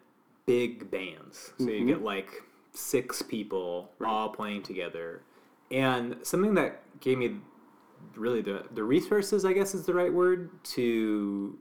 big 0.48 0.90
bands. 0.90 1.54
So 1.60 1.66
you 1.66 1.72
mm-hmm. 1.72 1.88
get 1.88 2.02
like 2.02 2.42
six 2.74 3.22
people 3.22 3.92
all 4.04 4.30
playing 4.30 4.64
together. 4.64 5.22
And 5.70 6.18
something 6.24 6.56
that 6.56 6.82
gave 7.00 7.20
me 7.20 7.36
really 8.16 8.42
the, 8.42 8.66
the 8.74 8.84
resources, 8.84 9.46
I 9.46 9.54
guess 9.54 9.76
is 9.76 9.86
the 9.86 9.94
right 9.94 10.12
word, 10.12 10.50
to 10.64 11.58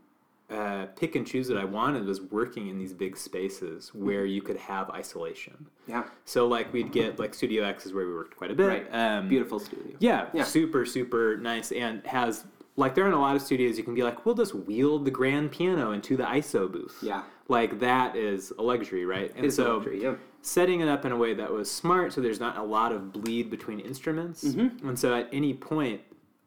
uh, 0.53 0.87
pick 0.97 1.17
and 1.17 1.27
choose 1.27 1.49
what 1.49 1.59
I 1.59 1.65
wanted 1.65 2.05
was 2.05 2.21
working 2.21 2.69
in 2.69 2.79
these 2.79 2.93
big 2.93 3.17
spaces 3.17 3.91
where 3.95 4.27
you 4.27 4.43
could 4.43 4.57
have 4.59 4.91
isolation. 4.91 5.67
Yeah. 5.87 6.05
So 6.27 6.47
like 6.47 6.73
we'd 6.73 6.93
get 6.93 7.19
like 7.19 7.33
Studio 7.35 7.65
X 7.65 7.87
is 7.87 7.93
where 7.93 8.07
we 8.07 8.13
worked 8.15 8.37
quite 8.37 8.51
a 8.51 8.55
bit. 8.55 8.67
Right. 8.69 8.87
Um, 8.95 9.29
Beautiful 9.29 9.59
studio. 9.59 9.97
yeah, 9.99 10.29
Yeah. 10.35 10.45
super, 10.45 10.85
super 10.85 11.37
nice, 11.39 11.73
and 11.73 12.05
has 12.07 12.45
like 12.77 12.95
there 12.95 13.05
are 13.05 13.09
in 13.09 13.15
a 13.15 13.21
lot 13.21 13.37
of 13.37 13.43
studios 13.43 13.77
you 13.79 13.85
can 13.85 13.95
be 13.95 14.03
like, 14.03 14.25
we'll 14.27 14.35
just 14.35 14.55
wheel 14.55 14.99
the 14.99 15.11
grand 15.11 15.53
piano 15.53 15.93
into 15.93 16.17
the 16.17 16.25
ISO 16.25 16.71
booth. 16.71 16.99
Yeah. 17.03 17.23
like 17.49 17.81
that 17.81 18.15
is 18.17 18.51
a 18.59 18.63
luxury, 18.63 19.05
right? 19.05 19.31
And 19.37 19.45
It's 19.45 19.57
so 19.57 19.75
luxury, 19.77 20.03
yeah. 20.03 20.15
setting 20.43 20.81
it 20.81 20.89
up 20.89 21.05
in 21.05 21.13
a 21.13 21.17
way 21.17 21.35
that 21.35 21.51
was 21.53 21.71
smart, 21.71 22.13
so 22.13 22.21
there's 22.21 22.41
not 22.41 22.57
a 22.57 22.63
lot 22.63 22.93
of 22.93 23.13
bleed 23.13 23.51
between 23.51 23.79
instruments, 23.81 24.45
Mm-hmm. 24.45 24.89
and 24.89 24.99
so 24.99 25.15
at 25.15 25.29
any 25.33 25.53
point. 25.55 26.01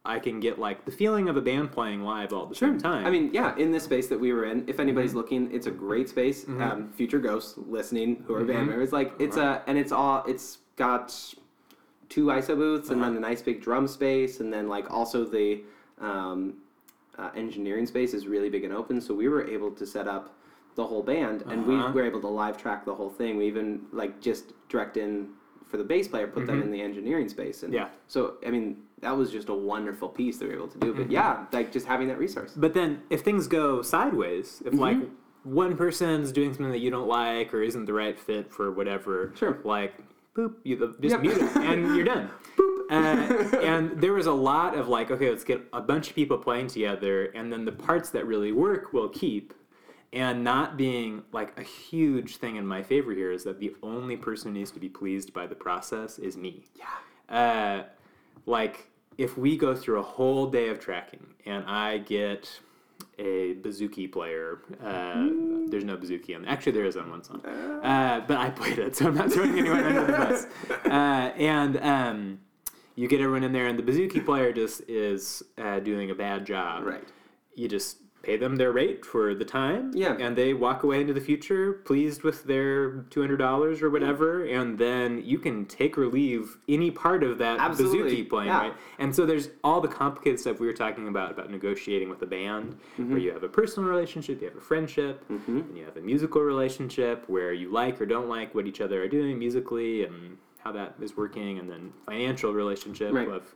I 0.06 0.20
can 0.20 0.39
get 0.39 0.60
like 0.60 0.86
the 0.86 0.91
feeling 0.91 1.30
of 1.30 1.36
a 1.38 1.41
band 1.41 1.72
playing 1.72 2.03
live 2.03 2.32
all 2.32 2.43
at 2.43 2.49
the 2.49 2.56
same 2.56 2.78
time. 2.78 3.06
I 3.06 3.10
mean, 3.10 3.32
yeah, 3.34 3.56
in 3.58 3.72
this 3.72 3.84
space 3.84 4.08
that 4.08 4.20
we 4.20 4.32
were 4.34 4.45
in, 4.45 4.64
if 4.68 4.80
anybody's 4.80 5.12
Mm-hmm. 5.12 5.18
looking, 5.18 5.51
it's 5.51 5.68
a 5.68 5.72
great 5.72 6.08
space. 6.10 6.45
Um, 6.47 6.91
future 6.93 7.20
ghosts 7.20 7.56
listening 7.58 8.24
who 8.28 8.34
are 8.36 8.39
Mm-hmm. 8.39 8.47
band 8.51 8.68
members, 8.68 8.91
like 8.93 9.14
it's 9.20 9.38
a, 9.38 9.64
and 9.68 9.78
it's 9.78 9.91
all, 9.91 10.24
it's 10.28 10.60
got 10.76 11.14
two 12.10 12.26
ISO 12.28 12.56
booths 12.56 12.89
and 12.89 13.01
Uh-huh. 13.01 13.10
then 13.10 13.18
a 13.18 13.20
nice 13.20 13.41
big 13.41 13.62
drum 13.62 13.88
space, 13.88 14.39
and 14.41 14.53
then 14.53 14.68
like 14.70 14.89
also 14.91 15.26
the 15.26 15.64
um, 15.99 16.53
uh, 17.18 17.32
engineering 17.36 17.86
space 17.88 18.14
is 18.14 18.28
really 18.28 18.49
big 18.49 18.64
and 18.64 18.74
open. 18.74 19.01
So 19.01 19.14
we 19.14 19.28
were 19.28 19.47
able 19.47 19.72
to 19.72 19.86
set 19.86 20.08
up 20.08 20.36
the 20.76 20.86
whole 20.86 21.01
band, 21.01 21.41
and 21.49 21.62
Uh-huh. 21.62 21.88
we 21.93 21.93
were 22.01 22.06
able 22.06 22.22
to 22.22 22.28
live 22.28 22.58
track 22.58 22.86
the 22.86 22.93
whole 22.93 23.10
thing. 23.10 23.38
We 23.38 23.47
even 23.47 23.82
like 23.91 24.22
just 24.22 24.53
direct 24.70 24.97
in 24.97 25.30
for 25.68 25.78
the 25.78 25.84
bass 25.84 26.08
player, 26.08 26.28
put 26.28 26.45
them 26.45 26.62
in 26.62 26.70
the 26.70 26.82
engineering 26.82 27.28
space, 27.28 27.64
and 27.64 27.74
Mm-hmm. 27.74 27.86
Yeah. 27.91 27.97
So 28.08 28.36
I 28.45 28.51
mean, 28.51 28.78
that 29.02 29.16
was 29.16 29.32
just 29.32 29.50
a 29.50 29.54
wonderful 29.54 30.10
piece 30.10 30.38
they 30.38 30.46
were 30.48 30.54
able 30.54 30.68
to 30.70 30.78
do. 30.78 30.88
Mm-hmm. 30.93 31.02
But 31.04 31.12
yeah, 31.12 31.46
like 31.52 31.72
just 31.72 31.86
having 31.86 32.08
that 32.08 32.18
resource. 32.18 32.54
But 32.56 32.74
then 32.74 33.02
if 33.10 33.22
things 33.22 33.48
go 33.48 33.82
sideways, 33.82 34.62
if 34.66 34.74
like 34.74 34.98
Mm-hmm. 34.98 35.54
one 35.54 35.78
person's 35.78 36.32
doing 36.32 36.54
something 36.54 36.72
that 36.72 36.80
you 36.80 36.89
don't 36.91 37.08
like 37.08 37.54
or 37.54 37.62
isn't 37.62 37.86
the 37.86 37.93
right 37.93 38.18
fit 38.20 38.52
for 38.52 38.72
whatever, 38.72 39.32
Sure. 39.36 39.60
like 39.64 39.93
boop, 40.36 40.56
you 40.64 40.76
the- 40.76 40.96
just 41.02 41.14
Yep. 41.14 41.22
mute 41.22 41.38
it 41.38 41.56
and 41.58 41.96
you're 41.96 42.06
done. 42.06 42.30
boop. 42.58 42.72
Uh, 42.91 43.58
and 43.62 44.00
there 44.00 44.14
was 44.14 44.28
a 44.28 44.32
lot 44.32 44.76
of 44.78 44.88
like, 44.88 45.10
okay, 45.12 45.30
let's 45.30 45.43
get 45.43 45.62
a 45.74 45.82
bunch 45.82 46.10
of 46.10 46.16
people 46.16 46.38
playing 46.38 46.68
together, 46.68 47.26
and 47.34 47.52
then 47.52 47.66
the 47.66 47.72
parts 47.72 48.10
that 48.12 48.26
really 48.28 48.52
work 48.52 48.93
we'll 48.93 49.10
keep. 49.10 49.54
And 50.14 50.43
not 50.46 50.78
being 50.78 51.24
like 51.34 51.60
a 51.60 51.64
huge 51.64 52.38
thing 52.38 52.56
in 52.56 52.66
my 52.66 52.84
favor 52.84 53.12
here 53.12 53.32
is 53.34 53.43
that 53.43 53.60
the 53.60 53.76
only 53.84 54.16
person 54.16 54.54
who 54.54 54.60
needs 54.60 54.72
to 54.72 54.80
be 54.80 54.88
pleased 54.88 55.34
by 55.34 55.46
the 55.48 55.56
process 55.56 56.20
is 56.20 56.38
me. 56.38 56.64
Yeah. 56.78 57.36
Uh, 57.36 57.84
like 58.46 58.88
if 59.18 59.38
we 59.38 59.58
go 59.58 59.76
through 59.76 60.00
a 60.00 60.04
whole 60.04 60.48
day 60.48 60.70
of 60.70 60.80
tracking 60.80 61.26
and 61.46 61.64
I 61.66 62.00
get 62.00 62.60
a 63.18 63.56
bouzouki 63.56 64.12
player, 64.12 64.60
uh, 64.84 65.28
there's 65.68 65.84
no 65.84 65.96
bouzouki 65.98 66.36
on. 66.36 66.46
Actually, 66.46 66.74
there 66.74 66.86
is 66.86 66.98
on 66.98 67.10
one 67.10 67.24
song, 67.24 67.46
uh, 67.46 68.24
but 68.28 68.38
I 68.38 68.50
played 68.50 68.80
it, 68.80 68.96
so 68.96 69.08
I'm 69.08 69.16
not 69.16 69.32
throwing 69.32 69.58
anyone 69.58 69.84
under 69.84 70.06
the 70.06 70.12
bus. 70.12 70.48
Uh, 70.86 71.32
and 71.38 71.78
um, 71.78 72.39
you 72.96 73.08
get 73.08 73.20
everyone 73.20 73.43
in 73.43 73.52
there, 73.52 73.68
and 73.68 73.78
the 73.78 73.84
bouzouki 73.84 74.24
player 74.24 74.54
just 74.54 74.82
is 74.88 75.43
uh, 75.58 75.80
doing 75.80 76.12
a 76.12 76.16
bad 76.16 76.46
job. 76.46 76.86
Right. 76.86 77.04
You 77.56 77.68
just 77.68 77.98
pay 78.26 78.38
them 78.38 78.55
their 78.55 78.71
rate 78.71 79.05
for 79.05 79.36
the 79.36 79.45
time. 79.45 79.91
Yeah. 79.93 80.17
And 80.19 80.36
they 80.36 80.53
walk 80.53 80.84
away 80.84 81.01
into 81.01 81.13
the 81.13 81.21
future 81.21 81.73
pleased 81.73 82.23
with 82.23 82.43
their 82.45 83.01
two 83.11 83.21
hundred 83.21 83.38
dollars 83.38 83.82
or 83.82 83.89
whatever, 83.89 84.45
and 84.45 84.78
then 84.78 85.21
you 85.23 85.38
can 85.38 85.65
take 85.65 85.97
or 85.97 86.07
leave 86.07 86.57
any 86.67 86.89
part 86.89 87.23
of 87.23 87.38
that 87.38 87.59
Absolutely, 87.59 88.23
playing, 88.23 88.47
yeah. 88.47 88.59
right? 88.61 88.73
And 88.99 89.15
so 89.15 89.26
there's 89.26 89.49
all 89.63 89.80
the 89.80 89.88
complicated 89.88 90.39
stuff 90.39 90.59
we 90.59 90.65
were 90.67 90.73
talking 90.73 91.07
about 91.07 91.32
about 91.32 91.51
negotiating 91.51 92.09
with 92.09 92.21
a 92.23 92.26
band, 92.26 92.76
Mm-hmm. 92.97 93.09
where 93.11 93.19
you 93.19 93.32
have 93.34 93.43
a 93.43 93.49
personal 93.49 93.89
relationship, 93.89 94.41
you 94.41 94.47
have 94.47 94.57
a 94.57 94.61
friendship, 94.61 95.23
and 95.30 95.76
you 95.78 95.84
have 95.86 95.97
a 95.97 96.01
musical 96.01 96.41
relationship 96.41 97.23
where 97.28 97.51
you 97.53 97.71
like 97.71 97.99
or 98.01 98.05
don't 98.05 98.30
like 98.30 98.55
what 98.55 98.65
each 98.67 98.80
other 98.82 99.03
are 99.03 99.07
doing 99.07 99.38
musically 99.38 100.03
and 100.05 100.38
how 100.63 100.71
that 100.71 100.95
is 101.01 101.15
working, 101.17 101.59
and 101.59 101.69
then 101.69 101.91
financial 102.05 102.53
relationship 102.53 103.13
Right. 103.13 103.28
of 103.28 103.53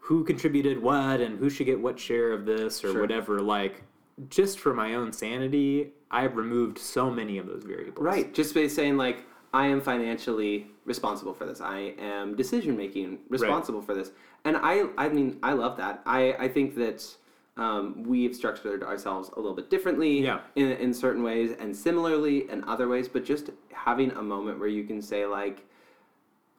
who 0.00 0.24
contributed 0.24 0.82
what 0.82 1.20
and 1.20 1.38
who 1.38 1.48
should 1.50 1.66
get 1.66 1.80
what 1.80 1.98
share 1.98 2.32
of 2.32 2.44
this 2.44 2.82
or 2.84 2.92
Sure. 2.92 3.00
whatever. 3.00 3.40
Like, 3.40 3.82
just 4.28 4.58
for 4.58 4.74
my 4.74 4.94
own 4.94 5.12
sanity, 5.12 5.92
I've 6.10 6.36
removed 6.36 6.78
so 6.78 7.10
many 7.10 7.38
of 7.38 7.46
those 7.46 7.62
variables. 7.64 8.04
Right. 8.04 8.32
Just 8.34 8.54
by 8.54 8.66
saying 8.66 8.96
like 8.96 9.24
I 9.54 9.66
am 9.66 9.80
financially 9.80 10.66
responsible 10.84 11.32
for 11.34 11.44
this. 11.46 11.60
I 11.60 11.94
am 11.98 12.34
decision 12.36 12.76
making 12.76 13.18
responsible 13.28 13.80
for 13.82 13.94
this. 13.94 14.10
And 14.44 14.56
I 14.56 14.86
I 14.98 15.08
mean 15.08 15.38
I 15.42 15.52
love 15.52 15.76
that. 15.78 16.02
I 16.06 16.32
I 16.34 16.48
think 16.48 16.74
that 16.76 17.16
um, 17.56 18.02
we've 18.04 18.34
structured 18.34 18.82
ourselves 18.82 19.28
a 19.36 19.40
little 19.40 19.54
bit 19.54 19.68
differently 19.70 20.22
Yeah. 20.22 20.40
in, 20.56 20.70
in 20.72 20.94
certain 20.94 21.22
ways 21.22 21.52
and 21.58 21.76
similarly 21.76 22.48
in 22.50 22.64
other 22.64 22.88
ways, 22.88 23.06
but 23.08 23.24
just 23.24 23.50
having 23.72 24.10
a 24.12 24.22
moment 24.22 24.58
where 24.58 24.68
you 24.68 24.84
can 24.84 25.00
say 25.02 25.26
like 25.26 25.66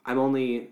I'm 0.05 0.17
only 0.19 0.71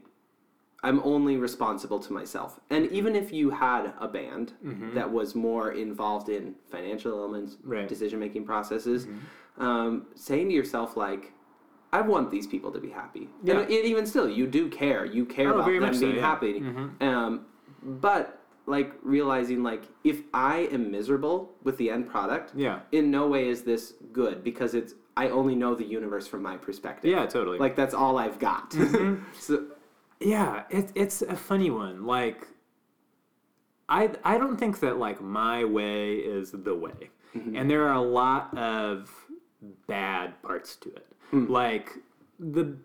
I'm 0.84 1.02
only 1.04 1.38
responsible 1.38 2.00
to 2.00 2.14
myself. 2.14 2.60
And 2.70 2.86
even 2.92 3.16
if 3.16 3.34
you 3.34 3.50
had 3.50 3.94
a 4.00 4.08
band 4.08 4.54
that 4.94 5.10
was 5.12 5.36
more 5.36 5.72
involved 5.72 6.30
in 6.30 6.56
financial 6.72 7.12
elements, 7.18 7.58
Right. 7.64 7.88
decision 7.88 8.20
making 8.20 8.46
processes, 8.46 9.08
um, 9.58 10.06
saying 10.16 10.50
to 10.50 10.56
yourself 10.56 10.96
like, 10.96 11.34
I 11.92 12.02
want 12.02 12.30
these 12.32 12.46
people 12.48 12.72
to 12.72 12.80
be 12.80 12.90
happy. 12.90 13.30
Yeah. 13.44 13.60
And, 13.62 13.72
even 13.72 14.06
still, 14.06 14.30
you 14.30 14.46
do 14.48 14.70
care. 14.70 15.06
You 15.06 15.26
care 15.26 15.50
Oh, 15.52 15.56
about 15.56 15.66
them 15.66 15.80
much 15.82 15.96
so, 15.96 16.02
being 16.02 16.16
yeah. 16.18 16.22
happy. 16.22 16.64
Um, 17.02 17.46
but 17.82 18.36
like 18.66 18.94
realizing 19.02 19.64
like 19.64 19.84
if 20.04 20.22
I 20.34 20.70
am 20.72 20.92
miserable 20.92 21.56
with 21.64 21.78
the 21.78 21.90
end 21.90 22.08
product, 22.08 22.54
Yeah. 22.56 22.82
in 22.92 23.10
no 23.10 23.28
way 23.28 23.50
is 23.50 23.64
this 23.64 23.96
good 24.14 24.44
because 24.44 24.76
it's 24.76 24.94
I 25.18 25.30
only 25.30 25.56
know 25.56 25.76
the 25.76 25.84
universe 25.84 26.28
from 26.28 26.42
my 26.44 26.56
perspective. 26.56 27.12
Yeah, 27.12 27.26
totally. 27.26 27.58
Like 27.58 27.76
that's 27.76 27.94
all 27.96 28.18
I've 28.18 28.40
got. 28.40 28.72
so 29.40 29.66
Yeah, 30.20 30.64
it, 30.70 30.92
it's 30.96 31.22
a 31.22 31.36
funny 31.36 31.70
one. 31.70 32.06
Like, 32.06 32.48
I 33.88 34.12
I 34.24 34.38
don't 34.38 34.58
think 34.58 34.80
that 34.82 34.98
like 34.98 35.22
my 35.22 35.64
way 35.64 36.16
is 36.16 36.52
the 36.52 36.76
way, 36.76 37.10
mm-hmm. 37.36 37.56
and 37.56 37.70
there 37.70 37.88
are 37.88 37.94
a 37.94 38.02
lot 38.02 38.56
of 38.58 39.10
bad 39.88 40.42
parts 40.42 40.76
to 40.78 40.90
it. 40.90 41.08
Hmm. 41.32 41.46
Like 41.48 41.92
the, 42.40 42.76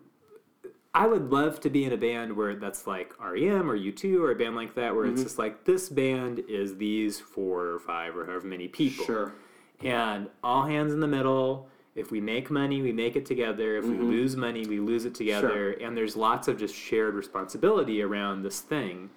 I 0.95 1.07
would 1.07 1.30
love 1.30 1.61
to 1.61 1.70
be 1.70 1.85
in 1.85 1.93
a 1.93 1.97
band 1.97 2.37
where 2.37 2.55
that's 2.55 2.87
like 2.87 3.12
REM 3.20 3.70
or 3.70 3.76
U2 3.76 4.20
or 4.20 4.30
a 4.30 4.35
band 4.37 4.55
like 4.55 4.74
that, 4.76 4.95
where 4.95 5.07
it's 5.07 5.14
mm-hmm. 5.14 5.22
just 5.24 5.39
like 5.39 5.64
this 5.64 5.89
band 5.89 6.41
is 6.49 6.76
these 6.76 7.20
four 7.20 7.66
or 7.66 7.80
five 7.80 8.16
or 8.16 8.26
however 8.26 8.47
many 8.47 8.68
people 8.68 9.05
sure. 9.05 9.35
and 9.82 10.28
all 10.43 10.64
hands 10.66 10.93
in 10.93 11.01
the 11.01 11.09
middle. 11.09 11.68
If 11.95 12.11
we 12.11 12.21
make 12.21 12.51
money, 12.51 12.83
we 12.83 12.93
make 12.93 13.15
it 13.15 13.25
together. 13.25 13.77
If 13.77 13.85
we 13.85 13.97
lose 13.97 14.37
money, 14.37 14.67
we 14.67 14.81
lose 14.81 15.05
it 15.05 15.15
together. 15.15 15.73
And 15.73 15.97
there's 15.97 16.17
lots 16.17 16.49
of 16.49 16.59
just 16.59 16.75
shared 16.75 17.15
responsibility 17.15 18.03
around 18.03 18.43
this 18.43 18.61
thing. 18.61 19.11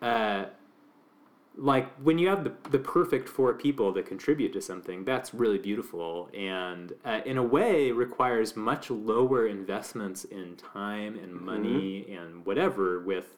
Uh, 0.00 0.46
like 1.56 1.92
when 1.96 2.18
you 2.18 2.28
have 2.28 2.44
the, 2.44 2.52
the 2.70 2.78
perfect 2.78 3.28
four 3.28 3.52
people 3.52 3.92
that 3.92 4.06
contribute 4.06 4.52
to 4.54 4.62
something, 4.62 5.04
that's 5.04 5.34
really 5.34 5.58
beautiful. 5.58 6.30
And 6.32 6.94
uh, 7.04 7.20
in 7.26 7.36
a 7.36 7.42
way, 7.42 7.90
requires 7.90 8.56
much 8.56 8.90
lower 8.90 9.46
investments 9.46 10.24
in 10.24 10.56
time 10.56 11.18
and 11.18 11.38
money 11.38 12.06
and 12.10 12.46
whatever 12.46 13.00
with 13.00 13.36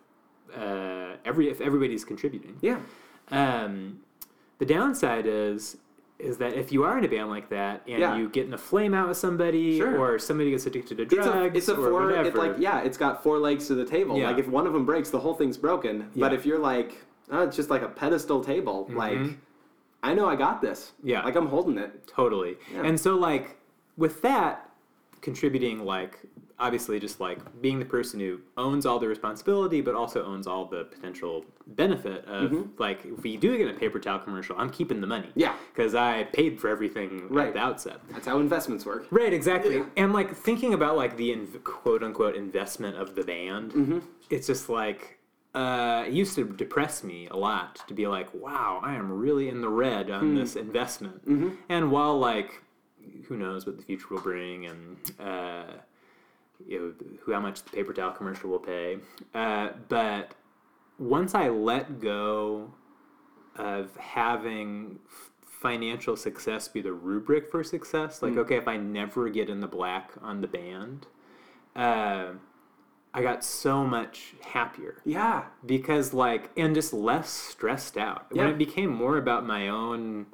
uh, 0.55 1.17
every 1.25 1.51
if 1.51 1.61
everybody's 1.61 2.05
contributing. 2.05 2.57
Yeah. 2.61 2.79
Um, 3.33 4.01
the 4.59 4.67
downside 4.67 5.27
is 5.27 5.79
is 6.19 6.39
that 6.39 6.55
if 6.55 6.71
you 6.73 6.85
are 6.85 6.97
in 6.97 7.05
a 7.05 7.09
band 7.09 7.29
like 7.29 7.49
that 7.49 7.83
and 7.89 7.99
Yeah. 7.99 8.17
you 8.17 8.29
get 8.29 8.47
in 8.47 8.55
a 8.55 8.59
flame 8.59 8.95
out 8.95 9.09
with 9.09 9.17
somebody 9.17 9.79
Sure. 9.79 9.99
or 9.99 10.19
somebody 10.19 10.51
gets 10.51 10.65
addicted 10.67 10.97
to 10.97 11.03
It's 11.03 11.13
a, 11.15 11.17
drugs 11.33 11.57
it's 11.59 11.69
a 11.69 11.73
or 11.73 11.91
four. 11.91 11.93
whatever, 12.07 12.29
It 12.29 12.35
like 12.37 12.55
yeah, 12.59 12.81
it's 12.81 12.97
got 12.97 13.23
four 13.23 13.39
legs 13.39 13.67
to 13.67 13.75
the 13.75 13.85
table. 13.85 14.17
Yeah. 14.17 14.29
Like 14.31 14.39
if 14.39 14.49
one 14.49 14.67
of 14.67 14.73
them 14.73 14.87
breaks, 14.87 15.11
the 15.11 15.19
whole 15.21 15.35
thing's 15.35 15.57
broken. 15.57 16.11
But 16.17 16.33
if 16.33 16.47
you're 16.47 16.59
like, 16.61 17.05
oh, 17.31 17.43
it's 17.43 17.57
just 17.57 17.69
like 17.69 17.83
a 17.83 17.89
pedestal 17.89 18.43
table. 18.45 18.85
Mm-hmm. 18.85 18.97
Like 18.97 19.39
I 20.05 20.15
know 20.15 20.27
I 20.29 20.37
got 20.37 20.61
this. 20.63 20.93
Yeah. 21.03 21.23
Like 21.25 21.35
I'm 21.35 21.49
holding 21.49 21.79
it. 21.79 22.07
totally. 22.07 22.57
Yeah. 22.73 22.83
And 22.85 22.99
so 22.99 23.17
like 23.17 23.57
with 23.97 24.23
that 24.23 24.71
contributing 25.21 25.85
like 25.85 26.21
obviously 26.59 27.01
just 27.01 27.19
like 27.21 27.39
being 27.61 27.79
the 27.79 27.85
person 27.85 28.21
who 28.21 28.41
owns 28.57 28.87
all 28.87 28.99
the 28.99 29.09
responsibility 29.09 29.81
but 29.81 29.95
also 29.95 30.25
owns 30.25 30.47
all 30.47 30.65
the 30.67 30.85
potential 30.85 31.45
benefit 31.67 32.25
of 32.27 32.51
Mm-hmm. 32.51 32.71
like 32.79 33.05
if 33.05 33.23
we 33.23 33.37
do 33.37 33.57
get 33.59 33.69
a 33.69 33.73
paper 33.79 33.99
towel 33.99 34.19
commercial 34.21 34.55
i'm 34.59 34.71
keeping 34.71 35.01
the 35.01 35.07
money 35.07 35.29
Yeah. 35.35 35.55
because 35.73 35.95
i 35.97 36.25
paid 36.33 36.61
for 36.61 36.69
everything 36.69 37.27
Right. 37.29 37.49
at 37.49 37.55
the 37.55 37.61
outset 37.61 37.99
That's 38.13 38.27
how 38.27 38.39
investments 38.39 38.87
work. 38.87 39.07
Right, 39.11 39.33
exactly. 39.33 39.77
Yeah. 39.79 39.87
And 39.97 40.13
like 40.13 40.35
thinking 40.35 40.75
about 40.75 40.97
like 40.97 41.17
the 41.17 41.33
in- 41.33 41.47
quote 41.65 42.03
unquote 42.05 42.37
investment 42.37 42.97
of 42.97 43.15
the 43.17 43.25
band, 43.25 43.73
Mm-hmm. 43.73 43.99
it's 44.31 44.47
just 44.47 44.69
like 44.69 45.19
uh, 45.55 46.05
it 46.07 46.13
used 46.13 46.35
to 46.35 46.45
depress 46.45 47.05
me 47.05 47.29
a 47.31 47.37
lot 47.37 47.81
to 47.87 47.95
be 47.95 48.07
like, 48.09 48.29
wow, 48.35 48.81
I 48.83 48.95
am 48.97 49.11
really 49.13 49.49
in 49.49 49.61
the 49.61 49.69
red 49.69 50.11
on 50.11 50.21
Hmm. 50.31 50.35
this 50.37 50.57
investment. 50.57 51.25
Mm-hmm. 51.29 51.51
And 51.69 51.93
while 51.93 52.19
like, 52.19 52.61
who 53.29 53.37
knows 53.37 53.65
what 53.65 53.77
the 53.77 53.83
future 53.85 54.07
will 54.11 54.21
bring 54.21 54.67
and 54.67 54.97
uh, 55.21 55.65
you 56.67 56.79
know 56.79 57.17
who 57.23 57.33
how 57.33 57.41
much 57.41 57.63
the 57.63 57.71
paper 57.71 57.93
towel 57.93 58.13
commercial 58.13 58.51
will 58.51 58.59
pay, 58.59 58.99
uh, 59.35 59.71
but 59.89 60.35
once 60.99 61.35
I 61.35 61.49
let 61.49 62.01
go 62.01 62.73
of 63.57 63.97
having 63.97 64.99
f- 65.07 65.31
financial 65.45 66.17
success 66.17 66.69
be 66.69 66.81
the 66.81 66.93
rubric 66.93 67.51
for 67.51 67.65
success, 67.65 68.23
like 68.23 68.37
okay, 68.37 68.57
if 68.57 68.69
I 68.69 68.77
never 68.77 69.29
get 69.29 69.49
in 69.49 69.61
the 69.61 69.67
black 69.69 70.13
on 70.23 70.41
the 70.41 70.47
band, 70.47 71.07
uh, 71.75 72.33
I 73.13 73.23
got 73.23 73.45
so 73.45 73.85
much 73.85 74.35
happier. 74.43 74.97
Yeah. 75.05 75.45
because 75.65 76.13
like 76.13 76.51
and 76.57 76.75
just 76.75 76.93
less 76.93 77.31
stressed 77.31 77.97
out. 77.97 78.27
When 78.31 78.49
it 78.49 78.59
became 78.59 78.91
more 78.91 79.17
about 79.19 79.47
my 79.47 79.69
own 79.69 80.27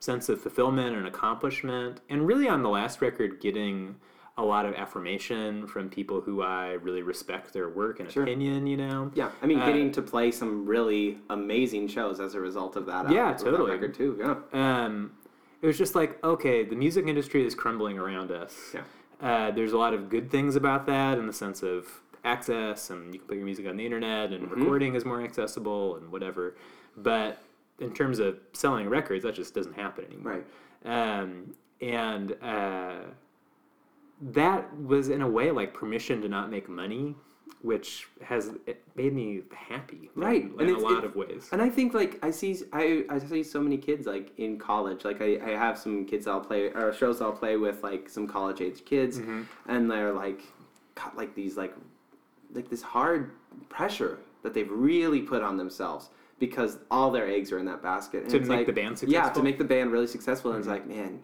sense 0.00 0.28
of 0.28 0.40
fulfillment 0.40 0.94
and 0.96 1.06
accomplishment, 1.06 2.00
and 2.08 2.26
really 2.26 2.48
on 2.48 2.62
the 2.62 2.68
last 2.68 3.00
record, 3.00 3.40
getting 3.40 3.96
a 4.38 4.44
lot 4.44 4.66
of 4.66 4.74
affirmation 4.74 5.66
from 5.66 5.88
people 5.88 6.20
who 6.20 6.42
I 6.42 6.72
really 6.72 7.02
respect 7.02 7.52
their 7.54 7.68
work 7.70 8.00
and 8.00 8.10
Sure. 8.10 8.22
opinion. 8.24 8.66
You 8.66 8.76
know, 8.76 9.10
Yeah, 9.14 9.30
I 9.42 9.46
mean, 9.46 9.58
Uh, 9.60 9.66
getting 9.66 9.90
to 9.92 10.02
play 10.02 10.30
some 10.30 10.66
really 10.66 11.18
amazing 11.30 11.88
shows 11.88 12.20
as 12.20 12.34
a 12.34 12.40
result 12.40 12.76
of 12.76 12.84
that. 12.86 13.10
Yeah, 13.10 13.30
of 13.32 13.38
that 13.38 13.44
totally. 13.44 13.70
record 13.72 13.94
too. 13.94 14.16
Yeah, 14.18 14.36
um, 14.84 15.12
it 15.62 15.66
was 15.66 15.78
just 15.78 15.94
like 15.94 16.22
okay, 16.22 16.64
the 16.64 16.76
music 16.76 17.06
industry 17.06 17.46
is 17.46 17.54
crumbling 17.54 17.98
around 17.98 18.30
us. 18.30 18.74
Yeah. 18.74 18.82
Uh, 19.22 19.50
there's 19.52 19.72
a 19.72 19.78
lot 19.78 19.94
of 19.94 20.10
good 20.10 20.30
things 20.30 20.56
about 20.56 20.84
that 20.86 21.16
in 21.18 21.26
the 21.26 21.32
sense 21.32 21.62
of 21.62 22.02
access, 22.22 22.90
and 22.90 23.14
you 23.14 23.20
can 23.20 23.28
put 23.28 23.36
your 23.36 23.46
music 23.46 23.66
on 23.66 23.76
the 23.78 23.84
internet, 23.86 24.32
and 24.32 24.44
Mm-hmm. 24.48 24.60
recording 24.60 24.94
is 24.94 25.06
more 25.06 25.22
accessible, 25.22 25.96
and 25.96 26.12
whatever. 26.12 26.56
But 26.98 27.38
in 27.78 27.92
terms 27.94 28.18
of 28.18 28.38
selling 28.52 28.88
records, 28.90 29.22
that 29.24 29.34
just 29.34 29.54
doesn't 29.54 29.74
happen 29.74 30.04
anymore. 30.04 30.42
right. 30.84 31.20
Um, 31.20 31.54
and 31.80 32.36
uh, 32.42 32.96
that 34.20 34.74
was 34.80 35.08
in 35.08 35.22
a 35.22 35.28
way 35.28 35.50
like 35.50 35.74
permission 35.74 36.20
to 36.22 36.28
not 36.28 36.50
make 36.50 36.68
money, 36.68 37.14
which 37.62 38.06
has 38.22 38.52
made 38.94 39.12
me 39.14 39.42
happy, 39.54 40.10
Right, 40.14 40.44
in, 40.58 40.68
a 40.70 40.78
lot 40.78 41.04
of 41.04 41.16
ways. 41.16 41.48
And 41.52 41.60
I 41.60 41.68
think 41.68 41.92
like 41.94 42.18
I 42.24 42.30
see 42.30 42.56
I, 42.72 43.04
I 43.10 43.18
see 43.18 43.42
so 43.42 43.60
many 43.60 43.76
kids 43.76 44.06
like 44.06 44.32
in 44.38 44.58
college. 44.58 45.04
Like 45.04 45.20
I, 45.20 45.38
I 45.44 45.50
have 45.50 45.78
some 45.78 46.04
kids 46.06 46.26
I'll 46.26 46.40
play 46.40 46.66
or 46.72 46.92
shows 46.92 47.20
I'll 47.20 47.32
play 47.32 47.56
with 47.56 47.82
like 47.82 48.08
some 48.08 48.26
college 48.26 48.60
age 48.60 48.84
kids, 48.84 49.18
Mm-hmm. 49.18 49.42
and 49.68 49.90
they're 49.90 50.12
like 50.12 50.40
got 50.94 51.16
like 51.16 51.34
these 51.34 51.56
like 51.56 51.74
like 52.54 52.70
this 52.70 52.82
hard 52.82 53.32
pressure 53.68 54.18
that 54.42 54.54
they've 54.54 54.70
really 54.70 55.20
put 55.20 55.42
on 55.42 55.56
themselves 55.56 56.10
because 56.38 56.78
all 56.90 57.10
their 57.10 57.26
eggs 57.28 57.50
are 57.50 57.58
in 57.58 57.64
that 57.66 57.82
basket. 57.82 58.22
And 58.22 58.30
To 58.30 58.36
it's 58.36 58.48
make 58.48 58.58
like- 58.58 58.66
the 58.66 58.72
band 58.72 58.98
successful 58.98 59.12
Yeah, 59.12 59.28
to? 59.28 59.34
Mm-hmm. 59.34 59.44
make 59.44 59.58
the 59.58 59.64
band 59.64 59.90
really 59.90 60.06
successful. 60.06 60.50
And 60.52 60.58
it's 60.60 60.68
like, 60.68 60.86
man, 60.86 61.20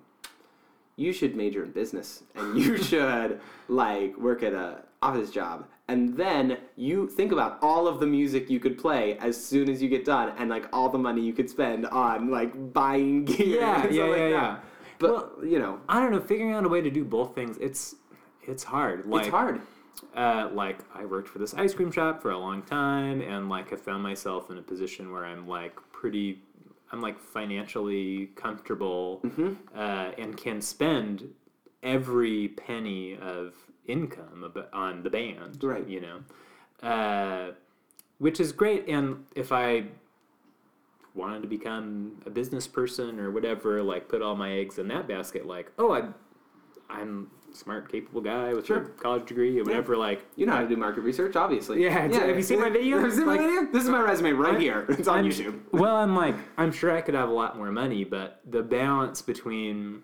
you 0.97 1.12
should 1.12 1.35
major 1.36 1.62
in 1.64 1.70
business 1.70 2.23
and 2.35 2.59
you 2.59 2.77
should 2.82 3.40
like 3.69 4.16
work 4.19 4.43
at 4.43 4.52
a 4.52 4.82
office 5.01 5.31
job 5.31 5.66
and 5.89 6.16
then 6.16 6.59
you 6.77 7.09
think 7.09 7.32
about 7.32 7.59
all 7.60 7.89
of 7.89 7.98
the 7.98 8.06
music 8.06 8.48
you 8.48 8.60
could 8.60 8.78
play 8.78 9.19
as 9.19 9.43
soon 9.43 9.69
as 9.69 9.82
you 9.82 9.89
get 9.89 10.05
done 10.05 10.32
and 10.39 10.48
like 10.48 10.66
all 10.73 10.89
the 10.89 10.98
money 10.98 11.20
you 11.20 11.32
could 11.32 11.51
spend 11.51 11.86
on 11.86 12.31
like 12.31 12.73
buying 12.73 13.24
gear 13.31 13.60
Yeah, 13.60 13.86
yeah, 13.89 14.05
like 14.05 14.19
yeah, 14.19 14.28
yeah. 14.28 14.56
but 14.98 15.35
you 15.43 15.59
know 15.59 15.81
I 15.89 15.98
don't 16.01 16.12
know, 16.12 16.20
figuring 16.20 16.52
out 16.55 16.64
a 16.64 16.69
way 16.69 16.81
to 16.81 16.90
do 16.90 17.05
both 17.05 17.35
things, 17.35 17.56
it's 17.60 17.97
it's 18.47 18.64
hard. 18.64 19.06
Like, 19.06 19.23
it's 19.23 19.31
hard 19.31 19.60
Uh, 20.14 20.48
like 20.52 20.78
I 20.94 21.05
worked 21.05 21.28
for 21.28 21.39
this 21.39 21.55
ice 21.55 21.74
cream 21.74 21.90
shop 21.93 22.20
for 22.23 22.31
a 22.31 22.39
long 22.39 22.62
time, 22.62 23.20
and 23.20 23.48
like 23.48 23.70
have 23.70 23.81
found 23.81 24.02
myself 24.02 24.51
in 24.51 24.59
a 24.59 24.62
position 24.62 25.10
where 25.12 25.24
I'm 25.24 25.47
like 25.48 25.77
pretty, 25.93 26.43
I'm 26.93 27.01
like 27.01 27.19
financially 27.20 28.27
comfortable, 28.36 29.20
Mm-hmm. 29.24 29.52
uh, 29.74 30.10
and 30.19 30.36
can 30.36 30.60
spend 30.60 31.28
every 31.82 32.48
penny 32.48 33.16
of 33.16 33.55
income 33.86 34.52
on 34.73 35.02
the 35.02 35.10
band. 35.10 35.62
Right. 35.62 35.86
You 35.89 36.01
know, 36.02 36.86
uh, 36.89 37.52
which 38.19 38.39
is 38.40 38.52
great. 38.52 38.86
And 38.89 39.24
if 39.35 39.51
I 39.52 39.85
wanted 41.14 41.43
to 41.43 41.48
become 41.48 42.20
a 42.27 42.31
business 42.31 42.66
person 42.66 43.19
or 43.19 43.31
whatever, 43.31 43.82
like 43.82 44.09
put 44.09 44.23
all 44.23 44.36
my 44.36 44.52
eggs 44.52 44.78
in 44.78 44.89
that 44.89 45.09
basket, 45.09 45.47
like 45.47 45.73
oh 45.78 45.93
I, 45.93 46.02
I'm 46.90 47.31
smart, 47.55 47.91
capable 47.91 48.20
guy 48.20 48.53
with 48.55 48.66
Sure. 48.66 48.79
a 48.79 48.89
college 48.91 49.27
degree 49.27 49.59
or 49.61 49.65
whatever. 49.65 49.97
Like 49.97 50.24
you 50.37 50.47
know 50.47 50.53
how 50.53 50.61
to 50.62 50.69
do 50.69 50.77
market 50.77 51.03
research 51.03 51.37
obviously 51.37 51.83
Yeah, 51.83 52.07
yeah. 52.07 52.27
have 52.27 52.37
you 52.37 52.43
seen 52.43 52.61
my 52.61 52.70
video? 52.70 52.99
have 53.01 53.11
you 53.11 53.16
seen 53.16 53.27
Like- 53.27 53.41
my 53.41 53.47
video 53.47 53.73
this 53.73 53.85
is 53.85 53.89
my 53.91 54.01
resume 54.01 54.33
right 54.33 54.61
here 54.61 54.87
it's 54.91 55.09
on 55.09 55.19
I'm- 55.19 55.24
youtube 55.27 55.61
well, 55.73 55.97
I'm 55.97 56.15
like, 56.16 56.35
I'm 56.57 56.73
sure 56.73 56.91
I 56.91 57.01
could 57.01 57.15
have 57.15 57.29
a 57.29 57.33
lot 57.33 57.57
more 57.57 57.70
money, 57.73 58.05
but 58.05 58.41
the 58.51 58.62
balance 58.62 59.23
between 59.23 60.03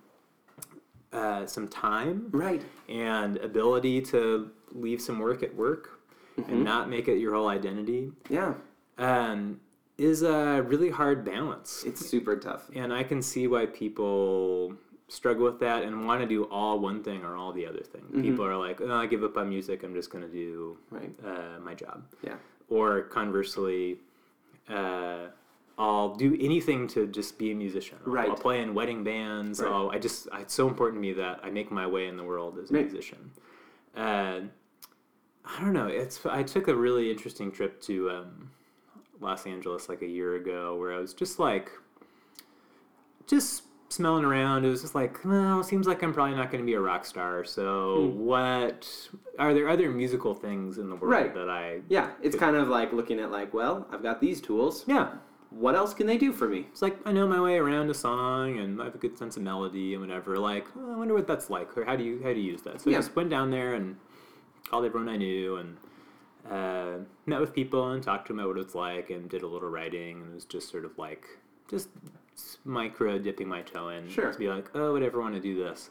uh, 1.12 1.46
some 1.46 1.66
time 1.68 2.28
right 2.32 2.62
and 2.88 3.38
ability 3.38 4.00
to 4.02 4.50
leave 4.72 5.00
some 5.00 5.18
work 5.18 5.42
at 5.42 5.54
work 5.54 5.90
Mm-hmm. 6.38 6.52
and 6.52 6.64
not 6.64 6.88
make 6.88 7.08
it 7.08 7.18
your 7.18 7.34
whole 7.34 7.48
identity 7.48 8.12
yeah 8.30 8.54
um, 8.98 9.58
is 9.96 10.22
a 10.22 10.62
really 10.68 10.88
hard 10.88 11.24
balance. 11.24 11.82
it's 11.84 12.06
super 12.06 12.36
tough 12.36 12.70
And 12.76 12.92
I 12.92 13.02
can 13.02 13.20
see 13.22 13.48
why 13.48 13.66
people 13.66 14.74
struggle 15.08 15.44
with 15.44 15.58
that 15.60 15.82
and 15.84 16.06
want 16.06 16.20
to 16.20 16.26
do 16.26 16.44
all 16.44 16.78
one 16.78 17.02
thing 17.02 17.24
or 17.24 17.34
all 17.34 17.52
the 17.52 17.66
other 17.66 17.80
thing. 17.80 18.02
Mm-hmm. 18.02 18.22
People 18.22 18.44
are 18.44 18.56
like, 18.56 18.80
oh, 18.80 18.94
I 18.94 19.06
give 19.06 19.24
up 19.24 19.36
on 19.36 19.48
music, 19.48 19.82
I'm 19.82 19.94
just 19.94 20.10
going 20.10 20.22
to 20.22 20.30
do 20.30 20.76
right 20.90 21.10
uh, 21.26 21.58
my 21.60 21.74
job. 21.74 22.04
yeah 22.22 22.36
Or 22.68 23.02
conversely, 23.02 23.98
uh, 24.68 25.26
I'll 25.78 26.14
do 26.14 26.36
anything 26.40 26.86
to 26.88 27.06
just 27.06 27.38
be 27.38 27.52
a 27.52 27.54
musician. 27.54 27.98
I'll, 28.06 28.12
Right. 28.12 28.28
I'll 28.28 28.36
play 28.36 28.60
in 28.62 28.74
wedding 28.74 29.02
bands. 29.04 29.60
Right. 29.60 29.70
I'll, 29.72 29.90
I 29.90 29.98
just, 29.98 30.28
it's 30.34 30.52
so 30.54 30.68
important 30.68 30.98
to 30.98 31.08
me 31.08 31.12
that 31.14 31.40
I 31.42 31.50
make 31.50 31.70
my 31.70 31.86
way 31.86 32.06
in 32.08 32.16
the 32.16 32.24
world 32.24 32.58
as 32.62 32.70
a 32.70 32.74
Right. 32.74 32.84
musician. 32.84 33.30
Uh, 33.96 34.40
I 35.46 35.60
don't 35.62 35.72
know. 35.72 35.86
It's 35.86 36.24
I 36.26 36.42
took 36.42 36.68
a 36.68 36.74
really 36.74 37.10
interesting 37.10 37.50
trip 37.50 37.80
to 37.82 38.10
um, 38.10 38.50
Los 39.20 39.46
Angeles 39.46 39.88
like 39.88 40.02
a 40.02 40.06
year 40.06 40.34
ago, 40.34 40.76
where 40.76 40.92
I 40.92 40.98
was 40.98 41.14
just 41.14 41.38
like, 41.38 41.70
just 43.26 43.62
smelling 43.90 44.24
around. 44.24 44.64
It 44.64 44.68
was 44.68 44.82
just 44.82 44.94
like, 44.94 45.24
no, 45.24 45.60
it 45.60 45.64
seems 45.64 45.86
like 45.86 46.02
I'm 46.02 46.12
probably 46.12 46.36
not 46.36 46.50
going 46.50 46.62
to 46.62 46.66
be 46.66 46.74
a 46.74 46.80
rock 46.80 47.04
star. 47.06 47.44
So 47.44 48.10
Hmm. 48.12 48.18
what 48.20 49.08
are 49.38 49.54
there 49.54 49.68
other 49.68 49.90
musical 49.90 50.34
things 50.34 50.78
in 50.78 50.88
the 50.90 50.96
world 50.96 51.12
Right. 51.12 51.34
that 51.34 51.48
I? 51.48 51.80
yeah 51.88 52.10
it's 52.22 52.36
kind 52.36 52.56
of 52.56 52.68
like 52.68 52.92
looking 52.92 53.20
at 53.20 53.30
like 53.30 53.54
well 53.54 53.86
i've 53.92 54.02
got 54.02 54.20
these 54.20 54.40
tools 54.40 54.84
Yeah, 54.88 55.10
what 55.50 55.74
else 55.76 55.94
can 55.94 56.06
they 56.08 56.18
do 56.18 56.32
for 56.32 56.48
me 56.48 56.66
it's 56.72 56.82
like 56.82 56.96
I 57.06 57.12
know 57.12 57.26
my 57.26 57.40
way 57.40 57.56
around 57.56 57.88
a 57.88 57.94
song 57.94 58.58
and 58.58 58.80
I 58.80 58.84
have 58.86 58.94
a 58.94 58.98
good 58.98 59.16
sense 59.16 59.36
of 59.36 59.42
melody 59.42 59.94
and 59.94 60.02
whatever. 60.02 60.38
Like, 60.38 60.66
oh, 60.76 60.92
I 60.92 60.96
wonder 60.96 61.14
what 61.14 61.26
that's 61.26 61.48
like, 61.50 61.76
or 61.78 61.84
how 61.84 61.96
do 61.96 62.04
you 62.04 62.20
how 62.22 62.32
do 62.34 62.40
you 62.40 62.52
use 62.52 62.62
that? 62.62 62.80
So 62.80 62.90
Yeah. 62.90 62.98
I 62.98 63.00
just 63.00 63.14
went 63.16 63.30
down 63.30 63.50
there 63.50 63.74
and 63.74 63.96
called 64.68 64.84
everyone 64.84 65.08
I 65.08 65.16
knew 65.16 65.56
and 65.56 65.76
uh, 66.50 67.04
met 67.26 67.40
with 67.40 67.54
people 67.54 67.92
and 67.92 68.02
talked 68.02 68.26
to 68.26 68.32
them 68.32 68.40
about 68.40 68.54
what 68.54 68.58
it's 68.62 68.74
like 68.74 69.08
and 69.10 69.28
did 69.30 69.42
a 69.42 69.46
little 69.46 69.68
writing 69.70 70.20
and 70.22 70.30
it 70.32 70.34
was 70.34 70.44
just 70.44 70.68
sort 70.70 70.84
of 70.84 70.96
like 70.98 71.24
just 71.70 71.88
micro 72.64 73.18
dipping 73.18 73.48
my 73.48 73.62
toe 73.62 73.88
in 73.90 74.08
Sure. 74.08 74.32
to 74.32 74.38
be 74.38 74.48
like, 74.48 74.70
oh, 74.74 74.92
would 74.92 75.02
ever 75.02 75.20
want 75.20 75.34
to 75.34 75.40
do 75.40 75.56
this? 75.56 75.90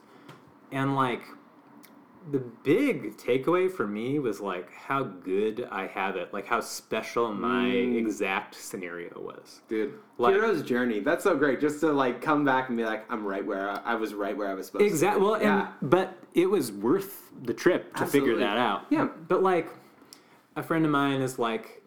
And 0.71 0.95
like 0.95 1.21
the 2.31 2.39
big 2.63 3.15
takeaway 3.15 3.71
for 3.71 3.87
me 3.87 4.19
was 4.19 4.41
like 4.41 4.69
how 4.73 5.01
good 5.03 5.65
I 5.71 5.87
have 5.87 6.17
it, 6.17 6.33
like 6.33 6.45
how 6.45 6.59
special 6.59 7.33
my 7.33 7.63
Mm. 7.69 7.95
exact 7.97 8.55
scenario 8.55 9.17
was. 9.21 9.61
Dude, 9.69 9.93
Like- 10.17 10.33
hero's 10.35 10.61
journey. 10.61 10.99
That's 10.99 11.23
so 11.23 11.37
great. 11.37 11.61
Just 11.61 11.79
to 11.81 11.93
like 11.93 12.21
come 12.21 12.43
back 12.43 12.67
and 12.67 12.77
be 12.77 12.83
like, 12.83 13.05
I'm 13.09 13.25
right 13.25 13.45
where 13.45 13.69
I, 13.69 13.81
I 13.85 13.95
was 13.95 14.13
right 14.13 14.35
where 14.35 14.49
I 14.49 14.53
was 14.55 14.65
supposed 14.65 14.83
Exactly. 14.85 15.21
to. 15.21 15.25
Well, 15.25 15.41
yeah. 15.41 15.71
and 15.81 15.89
but 15.89 16.17
it 16.33 16.49
was 16.49 16.69
worth 16.71 17.31
the 17.43 17.53
trip 17.53 17.93
to 17.95 18.01
Absolutely. 18.03 18.31
figure 18.31 18.45
that 18.45 18.57
out. 18.57 18.81
Yeah. 18.89 19.07
But 19.29 19.41
like, 19.41 19.69
a 20.57 20.63
friend 20.63 20.83
of 20.83 20.91
mine 20.91 21.21
is 21.21 21.39
like 21.39 21.81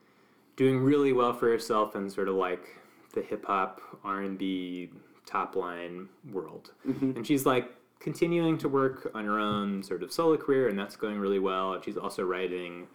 doing 0.56 0.80
really 0.82 1.12
well 1.12 1.34
for 1.34 1.50
herself 1.50 1.94
and 1.96 2.10
sort 2.10 2.28
of 2.28 2.34
like 2.36 2.78
the 3.14 3.22
hip 3.22 3.44
hop 3.46 3.80
R 4.04 4.20
and 4.22 4.38
B 4.38 4.90
top 5.26 5.56
line 5.56 6.08
world, 6.32 6.72
Mm-hmm. 6.86 7.12
and 7.16 7.26
she's 7.26 7.46
like 7.46 7.70
continuing 8.00 8.56
to 8.58 8.68
work 8.68 9.10
on 9.14 9.24
her 9.26 9.38
own 9.38 9.82
sort 9.82 10.02
of 10.02 10.10
solo 10.12 10.36
career, 10.36 10.68
and 10.68 10.78
that's 10.78 10.96
going 10.96 11.18
really 11.18 11.38
well. 11.38 11.74
And 11.74 11.84
she's 11.84 11.96
also 11.96 12.22
writing. 12.24 12.86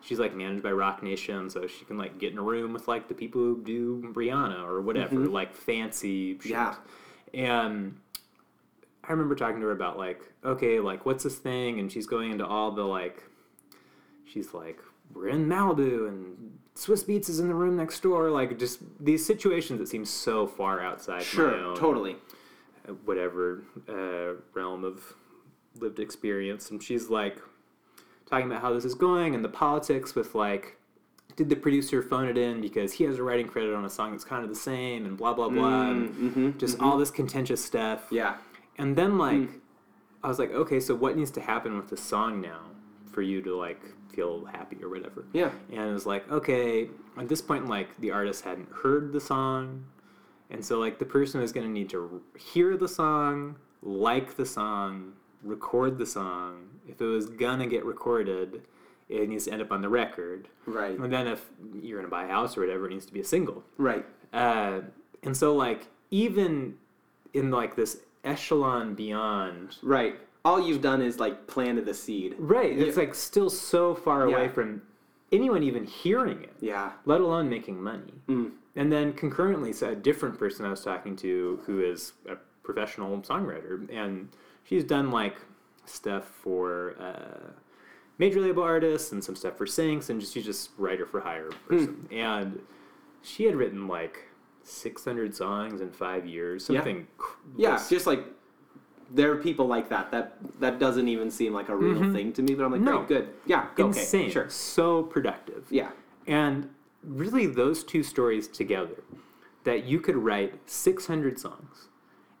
She's 0.00 0.18
like 0.18 0.34
managed 0.34 0.62
by 0.62 0.72
Roc 0.72 1.02
Nation, 1.02 1.48
so 1.50 1.66
she 1.66 1.84
can 1.84 1.96
like 1.96 2.18
get 2.18 2.32
in 2.32 2.38
a 2.38 2.42
room 2.42 2.72
with 2.72 2.88
like 2.88 3.08
the 3.08 3.14
people 3.14 3.40
who 3.40 3.62
do 3.62 4.12
Rihanna 4.14 4.62
or 4.64 4.80
whatever, 4.82 5.16
like 5.26 5.54
fancy 5.54 6.38
shit. 6.40 6.52
Mm-hmm. 6.52 6.76
Yeah. 7.32 7.54
And 7.62 7.96
I 9.02 9.10
remember 9.12 9.34
talking 9.34 9.60
to 9.60 9.66
her 9.66 9.72
about 9.72 9.98
like, 9.98 10.20
okay, 10.44 10.78
like 10.80 11.04
what's 11.06 11.24
this 11.24 11.36
thing? 11.36 11.78
And 11.80 11.90
she's 11.90 12.06
going 12.06 12.32
into 12.32 12.46
all 12.46 12.70
the 12.70 12.82
like, 12.84 13.22
she's 14.24 14.52
like, 14.54 14.78
we're 15.12 15.28
in 15.28 15.46
Malibu 15.46 16.08
and 16.08 16.58
Swizz 16.76 17.04
Beatz 17.04 17.28
is 17.28 17.38
in 17.38 17.48
the 17.48 17.54
room 17.54 17.76
next 17.76 18.00
door. 18.02 18.30
Like 18.30 18.58
just 18.58 18.80
these 19.00 19.24
situations 19.24 19.78
that 19.78 19.88
seem 19.88 20.04
so 20.04 20.46
far 20.46 20.80
outside 20.80 21.18
my 21.18 21.22
Sure, 21.22 21.54
own, 21.54 21.76
totally. 21.76 22.16
uh, 22.88 22.92
whatever 23.04 23.62
uh, 23.88 24.40
realm 24.52 24.84
of 24.84 25.14
lived 25.78 25.98
experience. 26.00 26.70
And 26.70 26.82
she's 26.82 27.08
like 27.10 27.38
talking 28.28 28.46
about 28.46 28.60
how 28.62 28.72
this 28.72 28.84
is 28.84 28.94
going 28.94 29.34
and 29.34 29.44
the 29.44 29.48
politics 29.48 30.14
with 30.14 30.34
like, 30.34 30.76
did 31.36 31.48
the 31.48 31.56
producer 31.56 32.00
phone 32.02 32.28
it 32.28 32.38
in 32.38 32.60
because 32.60 32.92
he 32.92 33.04
has 33.04 33.18
a 33.18 33.22
writing 33.22 33.48
credit 33.48 33.74
on 33.74 33.84
a 33.84 33.90
song 33.90 34.12
that's 34.12 34.24
kind 34.24 34.44
of 34.44 34.48
the 34.50 34.54
same 34.56 35.04
and 35.04 35.16
blah 35.16 35.32
blah 35.34 35.48
blah 35.48 35.90
and 35.90 36.10
Mm-hmm. 36.14 36.58
just 36.58 36.78
all 36.80 36.96
this 36.96 37.10
contentious 37.10 37.64
stuff. 37.64 38.06
Yeah. 38.10 38.36
And 38.78 38.96
then 38.96 39.18
like 39.18 39.48
I 40.22 40.28
was 40.28 40.38
like, 40.38 40.52
okay, 40.52 40.80
so 40.80 40.94
what 40.94 41.16
needs 41.16 41.30
to 41.32 41.40
happen 41.40 41.76
with 41.76 41.88
the 41.88 41.96
song 41.96 42.40
now 42.40 42.60
for 43.12 43.20
you 43.22 43.42
to 43.42 43.56
like 43.56 43.80
feel 44.14 44.44
happy 44.46 44.76
or 44.82 44.88
whatever? 44.88 45.24
Yeah. 45.32 45.50
And 45.70 45.90
it 45.90 45.92
was 45.92 46.06
like, 46.06 46.30
okay, 46.30 46.88
at 47.16 47.28
this 47.28 47.42
point 47.42 47.66
like 47.66 47.88
the 48.00 48.10
artist 48.10 48.44
hadn't 48.44 48.68
heard 48.82 49.12
the 49.12 49.20
song. 49.20 49.84
And 50.50 50.64
so 50.64 50.78
like 50.78 50.98
the 50.98 51.04
person 51.04 51.40
is 51.40 51.52
going 51.52 51.66
to 51.66 51.72
need 51.72 51.90
to 51.90 52.22
hear 52.38 52.76
the 52.76 52.88
song, 52.88 53.56
like 53.82 54.36
the 54.36 54.46
song, 54.46 55.14
record 55.42 55.98
the 55.98 56.06
song. 56.06 56.68
If 56.88 57.00
it 57.00 57.06
was 57.06 57.26
going 57.26 57.58
to 57.60 57.66
get 57.66 57.84
recorded, 57.84 58.62
it 59.08 59.28
needs 59.28 59.44
to 59.46 59.52
end 59.52 59.62
up 59.62 59.72
on 59.72 59.82
the 59.82 59.88
record. 59.88 60.48
Right. 60.66 60.98
And 60.98 61.12
then 61.12 61.26
if 61.26 61.44
you're 61.82 61.98
going 61.98 62.08
to 62.08 62.10
buy 62.10 62.24
a 62.24 62.28
house 62.28 62.56
or 62.56 62.60
whatever, 62.60 62.86
it 62.86 62.90
needs 62.90 63.06
to 63.06 63.12
be 63.12 63.20
a 63.20 63.24
single. 63.24 63.64
Right. 63.78 64.04
Uh, 64.32 64.80
and 65.22 65.36
so 65.36 65.54
like 65.54 65.88
even 66.10 66.76
in 67.32 67.50
like 67.50 67.76
this 67.76 67.98
echelon 68.24 68.94
beyond. 68.94 69.76
Right. 69.82 70.18
All 70.44 70.60
you've 70.60 70.82
done 70.82 71.00
is 71.00 71.18
like 71.18 71.46
planted 71.46 71.86
the 71.86 71.94
seed. 71.94 72.34
Right. 72.38 72.78
It's 72.78 72.96
like 72.96 73.14
still 73.14 73.48
so 73.48 73.94
far 73.94 74.24
away 74.24 74.48
from 74.48 74.82
anyone 75.32 75.62
even 75.62 75.84
hearing 75.84 76.42
it, 76.42 76.52
Yeah. 76.60 76.92
let 77.06 77.20
alone 77.22 77.48
making 77.48 77.82
money. 77.82 78.12
Mm. 78.28 78.52
And 78.76 78.92
then 78.92 79.12
concurrently, 79.14 79.72
so 79.72 79.90
a 79.90 79.94
different 79.94 80.38
person 80.38 80.66
I 80.66 80.70
was 80.70 80.82
talking 80.82 81.16
to 81.16 81.60
who 81.64 81.80
is 81.80 82.12
a 82.28 82.36
professional 82.62 83.18
songwriter, 83.22 83.88
and 83.90 84.28
she's 84.64 84.84
done 84.84 85.10
like 85.10 85.36
stuff 85.86 86.24
for 86.26 86.94
uh, 87.00 87.50
major 88.18 88.40
label 88.40 88.62
artists 88.62 89.12
and 89.12 89.24
some 89.24 89.36
stuff 89.36 89.56
for 89.56 89.64
Syncs, 89.66 90.10
and 90.10 90.20
just 90.20 90.34
she's 90.34 90.44
just 90.44 90.70
writer 90.76 91.06
for 91.06 91.20
hire 91.20 91.50
person. 91.68 92.06
And 92.12 92.60
she 93.22 93.44
had 93.44 93.54
written 93.56 93.88
like 93.88 94.28
600 94.62 95.34
songs 95.34 95.80
in 95.80 95.90
five 95.90 96.26
years, 96.26 96.68
Yeah. 96.68 96.80
something. 96.80 97.06
cr- 97.16 97.36
Yeah. 97.56 97.82
Just 97.88 98.06
like 98.06 98.24
there 99.10 99.32
are 99.32 99.36
people 99.36 99.66
like 99.66 99.88
that. 99.90 100.10
That 100.10 100.36
that 100.60 100.78
doesn't 100.78 101.08
even 101.08 101.30
seem 101.30 101.52
like 101.52 101.68
a 101.68 101.76
real 101.76 102.12
thing 102.12 102.32
to 102.34 102.42
me. 102.42 102.54
But 102.54 102.64
I'm 102.64 102.72
like, 102.72 102.80
No. 102.80 102.98
great, 102.98 103.08
good. 103.08 103.28
Yeah. 103.46 103.66
go, 103.74 103.86
insane, 103.86 104.22
Okay. 104.22 104.30
Sure. 104.32 104.48
so 104.48 105.02
productive. 105.02 105.66
Yeah. 105.70 105.90
And 106.26 106.68
really, 107.02 107.46
those 107.46 107.84
two 107.84 108.02
stories 108.02 108.48
together, 108.48 109.02
that 109.64 109.84
you 109.84 110.00
could 110.00 110.16
write 110.16 110.54
600 110.66 111.38
songs, 111.38 111.88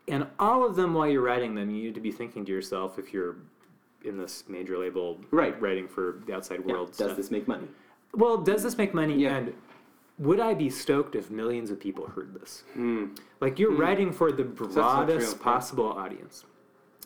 and 0.08 0.26
all 0.38 0.64
of 0.66 0.76
them, 0.76 0.94
while 0.94 1.08
you're 1.08 1.22
writing 1.22 1.54
them, 1.54 1.70
you 1.70 1.84
need 1.84 1.94
to 1.94 2.00
be 2.00 2.12
thinking 2.12 2.44
to 2.46 2.52
yourself, 2.52 2.98
if 2.98 3.12
you're 3.12 3.36
in 4.02 4.18
this 4.18 4.44
major 4.48 4.76
label 4.78 5.18
Right. 5.30 5.58
writing 5.62 5.88
for 5.88 6.20
the 6.26 6.34
outside 6.34 6.60
Yeah. 6.66 6.72
world 6.74 6.88
Does 6.88 6.96
stuff. 6.96 7.16
this 7.16 7.30
make 7.30 7.48
money? 7.48 7.68
well, 8.12 8.36
does 8.38 8.62
this 8.62 8.76
make 8.78 8.92
money? 8.94 9.16
Yeah. 9.16 9.36
And 9.36 9.54
would 10.18 10.38
I 10.40 10.54
be 10.54 10.70
stoked 10.70 11.14
if 11.16 11.30
millions 11.30 11.70
of 11.70 11.80
people 11.80 12.06
heard 12.06 12.34
this? 12.34 12.64
Mm. 12.76 13.18
Like 13.40 13.58
you're 13.58 13.72
writing 13.72 14.12
for 14.12 14.30
the 14.30 14.44
so 14.44 14.66
broadest 14.74 15.36
yeah. 15.38 15.42
possible 15.42 15.86
audience. 15.86 16.44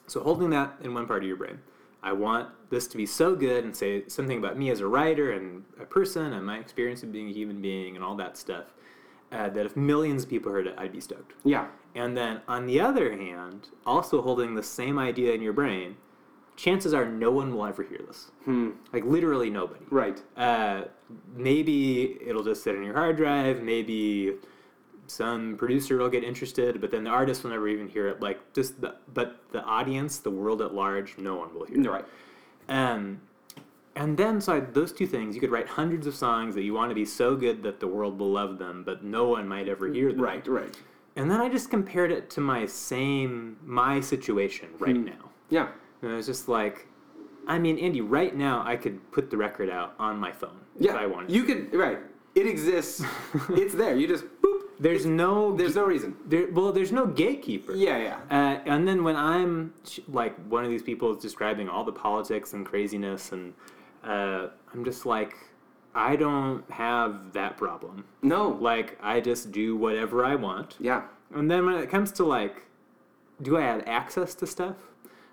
So 0.09 0.20
holding 0.20 0.51
that 0.51 0.74
in 0.82 0.94
one 0.94 1.06
part 1.06 1.22
of 1.22 1.28
your 1.28 1.36
brain, 1.36 1.60
I 2.02 2.12
want 2.12 2.48
this 2.70 2.86
to 2.89 2.97
be 2.97 3.06
so 3.06 3.35
good 3.35 3.64
and 3.64 3.74
say 3.74 4.05
something 4.09 4.39
about 4.39 4.59
me 4.59 4.70
as 4.70 4.80
a 4.80 4.86
writer 4.86 5.32
and 5.32 5.64
a 5.80 5.85
person 5.85 6.32
and 6.32 6.44
my 6.44 6.59
experience 6.59 7.02
of 7.02 7.12
being 7.12 7.28
a 7.28 7.32
human 7.32 7.60
being 7.60 7.94
and 7.97 8.05
all 8.05 8.14
that 8.16 8.36
stuff. 8.36 8.66
Uh, 9.30 9.51
that 9.51 9.66
if 9.66 9.76
millions 9.76 10.22
of 10.24 10.30
people 10.30 10.51
heard 10.51 10.66
it, 10.66 10.74
I'd 10.78 10.93
be 10.93 11.01
stoked. 11.01 11.35
Yeah. 11.44 11.66
And 11.94 12.16
then 12.16 12.40
on 12.48 12.66
the 12.66 12.80
other 12.80 13.14
hand, 13.14 13.68
also 13.85 14.22
holding 14.22 14.55
the 14.55 14.62
same 14.62 14.98
idea 14.98 15.35
in 15.35 15.43
your 15.43 15.52
brain, 15.52 15.97
chances 16.56 16.94
are 16.94 17.05
no 17.05 17.30
one 17.30 17.55
will 17.55 17.66
ever 17.66 17.82
hear 17.82 18.01
this. 18.06 18.30
Hmm. 18.44 18.70
Like 18.90 19.05
literally 19.05 19.51
nobody. 19.51 19.85
Right. 19.90 20.22
Uh, 20.35 20.85
maybe 21.35 22.18
it'll 22.26 22.43
just 22.43 22.64
sit 22.64 22.74
on 22.74 22.82
your 22.82 22.94
hard 22.94 23.18
drive. 23.18 23.62
Maybe 23.62 24.32
some 25.09 25.56
producer 25.56 25.97
will 25.98 26.09
get 26.09 26.22
interested, 26.22 26.80
but 26.80 26.90
then 26.90 27.05
the 27.05 27.10
artist 27.10 27.43
will 27.43 27.51
never 27.51 27.66
even 27.68 27.89
hear 27.89 28.09
it. 28.09 28.20
Like 28.20 28.39
just 28.52 28.80
the, 28.80 28.94
but 29.14 29.40
the 29.52 29.62
audience, 29.64 30.18
the 30.18 30.30
world 30.30 30.62
at 30.62 30.74
large, 30.74 31.16
no 31.18 31.35
one 31.36 31.55
will 31.55 31.64
hear. 31.66 31.80
it. 31.80 31.89
Right. 31.89 32.05
Um, 32.68 33.20
and 33.97 34.16
then 34.16 34.40
so 34.40 34.55
I, 34.56 34.60
those 34.60 34.93
two 34.93 35.06
things, 35.06 35.35
you 35.35 35.40
could 35.40 35.51
write 35.51 35.66
hundreds 35.66 36.06
of 36.06 36.14
songs 36.14 36.55
that 36.55 36.62
you 36.62 36.72
want 36.74 36.90
to 36.90 36.94
be 36.94 37.05
so 37.05 37.35
good 37.35 37.62
that 37.64 37.80
the 37.80 37.89
world 37.89 38.18
will 38.18 38.30
love 38.30 38.59
them, 38.59 38.85
but 38.85 39.02
no 39.02 39.28
one 39.28 39.48
might 39.48 39.68
ever 39.68 39.89
hear 39.89 40.12
them. 40.12 40.20
Right. 40.20 40.47
Right. 40.47 40.76
And 41.16 41.28
then 41.30 41.40
I 41.40 41.48
just 41.48 41.68
compared 41.70 42.12
it 42.12 42.30
to 42.30 42.40
my 42.40 42.64
same 42.66 43.56
my 43.64 44.01
situation 44.01 44.68
right 44.78 44.94
Hmm. 44.94 45.05
now. 45.06 45.30
Yeah. 45.51 45.68
And 46.02 46.12
it 46.12 46.14
was 46.14 46.26
just 46.26 46.48
like, 46.48 46.86
I 47.48 47.59
mean, 47.59 47.78
Andy, 47.78 48.02
right 48.02 48.36
now 48.36 48.62
I 48.64 48.76
could 48.76 49.10
put 49.10 49.30
the 49.30 49.36
record 49.36 49.68
out 49.70 49.94
on 49.98 50.18
my 50.18 50.30
phone 50.30 50.60
Yeah. 50.78 50.93
if 50.93 50.97
I 50.98 51.06
wanted. 51.06 51.32
You 51.32 51.43
could. 51.44 51.74
Right. 51.74 51.98
It 52.36 52.47
exists. 52.47 53.02
it's 53.51 53.74
there. 53.74 53.97
You 53.97 54.06
just. 54.06 54.24
Boop. 54.43 54.60
There's 54.80 55.06
no 55.06 55.56
There's 55.56 55.74
no 55.74 55.84
reason. 55.84 56.16
there, 56.26 56.48
well, 56.52 56.72
there's 56.72 56.92
no 56.92 57.06
gatekeeper. 57.06 57.74
Yeah. 57.74 57.98
Yeah. 57.98 58.18
Uh, 58.30 58.60
and 58.64 58.86
then 58.86 59.02
when 59.05 59.16
I'm 59.16 59.74
like 60.09 60.36
one 60.46 60.64
of 60.64 60.70
these 60.70 60.82
people 60.82 61.14
is 61.14 61.20
describing 61.22 61.68
all 61.68 61.84
the 61.84 61.92
politics 61.92 62.52
and 62.52 62.64
craziness, 62.64 63.32
and 63.32 63.55
uh, 64.05 64.48
I'm 64.72 64.84
just 64.84 65.05
like, 65.06 65.34
I 65.94 66.16
don't 66.16 66.68
have 66.70 67.32
that 67.32 67.56
problem. 67.56 68.05
No. 68.22 68.48
Like 68.48 68.98
I 69.02 69.20
just 69.20 69.50
do 69.52 69.76
whatever 69.76 70.24
I 70.24 70.34
want. 70.36 70.76
Yeah. 70.78 71.02
And 71.34 71.50
then 71.50 71.66
when 71.66 71.74
it 71.76 71.90
comes 71.90 72.12
to 72.12 72.24
like, 72.24 72.66
do 73.42 73.56
I 73.56 73.62
have 73.62 73.82
access 73.86 74.34
to 74.36 74.46
stuff? 74.46 74.76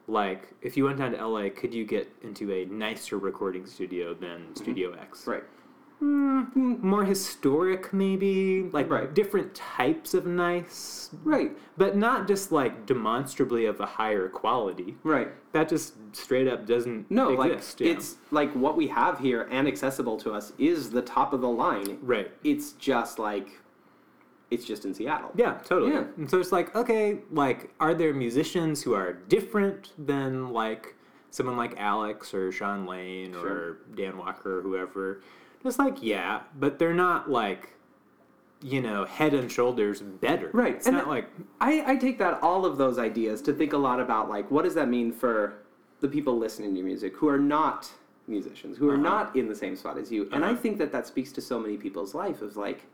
Like, 0.07 0.49
if 0.61 0.77
you 0.77 0.83
went 0.85 0.99
down 0.99 1.13
to 1.13 1.27
LA, 1.27 1.49
could 1.49 1.73
you 1.73 1.83
get 1.83 2.07
into 2.21 2.51
a 2.51 2.65
nicer 2.65 3.17
recording 3.17 3.65
studio 3.65 4.13
than 4.13 4.55
Studio 4.55 4.93
X? 4.93 5.25
Right. 5.25 5.43
Hmm, 5.99 6.43
more 6.81 7.05
historic, 7.05 7.93
maybe? 7.93 8.69
Like, 8.71 8.89
Right. 8.89 9.13
different 9.13 9.55
types 9.55 10.13
of 10.13 10.25
nice, 10.25 11.09
Right. 11.23 11.57
but 11.77 11.95
not 11.95 12.27
just 12.27 12.51
like 12.51 12.85
demonstrably 12.85 13.65
of 13.65 13.79
a 13.79 13.85
higher 13.85 14.27
quality. 14.27 14.97
Right. 15.03 15.29
That 15.53 15.69
just 15.69 15.95
straight 16.13 16.47
up 16.47 16.65
doesn't 16.65 17.09
No, 17.09 17.29
exist. 17.41 17.79
like 17.79 17.89
it's 17.89 18.17
like 18.31 18.51
what 18.53 18.75
we 18.75 18.87
have 18.87 19.19
here 19.19 19.47
and 19.49 19.67
accessible 19.67 20.17
to 20.17 20.33
us 20.33 20.51
is 20.57 20.89
the 20.91 21.01
top 21.01 21.31
of 21.33 21.41
the 21.41 21.49
line. 21.49 21.97
right. 22.01 22.29
It's 22.43 22.73
just 22.73 23.17
like 23.19 23.61
it's 24.51 24.63
just 24.63 24.85
in 24.85 24.93
Seattle. 24.93 25.31
Yeah, 25.35 25.55
totally. 25.65 25.91
Yeah. 25.91 26.03
And 26.17 26.29
so 26.29 26.39
it's 26.39 26.51
like, 26.51 26.73
okay, 26.75 27.19
like, 27.31 27.71
are 27.79 27.95
there 27.95 28.13
musicians 28.13 28.83
who 28.83 28.93
are 28.93 29.13
different 29.13 29.91
than 29.97 30.49
like 30.53 30.95
someone 31.31 31.57
like 31.57 31.73
Alex 31.77 32.31
or 32.33 32.51
Sean 32.51 32.85
Lane 32.85 33.33
Sure. 33.33 33.47
or 33.49 33.77
Dan 33.95 34.17
Walker 34.17 34.59
or 34.59 34.61
whoever? 34.61 35.21
Just 35.65 35.79
like, 35.79 36.03
yeah, 36.03 36.41
but 36.59 36.77
they're 36.77 36.93
not 36.93 37.27
like, 37.29 37.73
you 38.61 38.81
know, 38.83 39.03
head 39.03 39.33
and 39.33 39.51
shoulders 39.51 39.99
better. 39.99 40.51
Right, 40.53 40.75
It's 40.75 40.85
and 40.85 40.95
not 40.95 41.05
that- 41.05 41.09
like, 41.09 41.29
I, 41.59 41.93
I 41.93 41.95
take 41.95 42.19
that 42.19 42.39
all 42.43 42.65
of 42.67 42.77
those 42.77 42.99
ideas 42.99 43.41
to 43.41 43.53
think 43.53 43.73
a 43.73 43.77
lot 43.77 43.99
about 43.99 44.29
like 44.29 44.49
what 44.51 44.63
does 44.63 44.75
that 44.75 44.87
mean 44.89 45.11
for 45.11 45.55
the 46.01 46.07
people 46.07 46.37
listening 46.37 46.69
to 46.73 46.77
your 46.77 46.85
music 46.85 47.15
who 47.17 47.27
are 47.27 47.39
not 47.39 47.91
musicians 48.27 48.77
who 48.77 48.87
are 48.89 48.93
Uh-huh. 48.93 49.03
not 49.03 49.35
in 49.35 49.47
the 49.47 49.55
same 49.55 49.75
spot 49.75 49.97
as 49.97 50.11
you 50.11 50.29
and 50.31 50.43
I 50.45 50.49
Uh-huh. 50.51 50.61
think 50.61 50.77
that 50.77 50.91
that 50.91 51.05
speaks 51.07 51.31
to 51.33 51.41
so 51.41 51.59
many 51.59 51.77
people's 51.77 52.13
life 52.15 52.41
of 52.43 52.57
like 52.57 52.85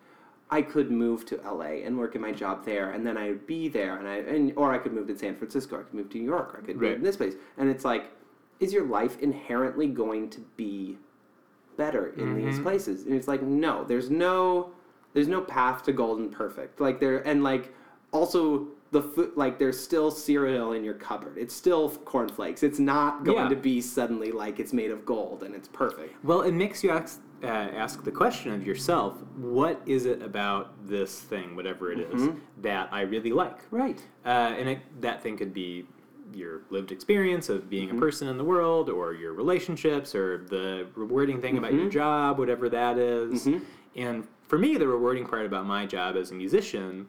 I 0.50 0.62
could 0.62 0.92
move 0.92 1.26
to 1.28 1.40
LA 1.46 1.84
and 1.86 1.98
work 1.98 2.16
in 2.16 2.22
my 2.22 2.32
job 2.34 2.64
there 2.66 2.92
and 2.92 3.06
then 3.08 3.18
I'd 3.18 3.46
be 3.48 3.68
there 3.70 3.98
and 3.98 4.08
I 4.08 4.16
and 4.18 4.54
or 4.56 4.72
I 4.74 4.78
could 4.78 4.94
move 4.94 5.08
to 5.08 5.18
San 5.18 5.36
Francisco 5.36 5.80
I 5.80 5.84
could 5.84 5.94
move 5.94 6.10
to 6.12 6.18
New 6.18 6.26
York 6.26 6.54
or 6.54 6.58
I 6.62 6.66
could 6.66 6.76
move 6.76 6.84
Right. 6.84 6.96
in 6.96 7.04
this 7.04 7.18
place 7.18 7.36
and 7.58 7.70
it's 7.70 7.84
like 7.86 8.06
is 8.62 8.72
your 8.74 8.86
life 8.86 9.18
inherently 9.20 9.88
going 9.88 10.30
to 10.32 10.40
be 10.58 10.98
better 11.78 12.14
in 12.18 12.36
these 12.36 12.60
Mhm. 12.60 12.64
places 12.64 13.04
and 13.06 13.14
it's 13.14 13.28
like 13.28 13.42
no 13.42 13.84
there's 13.84 14.10
no 14.10 14.72
there's 15.14 15.28
no 15.28 15.42
path 15.42 15.84
to 15.84 15.92
golden 15.92 16.30
perfect 16.30 16.80
like 16.80 17.00
there 17.00 17.20
and 17.28 17.44
like 17.44 17.74
also 18.12 18.68
the 18.92 19.02
food 19.02 19.32
like 19.36 19.58
there's 19.58 19.80
still 19.80 20.12
cereal 20.12 20.74
in 20.74 20.84
your 20.84 20.94
cupboard 20.94 21.38
it's 21.38 21.54
still 21.54 21.90
cornflakes 22.06 22.62
it's 22.64 22.80
not 22.80 23.24
going 23.24 23.38
Yeah. 23.38 23.50
to 23.50 23.56
be 23.56 23.80
suddenly 23.82 24.32
like 24.32 24.60
it's 24.60 24.74
made 24.74 24.92
of 24.92 25.06
gold 25.06 25.44
and 25.44 25.56
it's 25.56 25.68
perfect 25.70 26.14
well, 26.24 26.42
it 26.42 26.52
makes 26.52 26.84
you 26.84 26.92
ask, 26.92 27.22
uh, 27.44 27.48
ask 27.48 28.04
the 28.04 28.12
question 28.12 28.54
of 28.54 28.66
yourself 28.68 29.18
what 29.38 29.82
is 29.86 30.06
it 30.06 30.22
about 30.22 30.74
this 30.88 31.20
thing, 31.22 31.56
whatever 31.56 31.92
it 31.92 32.00
is, 32.00 32.22
Mhm. 32.22 32.40
that 32.62 32.90
I 32.92 33.02
really 33.02 33.32
like? 33.32 33.60
right 33.72 34.06
Uh, 34.26 34.30
and 34.60 34.70
it, 34.70 34.80
that 35.02 35.24
thing 35.24 35.38
could 35.38 35.54
be 35.54 35.88
your 36.34 36.62
lived 36.70 36.92
experience 36.92 37.50
of 37.50 37.70
being 37.70 37.90
Mm-hmm. 37.90 37.98
a 37.98 38.02
person 38.02 38.28
in 38.28 38.38
the 38.38 38.44
world, 38.44 38.90
or 38.90 39.14
your 39.14 39.34
relationships, 39.34 40.16
or 40.16 40.40
the 40.50 40.88
rewarding 40.96 41.42
thing 41.42 41.58
about 41.58 41.74
your 41.74 41.86
Mhm. 41.88 41.92
job, 41.92 42.40
whatever 42.40 42.70
that 42.70 42.98
is. 42.98 43.48
Mhm. 43.48 43.62
And 43.96 44.28
for 44.48 44.58
me, 44.58 44.78
the 44.78 44.88
rewarding 44.88 45.26
part 45.26 45.46
about 45.46 45.66
my 45.66 45.86
job 45.86 46.16
as 46.16 46.32
a 46.32 46.36
musician 46.36 47.08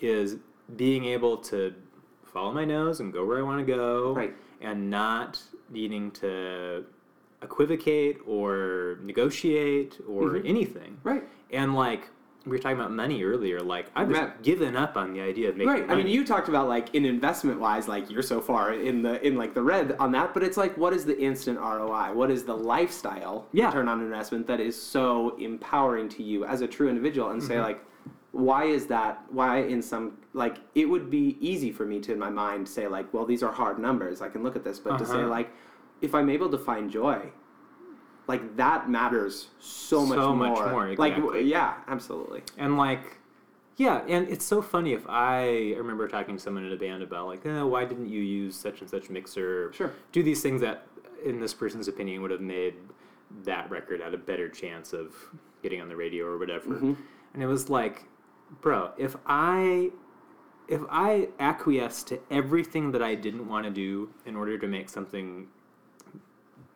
is 0.00 0.36
being 0.76 1.04
able 1.04 1.36
to 1.38 1.74
follow 2.24 2.52
my 2.52 2.64
nose 2.64 3.00
and 3.00 3.12
go 3.12 3.24
where 3.24 3.38
I 3.38 3.42
want 3.42 3.64
to 3.64 3.72
go, 3.72 4.14
Right. 4.14 4.34
and 4.60 4.90
not 4.90 5.42
needing 5.70 6.10
to 6.12 6.84
equivocate 7.42 8.18
or 8.26 8.98
negotiate 9.02 10.00
or 10.08 10.30
Mhm. 10.30 10.42
anything. 10.48 10.98
right 11.04 11.24
And 11.50 11.74
like 11.74 12.08
we 12.46 12.52
were 12.52 12.58
talking 12.58 12.78
about 12.78 12.92
money 12.92 13.22
earlier, 13.24 13.60
like 13.60 13.86
I've 13.96 14.08
just 14.08 14.20
Right. 14.20 14.42
given 14.42 14.76
up 14.76 14.96
on 14.96 15.12
the 15.14 15.20
idea 15.20 15.48
of 15.48 15.56
making 15.56 15.72
right 15.72 15.86
money. 15.86 16.00
i 16.00 16.04
mean 16.04 16.12
you 16.12 16.24
talked 16.26 16.48
about 16.48 16.68
like 16.68 16.94
in 16.94 17.04
investment 17.06 17.58
wise 17.58 17.88
like 17.88 18.10
you're 18.10 18.22
so 18.22 18.40
far 18.40 18.74
in 18.74 19.02
the 19.02 19.24
in 19.26 19.36
like 19.36 19.54
the 19.54 19.62
red 19.62 19.96
on 19.98 20.12
that 20.12 20.34
but 20.34 20.42
it's 20.42 20.56
like 20.56 20.76
what 20.76 20.92
is 20.92 21.04
the 21.06 21.18
instant 21.18 21.58
roi 21.58 22.12
what 22.12 22.30
is 22.30 22.44
the 22.44 22.54
lifestyle 22.56 23.46
Yeah. 23.52 23.66
return 23.68 23.88
on 23.88 24.00
investment 24.02 24.46
that 24.46 24.60
is 24.60 24.80
so 24.80 25.36
empowering 25.38 26.08
to 26.10 26.22
you 26.22 26.44
as 26.44 26.60
a 26.60 26.66
true 26.68 26.88
individual 26.88 27.30
and 27.30 27.40
Mm-hmm. 27.40 27.48
say 27.48 27.60
like 27.60 27.80
why 28.32 28.64
is 28.64 28.86
that 28.86 29.22
why 29.30 29.58
in 29.60 29.80
some 29.80 30.18
like 30.34 30.56
it 30.74 30.86
would 30.86 31.08
be 31.08 31.38
easy 31.40 31.70
for 31.72 31.86
me 31.86 32.00
to 32.00 32.12
in 32.12 32.18
my 32.18 32.30
mind 32.30 32.68
say 32.68 32.86
like 32.88 33.12
well 33.14 33.24
these 33.24 33.42
are 33.42 33.52
hard 33.52 33.78
numbers 33.78 34.20
i 34.20 34.28
can 34.28 34.42
look 34.42 34.56
at 34.56 34.64
this 34.64 34.78
but 34.78 34.98
to 34.98 35.06
say 35.06 35.18
Uh-huh. 35.20 35.28
like 35.28 35.50
if 36.02 36.14
i'm 36.14 36.28
able 36.28 36.50
to 36.50 36.58
find 36.58 36.90
joy 36.90 37.20
like 38.26 38.56
that 38.56 38.88
matters 38.88 39.48
so 39.60 40.04
much 40.06 40.18
So 40.18 40.34
more 40.34 40.48
much 40.50 40.70
more, 40.70 40.88
like 40.96 41.12
exactly. 41.12 41.26
w- 41.26 41.46
yeah 41.46 41.74
absolutely 41.88 42.42
And 42.56 42.76
like, 42.76 43.18
yeah, 43.76 44.02
and 44.08 44.28
it's 44.28 44.44
so 44.44 44.62
funny 44.62 44.92
if 44.92 45.04
I, 45.08 45.74
remember 45.76 46.06
talking 46.08 46.36
to 46.36 46.40
someone 46.42 46.64
in 46.64 46.72
a 46.72 46.76
band 46.76 47.02
about 47.02 47.26
like, 47.26 47.44
oh, 47.44 47.66
why 47.66 47.84
didn't 47.84 48.08
you 48.08 48.20
use 48.22 48.54
such 48.56 48.80
and 48.80 48.88
such 48.88 49.10
mixer? 49.10 49.72
Sure. 49.72 49.92
Do 50.12 50.22
these 50.22 50.42
things 50.42 50.60
that, 50.60 50.86
in 51.24 51.40
this 51.40 51.52
person's 51.52 51.88
opinion, 51.88 52.22
would 52.22 52.30
have 52.30 52.40
made 52.40 52.74
that 53.42 53.68
record 53.70 54.00
had 54.00 54.14
a 54.14 54.18
better 54.18 54.48
chance 54.48 54.92
of 54.92 55.12
getting 55.62 55.80
on 55.80 55.88
the 55.88 55.96
radio 55.96 56.24
or 56.24 56.38
whatever. 56.38 56.66
Mhm. 56.76 56.96
And 57.34 57.42
it 57.42 57.46
was 57.46 57.68
like, 57.68 58.04
bro, 58.60 58.92
if 58.96 59.16
I 59.26 59.90
if 60.68 60.80
I 60.88 61.28
acquiesce 61.40 62.02
to 62.04 62.18
everything 62.30 62.92
that 62.92 63.02
I 63.02 63.14
didn't 63.16 63.48
want 63.48 63.64
to 63.66 63.70
do 63.70 64.08
in 64.24 64.34
order 64.36 64.56
to 64.56 64.66
make 64.68 64.88
something 64.88 65.48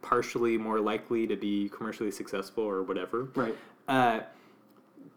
partially 0.02 0.56
more 0.58 0.80
likely 0.80 1.26
to 1.26 1.36
be 1.36 1.68
commercially 1.70 2.10
successful 2.10 2.64
or 2.64 2.82
whatever, 2.82 3.28
Right. 3.34 3.56
uh, 3.88 4.20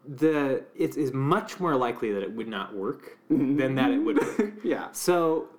the 0.07 0.63
it 0.75 0.97
is 0.97 1.13
much 1.13 1.59
more 1.59 1.75
likely 1.75 2.11
that 2.11 2.23
it 2.23 2.31
would 2.31 2.47
not 2.47 2.73
work 2.73 3.17
than 3.29 3.75
that 3.75 3.91
it 3.91 3.99
would 3.99 4.17
work. 4.19 4.53
Yeah. 4.63 4.87
So, 4.91 5.49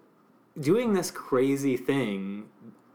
doing 0.60 0.92
this 0.92 1.10
crazy 1.10 1.76
thing, 1.76 2.48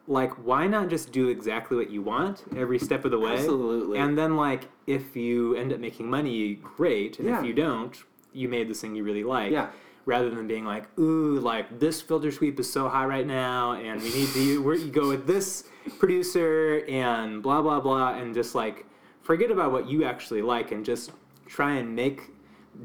like, 0.07 0.31
why 0.45 0.67
not 0.67 0.89
just 0.89 1.11
do 1.11 1.29
exactly 1.29 1.77
what 1.77 1.89
you 1.89 2.01
want 2.01 2.43
every 2.55 2.79
step 2.79 3.05
of 3.05 3.11
the 3.11 3.19
way? 3.19 3.33
Absolutely. 3.33 3.97
And 3.99 4.17
then, 4.17 4.35
like, 4.35 4.69
if 4.87 5.15
you 5.15 5.55
end 5.55 5.71
up 5.73 5.79
making 5.79 6.09
money, 6.09 6.55
great. 6.55 7.19
And 7.19 7.27
Yeah. 7.29 7.39
if 7.39 7.45
you 7.45 7.53
don't, 7.53 7.95
you 8.33 8.47
made 8.49 8.69
this 8.69 8.81
thing 8.81 8.95
you 8.95 9.03
really 9.03 9.23
like. 9.23 9.51
Yeah. 9.51 9.69
Rather 10.07 10.29
than 10.29 10.47
being 10.47 10.63
like, 10.63 10.87
ooh, 10.97 11.37
like 11.39 11.79
this 11.79 12.01
filter 12.01 12.31
sweep 12.31 12.59
is 12.59 12.71
so 12.71 12.87
high 12.87 13.05
right 13.05 13.27
now, 13.27 13.73
and 13.73 14.01
we 14.01 14.11
need 14.13 14.29
to 14.29 14.63
where 14.63 14.75
you 14.75 14.89
go 14.89 15.09
with 15.09 15.27
this 15.27 15.65
producer 15.99 16.83
and 16.87 17.43
blah 17.43 17.61
blah 17.61 17.81
blah, 17.81 18.13
and 18.15 18.33
just 18.33 18.55
like 18.55 18.85
forget 19.21 19.51
about 19.51 19.73
what 19.73 19.89
you 19.89 20.05
actually 20.05 20.41
like 20.41 20.71
and 20.71 20.85
just 20.85 21.11
try 21.45 21.75
and 21.75 21.93
make 21.93 22.31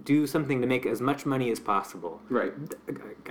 do 0.05 0.27
something 0.27 0.61
to 0.61 0.67
make 0.67 0.87
as 0.87 1.01
much 1.01 1.27
money 1.27 1.51
as 1.51 1.61
possible. 1.61 2.21
Right. 2.29 2.53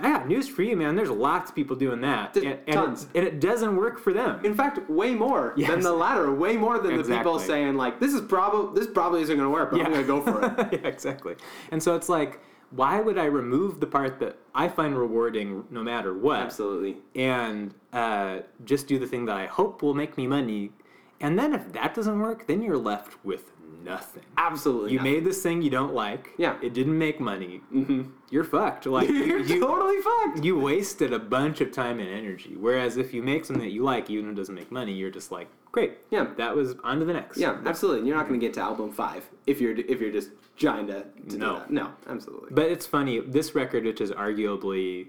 got 0.00 0.28
news 0.28 0.48
for 0.48 0.62
you, 0.62 0.76
man. 0.76 0.94
There's 0.94 1.10
lots 1.10 1.50
of 1.50 1.56
people 1.56 1.76
doing 1.76 2.00
that, 2.02 2.32
D- 2.32 2.46
and, 2.46 2.58
and, 2.66 2.74
tons. 2.74 3.02
It, 3.12 3.18
and 3.18 3.26
it 3.26 3.40
doesn't 3.40 3.76
work 3.76 3.98
for 3.98 4.12
them. 4.12 4.44
In 4.44 4.54
fact, 4.54 4.88
way 4.88 5.14
more 5.14 5.54
than 5.56 5.80
the 5.80 5.92
latter. 5.92 6.32
Way 6.32 6.56
more 6.56 6.78
than 6.78 6.96
the 6.96 7.04
people 7.04 7.38
saying 7.38 7.76
like, 7.76 8.00
"This 8.00 8.14
is 8.14 8.22
probably 8.22 8.80
this 8.80 8.90
probably 8.90 9.22
isn't 9.22 9.36
going 9.36 9.46
to 9.46 9.52
work, 9.52 9.70
but 9.70 9.80
I'm 9.80 9.92
going 9.92 10.00
to 10.00 10.06
go 10.06 10.22
for 10.22 10.44
it." 10.44 10.72
yeah, 10.82 10.88
exactly. 10.88 11.34
And 11.70 11.82
so 11.82 11.94
it's 11.94 12.08
like, 12.08 12.40
why 12.74 13.00
would 13.00 13.18
I 13.18 13.26
remove 13.26 13.80
the 13.80 13.86
part 13.86 14.18
that 14.20 14.36
I 14.54 14.68
find 14.68 14.96
rewarding 14.96 15.64
no 15.70 15.82
matter 15.82 16.14
what, 16.14 16.40
Absolutely. 16.40 16.96
and 17.14 17.74
uh, 17.92 18.38
just 18.64 18.86
do 18.86 18.98
the 18.98 19.06
thing 19.06 19.26
that 19.26 19.36
I 19.36 19.46
hope 19.46 19.82
will 19.82 19.94
make 19.94 20.16
me 20.16 20.26
money? 20.26 20.72
And 21.20 21.38
then 21.38 21.52
if 21.52 21.72
that 21.72 21.94
doesn't 21.94 22.18
work, 22.18 22.46
then 22.46 22.62
you're 22.62 22.78
left 22.78 23.24
with 23.24 23.52
nothing. 23.84 24.22
Absolutely. 24.36 24.92
You 24.92 24.98
not. 24.98 25.04
made 25.04 25.24
this 25.24 25.42
thing 25.42 25.62
you 25.62 25.70
don't 25.70 25.94
like. 25.94 26.30
Yeah. 26.38 26.56
It 26.62 26.72
didn't 26.74 26.96
make 26.96 27.20
money. 27.20 27.60
Mm-hmm. 27.72 28.02
You're 28.30 28.44
fucked. 28.44 28.86
Like 28.86 29.08
You're 29.08 29.40
you, 29.40 29.60
totally 29.60 30.00
fucked. 30.00 30.44
you 30.44 30.58
wasted 30.58 31.12
a 31.12 31.18
bunch 31.18 31.60
of 31.60 31.72
time 31.72 32.00
and 32.00 32.08
energy. 32.08 32.56
Whereas 32.58 32.96
if 32.96 33.12
you 33.14 33.22
make 33.22 33.44
something 33.44 33.64
that 33.64 33.72
you 33.72 33.82
like, 33.82 34.10
even 34.10 34.26
if 34.26 34.32
it 34.32 34.36
doesn't 34.36 34.54
make 34.54 34.70
money, 34.72 34.92
you're 34.92 35.10
just 35.10 35.30
like, 35.30 35.48
great. 35.70 35.98
Yeah. 36.10 36.28
That 36.36 36.54
was 36.54 36.74
on 36.84 36.98
to 37.00 37.04
the 37.04 37.12
next. 37.12 37.38
Yeah, 37.38 37.58
absolutely. 37.64 38.00
And 38.00 38.08
you're 38.08 38.16
not 38.16 38.28
going 38.28 38.38
to 38.38 38.46
get 38.46 38.54
to 38.54 38.60
album 38.60 38.92
five 38.92 39.28
if 39.46 39.60
you're 39.60 39.76
if 39.76 40.00
you're 40.00 40.12
just 40.12 40.30
trying 40.62 40.86
to, 40.86 41.04
to 41.30 41.36
No. 41.38 41.62
No, 41.68 41.90
absolutely. 42.08 42.48
But 42.52 42.66
it's 42.70 42.86
funny. 42.86 43.20
This 43.20 43.54
record, 43.54 43.84
which 43.84 44.00
is 44.00 44.10
arguably 44.10 45.08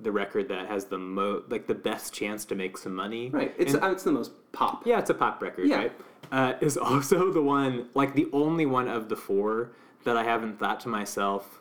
the 0.00 0.12
record 0.12 0.48
that 0.48 0.66
has 0.68 0.84
the 0.86 0.98
mo 0.98 1.42
like 1.48 1.66
the 1.66 1.74
best 1.74 2.12
chance 2.12 2.44
to 2.46 2.54
make 2.54 2.76
some 2.78 2.94
money. 2.94 3.30
right. 3.30 3.54
It's 3.58 3.74
and- 3.74 3.82
uh, 3.82 3.90
it's 3.90 4.04
the 4.04 4.12
most 4.12 4.32
pop. 4.52 4.86
yeah, 4.86 4.98
it's 4.98 5.10
a 5.10 5.14
pop 5.14 5.42
record, 5.42 5.66
Yeah. 5.68 5.76
right? 5.76 5.92
Uh, 6.30 6.52
is 6.60 6.76
also 6.90 7.32
the 7.32 7.42
one, 7.42 7.88
like 7.94 8.14
the 8.14 8.28
only 8.32 8.66
one 8.66 8.88
of 8.88 9.08
the 9.08 9.16
four 9.16 9.72
that 10.04 10.16
I 10.16 10.22
haven't 10.24 10.58
thought 10.60 10.80
to 10.80 10.88
myself, 10.88 11.60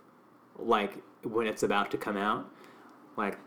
like 0.59 0.93
when 1.23 1.47
it's 1.47 1.63
about 1.63 1.89
to 1.91 1.97
come 1.97 2.15
out, 2.17 2.47
like 3.17 3.37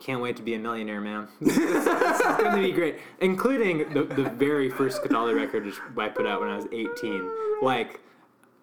can't 0.00 0.20
wait 0.20 0.36
to 0.36 0.42
be 0.42 0.54
a 0.54 0.58
millionaire, 0.58 1.00
man. 1.00 1.28
this, 1.40 1.56
this 1.56 2.20
is 2.20 2.26
going 2.36 2.56
to 2.56 2.62
be 2.62 2.72
great, 2.72 2.96
including 3.20 3.92
the 3.94 4.02
the 4.02 4.24
very 4.30 4.68
first 4.68 5.02
Cataldo 5.02 5.32
record, 5.34 5.64
which 5.66 5.76
I 5.96 6.08
put 6.08 6.26
out 6.26 6.40
when 6.40 6.50
I 6.50 6.56
was 6.56 6.66
eighteen. 6.72 7.30
Like 7.62 8.00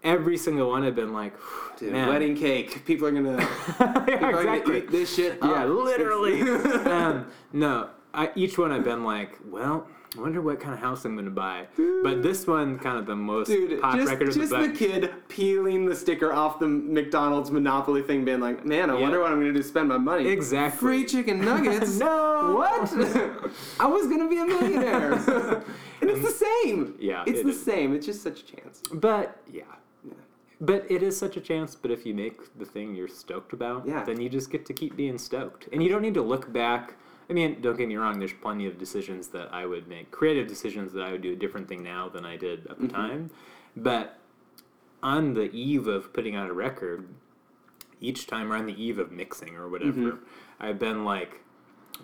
every 0.04 0.38
single 0.38 0.70
one 0.70 0.84
had 0.84 0.96
been 0.96 1.14
like, 1.14 1.34
Dude, 1.78 1.92
man. 1.94 2.08
wedding 2.08 2.36
cake. 2.36 2.86
People 2.86 3.08
are 3.08 3.12
gonna, 3.12 3.38
yeah, 3.80 4.04
people 4.06 4.26
are 4.26 4.44
gonna 4.44 4.74
eat 4.78 4.92
this 4.92 5.14
shit. 5.16 5.38
Yeah, 5.42 5.66
literally. 5.66 6.42
um, 6.86 7.28
no, 7.54 7.90
I, 8.14 8.32
each 8.36 8.58
one 8.58 8.72
I've 8.72 8.84
been 8.84 9.04
like, 9.04 9.38
well, 9.46 9.88
I 10.18 10.22
wonder 10.22 10.42
what 10.42 10.60
kind 10.60 10.74
of 10.74 10.80
house 10.80 11.06
I'm 11.06 11.16
gonna 11.16 11.30
buy. 11.30 11.68
But 12.02 12.24
this 12.24 12.48
one, 12.48 12.80
kind 12.80 12.98
of 12.98 13.06
the 13.06 13.16
most 13.16 13.48
Dude, 13.48 13.80
pop 13.82 13.96
just, 13.98 14.10
record 14.10 14.30
of 14.30 14.34
just 14.36 14.50
the 14.50 14.68
the 14.68 14.70
kid 14.70 15.12
peeling 15.28 15.86
the 15.86 15.96
sticker 15.96 16.34
off 16.34 16.58
the 16.60 16.68
McDonald's 16.68 17.52
Monopoly 17.52 18.02
thing, 18.02 18.26
being 18.26 18.40
like, 18.40 18.66
"Man, 18.66 18.90
I 18.90 18.96
Yeah. 18.96 19.02
wonder 19.02 19.20
what 19.20 19.32
I'm 19.32 19.40
going 19.40 19.54
to 19.54 19.60
do 19.60 19.62
to 19.62 19.68
spend 19.68 19.90
my 19.90 19.98
money." 20.00 20.28
Exactly. 20.28 20.80
Free 20.80 21.06
chicken 21.06 21.42
nuggets. 21.42 21.98
No. 22.00 22.56
What? 22.56 22.92
I 23.80 23.86
was 23.86 24.08
going 24.08 24.20
to 24.22 24.30
be 24.30 24.40
a 24.40 24.46
millionaire. 24.46 25.14
and 26.02 26.10
it's 26.10 26.22
the 26.22 26.46
same. 26.64 26.96
Yeah, 27.00 27.24
It's 27.28 27.42
it 27.42 27.44
the 27.44 27.50
is. 27.52 27.62
same. 27.64 27.94
It's 27.94 28.06
just 28.06 28.24
such 28.24 28.40
a 28.42 28.46
chance. 28.46 28.82
But 28.92 29.40
yeah. 29.52 29.64
But 30.60 30.90
it 30.90 31.04
is 31.04 31.18
such 31.18 31.38
a 31.38 31.42
chance. 31.42 31.76
But 31.76 31.92
if 31.92 32.06
you 32.06 32.14
make 32.14 32.58
the 32.58 32.66
thing 32.66 32.96
you're 32.96 33.08
stoked 33.08 33.54
about, 33.54 33.88
Yeah. 33.88 34.04
then 34.04 34.20
you 34.20 34.30
just 34.30 34.50
get 34.52 34.66
to 34.68 34.74
keep 34.74 34.96
being 34.96 35.18
stoked, 35.18 35.68
and 35.72 35.84
you 35.84 35.90
don't 35.90 36.02
need 36.02 36.16
to 36.16 36.22
look 36.22 36.52
back. 36.52 36.96
I 37.30 37.34
mean, 37.34 37.62
don't 37.62 37.78
get 37.78 37.88
me 37.88 37.98
wrong. 37.98 38.20
There's 38.20 38.34
plenty 38.34 38.66
of 38.68 38.78
decisions 38.78 39.28
that 39.30 39.54
I 39.54 39.66
would 39.66 39.88
make, 39.88 40.12
creative 40.12 40.48
decisions 40.48 40.94
that 40.94 41.04
I 41.04 41.12
would 41.12 41.22
do 41.22 41.34
a 41.34 41.36
different 41.36 41.68
thing 41.68 41.84
now 41.84 42.08
than 42.10 42.26
I 42.26 42.38
did 42.38 42.68
at 42.68 42.80
the 42.80 42.88
mm-hmm. 42.88 42.96
time. 42.96 43.30
But 43.76 44.18
on 45.04 45.34
the 45.34 45.52
eve 45.52 45.88
of 45.88 46.14
putting 46.14 46.36
out 46.36 46.50
a 46.50 46.54
record, 46.54 47.08
each 48.00 48.28
time 48.28 48.52
or 48.52 48.56
on 48.56 48.66
the 48.66 48.82
eve 48.82 48.98
of 48.98 49.12
mixing 49.12 49.56
or 49.56 49.68
whatever, 49.68 49.92
mm-hmm. 49.92 50.24
I've 50.60 50.80
been 50.80 51.04
like, 51.04 51.42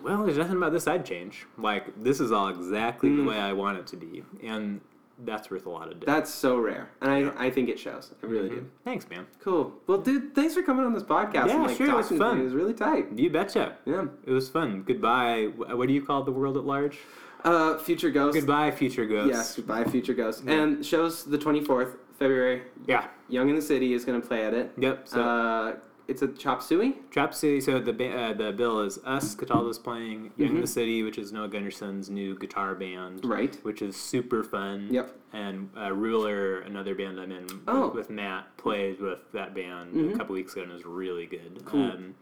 well, 0.02 0.24
there's 0.24 0.38
nothing 0.38 0.56
about 0.56 0.72
this 0.72 0.86
I'd 0.86 1.06
change. 1.06 1.46
Like, 1.56 2.02
this 2.02 2.20
is 2.20 2.30
all 2.30 2.48
exactly 2.48 3.08
the 3.08 3.16
mm-hmm. 3.16 3.28
way 3.28 3.38
I 3.38 3.52
want 3.52 3.78
it 3.78 3.86
to 3.88 3.96
be. 3.96 4.24
And 4.42 4.80
that's 5.18 5.50
worth 5.50 5.66
a 5.66 5.70
lot 5.70 5.90
of. 5.92 6.00
That's 6.00 6.30
so 6.32 6.56
rare. 6.58 6.90
And 7.00 7.10
I, 7.10 7.46
I 7.46 7.50
think 7.50 7.68
it 7.68 7.78
shows. 7.78 8.12
I 8.22 8.26
really 8.26 8.48
do. 8.48 8.70
Thanks, 8.84 9.08
man. 9.08 9.26
Cool. 9.40 9.72
Well, 9.86 9.98
dude, 9.98 10.34
thanks 10.34 10.54
for 10.54 10.62
coming 10.62 10.84
on 10.84 10.92
this 10.92 11.02
podcast. 11.02 11.46
Yeah, 11.48 11.54
and, 11.54 11.62
like, 11.64 11.76
sure, 11.76 11.88
it 11.90 11.94
was 11.94 12.06
talking 12.06 12.18
to 12.18 12.24
me. 12.24 12.30
fun. 12.30 12.40
It 12.40 12.44
was 12.44 12.52
really 12.54 12.74
tight. 12.74 13.06
You 13.16 13.30
betcha. 13.30 13.76
Yeah. 13.84 14.06
It 14.24 14.30
was 14.32 14.48
fun. 14.48 14.82
Goodbye. 14.82 15.50
What 15.56 15.88
do 15.88 15.94
you 15.94 16.04
call 16.04 16.22
the 16.24 16.32
world 16.32 16.56
at 16.56 16.64
large? 16.64 16.98
Uh, 17.44 17.76
Future 17.78 18.10
Ghost. 18.10 18.34
Goodbye, 18.36 18.70
future 18.70 19.04
ghosts. 19.04 19.36
Yes, 19.36 19.56
goodbye, 19.56 19.84
Future 19.84 20.14
Ghost. 20.14 20.44
And 20.46 20.84
shows 20.84 21.24
the 21.24 21.36
24th 21.36 21.96
February. 22.18 22.62
Yeah. 22.86 23.06
Young 23.28 23.50
in 23.50 23.54
the 23.54 23.60
City 23.62 23.92
is 23.92 24.04
going 24.06 24.20
to 24.20 24.26
play 24.26 24.44
at 24.46 24.54
it. 24.54 24.72
Yep. 24.78 25.08
So 25.08 25.20
Uh, 25.22 25.76
it's 26.06 26.22
a 26.22 26.28
chop 26.28 26.62
suey. 26.62 26.96
Trap 27.10 27.32
City. 27.34 27.60
So 27.60 27.78
the 27.80 27.92
ba- 27.92 28.14
uh, 28.16 28.32
the 28.34 28.52
bill 28.52 28.80
is 28.80 28.98
us. 29.04 29.34
Cataldo's 29.34 29.78
playing 29.78 30.32
Young 30.36 30.48
Mm-hmm. 30.48 30.54
in 30.56 30.60
the 30.60 30.66
City, 30.66 31.02
which 31.02 31.16
is 31.18 31.32
Noah 31.32 31.48
Gundersen's 31.48 32.10
new 32.10 32.38
guitar 32.38 32.74
band. 32.74 33.24
Right. 33.24 33.56
Which 33.62 33.80
is 33.82 33.96
super 33.96 34.42
fun. 34.44 34.88
Yep. 34.90 35.16
And 35.32 35.70
uh, 35.76 35.92
Ruler, 35.92 36.60
another 36.60 36.94
band 36.94 37.18
I'm 37.18 37.32
in 37.32 37.42
with- 37.44 37.52
Oh. 37.68 37.88
Mm-hmm. 37.88 37.96
with, 37.96 38.10
Matt, 38.10 38.56
played 38.56 39.00
with 39.00 39.20
that 39.32 39.54
band 39.54 40.12
a 40.14 40.16
couple 40.16 40.34
weeks 40.34 40.52
ago 40.52 40.62
and 40.62 40.70
it 40.70 40.74
was 40.74 40.84
really 40.86 41.26
good. 41.26 41.62
Cool. 41.64 41.82
Um, 41.90 42.14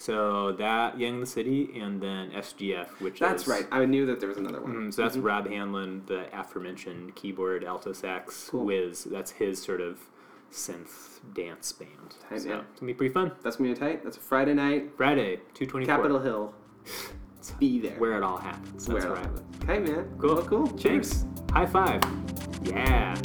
so 0.00 0.52
that 0.52 0.96
Young 1.00 1.18
the 1.18 1.26
City, 1.26 1.70
and 1.80 2.00
then 2.00 2.30
SGF, 2.30 2.86
which 3.00 3.18
That's 3.18 3.42
is 3.42 3.48
right. 3.48 3.66
I 3.72 3.84
knew 3.84 4.06
that 4.06 4.20
there 4.20 4.28
was 4.28 4.38
another 4.38 4.60
one. 4.60 4.72
Mm, 4.74 4.94
so 4.94 5.02
that's 5.02 5.16
Rob 5.16 5.48
Hanlon, 5.48 6.04
the 6.06 6.26
aforementioned 6.38 7.16
keyboard 7.16 7.64
alto 7.64 7.92
sax 7.92 8.48
Cool. 8.48 8.64
whiz. 8.64 9.02
That's 9.04 9.32
his 9.32 9.60
sort 9.60 9.80
of 9.80 9.98
synth 10.52 11.20
dance 11.34 11.72
band. 11.72 11.90
Tight, 12.28 12.42
so 12.42 12.48
man. 12.48 12.58
it's 12.70 12.80
gonna 12.80 12.92
be 12.92 12.94
pretty 12.94 13.12
fun. 13.12 13.32
That's 13.42 13.56
gonna 13.56 13.70
be 13.70 13.78
tight. 13.78 14.04
That's 14.04 14.16
a 14.16 14.20
Friday 14.20 14.54
night. 14.54 14.90
Friday, 14.96 15.40
two 15.54 15.66
twenty. 15.66 15.86
Capitol 15.86 16.18
Hill. 16.18 16.54
Be 17.58 17.80
there. 17.80 17.98
Where 17.98 18.16
it 18.16 18.22
all 18.22 18.36
happens. 18.36 18.86
That's 18.86 19.04
Where 19.04 19.14
right. 19.14 19.28
Okay, 19.64 19.78
man. 19.78 20.08
Cool. 20.18 20.34
Well, 20.34 20.44
cool. 20.44 20.66
Thanks. 20.66 21.24
High 21.52 21.66
five. 21.66 22.02
Yeah. 22.62 23.16